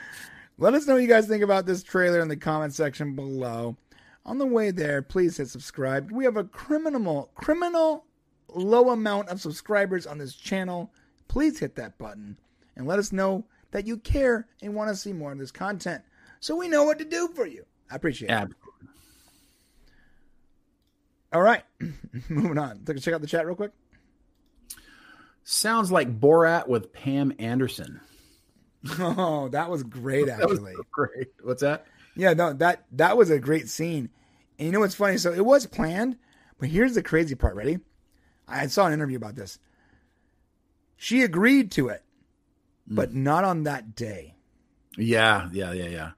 [0.59, 3.77] let us know what you guys think about this trailer in the comment section below.
[4.27, 6.13] On the way there, please hit subscribe.
[6.13, 8.05] We have a criminal criminal
[8.49, 10.93] low amount of subscribers on this channel.
[11.31, 12.37] Please hit that button
[12.75, 16.03] and let us know that you care and want to see more of this content
[16.41, 17.65] so we know what to do for you.
[17.89, 18.33] I appreciate it.
[18.33, 18.47] Yeah.
[21.33, 21.63] All right.
[22.29, 22.81] Moving on.
[22.85, 23.71] Take a check out the chat real quick.
[25.45, 28.01] Sounds like Borat with Pam Anderson.
[28.99, 30.73] Oh, that was great That was actually.
[30.73, 31.29] so great.
[31.45, 31.87] What's that?
[32.17, 34.11] Yeah, no, that that was a great scene.
[34.59, 35.17] And you know what's funny?
[35.17, 36.17] So it was planned,
[36.59, 37.55] but here's the crazy part.
[37.55, 37.79] Ready?
[38.49, 39.61] I saw an interview about this.
[41.03, 42.05] She agreed to it,
[42.87, 44.35] but not on that day.
[44.99, 46.11] Yeah, yeah, yeah, yeah.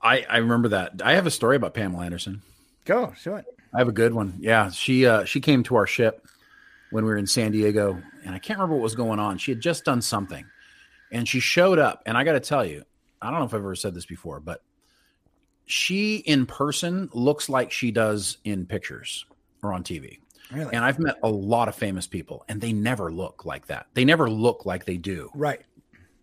[0.00, 1.02] I I remember that.
[1.04, 2.42] I have a story about Pamela Anderson.
[2.84, 3.44] Go, show it.
[3.74, 4.36] I have a good one.
[4.38, 6.24] Yeah, she uh she came to our ship
[6.92, 9.38] when we were in San Diego, and I can't remember what was going on.
[9.38, 10.46] She had just done something,
[11.10, 12.04] and she showed up.
[12.06, 12.84] And I got to tell you,
[13.20, 14.62] I don't know if I've ever said this before, but
[15.66, 19.26] she in person looks like she does in pictures
[19.60, 20.18] or on TV.
[20.52, 20.74] Really?
[20.74, 23.86] And I've met a lot of famous people, and they never look like that.
[23.94, 25.62] They never look like they do right.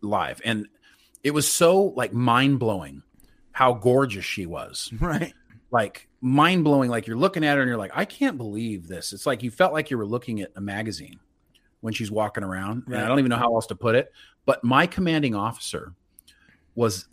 [0.02, 0.42] live.
[0.46, 0.68] And
[1.24, 3.04] it was so like mind blowing
[3.52, 4.92] how gorgeous she was.
[5.00, 5.34] Right.
[5.72, 6.90] Like mind blowing.
[6.90, 9.14] Like you're looking at her and you're like, I can't believe this.
[9.14, 11.20] It's like you felt like you were looking at a magazine
[11.82, 12.84] when she's walking around.
[12.88, 14.12] And I don't even know how else to put it.
[14.46, 15.94] But my commanding officer
[16.76, 17.08] was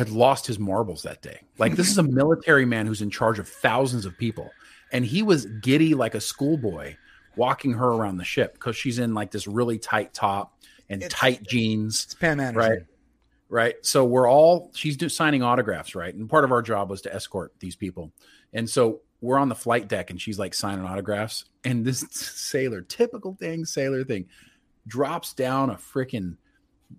[0.00, 1.40] had lost his marbles that day.
[1.58, 4.50] Like this is a military man who's in charge of thousands of people.
[4.92, 6.96] And he was giddy like a schoolboy
[7.36, 11.42] walking her around the ship because she's in like this really tight top and tight
[11.42, 12.70] jeans It's Pam Anderson.
[12.70, 12.82] right
[13.48, 17.02] right so we're all she's do, signing autographs right and part of our job was
[17.02, 18.10] to escort these people
[18.52, 22.80] and so we're on the flight deck and she's like signing autographs and this sailor
[22.82, 24.26] typical thing sailor thing
[24.88, 26.36] drops down a freaking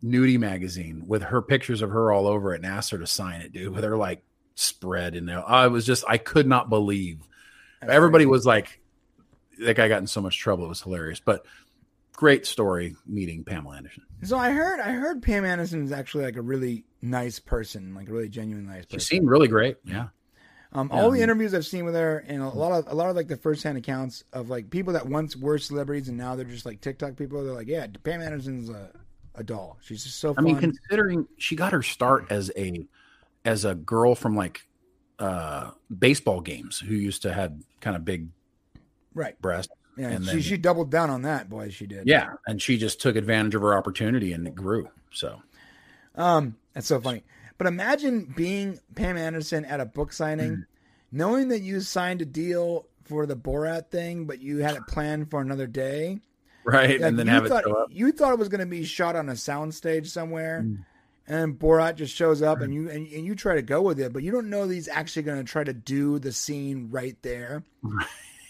[0.04, 3.42] nudie magazine with her pictures of her all over it and asked her to sign
[3.42, 4.24] it dude with her like
[4.56, 5.48] spread in there.
[5.48, 7.20] I was just i could not believe.
[7.82, 8.80] Everybody was like
[9.60, 10.66] that guy got in so much trouble.
[10.66, 11.20] It was hilarious.
[11.20, 11.46] But
[12.14, 14.04] great story meeting pamela anderson.
[14.24, 18.08] So I heard I heard Pam Anderson is actually like a really nice person, like
[18.10, 19.00] a really genuine nice person.
[19.00, 19.78] she seemed really great.
[19.84, 20.08] Yeah.
[20.74, 23.16] Um, all the interviews I've seen with her, and a lot of a lot of
[23.18, 26.66] like the firsthand accounts of like people that once were celebrities and now they're just
[26.66, 27.44] like TikTok people.
[27.44, 28.90] They're like, yeah, Pam Anderson's a,
[29.36, 29.78] a doll.
[29.82, 30.32] She's just so.
[30.32, 30.44] I Fun.
[30.44, 32.86] mean, considering she got her start as a
[33.46, 34.62] as a girl from like
[35.20, 38.28] uh baseball games who used to have kind of big
[39.14, 39.40] right?
[39.42, 39.72] breasts.
[39.98, 41.70] Yeah, and she then- she doubled down on that, boy.
[41.70, 42.08] She did.
[42.08, 44.90] Yeah, and she just took advantage of her opportunity and it grew.
[45.12, 45.42] So
[46.16, 47.24] Um, that's so funny.
[47.58, 50.66] But imagine being Pam Anderson at a book signing, Mm.
[51.12, 55.30] knowing that you signed a deal for the Borat thing, but you had it planned
[55.30, 56.20] for another day.
[56.64, 57.90] Right, Like, and then have it thought, show up.
[57.92, 60.86] You thought it was going to be shot on a soundstage somewhere, Mm.
[61.28, 64.14] and Borat just shows up, and you and, and you try to go with it,
[64.14, 67.16] but you don't know that he's actually going to try to do the scene right
[67.22, 67.64] there.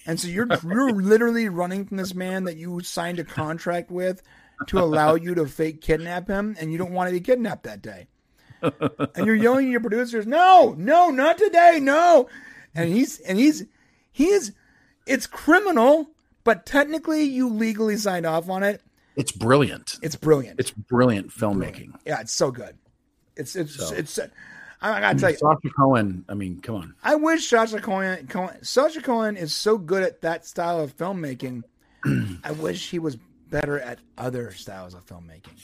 [0.06, 4.22] And so you're you're literally running from this man that you signed a contract with
[4.68, 7.82] to allow you to fake kidnap him, and you don't want to be kidnapped that
[7.82, 8.08] day.
[8.62, 12.30] And you're yelling at your producers, "No, no, not today, no!"
[12.76, 13.66] And he's and he's
[14.12, 14.54] he is
[15.08, 16.12] it's criminal,
[16.44, 18.82] but technically you legally signed off on it.
[19.16, 19.98] It's brilliant.
[20.02, 20.60] It's brilliant.
[20.60, 21.94] It's brilliant filmmaking.
[22.06, 22.78] yeah, it's so good.
[23.36, 24.18] It's it's So- it's.
[24.84, 26.96] I, I gotta tell you, Sacha Cohen, I mean, come on.
[27.04, 31.62] I wish Sacha Cohen, Cohen Sacha Cohen is so good at that style of filmmaking.
[32.44, 33.16] I wish he was
[33.50, 35.60] better at other styles of filmmaking.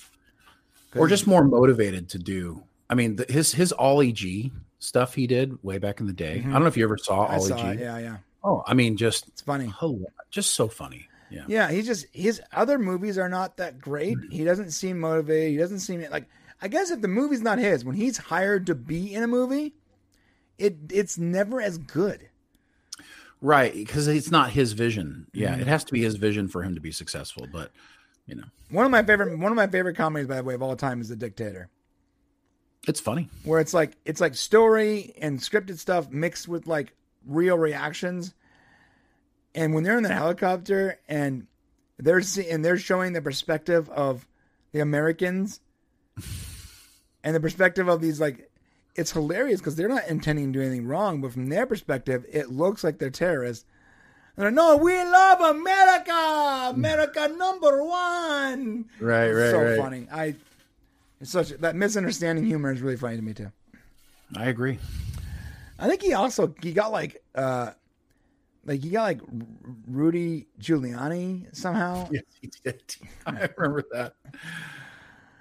[0.95, 2.63] Or just more motivated to do.
[2.89, 6.43] I mean, the, his his Ali G stuff he did way back in the day.
[6.45, 7.33] I don't know if you ever saw Mm-hmm.
[7.33, 7.67] Ali saw G.
[7.69, 7.79] it.
[7.79, 8.17] Yeah, yeah.
[8.49, 9.67] Oh, I mean, just It's funny.
[9.67, 11.07] hila- just so funny.
[11.29, 11.43] Yeah.
[11.47, 14.17] Yeah, he's just his other movies are not that great.
[14.31, 15.51] He doesn't seem motivated.
[15.51, 16.25] He doesn't seem like
[16.61, 19.73] I guess if the movie's not his, when he's hired to be in a movie,
[20.57, 22.29] it it's never as good.
[23.41, 25.27] Right, because it's not his vision.
[25.33, 25.61] Yeah, Mm-hmm.
[25.61, 27.45] it has to be his vision for him to be successful.
[27.51, 27.71] But
[28.25, 30.61] you know, One of my favorite one of my favorite comedies, by the way, of
[30.63, 31.69] all time is The Dictator.
[32.87, 33.29] it's funny.
[33.43, 36.93] where it's like it's like story and scripted stuff mixed with like
[37.25, 38.33] real reactions.
[39.57, 41.47] And when they're in the helicopter and
[41.97, 44.27] they're see- and they're showing the perspective of
[44.71, 45.61] the Americans
[47.23, 48.51] and the perspective of these like
[48.95, 52.49] it's hilarious because they're not intending to do anything wrong, but from their perspective, it
[52.49, 53.65] looks like they're terrorists.
[54.35, 58.85] And they're, no, we love America, America number one.
[58.99, 59.77] Right, right, so right.
[59.77, 60.07] funny.
[60.11, 60.35] I
[61.19, 63.51] it's such that misunderstanding humor is really funny to me too.
[64.35, 64.77] I agree.
[65.79, 67.71] I think he also he got like uh
[68.67, 69.21] like you got like
[69.87, 72.07] Rudy Giuliani somehow.
[72.11, 72.95] Yes, he did.
[73.25, 74.13] I remember that.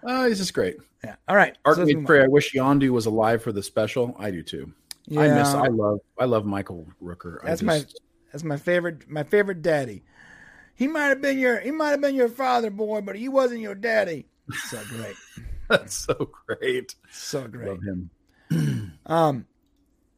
[0.03, 0.77] Oh, he's just great.
[1.05, 1.17] Yeah.
[1.29, 1.57] All right.
[1.65, 2.25] Art so let's made move prayer.
[2.25, 4.17] I wish Yondu was alive for the special.
[4.19, 4.73] I do too.
[5.07, 5.21] Yeah.
[5.23, 5.49] I miss.
[5.49, 6.01] I love.
[6.19, 7.43] I love Michael Rooker.
[7.45, 7.85] That's my
[8.33, 10.05] that's my favorite my favorite daddy.
[10.75, 13.61] He might have been your he might have been your father, boy, but he wasn't
[13.61, 14.27] your daddy.
[14.69, 15.17] So great.
[15.69, 16.95] That's so great.
[17.11, 17.69] So great.
[17.69, 18.11] Love him.
[19.07, 19.47] Um,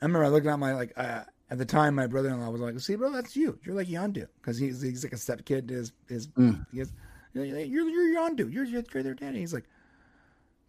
[0.00, 2.50] I remember I looking at my like uh, at the time my brother in law
[2.50, 3.58] was like, "See, bro, that's you.
[3.64, 5.68] You're like Yondu because he's he's like a step kid.
[5.68, 6.66] to His his Mm.
[6.72, 6.78] he
[7.32, 8.52] you're you're you're Yondu.
[8.52, 9.38] You're you're, their daddy.
[9.40, 9.64] He's like,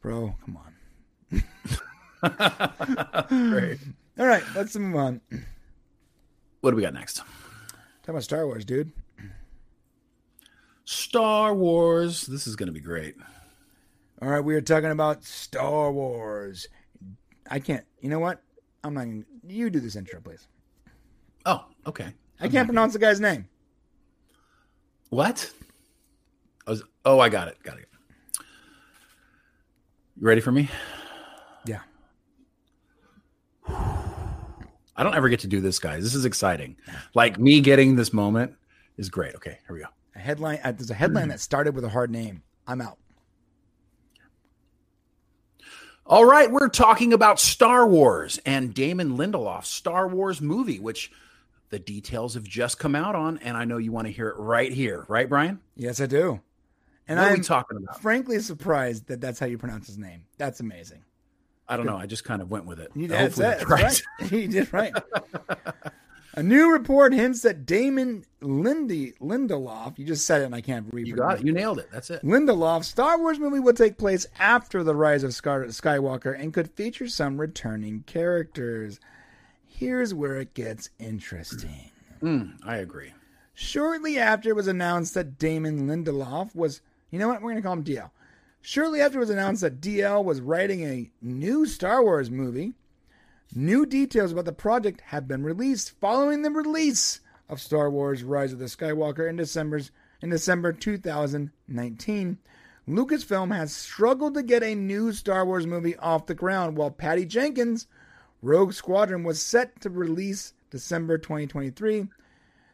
[0.02, 0.74] bro, come on.
[3.30, 3.80] Great.
[4.20, 5.22] All right, let's move on.
[6.62, 7.18] What do we got next?
[7.18, 8.92] Talk about Star Wars, dude.
[10.84, 12.24] Star Wars.
[12.26, 13.16] This is going to be great.
[14.22, 16.68] All right, we are talking about Star Wars.
[17.50, 17.86] I can't.
[18.02, 18.42] You know what?
[18.84, 19.06] I'm not.
[19.06, 20.48] Gonna, you do this intro, please.
[21.46, 22.14] Oh, okay.
[22.40, 23.48] I can't pronounce the guy's name.
[25.10, 25.52] What?
[26.68, 27.62] I was, oh, I got it.
[27.64, 27.86] Got it.
[30.20, 30.70] You ready for me?
[31.66, 31.80] Yeah.
[33.68, 36.04] I don't ever get to do this, guys.
[36.04, 36.76] This is exciting.
[37.14, 38.54] Like me getting this moment
[38.98, 39.34] is great.
[39.36, 39.88] Okay, here we go.
[40.16, 40.60] A headline.
[40.64, 42.44] Uh, there's a headline that started with a hard name.
[42.68, 42.98] I'm out.
[46.06, 51.12] All right, we're talking about Star Wars and Damon Lindelof's Star Wars movie, which
[51.70, 54.38] the details have just come out on, and I know you want to hear it
[54.38, 55.60] right here, right, Brian?
[55.76, 56.42] Yes, I do.
[57.08, 58.02] And what I'm we talking about?
[58.02, 60.26] frankly surprised that that's how you pronounce his name.
[60.38, 61.04] That's amazing.
[61.68, 61.98] I don't know.
[61.98, 62.92] I just kind of went with it.
[62.96, 63.42] You, that's it.
[63.42, 64.32] that's That's right.
[64.32, 64.94] you did right.
[66.36, 70.86] A new report hints that Damon Lindy Lindelof, you just said it and I can't
[70.92, 71.46] read You got it.
[71.46, 71.90] You nailed it.
[71.92, 72.24] That's it.
[72.24, 76.72] Lindelof's Star Wars movie will take place after the rise of Scar- Skywalker and could
[76.72, 79.00] feature some returning characters.
[79.80, 81.90] Here's where it gets interesting.
[82.22, 83.14] Mm, I agree.
[83.54, 87.66] Shortly after it was announced that Damon Lindelof was, you know what, we're going to
[87.66, 88.12] call him DL.
[88.62, 92.74] Shortly after it was announced that DL was writing a new Star Wars movie,
[93.56, 98.52] new details about the project have been released following the release of Star Wars Rise
[98.52, 99.92] of the Skywalker in December's
[100.22, 102.38] in December 2019.
[102.86, 107.24] Lucasfilm has struggled to get a new Star Wars movie off the ground while Patty
[107.24, 107.88] Jenkins'
[108.42, 112.08] Rogue Squadron was set to release December 2023.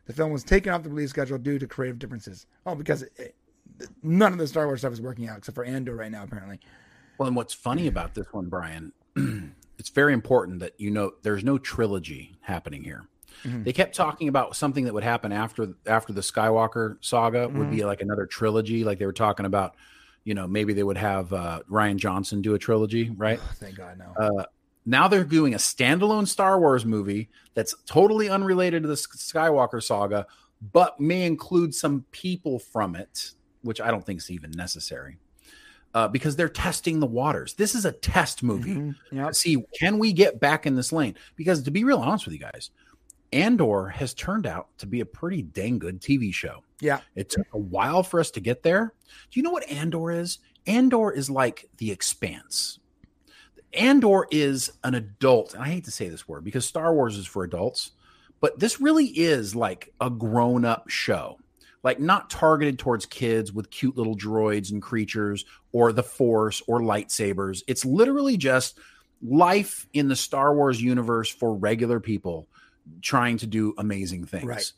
[0.05, 2.45] The film was taken off the release schedule due to creative differences.
[2.65, 3.35] Oh, because it, it-
[4.03, 6.59] none of the Star Wars stuff is working out except for Andor right now, apparently.
[7.17, 8.93] Well, and what's funny about this one, Brian,
[9.77, 13.07] it's very important that you know there's no trilogy happening here.
[13.43, 17.83] They kept talking about something that would happen after after the Skywalker saga would be
[17.85, 18.83] like another trilogy.
[18.83, 19.75] Like they were talking about,
[20.23, 23.39] you know, maybe they would have uh, Rian Johnson do a trilogy, right?
[23.55, 24.05] Thank God, no.
[24.17, 24.45] Uh,
[24.85, 30.27] now they're doing a standalone Star Wars movie that's totally unrelated to the Skywalker saga,
[30.73, 33.31] but may include some people from it,
[33.61, 35.17] which I don't think is even necessary.
[35.93, 37.53] Uh, because they're testing the waters.
[37.53, 38.93] This is a test movie.
[39.13, 39.33] Yep.
[39.33, 41.15] See, can we get back in this lane?
[41.37, 42.69] Because to be real honest with you guys,
[43.31, 46.63] Andor has turned out to be a pretty dang good TV show.
[46.81, 46.99] Yeah.
[47.15, 48.93] It took a while for us to get there.
[49.31, 50.39] Do you know what Andor is?
[50.67, 52.79] Andor is like the expanse.
[53.75, 57.27] Andor is an adult, and I hate to say this word because Star Wars is
[57.27, 57.91] for adults,
[58.39, 61.37] but this really is like a grown up show.
[61.83, 66.79] Like not targeted towards kids with cute little droids and creatures or the force or
[66.79, 67.61] lightsabers.
[67.67, 68.79] It's literally just
[69.21, 72.47] life in the Star Wars universe for regular people
[73.01, 74.45] trying to do amazing things.
[74.45, 74.71] Right.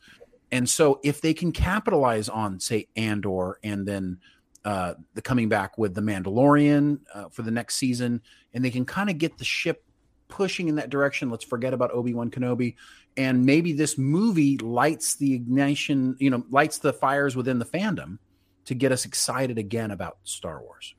[0.52, 4.20] And so if they can capitalize on say Andor and then
[4.66, 8.22] uh, the coming back with the Mandalorian uh, for the next season,
[8.54, 9.84] and they can kind of get the ship
[10.28, 11.30] pushing in that direction.
[11.30, 12.76] Let's forget about Obi Wan Kenobi,
[13.16, 18.18] and maybe this movie lights the ignition, you know, lights the fires within the fandom
[18.66, 20.94] to get us excited again about Star Wars.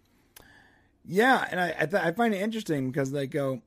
[1.05, 3.63] Yeah, and I I, th- I find it interesting because they go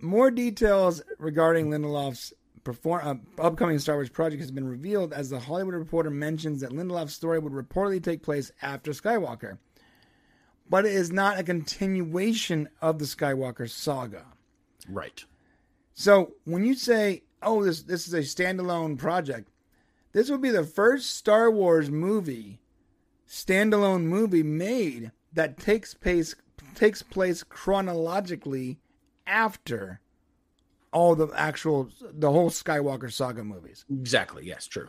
[0.00, 2.32] more details regarding Lindelof's
[2.64, 6.70] perform uh, upcoming Star Wars project has been revealed as the Hollywood Reporter mentions that
[6.70, 9.58] Lindelof's story would reportedly take place after Skywalker,
[10.68, 14.24] but it is not a continuation of the Skywalker saga.
[14.88, 15.24] Right.
[15.92, 19.50] So when you say, "Oh, this this is a standalone project,"
[20.12, 22.60] this would be the first Star Wars movie,
[23.28, 26.34] standalone movie made that takes place
[26.74, 28.78] takes place chronologically
[29.26, 30.00] after
[30.92, 33.84] all the actual the whole Skywalker saga movies.
[33.90, 34.44] Exactly.
[34.46, 34.66] Yes.
[34.66, 34.88] True.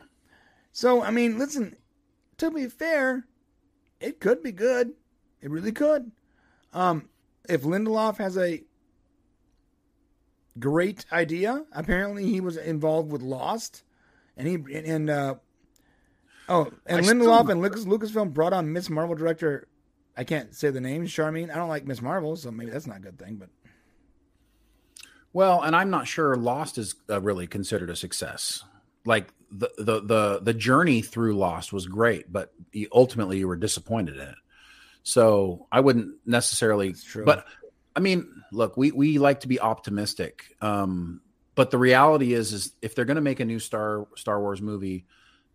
[0.71, 1.75] So I mean, listen.
[2.37, 3.25] To be fair,
[3.99, 4.93] it could be good.
[5.41, 6.11] It really could.
[6.73, 7.09] Um,
[7.47, 8.63] if Lindelof has a
[10.59, 13.83] great idea, apparently he was involved with Lost,
[14.37, 15.35] and he and uh,
[16.49, 19.67] Oh, and I Lindelof still- and Lucas, Lucasfilm brought on Miss Marvel director.
[20.17, 21.49] I can't say the name, Sharmeen.
[21.51, 23.35] I don't like Miss Marvel, so maybe that's not a good thing.
[23.35, 23.49] But
[25.33, 28.63] Well, and I'm not sure Lost is uh, really considered a success.
[29.05, 33.55] Like the, the the the journey through Lost was great, but you, ultimately you were
[33.55, 34.35] disappointed in it.
[35.03, 36.93] So I wouldn't necessarily.
[36.93, 37.25] true.
[37.25, 37.45] But
[37.95, 40.55] I mean, look, we we like to be optimistic.
[40.61, 41.21] Um,
[41.55, 44.61] but the reality is, is if they're going to make a new Star Star Wars
[44.61, 45.05] movie,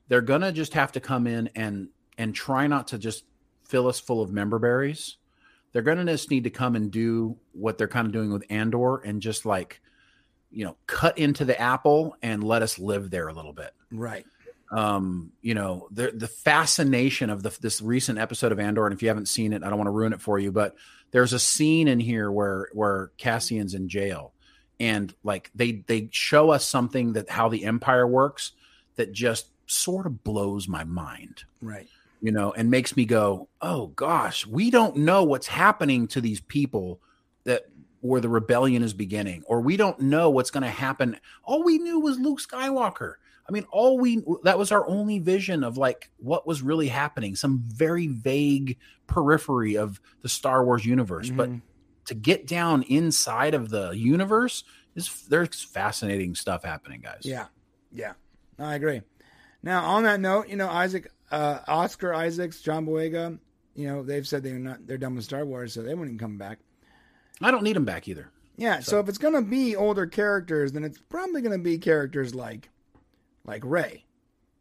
[0.09, 1.89] they're going to just have to come in and
[2.19, 3.25] and try not to just
[3.65, 5.17] fill us full of member berries.
[5.77, 8.45] They're going to just need to come and do what they're kind of doing with
[8.49, 9.83] Andor and just like,
[10.51, 13.73] you know, cut into the apple and let us live there a little bit.
[13.93, 14.25] Right,
[14.73, 19.01] um you know the the fascination of the, this recent episode of andor and if
[19.01, 20.75] you haven't seen it i don't want to ruin it for you but
[21.13, 24.33] there's a scene in here where where cassian's in jail
[24.81, 28.51] and like they they show us something that how the empire works
[28.97, 31.45] that just sort of blows my mind.
[31.61, 31.89] Right,
[32.27, 36.41] you know and makes me go oh gosh we don't know what's happening to these
[36.41, 37.01] people
[37.45, 37.67] that
[38.01, 41.79] where the rebellion is beginning or we don't know what's going to happen all we
[41.79, 43.15] knew was luke skywalker
[43.49, 47.37] i mean all we that was our only vision of like what was really happening
[47.37, 51.63] some very vague periphery of the star wars universe but Mhm.
[52.07, 54.65] to get down inside of the universe
[54.97, 57.47] is there's fascinating stuff happening guys yeah,
[57.93, 58.15] yeah.
[58.59, 59.03] I agree.
[59.63, 63.39] Now, on that note, you know, Isaac, uh, Oscar Isaacs, John Boyega,
[63.75, 66.39] you know, they've said they're not they're done with Star Wars, so they wouldn't come
[66.39, 66.59] back.
[67.43, 70.85] i don't need them back either Yeah, so, if it's gonna be older characters, then
[70.85, 72.71] it's probably gonna be characters like
[73.45, 74.05] like Rey,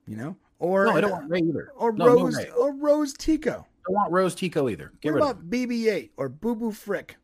[0.08, 2.50] you know, or no i don't want rey either or no, no Rose Rey.
[2.52, 3.52] or Rose Tico.
[3.52, 4.92] I don't want Rose Tico either.
[5.02, 7.18] Get what about BB-8 or Babu Frick?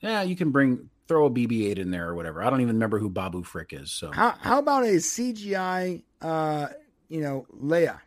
[0.00, 2.42] Yeah, you can bring throw a BB-8 in there or whatever.
[2.42, 3.90] I don't even remember who Babu Frick is.
[3.90, 6.68] So How how about a CGI, uh,
[7.08, 7.98] you know, Leia?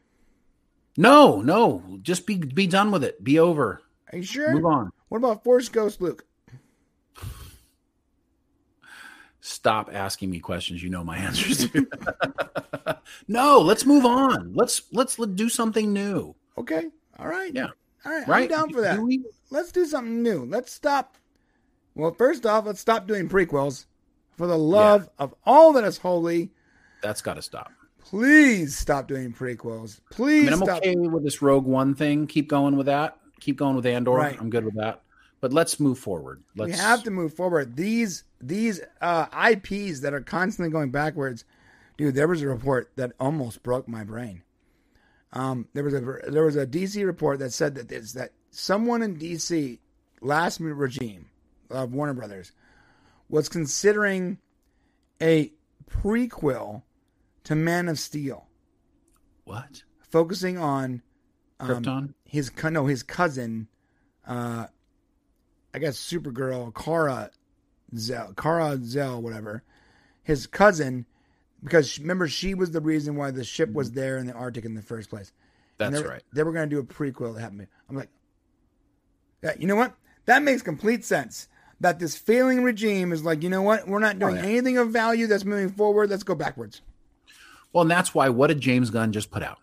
[0.98, 3.24] No, no, just be be done with it.
[3.24, 3.82] Be over.
[4.12, 4.54] Are you sure?
[4.54, 4.92] Move on.
[5.10, 6.26] What about Force Ghost Luke?
[9.42, 11.88] Stop asking me questions you know my answers to.
[13.28, 14.54] no, let's move on.
[14.56, 16.36] Let's let's let- do something new.
[16.58, 16.86] Okay,
[17.20, 17.68] all right, Yeah.
[18.06, 18.44] all right, Right?
[18.44, 18.96] I'm down for that.
[18.98, 20.46] Do we- Let's do something new.
[20.46, 21.18] Let's stop.
[21.94, 23.86] Well, first off, let's stop doing prequels.
[24.38, 26.52] For the love of all that is holy,
[27.04, 27.72] That's got to stop.
[28.06, 30.00] Please stop doing prequels.
[30.12, 30.42] Please.
[30.42, 30.78] I mean, I'm stop.
[30.78, 32.28] okay with this Rogue One thing.
[32.28, 33.18] Keep going with that.
[33.40, 34.12] Keep going with Andor.
[34.12, 34.38] Right.
[34.40, 35.02] I'm good with that.
[35.42, 36.44] But let's move forward.
[36.56, 37.76] Let's we have to move forward.
[37.76, 41.44] These these uh, IPs that are constantly going backwards,
[41.98, 42.16] dude.
[42.16, 44.44] There was a report that almost broke my brain.
[45.34, 49.02] Um, there was a there was a DC report that said that this that someone
[49.02, 49.80] in DC
[50.22, 51.28] last regime
[51.70, 52.52] of Warner Brothers
[53.30, 54.38] was considering
[55.22, 55.52] a
[55.90, 56.84] prequel
[57.46, 58.48] to Man of Steel,
[59.46, 59.84] what?
[60.00, 61.02] focusing on
[61.60, 62.14] um, Krypton?
[62.26, 63.68] his no his cousin,
[64.28, 64.68] uh,
[65.74, 67.32] I guess Supergirl, Kara
[67.98, 69.64] Zell, Kara Zell, whatever,
[70.24, 71.06] his cousin,
[71.64, 74.66] because she- remember she was the reason why the ship was there in the Arctic
[74.66, 75.32] in the first place.
[75.78, 76.24] That's they were- right.
[76.34, 77.68] They were going to do a prequel that happened.
[77.90, 78.10] I'm like,
[79.44, 79.94] yeah, you know what?
[80.26, 81.48] That makes complete sense.
[81.82, 83.88] That this failing regime is like, you know what?
[83.88, 84.48] We're not doing Oh, yeah.
[84.48, 86.10] anything of value that's moving forward.
[86.10, 86.82] Let's go backwards.
[87.76, 89.58] Well, and that's why what did James Gunn just put out?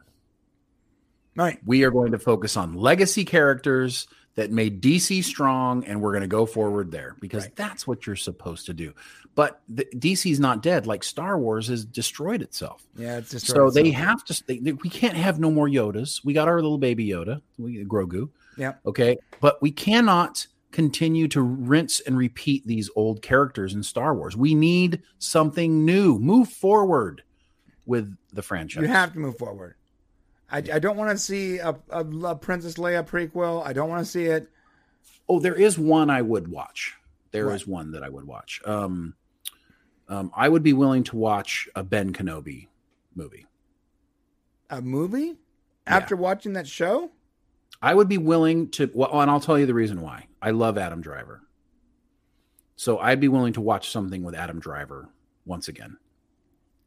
[1.35, 1.59] Right.
[1.65, 6.21] We are going to focus on legacy characters that made DC strong, and we're going
[6.21, 7.57] to go forward there because Right.
[7.57, 8.93] that's what you're supposed to do.
[9.35, 12.87] But the, DC's not dead; like Star Wars has destroyed itself.
[12.97, 14.45] Yeah, it's just so they have to.
[14.47, 16.23] They, they- we can't have no more Yodas.
[16.23, 18.29] We got our little baby Yoda, we, Grogu.
[18.59, 18.75] Yeah.
[18.85, 24.37] Okay, but we cannot continue to rinse and repeat these old characters in Star Wars.
[24.37, 26.19] We need something new.
[26.19, 27.23] Move forward
[27.87, 28.83] with the franchise.
[28.83, 29.75] You have to move forward.
[30.51, 33.67] I, I don't want to see a, a, a Princess Leia prequel.
[33.67, 34.49] I don't want to see it.
[35.29, 36.95] Oh, there is one I would watch.
[37.31, 38.61] There is one that I would watch.
[38.67, 39.15] Um,
[40.09, 42.69] um, I would be willing to watch a Ben Kenobi
[43.15, 43.47] movie.
[44.69, 45.37] A movie
[45.87, 47.11] after watching that show.
[47.81, 48.91] I would be willing to.
[48.93, 50.27] Well, and I'll tell you the reason why.
[50.43, 51.43] I love Adam Driver,
[52.77, 55.09] so I'd be willing to watch something with Adam Driver
[55.47, 55.97] once again.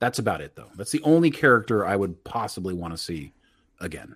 [0.06, 0.70] That's about it, though.
[0.76, 3.34] That's the only character I would possibly want to see
[3.82, 4.16] again.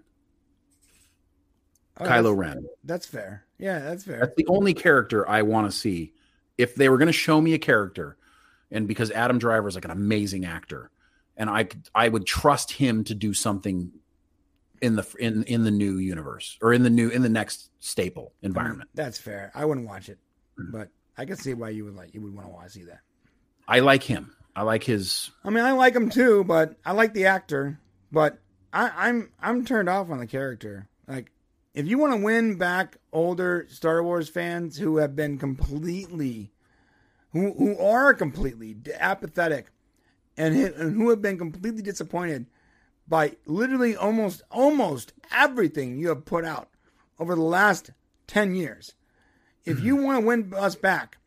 [1.98, 2.66] Oh, Kylo that's- Ren.
[2.84, 3.46] That's fair.
[3.58, 4.20] Yeah, that's fair.
[4.20, 6.14] That's the only character I want to see.
[6.60, 8.18] If they were going to show me a character,
[8.70, 10.92] and because Adam Driver is like an amazing actor,
[11.38, 13.92] and I I would trust him to do something
[14.84, 18.32] in the in in the new universe or in the new in the next staple
[18.44, 18.92] environment.
[18.94, 19.52] That's fair.
[19.56, 20.20] I wouldn't watch it,
[20.60, 20.72] Mm.
[20.72, 23.00] but I can see why you would like you would want to watch see that.
[23.68, 24.36] I like him.
[24.60, 25.32] I like his.
[25.46, 27.80] I mean, I like him too, but I like the actor.
[28.12, 28.40] But
[28.74, 30.90] I, I'm I'm turned off on the character.
[31.08, 31.32] Like,
[31.74, 36.52] if you want to win back older Star Wars fans who have been completely,
[37.32, 39.68] who who are completely apathetic,
[40.36, 42.46] and, and who have been completely disappointed
[43.08, 46.68] by literally almost almost everything you have put out
[47.18, 47.92] over the last
[48.28, 48.94] ten years.
[49.64, 50.04] If you mm-hmm.
[50.04, 51.18] want to win us back,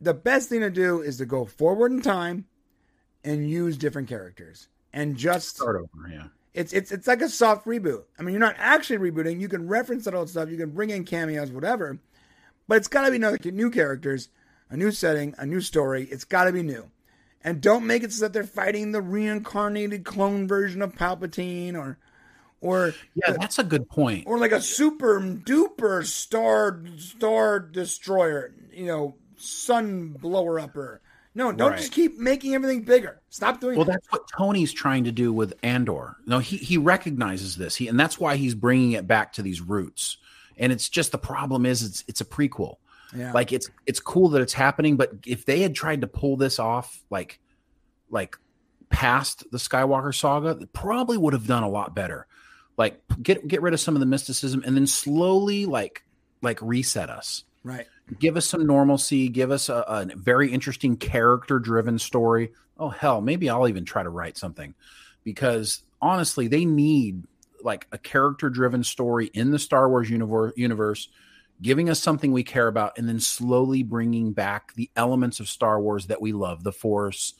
[0.00, 2.46] the best thing to do is to go forward in time
[3.24, 6.08] and use different characters and just Start over.
[6.10, 6.24] Yeah.
[6.54, 8.04] it's it's it's like a soft reboot.
[8.18, 9.40] I mean, you're not actually rebooting.
[9.40, 10.48] You can reference that old stuff.
[10.48, 11.98] You can bring in cameos, whatever.
[12.66, 14.28] But it's got to be another new characters,
[14.70, 16.04] a new setting, a new story.
[16.10, 16.90] It's got to be new.
[17.42, 21.98] And don't make it so that they're fighting the reincarnated clone version of Palpatine or
[22.60, 24.24] or Yeah, that's a good point.
[24.26, 31.00] or like a super duper star star destroyer, you know, sun blower upper.
[31.34, 31.78] No, don't Right.
[31.78, 33.20] just keep making everything bigger.
[33.30, 33.92] Stop doing Well, that.
[33.92, 36.16] that's what Tony's trying to do with Andor.
[36.26, 39.60] No, he he recognizes this, he, and that's why he's bringing it back to these
[39.60, 40.18] roots.
[40.58, 42.76] And it's just the problem is it's it's a prequel.
[43.16, 43.32] Yeah.
[43.32, 46.58] Like it's it's cool that it's happening, but if they had tried to pull this
[46.58, 47.38] off, like
[48.10, 48.36] like
[48.88, 52.26] past the Skywalker saga, it probably would have done a lot better.
[52.76, 56.02] Like get get rid of some of the mysticism, and then slowly like
[56.42, 57.86] like reset us right.
[58.18, 62.52] Give us some normalcy give us a, a very interesting character driven story.
[62.78, 64.74] Oh hell maybe i'll even try to write something.
[65.24, 67.24] Because honestly they need
[67.62, 71.08] like a character driven story in the star wars universe, universe
[71.62, 75.78] giving us something we care about and then slowly bringing back the elements of star
[75.80, 77.34] wars that we love the force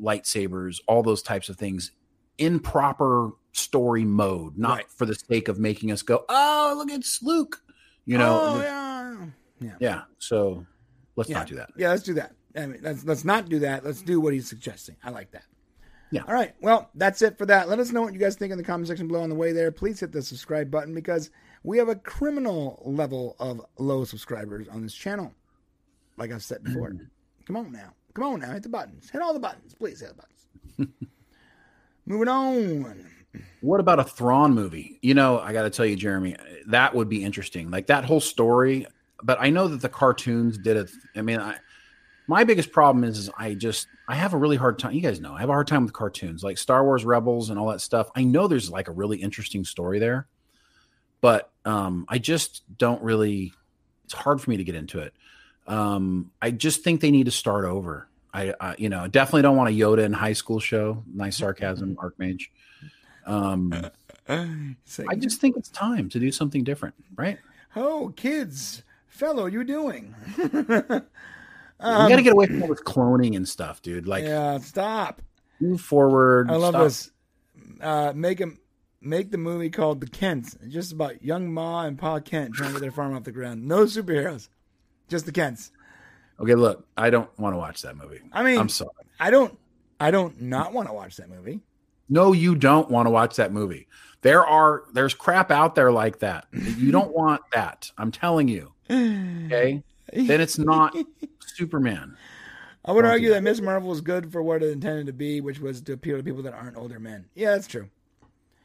[0.00, 1.90] lightsabers all those types of things
[2.38, 4.90] in proper story mode not Right.
[4.90, 7.60] for the sake of making us go oh look it's luke
[8.04, 8.38] you know?
[8.40, 8.64] Oh, the-
[9.60, 9.76] yeah.
[9.80, 10.02] yeah.
[10.18, 10.64] So
[11.16, 11.38] let's Yeah.
[11.38, 11.70] not do that.
[11.76, 12.32] Yeah, let's do that.
[12.56, 13.84] I mean, let's let's not do that.
[13.84, 14.96] Let's do what he's suggesting.
[15.04, 15.44] I like that.
[16.10, 16.22] Yeah.
[16.28, 16.54] All right.
[16.60, 17.68] Well, that's it for that.
[17.68, 19.52] Let us know what you guys think in the comment section below on the way
[19.52, 19.72] there.
[19.72, 21.30] Please hit the subscribe button because
[21.64, 25.34] we have a criminal level of low subscribers on this channel.
[26.16, 26.90] Like I've said before.
[26.90, 27.08] Mm.
[27.46, 27.92] Come on now.
[28.14, 28.52] Come on now.
[28.52, 29.10] Hit the buttons.
[29.10, 29.74] Hit all the buttons.
[29.74, 30.92] Please hit the buttons.
[32.06, 33.04] Moving on.
[33.60, 34.98] What about a Thrawn movie?
[35.02, 36.36] You know, I got to tell you, Jeremy,
[36.68, 37.70] that would be interesting.
[37.70, 38.86] Like that whole story.
[39.22, 40.90] But I know that the cartoons did it.
[41.14, 41.56] I mean, I,
[42.26, 44.92] my biggest problem is, is I just I have a really hard time.
[44.92, 47.58] You guys know I have a hard time with cartoons, like Star Wars Rebels and
[47.58, 48.10] all that stuff.
[48.14, 50.26] I know there's like a really interesting story there,
[51.20, 53.52] but um, I just don't really.
[54.04, 55.14] It's hard for me to get into it.
[55.66, 58.08] Um, I just think they need to start over.
[58.32, 61.02] I, I you know, definitely don't want a Yoda in high school show.
[61.12, 62.48] Nice sarcasm, Archmage.
[63.24, 63.74] Um,
[64.84, 67.38] Say, I just think it's time to do something different, right?
[67.76, 68.82] oh, kids,
[69.16, 70.14] fellow, you doing?
[70.36, 74.06] we got to get away from all this cloning and stuff, dude.
[74.06, 75.22] Like, yeah, stop.
[75.60, 76.50] move forward.
[76.50, 77.10] I love stop- this.
[77.80, 78.58] Uh, make him
[79.00, 80.56] make the movie called The Kents.
[80.68, 83.66] Just about young Ma and Pa Kent trying to get their farm off the ground.
[83.66, 84.48] No superheroes,
[85.08, 85.72] just the Kents.
[86.38, 88.20] Okay, look, I don't want to watch that movie.
[88.32, 88.90] I mean, I'm sorry.
[89.18, 89.58] I don't.
[89.98, 91.60] I don't not want to watch that movie.
[92.08, 93.88] No, you don't want to watch that movie.
[94.20, 96.46] There are there's crap out there like that.
[96.52, 97.90] You don't want that.
[97.98, 98.72] I'm telling you.
[98.90, 99.82] Okay,
[100.12, 100.96] then it's not
[101.40, 102.16] Superman.
[102.84, 105.40] I would Don't argue that Miss Marvel was good for what it intended to be,
[105.40, 107.26] which was to appeal to people that aren't older men.
[107.34, 107.88] Yeah, that's true.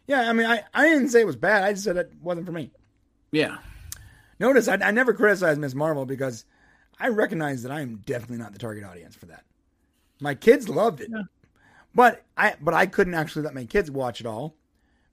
[0.06, 1.64] Yeah, I mean, I, I didn't say it was bad.
[1.64, 2.72] I just said it wasn't for me.
[3.32, 3.58] Yeah,
[4.42, 6.46] Notice I, I never criticized Miss Marvel because
[7.00, 9.44] I recognize that I am definitely not the target audience for that.
[10.20, 11.12] My kids loved it,
[11.94, 14.56] but I but I couldn't actually let my kids watch it all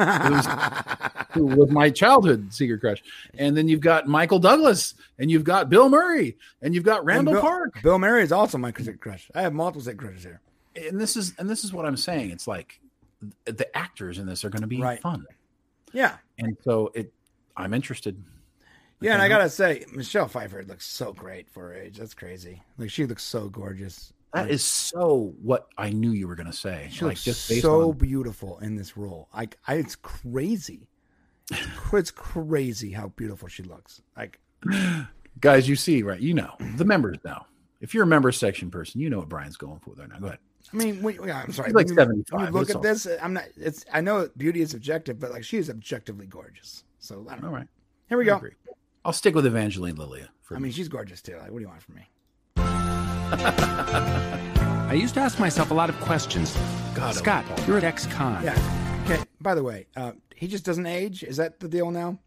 [1.32, 3.02] who was my childhood secret crush.
[3.34, 7.34] And then you've got Michael Douglas, and you've got Bill Murray, and you've got Randall
[7.34, 7.82] Bill, Park.
[7.82, 9.30] Bill Murray is also my secret crush.
[9.34, 10.40] I have multiple secret crushes here.
[10.76, 12.30] And this is and this is what I'm saying.
[12.30, 12.80] It's like
[13.44, 15.00] the actors in this are going to be Right.
[15.00, 15.26] fun,
[15.94, 16.16] Yeah.
[16.38, 17.12] and so it.
[17.56, 18.22] I'm interested.
[19.00, 21.98] Yeah, and I gotta say, Michelle Pfeiffer looks so great for her age.
[21.98, 22.62] That's crazy.
[22.78, 24.12] Like she looks so gorgeous.
[24.34, 26.88] That is so what I knew you were going to say.
[26.90, 29.28] She like looks just so on beautiful in this role.
[29.32, 30.88] Like I, it's crazy.
[31.52, 31.60] It's
[31.92, 34.02] It's crazy how beautiful she looks.
[34.16, 34.40] Like
[35.40, 36.20] guys, you see, right?
[36.20, 37.42] You know the members know.
[37.80, 40.08] If you're a member section person, you know what Brian's going for there.
[40.08, 40.38] Now, go ahead.
[40.72, 41.68] I mean, we, yeah, I'm sorry.
[41.68, 42.82] She's like 75, look that's at all.
[42.82, 43.44] this, I'm not.
[43.56, 43.84] It's.
[43.92, 46.84] I know beauty is subjective, but like she is objectively gorgeous.
[46.98, 47.48] So I don't know.
[47.48, 47.68] All right,
[48.08, 48.36] Here we I go.
[48.36, 48.52] agree.
[49.04, 50.24] I'll stick with Evangeline Lilly.
[50.42, 51.36] For I mean, she's gorgeous too.
[51.36, 52.08] Like, what do you want from me?
[53.76, 56.56] I used to ask myself a lot of questions.
[56.94, 57.66] God, Scott, Paul.
[57.66, 58.42] you're at ex-con.
[58.44, 59.00] Yeah.
[59.04, 59.22] Okay.
[59.40, 61.22] By the way, uh, he just doesn't age.
[61.22, 62.18] Is that the deal now?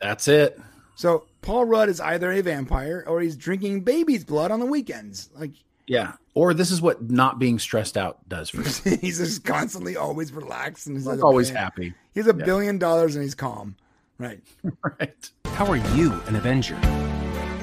[0.00, 0.60] that's it.
[0.94, 5.30] So Paul Rudd is either a vampire or he's drinking baby's blood on the weekends.
[5.34, 5.52] Like
[5.86, 6.12] Yeah.
[6.34, 8.96] Or this is what not being stressed out does for you.
[9.00, 11.94] he's just constantly always relaxed and he's Like always billion- happy.
[12.14, 13.76] He's a billion dollars and he's calm.
[14.18, 14.40] Right.
[14.82, 15.30] Right.
[15.46, 16.74] How are you an Avenger?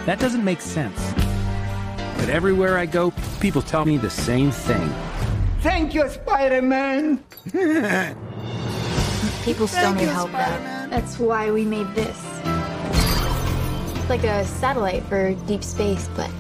[0.05, 0.99] That doesn't make sense.
[2.17, 4.89] But everywhere I go, people tell me the same thing.
[5.61, 7.23] Thank you, Spider-Man.
[9.43, 10.37] People still Thank need you, help though.
[10.37, 10.89] Spider-Man.
[10.89, 12.17] That's why we made this.
[13.97, 16.31] It's like a satellite for deep space, but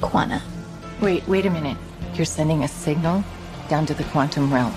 [0.00, 0.42] Quana.
[1.00, 1.78] Wait, wait a minute.
[2.14, 3.24] You're sending a signal
[3.68, 4.74] down to the quantum realm.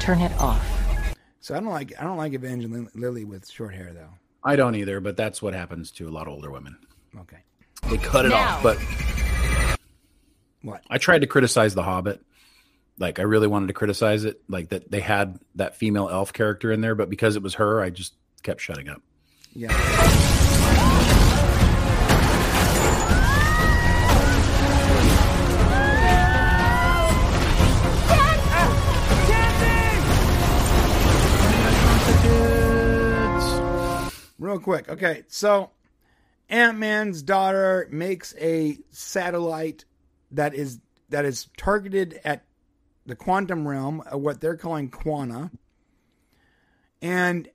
[0.00, 0.66] Turn it off.
[1.40, 4.08] So I don't like I don't like Evangeline Lilly with short hair though.
[4.42, 6.76] I don't either, but that's what happens to a lot of older women.
[7.20, 7.38] Okay.
[7.88, 8.62] They cut it off.
[8.62, 8.78] But
[10.62, 10.82] What?
[10.90, 12.20] I tried to criticize The Hobbit.
[12.98, 16.72] Like I really wanted to criticize it, like that they had that female elf character
[16.72, 19.02] in there, but because it was her, I just kept shutting up.
[19.52, 19.68] Yeah.
[34.38, 34.88] Real quick.
[34.88, 35.70] Okay, so
[36.48, 39.84] Ant Man's daughter makes a satellite
[40.32, 42.44] that is that is targeted at
[43.06, 45.50] the quantum realm, uh, what they're calling Quana.
[47.00, 47.48] And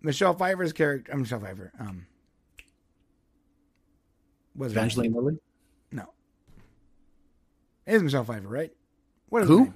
[0.00, 2.06] Michelle Pfeiffer's character, uh, Michelle Pfeiffer, um,
[4.54, 4.72] was?
[4.72, 5.38] Evangeline Lilly?
[5.92, 6.12] No,
[7.86, 8.72] it is Michelle Pfeiffer, right?
[9.28, 9.74] What is Who?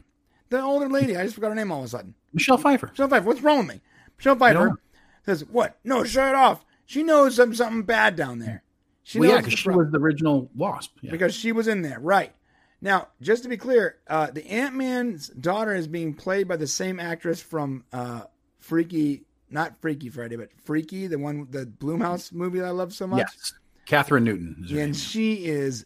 [0.51, 1.17] The older lady.
[1.17, 2.15] I just forgot her name all of a sudden.
[2.33, 2.89] Michelle Pfeiffer.
[2.89, 3.27] Michelle Pfeiffer.
[3.27, 3.81] What's wrong with me?
[4.17, 4.81] Michelle Pfeiffer.
[5.29, 5.77] Says, "What?
[5.85, 8.63] No, shut it off." She knows some something bad down there.
[9.03, 10.97] She well, yeah, because she was the original Wasp.
[11.03, 11.11] Yeah.
[11.11, 12.33] because she was in there, right?
[12.81, 16.67] Now, just to be clear, uh, the Ant Man's daughter is being played by the
[16.67, 18.23] same actress from uh,
[18.59, 23.07] Freaky, not Freaky Friday, but Freaky, the one, the Bloomhouse movie that I love so
[23.07, 23.19] much.
[23.19, 23.53] Yes.
[23.87, 24.63] Kathryn Newton.
[24.65, 24.95] is and name.
[24.95, 25.85] she is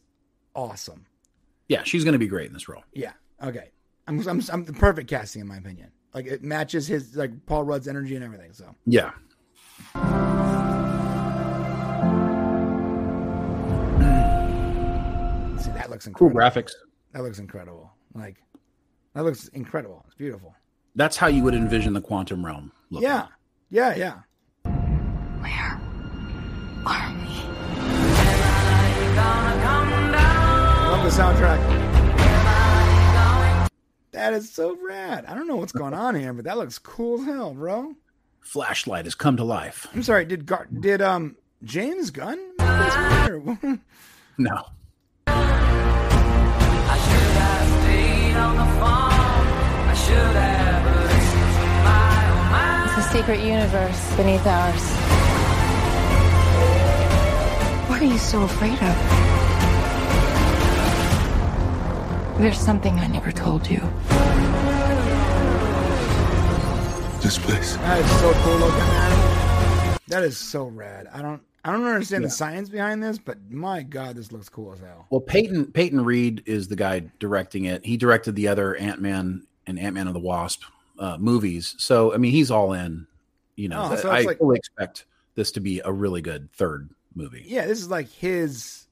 [0.55, 1.07] awesome.
[1.67, 2.85] Yeah, she's going to be great in this role.
[2.93, 3.12] Yeah.
[3.43, 3.71] Okay.
[4.07, 5.91] I'm, I'm, I'm the perfect casting in my opinion.
[6.15, 8.53] Like it matches his like Paul Rudd's energy and everything.
[8.53, 9.12] So Yeah.
[16.01, 16.62] See, that looks Cool incredible.
[16.62, 16.73] graphics.
[17.12, 17.91] That looks incredible.
[18.15, 18.37] Like
[19.15, 20.03] that looks incredible.
[20.07, 20.55] It's beautiful.
[20.95, 22.73] That's how you would envision the quantum realm.
[22.91, 23.09] Looking.
[23.09, 23.27] Yeah.
[23.71, 23.95] Yeah.
[23.97, 24.15] Yeah.
[25.41, 25.81] Where
[26.87, 28.43] are we?
[30.91, 31.61] Love the soundtrack.
[34.12, 35.25] That is so rad.
[35.27, 37.95] I don't know what's going on here, but that looks cool as hell, bro.
[38.41, 39.87] Flashlight has come to life.
[39.95, 40.25] I'm sorry.
[40.27, 42.39] Did Gar- did um James Gunn?
[42.59, 43.79] make this
[44.39, 44.65] No.
[52.85, 54.85] It's a secret universe beneath ours.
[57.89, 58.97] What are you so afraid of?
[62.39, 63.81] There's something I never told you.
[67.23, 67.77] This place.
[67.77, 69.99] That is so cool looking, man.
[70.09, 71.07] That is so rad.
[71.12, 74.73] I don't I don't understand the science behind this, but my god, this looks cool
[74.73, 75.07] as hell.
[75.11, 77.85] Well, Peyton Peyton Reed is the guy directing it.
[77.87, 80.63] He directed the other Ant Man and Ant Man and the Wasp
[80.99, 81.75] uh, movies.
[81.79, 83.07] So I mean, he's all in.
[83.55, 86.91] You know, Oh, so I like- fully expect this to be a really good third
[87.15, 87.45] movie.
[87.47, 88.87] Yeah, this is like his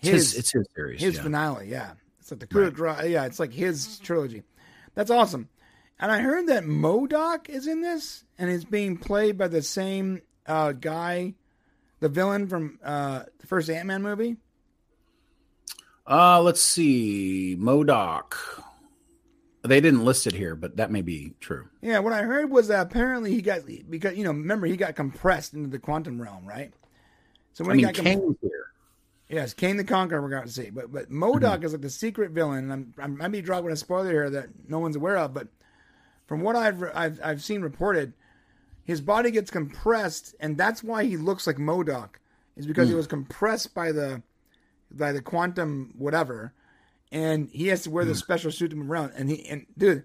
[0.00, 1.00] It's his, it's his series.
[1.00, 1.22] his yeah.
[1.22, 1.68] finale.
[1.68, 3.08] Yeah, it's like the coup de grace.
[3.08, 4.44] Yeah, it's like his trilogy.
[4.94, 5.48] That's awesome.
[6.00, 10.22] And I heard that MODOK is in this, and is being played by the same
[10.46, 11.34] uh, guy,
[12.00, 14.36] the villain from uh, the first Ant Man movie.
[16.06, 18.34] Uh, let's see, MODOK.
[19.62, 21.68] They didn't list it here, but that may be true.
[21.82, 24.96] Yeah, what I heard was that apparently he got because you know remember he got
[24.96, 26.72] compressed into the quantum realm, right?
[27.52, 28.66] So I mean, he got com- Kang's here.
[29.28, 30.22] Yes, Kang the Conqueror.
[30.22, 33.22] We're going to see, but but MODOK is like the secret villain, and I'm I'm
[33.22, 35.48] I may drop with a spoiler here that no one's aware of, but
[36.26, 38.14] from what I've I've I've seen reported,
[38.88, 42.14] his body gets compressed, and that's why he looks like MODOK,
[42.56, 42.96] is because he hmm.
[42.96, 44.22] was compressed by the
[44.90, 46.54] by the quantum whatever,
[47.12, 48.16] and he has to wear the hmm.
[48.16, 49.12] special suit to move around.
[49.14, 50.04] And he and dude,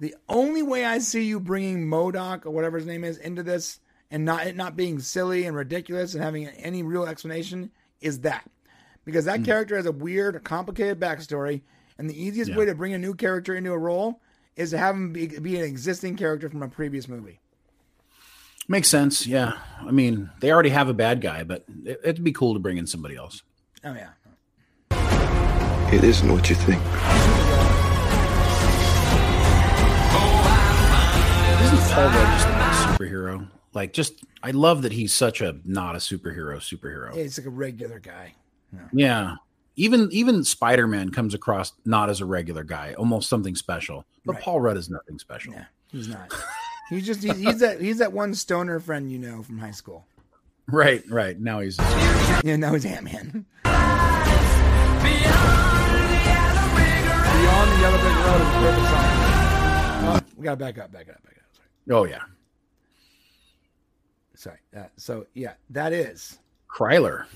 [0.00, 3.78] the only way I see you bringing MODOK or whatever his name is into this,
[4.10, 8.50] and not it not being silly and ridiculous and having any real explanation is that
[9.04, 9.44] because that hmm.
[9.44, 11.60] character has a weird, complicated backstory,
[11.98, 12.56] and the easiest Yeah.
[12.56, 14.22] way to bring a new character into a role
[14.56, 17.40] is to have him be, be an existing character from a previous movie.
[18.68, 19.26] Makes sense.
[19.26, 19.58] Yeah.
[19.80, 22.78] I mean, they already have a bad guy, but it, it'd be cool to bring
[22.78, 23.42] in somebody else.
[23.84, 24.10] Oh yeah.
[25.92, 26.80] It isn't what you think.
[31.62, 32.50] Isn't Paul Rudd just a
[33.04, 33.48] superhero?
[33.74, 37.14] Like, just I love that he's such a not a superhero superhero.
[37.14, 38.34] He's like a regular guy.
[38.92, 39.34] Yeah.
[39.76, 44.04] Even even Spider Man comes across not as a regular guy, almost something special.
[44.24, 44.42] But Right.
[44.42, 45.54] Paul Rudd is nothing special.
[45.90, 46.32] He's not.
[46.90, 50.04] He's just he's, he's that he's that one stoner friend you know from high school.
[50.66, 51.38] Right, right.
[51.38, 51.78] Now he's
[52.44, 53.44] Yeah, now he's Ant Man.
[53.64, 53.80] Beyond
[57.70, 59.04] the yellow brick road is a perfect song.
[60.06, 61.46] Oh, we gotta back up, back up, back it up.
[61.90, 62.20] Oh yeah.
[64.34, 64.58] Sorry.
[64.76, 66.38] Uh, so yeah, that is
[66.68, 67.26] Krylar.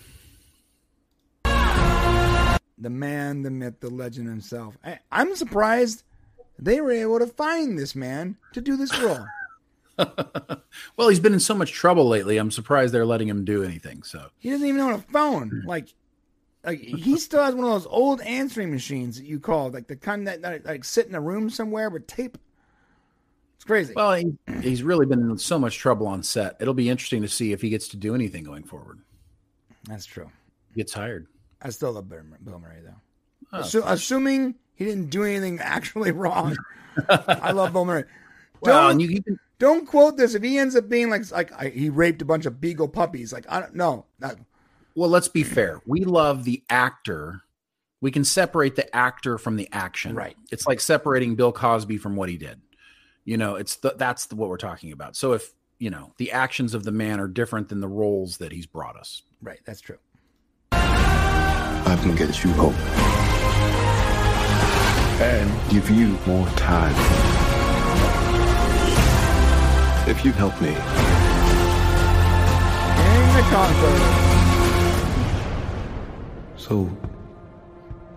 [1.45, 4.77] the man, the myth, the legend himself.
[4.85, 6.03] I, I'm surprised
[6.59, 9.25] they were able to find this man to do this role.
[10.97, 12.39] Well, he's been in so much trouble lately.
[12.39, 14.03] I'm surprised they're letting him do anything.
[14.03, 15.51] So He doesn't even own a phone.
[15.63, 15.69] Hmm.
[15.69, 15.89] Like,
[16.65, 19.97] like he still has one of those old answering machines that you call, like the
[19.97, 22.37] kind that, that like sit in a room somewhere with tape.
[23.57, 23.93] It's crazy.
[23.95, 26.57] well, he, he's really been in so much trouble on set.
[26.61, 29.01] It'll be interesting to see if he gets to do anything going forward.
[29.85, 30.31] That's true.
[30.75, 31.27] He gets hired.
[31.63, 32.95] I still love Bill Murray, Bill Murray though.
[33.53, 33.63] Oh.
[33.63, 36.57] Assu- assuming he didn't do anything actually wrong,
[37.09, 38.05] I love Bill Murray.
[38.61, 40.35] Well, Don't, and you even don't quote this.
[40.35, 43.33] If he ends up being like like I, he raped a bunch of beagle puppies,
[43.33, 44.07] like I don't know.
[44.95, 45.81] Well, let's be fair.
[45.87, 47.43] We love the actor.
[48.01, 50.15] We can separate the actor from the action.
[50.15, 50.37] Right.
[50.51, 52.61] It's like separating Bill Cosby from what he did.
[53.25, 55.17] You know, it's the, that's the, what we're talking about.
[55.17, 58.53] So if you know the actions of the man are different than the roles that
[58.53, 59.23] he's brought us.
[59.43, 59.99] Right, that's true.
[60.73, 62.75] I can get you hope.
[65.21, 67.48] And give you more time.
[70.09, 70.77] If you help me, King
[73.37, 73.99] the Conqueror.
[76.57, 76.85] so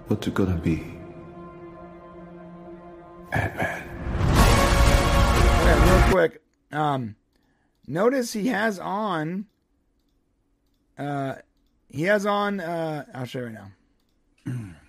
[0.07, 0.85] what's it gonna be?
[3.33, 3.83] Ant-Man.
[5.59, 6.41] Okay, real quick.
[6.71, 7.17] Um,
[7.87, 9.47] notice he has on.
[10.97, 11.35] Uh,
[11.89, 12.61] he has on.
[12.61, 13.53] Uh, I'll show you right
[14.45, 14.71] now.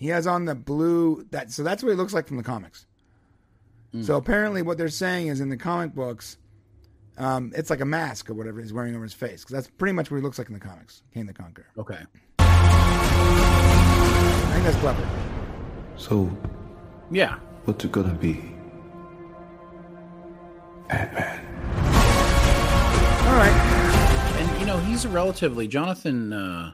[0.00, 2.86] He has on the blue that so that's what he looks like from the comics.
[4.02, 6.38] So apparently, what they're saying is in the comic books,
[7.18, 9.92] um, it's like a mask or whatever he's wearing over his face because that's pretty
[9.92, 11.02] much what he looks like in the comics.
[11.12, 11.66] Kang the Conqueror.
[11.76, 11.98] Okay.
[12.38, 15.06] I think that's clever.
[15.96, 16.30] So
[17.10, 17.38] Yeah.
[17.66, 18.54] what's it gonna be?
[20.88, 21.40] Ant-Man.
[23.26, 24.36] All right.
[24.38, 26.72] And you know, he's a relatively Jonathan uh,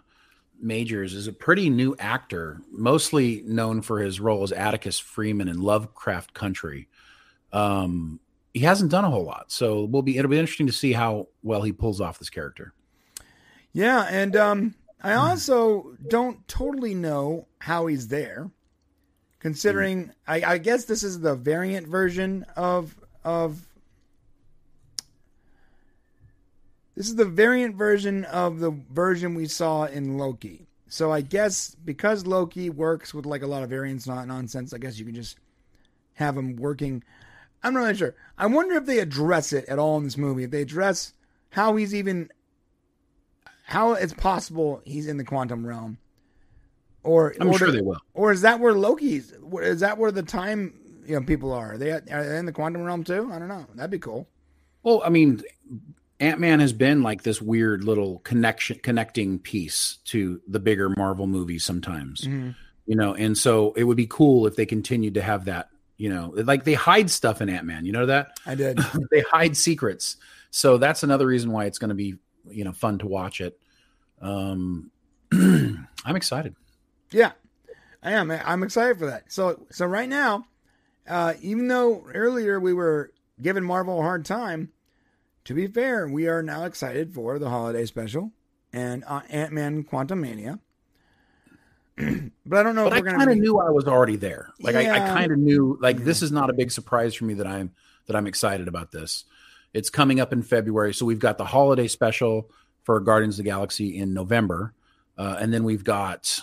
[0.61, 5.61] Majors is a pretty new actor, mostly known for his role as Atticus Freeman in
[5.61, 6.89] Lovecraft Country.
[7.53, 8.21] Um,
[8.55, 11.29] he hasn't done a whole lot, so we'll be it'll be interesting to see how
[11.43, 12.73] well he pulls off this character.
[13.73, 18.51] Yeah, and um, I also don't totally know how he's there,
[19.39, 23.67] considering I, I guess this is the variant version of of.
[26.97, 30.67] This is the variant version of the version we saw in Loki.
[30.89, 34.73] So I guess because Loki works with like a lot of variants, not nonsense.
[34.73, 35.37] I guess you can just
[36.15, 37.05] have him working.
[37.63, 38.15] I'm not really sure.
[38.39, 40.45] I wonder if they address it at all in this movie.
[40.45, 41.13] If they address
[41.51, 42.31] how he's even
[43.65, 45.99] how it's possible he's in the quantum realm.
[47.03, 48.01] Or I'm or sure do- they will.
[48.15, 49.35] Or is that where Loki's?
[49.61, 50.73] Is that where the time
[51.05, 51.75] you know people are?
[51.75, 53.29] Are they are they in the quantum realm too?
[53.33, 53.67] I don't know.
[53.75, 54.29] That'd be cool.
[54.83, 55.43] Well, I mean,
[56.21, 61.27] Ant Man has been like this weird little connection, connecting piece to the bigger Marvel
[61.27, 62.55] movies sometimes, Mhm.
[62.87, 63.15] you know.
[63.15, 66.65] And so it would be cool if they continued to have that, you know, like
[66.65, 67.85] they hide stuff in Ant Man.
[67.85, 68.79] You know that I did.
[69.11, 70.17] they hide secrets.
[70.51, 72.15] So that's another reason why it's going to be,
[72.49, 73.61] you know, fun to watch it.
[74.23, 74.91] Um,
[75.33, 76.55] I'm excited.
[77.11, 77.33] Yeah,
[78.03, 78.31] I am.
[78.31, 79.25] I'm excited for that.
[79.31, 80.47] So, so right now,
[81.07, 83.13] uh, even though earlier we were
[83.43, 84.71] giving Marvel a hard time,
[85.47, 88.33] to be fair, we are now excited for the holiday special
[88.73, 90.59] and uh, Ant Man Quantumania.
[92.47, 93.17] but I don't know But if I we're gonna.
[93.17, 94.53] I kind of be- knew I was already there.
[94.61, 95.79] Like I, I kind of knew.
[95.81, 97.73] Like this is not a big surprise for me that I'm
[98.07, 99.25] that I'm excited about this.
[99.73, 102.51] It's coming up in February, so we've got the holiday special
[102.85, 104.73] for Guardians of the Galaxy in November,
[105.19, 106.39] uh, and then we've got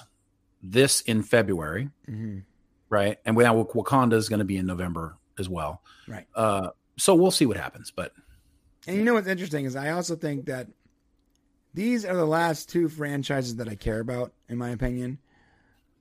[0.62, 2.44] this in February, Mhm.
[2.90, 3.18] right?
[3.26, 5.82] And now Wakanda is going to be in November as well.
[6.08, 6.26] Right.
[6.36, 7.92] Uh, so we'll see what happens.
[7.96, 8.12] But
[8.88, 10.68] And you know what's interesting is I also think that
[11.74, 15.18] these are the last two franchises that I care about, in my opinion,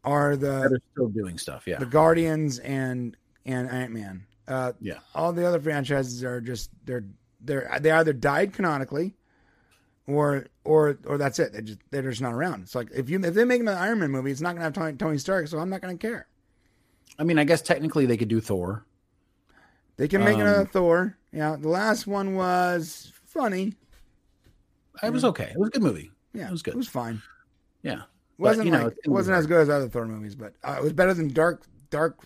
[0.05, 1.65] are the they're still doing stuff.
[1.67, 1.79] Yeah.
[1.79, 4.25] the Guardians and and Ant Man.
[4.49, 4.99] Uh, Yeah.
[5.15, 7.05] all the other franchises are just they're
[7.41, 9.15] they're they either died canonically,
[10.07, 11.53] or or or that's it.
[11.53, 12.63] They just they're just not around.
[12.63, 14.73] It's like if you if they make an Iron Man movie, it's not gonna have
[14.73, 16.27] Tony, Tony Stark, so I'm not gonna care.
[17.19, 18.85] I mean, I guess technically they could do Thor.
[19.97, 21.17] They can make Um, another Thor.
[21.33, 23.75] Yeah, the last one was funny.
[25.03, 25.51] It was okay.
[25.51, 26.11] It was a good movie.
[26.35, 26.75] Yeah, it was good.
[26.75, 27.23] It was fine.
[27.83, 27.95] Yeah.
[27.95, 28.03] It
[28.39, 30.77] wasn't But, you know, like it wasn't as good as other Thor movies, but uh,
[30.79, 32.19] it was better than Dark Dark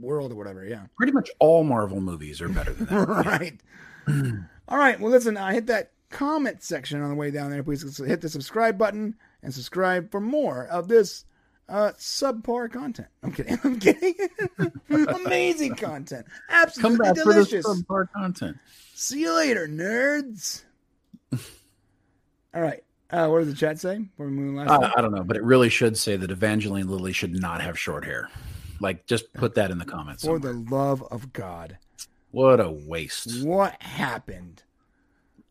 [0.00, 0.64] World or whatever.
[0.64, 0.86] Yeah.
[0.96, 3.08] Pretty much all Marvel movies are better than that.
[3.26, 3.60] right.
[4.68, 4.98] All right.
[4.98, 7.62] Well, listen, I hit that comment section on the way down there.
[7.62, 11.24] Please hit the subscribe button and subscribe for more of this
[11.68, 13.08] uh, subpar content.
[13.22, 13.58] I'm kidding.
[13.64, 14.14] I'm kidding.
[14.90, 16.26] Amazing content.
[16.50, 17.66] Absolutely Come Absolutely back for this delicious.
[17.66, 18.56] subpar content.
[18.94, 20.64] See you later, nerds.
[22.54, 22.84] All right.
[23.10, 23.98] Uh, what does the chat say?
[23.98, 24.90] Before we move last Uh.
[24.96, 28.04] I don't know, but it really should say that Evangeline Lilly should not have short
[28.04, 28.28] hair.
[28.80, 30.22] Like, just put that in the comments.
[30.24, 30.52] For somewhere.
[30.52, 31.78] the love of God.
[32.32, 33.44] What a waste.
[33.44, 34.62] What happened?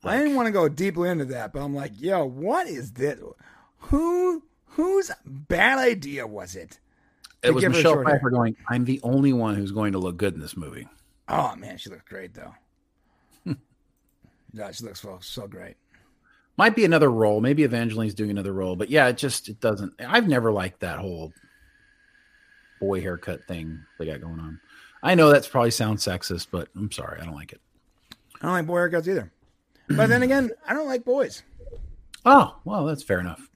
[0.04, 3.18] I didn't want to go deeply into that, but I'm like, yo, what is this?
[3.78, 4.44] Who
[4.76, 6.80] whose bad idea was it?
[7.42, 8.06] It was Michelle hair?
[8.06, 10.88] Pfeiffer going, I'm the only one who's going to look good in this movie.
[11.28, 12.54] Oh man, she looks great though.
[14.54, 15.76] yeah, she looks so so great.
[16.58, 17.42] Might be another role.
[17.42, 19.94] Maybe Evangeline's doing another role, but yeah, it just it doesn't.
[20.00, 21.34] I've never liked that whole
[22.80, 24.60] boy haircut thing they got going on.
[25.02, 27.62] I know that's probably sounds sexist, but I'm sorry, I don't like it.
[28.42, 29.32] I don't like boy haircuts either.
[29.90, 31.44] But then again, I don't like boys.
[32.26, 33.50] Oh, well, that's fair enough.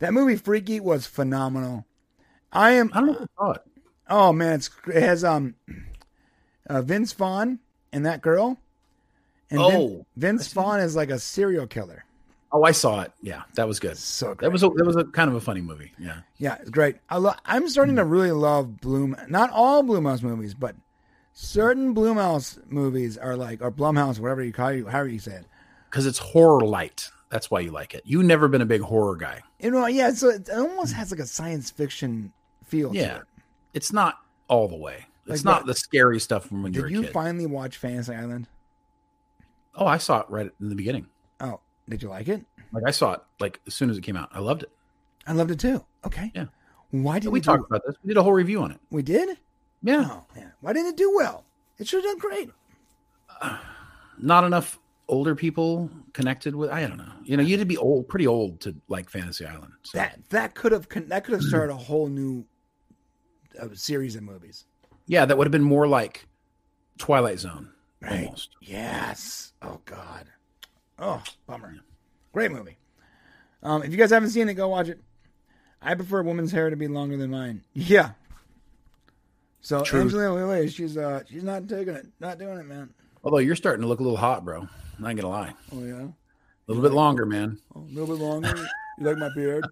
[0.00, 1.86] That movie Freaky was phenomenal.
[2.52, 2.90] I am.
[2.92, 3.62] I don't know if I saw it.
[4.08, 5.54] Oh man, it's, it has um,
[6.68, 7.58] uh, Vince Vaughn
[7.92, 8.58] and that girl.
[9.50, 12.04] And Vin- Oh, Vince Vaughn is like a serial killer.
[12.52, 13.12] Oh, I saw it.
[13.22, 13.96] Yeah, that was good.
[13.98, 15.90] So that was a, that was a kind of a funny movie.
[15.98, 16.18] Yeah.
[16.38, 16.96] Yeah, it's great.
[17.10, 19.16] I lo- I'm starting to really love Bloom.
[19.28, 20.76] Not all Bloomhouse movies, but
[21.32, 25.46] certain Bloomhouse movies are like, or Blumhouse, whatever you call it, however you say it.
[25.90, 27.10] because it's horror light.
[27.30, 28.02] That's why you like it.
[28.04, 29.40] You've never been a big horror guy.
[29.58, 30.12] You know, yeah.
[30.12, 30.96] So it almost mm.
[30.96, 32.32] has like a science fiction
[32.64, 32.92] feel.
[32.92, 33.22] to Yeah, it.
[33.72, 35.06] it's not all the way.
[35.26, 37.12] It's Like not what- the scary stuff from when you Did were a you kid.
[37.12, 38.46] finally watch Fantasy Island?
[39.76, 41.06] oh, I saw it right in the beginning.
[41.40, 42.44] Oh, did you like it?
[42.72, 44.28] Like I saw it like as soon as it came out.
[44.32, 44.70] I loved it.
[45.26, 45.84] I loved it too.
[46.04, 46.30] Okay.
[46.34, 46.46] Yeah.
[46.90, 47.96] Why did we do- talked about this?
[48.04, 48.78] We did a whole review on it.
[48.90, 49.38] We did.
[49.82, 50.06] Yeah.
[50.08, 51.44] Oh man, why didn't it do well?
[51.78, 52.50] It should have done great.
[54.18, 56.70] Not enough older people connected with.
[56.70, 57.12] I don't know.
[57.24, 59.72] You know, you had to be old, pretty old to like Fantasy Island.
[59.82, 59.98] So.
[59.98, 62.44] That that could have that could have started a whole new
[63.60, 64.66] uh, series of movies.
[65.06, 66.26] yeah, that would have been more like
[66.98, 67.70] Twilight Zone.
[68.00, 68.24] Right.
[68.26, 68.50] Almost.
[68.60, 69.52] Yes.
[69.62, 70.26] Oh God.
[70.98, 71.76] Oh, bummer.
[72.32, 72.76] Great movie.
[73.62, 75.00] Um, if you guys haven't seen it, go watch it.
[75.80, 77.62] I prefer women's hair to be longer than mine.
[77.74, 78.10] Yeah.
[79.60, 80.02] So Truth.
[80.02, 82.90] Angelina Lily, she's uh she's not taking it, not doing it, man.
[83.22, 84.68] Although you're starting to look a little hot, bro.
[84.98, 85.52] Not gonna lie.
[85.72, 86.04] Oh yeah.
[86.04, 86.12] A
[86.66, 87.58] little bit longer, man.
[87.74, 88.56] Oh, a little bit longer.
[88.98, 89.66] you like my beard?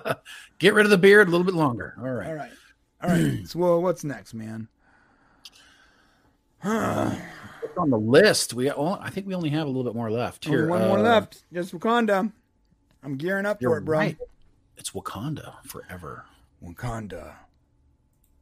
[0.58, 1.94] Get rid of the beard a little bit longer.
[1.98, 2.28] All right.
[2.28, 2.50] All right.
[3.02, 3.40] All right.
[3.46, 4.68] so well, what's next, man?
[6.62, 8.52] What's on the list?
[8.52, 10.46] We well, I think we only have a little bit more left.
[10.46, 11.42] Only Here, one more uh, left.
[11.52, 12.30] Just Wakanda.
[13.02, 13.98] I'm gearing up for it, bro.
[13.98, 14.18] right.
[14.76, 16.26] It's Wakanda forever.
[16.62, 17.34] Wakanda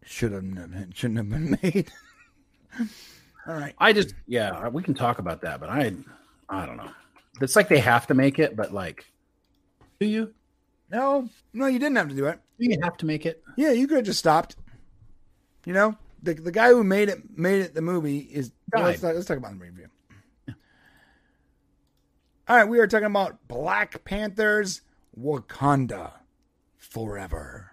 [0.05, 0.45] should have
[0.95, 1.93] shouldn't have been made.
[3.47, 3.75] All right.
[3.79, 5.95] I just yeah, we can talk about that, but I
[6.49, 6.91] I don't know.
[7.41, 9.05] It's like they have to make it, but like,
[10.01, 10.35] do you?
[10.91, 12.41] No, no, you didn't have to do it.
[12.57, 13.43] You didn't have to make it.
[13.57, 14.57] Yeah, you could have just stopped.
[15.65, 18.52] You know, the the guy who made it made it the movie is.
[18.73, 19.89] well, let's, talk, let's talk about the review.
[22.49, 24.81] All right, we are talking about Black Panthers
[25.20, 26.12] Wakanda
[26.78, 27.73] Forever.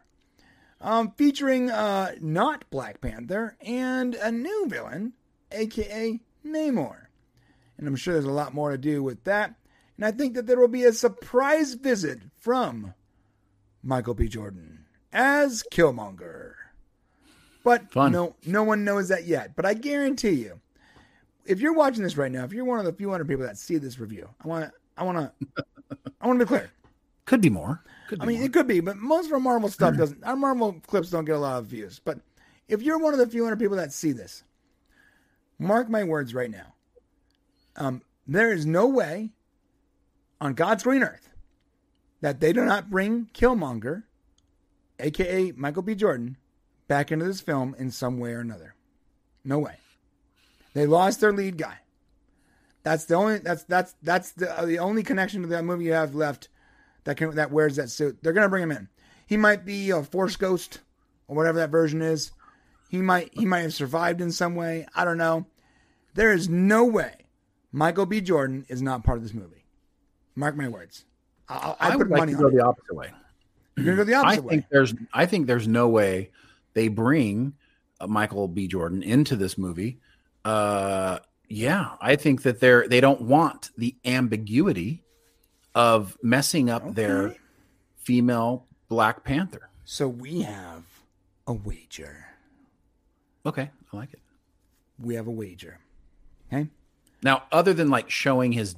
[0.82, 5.14] Um, featuring uh not Black Panther and a new villain,
[5.52, 7.05] aka Namor.
[7.78, 9.56] And I'm sure there's a lot more to do with that.
[9.98, 12.94] And I think that there will be a surprise visit from
[13.84, 14.28] Michael B.
[14.28, 16.54] Jordan as Killmonger.
[17.64, 18.12] But Fun.
[18.12, 19.56] no no one knows that yet.
[19.56, 20.60] But I guarantee you,
[21.46, 23.58] if you're watching this right now, if you're one of the few hundred people that
[23.58, 25.48] see this review, I want to I want to
[26.22, 26.72] I want to be clear.
[27.26, 27.84] Could be more.
[28.08, 28.46] Could I be mean, more.
[28.46, 30.00] it could be, but most of our Marvel stuff hmm.
[30.00, 30.24] doesn't.
[30.24, 32.00] Our Marvel clips don't get a lot of views.
[32.04, 32.20] But
[32.68, 34.44] if you're one of the few hundred people that see this,
[35.58, 36.75] mark my words right now.
[37.76, 39.32] Um, there is no way
[40.42, 41.30] on God's green earth
[42.22, 44.04] that they do not bring Killmonger,
[45.00, 45.96] aka Michael B.
[45.96, 46.38] Jordan,
[46.88, 48.76] back into this film in some way or another.
[49.44, 49.78] No way.
[50.74, 51.80] They lost their lead guy.
[52.84, 53.40] That's the only.
[53.40, 56.50] That's that's that's the uh, the only connection to that movie you have left
[57.04, 58.20] that can that wears that suit.
[58.22, 58.90] They're gonna bring him in.
[59.26, 60.82] He might be a Force Ghost
[61.28, 62.32] or whatever that version is.
[62.90, 64.86] He might he might have survived in some way.
[64.96, 65.48] I don't know.
[66.14, 67.25] There is no way
[67.76, 68.22] Michael B.
[68.22, 69.66] Jordan is not part of this movie.
[70.34, 71.04] Mark my words.
[71.50, 72.54] I, I, I put would like to on go it.
[72.54, 73.12] the opposite way.
[73.76, 74.50] You're gonna go the opposite I way.
[74.50, 76.32] think there's I think there's no way
[76.74, 77.52] they bring
[78.00, 78.70] uh, Michael B.
[78.70, 80.00] Jordan into this movie.
[80.46, 85.04] Uh, yeah, I think that they're they don't want the ambiguity
[85.76, 87.36] of messing up their
[87.98, 89.70] female Black Panther.
[89.84, 90.84] So we have
[91.46, 92.26] a wager.
[93.46, 94.22] Okay, I like it.
[94.98, 95.80] We have a wager.
[96.48, 96.70] Okay.
[97.26, 98.76] Now, other than like showing his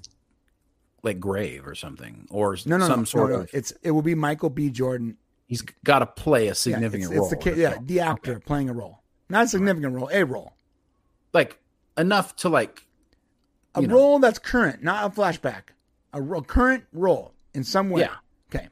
[1.04, 3.42] like grave or something, or No, no, some no, sort no, no.
[3.44, 4.70] of, It's it will be Michael B.
[4.70, 5.18] Jordan.
[5.48, 7.26] he's got to play a Yeah, significant it's, role.
[7.26, 10.10] It's the in kid, the yeah, the actor playing a role, not a significant role,
[10.12, 10.54] a role,
[11.34, 11.60] like
[11.98, 12.88] enough to like
[13.76, 13.94] a know.
[13.96, 15.64] role that's current, not a flashback,
[16.14, 18.02] a ro- current role in some way.
[18.02, 18.16] Yeah.
[18.50, 18.70] Okay.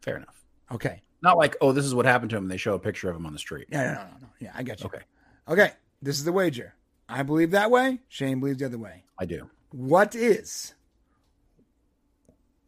[0.00, 0.44] fair enough.
[0.72, 1.02] Okay.
[1.20, 2.46] Not like, oh, this is what happened to him.
[2.48, 3.66] They show a picture of him on the street.
[3.70, 4.26] Yeah, no, no, no, no.
[4.38, 4.86] Yeah, I get you.
[4.86, 5.02] Okay,
[5.48, 5.72] Okay.
[6.00, 6.74] This is the wager.
[7.10, 8.00] I believe that way.
[8.08, 9.04] Shane believes the other way.
[9.18, 9.50] I do.
[9.72, 10.74] What is?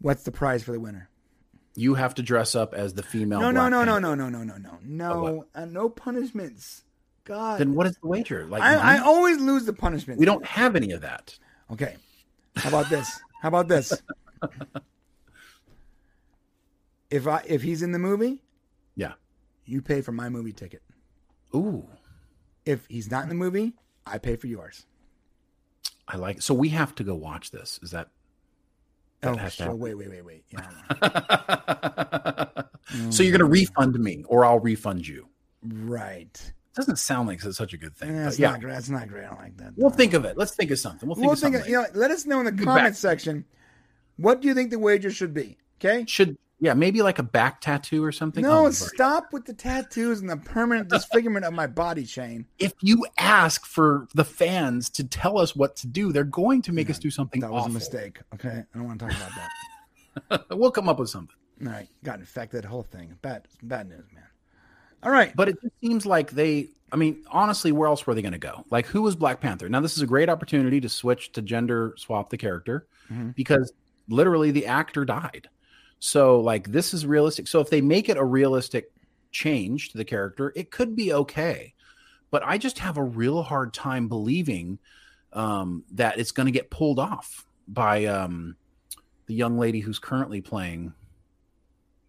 [0.00, 1.08] What's the prize for the winner?
[1.74, 3.40] You have to dress up as the female.
[3.40, 6.82] No, no, no, no, no, no, no, no, no, no, uh, no punishments.
[7.24, 8.46] God, Then what is the wager?
[8.46, 10.18] Like, I, I always lose the punishment.
[10.18, 11.38] we don't have any of that.
[11.70, 11.96] Okay.
[12.56, 13.20] How about this?
[13.40, 13.92] How about this?
[17.10, 18.42] if I if he's in the movie,
[18.96, 19.12] Yeah.
[19.64, 20.82] you pay for my movie ticket.
[21.54, 21.86] Ooh,
[22.66, 23.74] If he's not in the movie,
[24.06, 24.86] I pay for yours.
[26.08, 26.42] I like.
[26.42, 27.78] So we have to go watch this.
[27.82, 28.08] Is that?
[29.20, 29.78] That oh, has to so happen.
[29.80, 30.44] wait, wait, wait, wait.
[30.50, 30.68] Yeah,
[33.10, 33.52] so you're going to mm.
[33.52, 35.28] refund me, or I'll refund you.
[35.64, 36.52] right.
[36.74, 38.14] Doesn't sound like it's such a good thing.
[38.14, 38.72] Yeah, that's yeah, not great.
[38.72, 39.24] That's not great.
[39.24, 39.74] I don't like that.
[39.76, 40.38] we'll think of it.
[40.38, 41.06] Let's think of something.
[41.06, 41.54] We'll think We'll of think.
[41.54, 41.74] something.
[41.74, 42.94] Of, you know, let us know in the Good comment back.
[42.94, 43.44] section.
[44.16, 45.58] What do you think the wager should be?
[45.78, 46.06] Okay.
[46.08, 48.44] Should yeah, maybe like a back tattoo or something.
[48.44, 52.46] No, Oh, stop with the tattoos and the permanent disfigurement of my body, Shane.
[52.60, 56.72] if you ask for the fans to tell us what to do, they're going to
[56.72, 57.72] make us do something That was awful.
[57.72, 58.20] a mistake.
[58.34, 60.56] Okay, I don't want to talk about that.
[60.56, 61.34] we'll come up with something.
[61.66, 62.64] All right, got infected.
[62.64, 63.18] Whole thing.
[63.22, 64.22] Bad, bad news, man.
[65.02, 66.68] All right, But it just seems like they.
[66.92, 68.64] I mean, honestly, where else were they going to go?
[68.70, 69.68] Like, who was Black Panther?
[69.68, 73.34] Now, this is a great opportunity to switch to gender swap the character Mhm.
[73.34, 73.72] because
[74.08, 75.48] literally the actor died.
[76.04, 77.46] So, like, this is realistic.
[77.46, 78.90] So, if they make it a realistic
[79.30, 81.74] change to the character, it could be okay.
[82.32, 84.80] But I just have a real hard time believing
[85.32, 88.56] um, that it's going to get pulled off by um,
[89.26, 90.92] the young lady who's currently playing.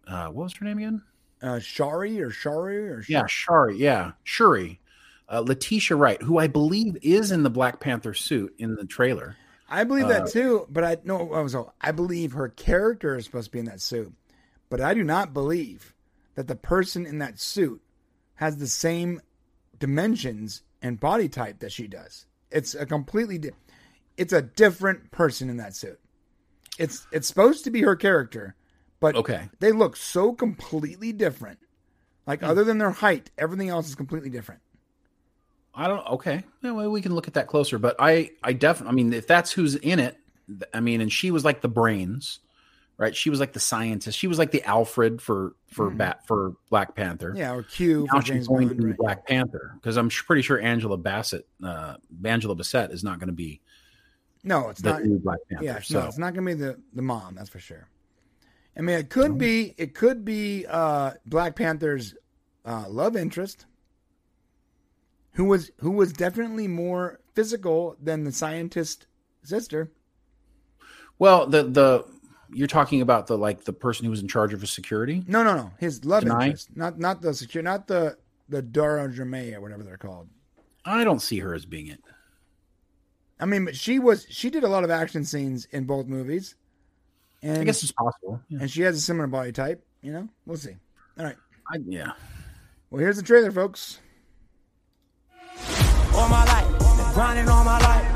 [0.08, 1.02] Uh, what was her name again?
[1.40, 3.76] uh, Shari or Shari or Yeah, Shari.
[3.76, 4.80] Yeah, Shuri.
[5.28, 9.36] Uh, Letitia Wright, who I believe is in the Black Panther suit in the trailer.
[9.68, 11.32] I believe Uh, that too, but I no.
[11.32, 11.56] I was.
[11.80, 14.12] I believe her character is supposed to be in that suit,
[14.68, 15.94] but I do not believe
[16.34, 17.80] that the person in that suit
[18.34, 19.20] has the same
[19.78, 22.26] dimensions and body type that she does.
[22.50, 23.38] It's a completely.
[23.38, 23.50] Di-
[24.16, 25.98] it's a different person in that suit.
[26.78, 28.54] It's it's supposed to be her character,
[29.00, 29.48] but Okay.
[29.60, 31.58] they look so completely different.
[32.26, 34.60] Like other than their height, everything else is completely different.
[35.76, 36.06] I don't.
[36.06, 37.78] Okay, yeah, well, we can look at that closer.
[37.78, 38.92] But I, I definitely.
[38.92, 40.16] I mean, if that's who's in it,
[40.72, 42.38] I mean, and she was like the brains,
[42.96, 43.14] right?
[43.16, 44.18] She was like the scientist.
[44.18, 45.96] She was like the Alfred for for Mhm.
[45.98, 47.34] bat for Black Panther.
[47.36, 48.96] Yeah, or Q Now for she's James going to be right?
[48.96, 53.34] Black Panther because I'm pretty sure Angela Bassett, uh, Angela Bassett, is not going to
[53.34, 53.60] be
[54.44, 55.02] No, it's not.
[55.22, 55.64] Black Panther.
[55.64, 57.34] Yeah, so no, it's not going to be the the mom.
[57.34, 57.88] That's for sure.
[58.76, 62.14] I mean, it could be it could be uh, Black Panther's
[62.64, 63.66] uh, love interest,
[65.34, 69.06] who was who was definitely more physical than the scientist
[69.42, 69.92] sister.
[71.18, 72.04] Well, the the
[72.52, 75.22] you're talking about the like the person who was in charge of his security.
[75.26, 75.72] No, no, no.
[75.78, 78.16] His love interest, not not the secure, not the
[78.48, 80.28] the Dora Jermay or whatever they're called.
[80.84, 82.00] I don't see her as being it.
[83.40, 86.54] I mean, but she was she did a lot of action scenes in both movies.
[87.42, 88.40] And, I guess it's possible.
[88.48, 88.60] Yeah.
[88.60, 89.84] and she has a similar body type.
[90.00, 90.76] You know, we'll see.
[91.18, 91.36] All right.
[91.70, 92.12] I, yeah.
[92.90, 93.98] Well, here's the trailer, folks.
[96.16, 98.06] All my life, grinding all my life.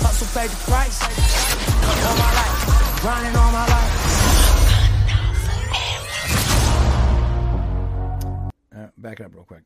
[0.00, 1.02] Hustle paid the price.
[1.02, 3.94] All my life, grinding all my life.
[8.76, 9.62] Uh, back it up real quick.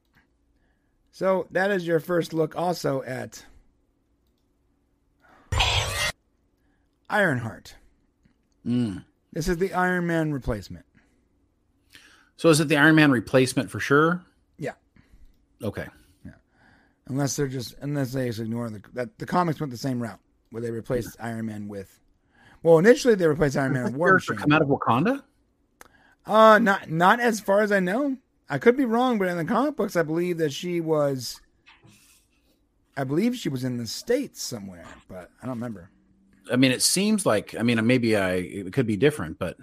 [1.11, 3.45] So that is your first look, also at
[7.11, 7.75] Ironheart.
[8.67, 9.05] Mm.
[9.33, 10.87] This is the Iron Man replacement.
[12.37, 14.25] So is it the Iron Man replacement for sure?
[14.59, 14.73] Yeah.
[15.63, 15.87] Okay.
[17.13, 20.19] Unless they're just unless they just ignore the that the comics went the same route
[20.49, 22.01] where they replaced Iron Man with.
[22.63, 24.39] Well, initially they replaced Iron Man with War Machine.
[24.39, 25.23] come out of Wakanda?
[26.25, 28.17] Uh, not not as far as I know.
[28.49, 31.43] I could be wrong, but in the comic books, I believe that she was.
[32.97, 35.91] I believe she was in the states somewhere, but I don't remember.
[36.51, 39.59] I mean, it seems like I mean maybe I it could be different, but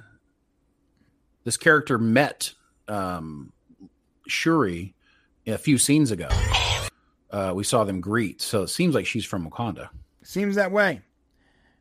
[1.45, 2.53] this character met
[2.87, 3.53] um,
[4.27, 4.93] Shuri
[5.47, 6.29] a few scenes ago.
[7.31, 9.89] Uh, we saw them greet, so it seems like she's from Wakanda.
[10.23, 11.01] Seems that way.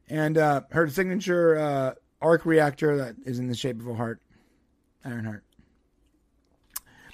[0.09, 4.20] And uh, her signature uh, arc reactor that is in the shape of a heart,
[5.05, 5.44] Ironheart.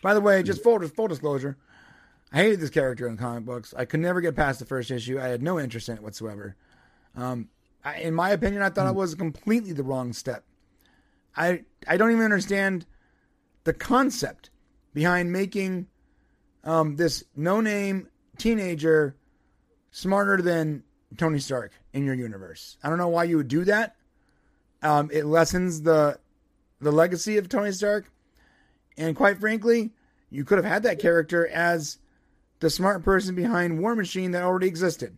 [0.02, 1.56] By the way, just full, full disclosure,
[2.32, 3.72] I hated this character in comic books.
[3.76, 5.20] I could never get past the first issue.
[5.20, 6.56] I had no interest in it whatsoever.
[7.16, 7.48] Um,
[7.84, 10.44] I, in my opinion, I thought it was completely the wrong step.
[11.36, 12.86] I I don't even understand
[13.64, 14.50] the concept
[14.92, 15.86] behind making
[16.64, 19.16] um, this no-name teenager
[19.90, 20.82] smarter than
[21.16, 22.76] Tony Stark in your universe.
[22.82, 23.96] I don't know why you would do that.
[24.82, 26.18] Um, it lessens the
[26.80, 28.10] the legacy of Tony Stark,
[28.98, 29.92] and quite frankly,
[30.30, 31.98] you could have had that character as
[32.60, 35.16] the smart person behind War Machine that already existed.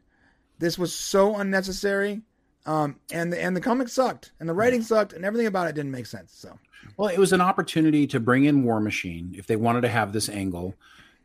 [0.59, 2.23] This was so unnecessary,
[2.65, 5.75] um, and the and the comic sucked, and the writing sucked, and everything about it
[5.75, 6.33] didn't make sense.
[6.35, 6.59] So
[6.97, 10.13] Well, it was an opportunity to bring in War Machine if they wanted to have
[10.13, 10.75] this angle,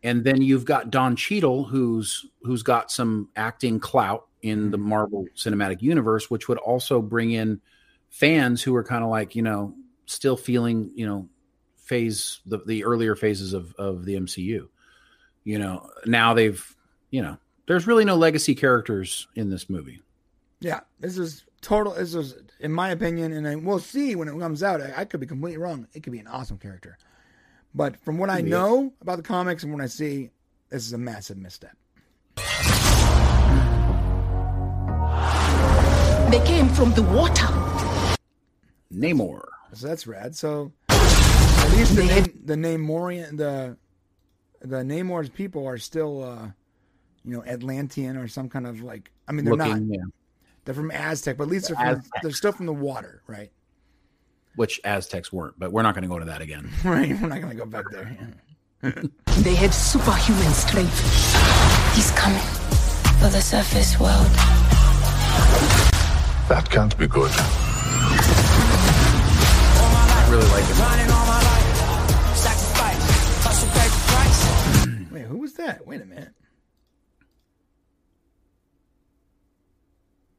[0.04, 4.90] and then you've got Don Cheadle, who's who's got some acting clout in the mm-hmm.
[4.90, 7.62] Marvel Cinematic Universe, which would also bring in
[8.10, 9.74] fans who are kind of like you know
[10.06, 11.28] still feeling you know
[11.78, 14.68] phase the the earlier phases of of the MCU.
[15.44, 16.76] You know, now they've
[17.10, 20.02] you know there's really no legacy characters in this movie.
[20.60, 21.94] yeah, this is total.
[21.94, 24.82] This is, in my opinion, and then we'll see when it comes out.
[24.82, 25.88] I, I could be completely wrong.
[25.94, 26.98] It could be an awesome character,
[27.74, 28.50] but from what I Yeah.
[28.50, 30.32] know about the comics and what I see,
[30.70, 31.76] this is a massive misstep.
[36.32, 37.48] They came from the water.
[38.94, 39.42] Namor.
[39.74, 40.36] So that's rad.
[40.36, 43.78] So at least the name, the Namorian, the
[44.62, 46.48] the Namor's people are still, uh,
[47.26, 49.12] you know, Atlantean or some kind of like.
[49.28, 49.98] I mean, they're Looking, not.
[50.00, 50.04] yeah.
[50.64, 52.20] They're from Aztec, but at least The they're from, Aztecs.
[52.22, 53.52] they're still from the water, right?
[54.56, 56.70] Which Aztecs weren't, but we're not going to go to that again.
[56.84, 57.18] Right.
[57.20, 58.18] We're not gonna go back there.
[59.44, 61.00] They had superhuman strength.
[61.96, 62.42] He's coming
[63.20, 64.32] for the surface world.
[66.50, 67.32] That can't be good.
[70.04, 70.76] I really like it.
[70.76, 72.36] Grinding all my life.
[72.36, 73.04] Sacrifice.
[73.46, 75.12] Hustle paid the price.
[75.14, 75.86] Wait, who was that?
[75.88, 76.34] Wait a minute.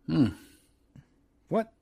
[0.07, 0.27] Hmm.
[1.49, 1.73] What?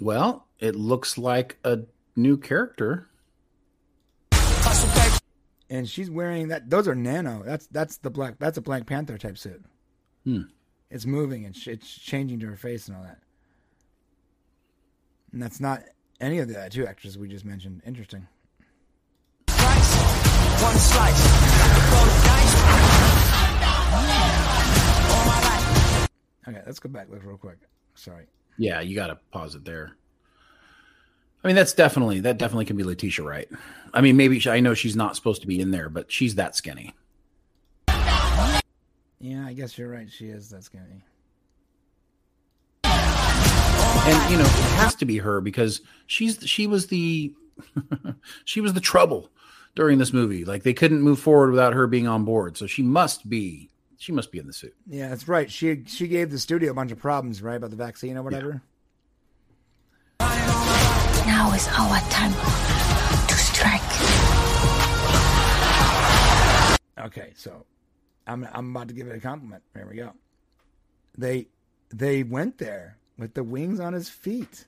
[0.00, 1.80] Well, it looks like a
[2.16, 3.08] new character.
[5.70, 6.70] And she's wearing that.
[6.70, 7.42] Those are nano.
[7.44, 8.38] That's that's the black.
[8.38, 9.62] That's a Black Panther type suit.
[10.24, 10.42] Hmm.
[10.90, 13.18] It's moving and sh- it's changing to her face and all that.
[15.32, 15.82] And that's not
[16.20, 17.82] any of the two actresses we just mentioned.
[17.86, 18.26] Interesting.
[19.48, 21.20] One slice.
[21.92, 22.54] Roll the dice.
[25.12, 26.08] All my life.
[26.48, 27.10] Okay, let's go back.
[27.10, 27.58] Look real quick.
[27.94, 28.24] Sorry.
[28.58, 29.96] Yeah, you got to pause it there.
[31.42, 33.48] I mean, that's definitely that definitely can be Letitia Wright.
[33.94, 36.34] I mean, maybe she, I know she's not supposed to be in there, but she's
[36.34, 36.94] that skinny.
[39.20, 40.10] Yeah, I guess you're right.
[40.10, 41.04] She is that skinny.
[42.84, 47.32] And you know, it has to be her because she's she was the
[48.44, 49.30] she was the trouble
[49.74, 50.44] during this movie.
[50.44, 52.56] Like they couldn't move forward without her being on board.
[52.56, 54.74] So she must be she must be in the suit.
[54.86, 55.50] Yeah, that's right.
[55.50, 58.62] She she gave the studio a bunch of problems, right, about the vaccine or whatever.
[60.20, 62.32] Now is our time
[63.26, 63.82] to strike.
[67.06, 67.66] Okay, so
[68.26, 69.64] I'm I'm about to give it a compliment.
[69.74, 70.12] There we go.
[71.16, 71.48] They
[71.90, 74.66] they went there with the wings on his feet.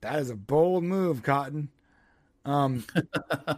[0.00, 1.70] That is a bold move, Cotton.
[2.44, 2.84] Um,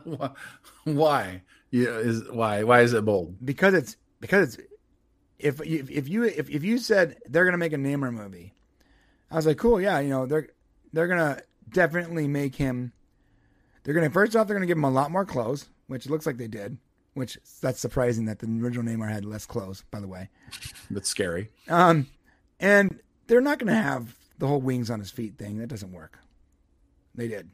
[0.85, 1.43] why?
[1.71, 2.63] Yeah, is why?
[2.63, 3.37] Why is it bold?
[3.45, 4.69] Because it's because it's
[5.39, 8.55] if if, if you if, if you said they're gonna make a Namor movie,
[9.31, 10.49] I was like, cool, yeah, you know they're
[10.93, 12.93] they're gonna definitely make him.
[13.83, 16.27] They're gonna first off they're gonna give him a lot more clothes, which it looks
[16.27, 16.79] like they did.
[17.15, 20.29] Which that's surprising that the original Namor had less clothes, by the way.
[20.91, 21.51] That's scary.
[21.69, 22.09] Um,
[22.61, 25.59] and they're not gonna have the whole wings on his feet thing.
[25.59, 26.19] That doesn't work.
[27.15, 27.51] They did.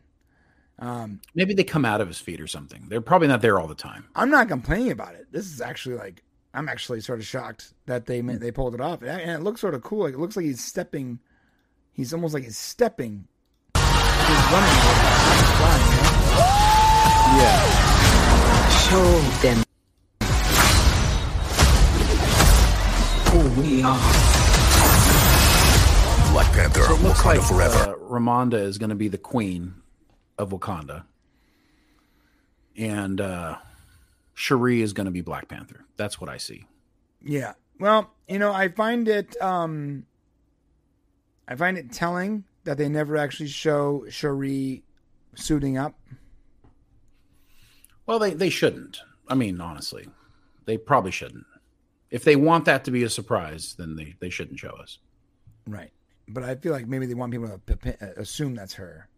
[0.78, 2.86] Um, Maybe they come out of his feet or something.
[2.88, 4.06] They're probably not there all the time.
[4.16, 5.26] I'm not complaining about it.
[5.30, 6.22] This is actually like
[6.54, 9.74] I'm actually sort of shocked that they they pulled it off, and it looks sort
[9.74, 10.04] of cool.
[10.04, 11.18] Like it looks like he's stepping.
[11.92, 13.26] He's almost like he's stepping.
[13.76, 13.84] He's
[14.52, 14.70] running.
[14.70, 16.12] He's flying, you know?
[17.38, 18.68] Yeah.
[18.88, 19.62] Show them
[23.30, 23.98] who we are.
[26.32, 27.92] Black Panther, So it looks Wakanda like forever.
[27.92, 29.74] uh, Ramonda is going to be the queen
[30.38, 31.04] of Wakanda,
[32.76, 33.56] and uh,
[34.34, 35.84] Cherie is going to be Black Panther.
[35.96, 36.64] That's what I see.
[37.24, 37.52] Yeah.
[37.78, 40.06] Well, you know, I find it um
[41.48, 44.84] I find it telling that they never actually show Cherie
[45.34, 45.98] suiting up.
[48.06, 49.00] Well, they they shouldn't.
[49.28, 50.08] I mean, honestly,
[50.64, 51.46] they probably shouldn't.
[52.10, 54.98] If they want that to be a surprise, then they, they shouldn't show us.
[55.66, 55.90] Right.
[56.28, 59.08] But I feel like maybe they want people to assume that's her.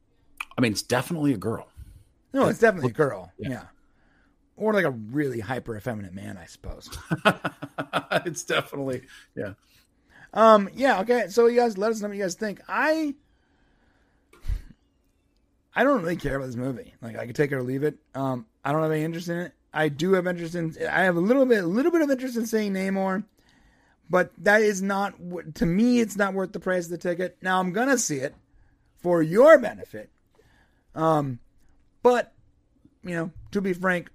[0.57, 1.69] I mean, it's definitely a girl.
[2.33, 3.33] No, it's definitely a girl.
[3.39, 3.51] Yeah.
[3.51, 3.63] Yeah.
[4.57, 6.89] Or like a really hyper effeminate man, I suppose.
[8.27, 9.03] it's definitely
[9.35, 9.55] yeah.
[10.33, 11.27] Um, yeah, okay.
[11.29, 12.61] So you guys let us know what you guys think.
[12.69, 13.15] I
[15.75, 16.95] I don't really care about this movie.
[17.03, 17.99] Like I could take it or leave it.
[18.15, 19.53] Um, I don't have any interest in it.
[19.73, 22.37] I do have interest in I have a little bit a little bit of interest
[22.37, 23.25] in seeing Namor,
[24.09, 25.15] but that is not
[25.55, 27.37] to me it's not worth the price of the ticket.
[27.43, 28.35] Now I'm gonna see it
[28.97, 30.11] for your benefit.
[30.95, 31.39] Um,
[32.03, 32.33] but
[33.03, 34.11] you know, to be frank,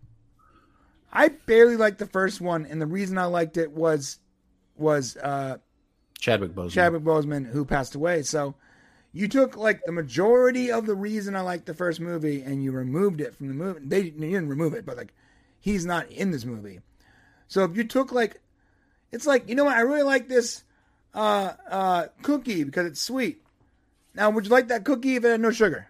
[1.12, 4.20] I barely liked the first one, and the reason I liked it was
[4.78, 5.58] was uh
[6.20, 6.72] Chadwick Boseman.
[6.72, 8.24] Chadwick Boseman, who passed away.
[8.24, 8.56] So
[9.12, 12.72] you took like the majority of the reason I liked the first movie and you
[12.72, 13.80] removed it from the movie.
[13.84, 15.14] They you didn't remove it, but like
[15.60, 16.80] he's not in this movie.
[17.48, 18.42] So if you took like,
[19.12, 19.78] it's like you know what?
[19.78, 20.64] I really like this
[21.14, 23.44] uh, uh, cookie because it's sweet.
[24.14, 25.88] Now, would you like that cookie if it had no sugar?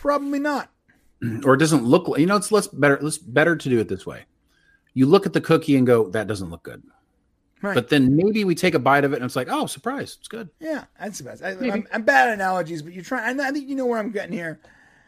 [0.00, 0.70] Probably not.
[1.44, 3.88] or it doesn't look like you know it's less better let's better to do it
[3.88, 4.22] this way
[4.94, 6.80] you look at the cookie and go that doesn't look good
[7.60, 7.74] Right.
[7.74, 10.28] but then maybe we take a bite of it and it's like oh surprise it's
[10.28, 11.42] good Yeah, that's the best.
[11.42, 13.40] I, I'm, I'm bad at analogies, but you're trying.
[13.40, 14.60] I think you know where I'm getting here.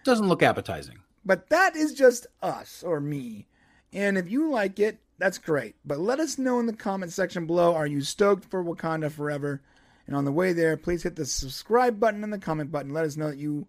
[0.03, 3.47] doesn't look appetizing But that is just us or me.
[3.93, 5.77] And if you like it, that's great.
[5.85, 7.73] But let us know in the comment section below.
[7.77, 9.61] Are you stoked for Wakanda Forever?
[10.09, 12.93] And on the way there, please hit the subscribe button and the comment button.
[12.93, 13.69] Let us know that you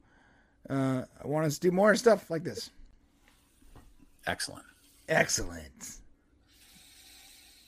[0.69, 2.69] uh, I want us to do more stuff like this.
[4.27, 4.65] excellent
[5.09, 5.97] Excellent.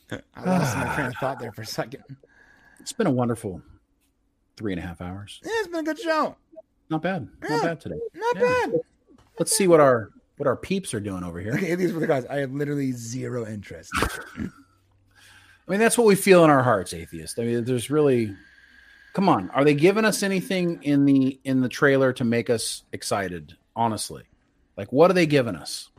[0.35, 2.03] I lost my train of thought there for a second.
[2.79, 3.61] it's been a wonderful
[4.57, 6.35] three and a half hours Yeah, it's been a good show.
[6.89, 7.49] not bad Yeah.
[7.55, 8.41] not bad today Not Yeah.
[8.41, 8.73] bad.
[9.39, 12.07] let's see what our what our peeps are doing over here Okay, these were the
[12.07, 12.25] guys.
[12.27, 13.91] I have literally zero interest.
[14.37, 18.35] i mean that's what we feel in our hearts atheist i mean there's really
[19.13, 22.83] come on are they giving us anything in the in the trailer to make us
[22.91, 24.23] excited honestly
[24.75, 25.89] like what are they giving us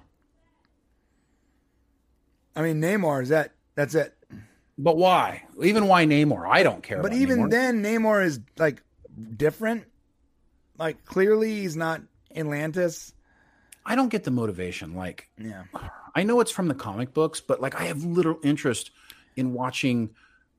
[2.57, 3.53] I mean, Namor is that.
[3.75, 4.15] That's it.
[4.79, 5.43] But why?
[5.63, 6.47] Even why Namor?
[6.49, 7.03] I don't care.
[7.03, 7.51] But even Namor.
[7.51, 8.81] then, Namor is like
[9.37, 9.85] different.
[10.79, 12.03] Like clearly, he's not
[12.35, 13.13] Atlantis.
[13.85, 14.95] I don't get the motivation.
[14.95, 15.65] Like, Yeah.
[16.15, 18.93] I know it's from the comic books, but like, I have little interest
[19.35, 20.11] in watching,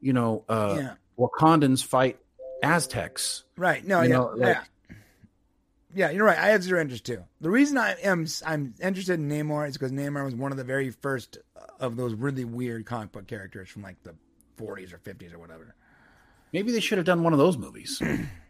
[0.01, 0.93] you know, uh, Yeah.
[1.17, 2.19] Wakandans fight
[2.63, 3.43] Aztecs.
[3.57, 3.85] Right.
[3.85, 4.01] No.
[4.01, 4.15] You yeah.
[4.15, 4.63] know, like- yeah.
[5.93, 6.09] Yeah.
[6.11, 6.37] You're right.
[6.37, 7.23] I have zero interest too.
[7.41, 10.63] The reason I am I'm interested in Namor is because Namor was one of the
[10.63, 14.15] very first uh, of those really weird comic book characters from like the
[14.57, 15.75] 40s or 50s or whatever.
[16.53, 18.01] Maybe they should have done one of those movies.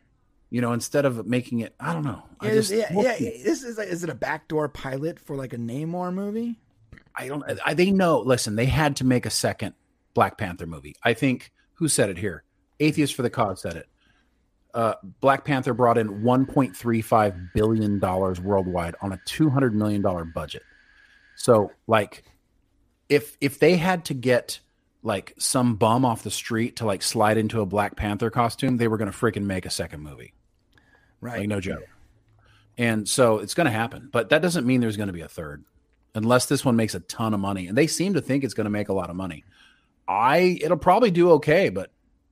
[0.50, 2.24] you know, instead of making it, I don't know.
[2.40, 5.54] I Yeah, just, yeah, yeah, This is like, is it a backdoor pilot for like
[5.54, 6.60] a Namor movie?
[7.16, 7.44] I don't.
[7.66, 8.20] I, they know.
[8.20, 9.74] Listen, they had to make a second
[10.14, 10.96] Black Panther movie.
[11.04, 12.44] I think who said it here?
[12.80, 13.88] Atheist for the cause said it.
[14.76, 20.64] Uh, Black Panther brought in 1.35 billion dollars worldwide on a 200 million dollar budget.
[21.38, 22.24] So, like,
[23.08, 24.60] if if they had to get
[25.02, 28.90] like some bum off the street to like slide into a Black Panther costume, they
[28.90, 30.34] were going to freaking make a second movie.
[31.22, 31.40] Right.
[31.40, 31.84] Like no joke.
[32.78, 35.30] And so it's going to happen, but that doesn't mean there's going to be a
[35.30, 35.64] third,
[36.14, 37.68] unless this one makes a ton of money.
[37.68, 39.46] And they seem to think it's going to make a lot of money.
[40.08, 41.92] I it'll probably do okay, but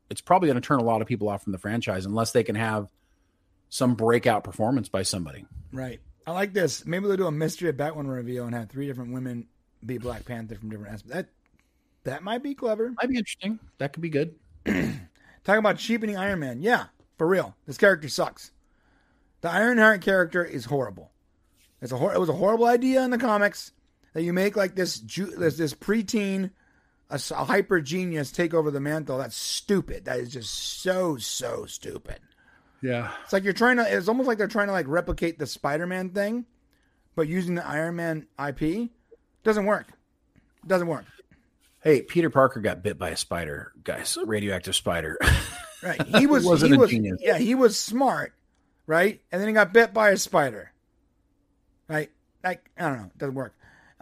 [0.10, 2.44] it's probably going to turn a lot of people off from the franchise unless they
[2.44, 2.90] can have
[3.70, 5.46] some breakout performance by somebody.
[5.72, 6.00] Right.
[6.26, 6.86] I like this.
[6.86, 9.48] Maybe they'll do a mystery of Batwoman reveal and have three different women
[9.86, 11.14] be Black Panther from different aspects.
[11.14, 11.30] That
[12.04, 12.94] that might be clever.
[13.02, 13.60] Might be interesting.
[13.78, 14.36] That could be good.
[14.66, 16.62] Talking about cheapening Iron Man.
[16.62, 16.86] Yeah,
[17.18, 17.56] for real.
[17.66, 18.52] This character sucks.
[19.42, 21.12] The Ironheart character is horrible.
[21.82, 23.72] It's a hor- it was a horrible idea in the comics
[24.14, 26.52] that you make like this ju- this, this preteen
[27.14, 29.18] a, s- a hyper genius take over the mantle.
[29.18, 30.06] That's stupid.
[30.06, 32.20] That is just so so stupid.
[32.82, 33.12] Yeah.
[33.24, 33.84] It's like you're trying to.
[33.98, 36.46] It's almost like they're trying to like replicate the Spider-Man thing,
[37.16, 38.90] but using the Iron Man IP
[39.44, 39.88] doesn't work.
[40.68, 41.06] Doesn't work.
[41.82, 44.18] Hey, Peter Parker got bit by a spider, guys.
[44.18, 45.18] A radioactive spider.
[45.84, 46.02] Right.
[46.18, 46.46] He was.
[46.46, 46.90] wasn't he a was.
[46.90, 47.18] genius.
[47.22, 48.32] Yeah, he was smart,
[48.88, 49.20] right?
[49.34, 50.72] And then he got bit by a spider.
[51.90, 52.10] Right.
[52.42, 53.06] Like I don't know.
[53.08, 53.54] It doesn't work.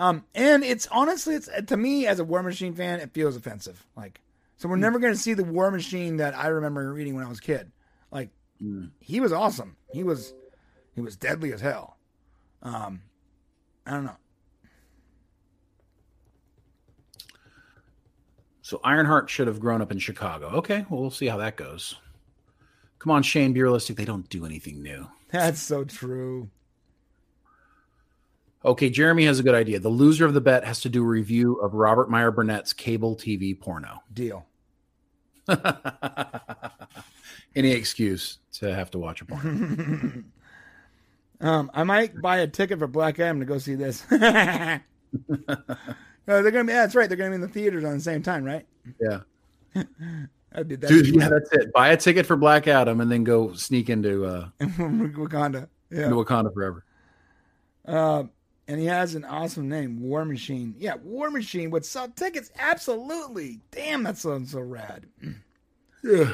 [0.02, 3.86] Um, and it's honestly, it's to me as a War Machine fan, it feels offensive.
[3.96, 4.20] Like,
[4.58, 7.30] so we're never going to see the War Machine that I remember reading when I
[7.30, 7.72] was a kid.
[8.10, 8.32] Like,
[9.00, 9.76] he was awesome.
[9.94, 10.34] He was,
[10.96, 11.98] he was deadly as hell.
[12.64, 13.02] Um,
[13.86, 14.18] I don't know.
[18.64, 20.48] So Ironheart should have grown up in Chicago.
[20.48, 21.94] Okay, well, we'll see how that goes.
[22.98, 23.98] Come on, Shane, be realistic.
[23.98, 25.10] They don't do anything new.
[25.30, 26.50] That's so true.
[28.64, 29.80] Okay, Jeremy has a good idea.
[29.80, 33.16] The loser of the bet has to do a review of Robert Meyer Burnett's cable
[33.16, 34.04] TV porno.
[34.14, 34.46] Deal.
[37.56, 40.24] Any excuse to have to watch a porno.
[41.42, 44.06] um, I might buy a ticket for Black Adam to go see this.
[46.28, 46.72] No, they're gonna be.
[46.72, 47.10] Yeah, that's right.
[47.10, 48.66] They're gonna be in the theaters on the same time, right?
[49.00, 49.22] Yeah.
[49.76, 50.88] I did that.
[50.88, 51.74] Dude, yeah, that's it.
[51.74, 55.68] Buy a ticket for Black Adam and then go sneak into uh Wakanda.
[55.90, 56.06] Yeah.
[56.06, 56.86] into Wakanda forever.
[57.86, 58.24] Uh,
[58.72, 60.76] and he has an awesome name, War Machine.
[60.80, 62.50] Yeah, War Machine would sell tickets.
[62.58, 63.60] Absolutely.
[63.72, 65.06] Damn, that sounds so rad.
[66.02, 66.32] Yeah.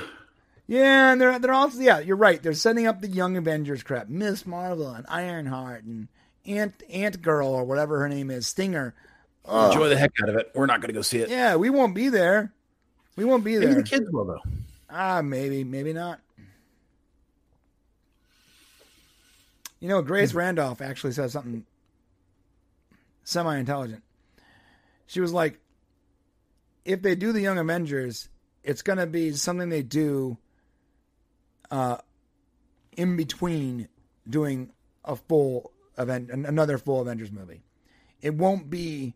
[0.68, 2.44] Yeah, and they're they're also yeah, you're right.
[2.44, 4.08] They're setting up the Young Avengers crap.
[4.08, 6.10] Miss Marvel and Ironheart and
[6.46, 8.94] Ant Ant Girl or whatever her name is, Stinger.
[9.46, 9.72] Ugh.
[9.72, 10.52] Enjoy the heck out of it.
[10.54, 11.30] We're not going to go see it.
[11.30, 12.54] Yeah, we won't be there.
[13.16, 13.76] We won't be Maybe there.
[13.76, 14.42] the kids will though.
[14.92, 16.20] Ah, maybe, maybe not.
[19.80, 21.66] You know, Grace Randolph actually says something
[23.28, 24.04] semi intelligent.
[25.06, 25.60] She was like,
[26.86, 28.30] if they do the Young Avengers,
[28.64, 30.38] it's going to be something they do
[31.70, 31.98] uh,
[32.96, 33.90] in between
[34.30, 34.72] doing
[35.04, 37.62] a full event, another full Avengers movie.
[38.22, 39.16] It won't be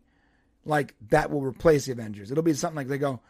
[0.64, 2.30] like that will replace the Avengers.
[2.30, 3.20] It'll be something like they go,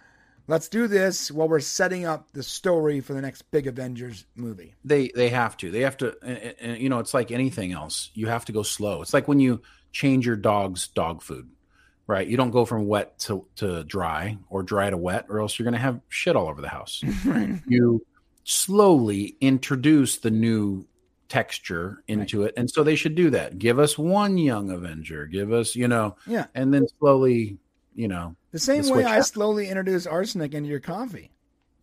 [0.48, 4.74] let's do this while we're setting up the story for the next big Avengers movie.
[4.84, 5.70] They they have to.
[5.70, 6.16] They have to.
[6.22, 8.10] And, and, you know, it's like anything else.
[8.14, 9.00] You have to go slow.
[9.00, 9.62] It's like when you
[9.92, 11.48] change your dog's dog food,
[12.06, 12.26] right?
[12.26, 15.64] You don't go from wet to to dry or dry to wet, or else you're
[15.64, 17.02] going to have shit all over the house.
[17.68, 18.04] you
[18.44, 20.86] slowly introduce the new
[21.28, 23.58] texture into it, and so they should do that.
[23.58, 25.26] Give us one young Avenger.
[25.26, 26.46] Give us, you know, Yeah.
[26.54, 27.58] and then slowly,
[27.94, 29.24] you know, The same way I up.
[29.26, 31.30] slowly introduce arsenic into your coffee.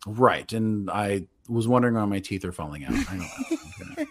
[0.06, 0.52] right.
[0.54, 2.94] And I was wondering why my teeth are falling out.
[3.10, 3.18] I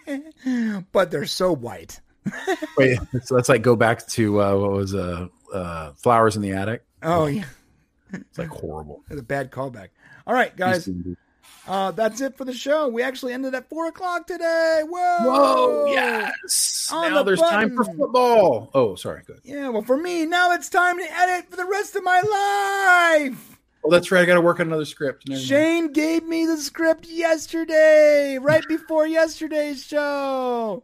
[0.07, 0.83] know.
[0.91, 2.01] but they're so white.
[2.77, 6.51] Wait, so let's like go back to uh, what was uh, uh, flowers in the
[6.51, 6.83] attic.
[7.03, 7.45] Oh, yeah.
[8.13, 9.03] It's like horrible.
[9.09, 9.89] It's a bad callback.
[10.27, 10.89] All right, guys.
[11.67, 12.87] Uh, that's it for the show.
[12.87, 14.81] We actually ended at four o'clock today.
[14.83, 15.17] Whoa!
[15.19, 16.89] Whoa, yes.
[16.91, 18.71] On now the there's time for football.
[18.73, 19.21] Oh, sorry.
[19.25, 19.41] Good.
[19.43, 23.59] Yeah, well, for me, now it's time to edit for the rest of my life.
[23.83, 24.21] Oh, that's right.
[24.21, 25.27] I got to work on another script.
[25.27, 25.47] Never mind.
[25.47, 30.83] Shane gave me the script yesterday, right before yesterday's show.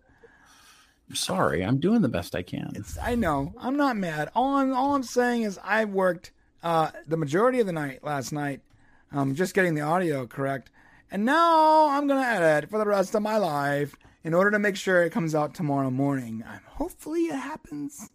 [1.10, 1.64] I'm sorry.
[1.64, 2.72] I'm doing the best I can.
[2.76, 3.54] It's, I know.
[3.60, 4.30] I'm not mad.
[4.36, 6.32] All I'm all I'm saying is I worked
[6.64, 8.62] uh, the majority of the night last night,
[9.12, 10.72] um, just getting the audio correct,
[11.12, 14.76] and now I'm gonna edit for the rest of my life in order to make
[14.76, 16.44] sure it comes out tomorrow morning.
[16.48, 18.10] Um, hopefully it happens.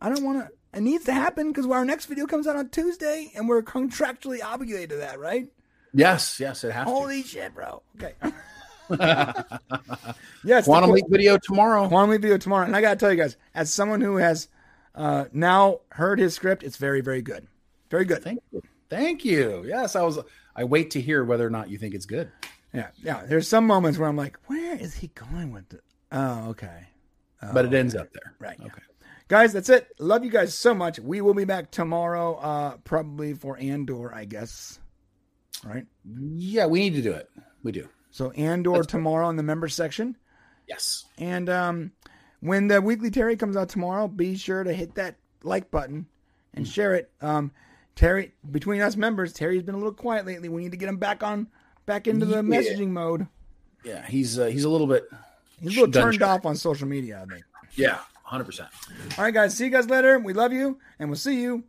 [0.00, 0.52] I don't want to.
[0.78, 4.42] It needs to happen because our next video comes out on Tuesday, and we're contractually
[4.44, 5.50] obligated to that, right?
[5.94, 7.82] Yes, yes, it has Holy shit, bro.
[7.96, 8.12] Okay.
[10.44, 11.88] yes, Quantum qu- Leap video tomorrow.
[11.88, 12.64] Quantum Leap video tomorrow.
[12.64, 14.48] And I got to tell you guys, as someone who has
[14.94, 17.46] uh, now heard his script, it's very, very good.
[17.90, 18.22] Very good.
[18.22, 18.62] Thank you.
[18.90, 19.64] Thank you.
[19.66, 20.18] Yes, I was.
[20.56, 22.30] I wait to hear whether or not you think it's good.
[22.72, 23.24] Yeah, yeah.
[23.26, 25.82] There's some moments where I'm like, where is he going with it?
[26.10, 26.88] Oh, okay.
[27.52, 28.34] but it ends up there.
[28.38, 28.58] Right.
[28.60, 28.82] Okay.
[29.28, 29.88] Guys, that's it.
[29.98, 30.98] Love you guys so much.
[30.98, 34.80] We will be back tomorrow, uh, probably for Andor, I guess.
[35.62, 35.84] Right?
[36.34, 37.28] Yeah, we need to do it.
[37.62, 37.88] We do.
[38.10, 40.16] So Andor tomorrow in the member section.
[40.68, 41.04] Yes.
[41.18, 41.92] And um,
[42.40, 46.06] when the weekly Terry comes out tomorrow, be sure to hit that like button
[46.54, 46.72] and Mm.
[46.72, 47.10] share it.
[47.20, 47.52] Um,
[47.94, 50.48] Terry, between us members, Terry's been a little quiet lately.
[50.48, 51.48] We need to get him back on,
[51.86, 52.42] back into the Yeah.
[52.42, 53.26] messaging mode.
[53.84, 55.08] Yeah, he's uh, he's a little bit
[55.60, 57.44] He's a little turned off on social media, I think.
[57.74, 58.68] Yeah, hundred percent.
[59.16, 59.56] All right, guys.
[59.56, 60.18] See you guys later.
[60.18, 61.64] We love you, and we'll see you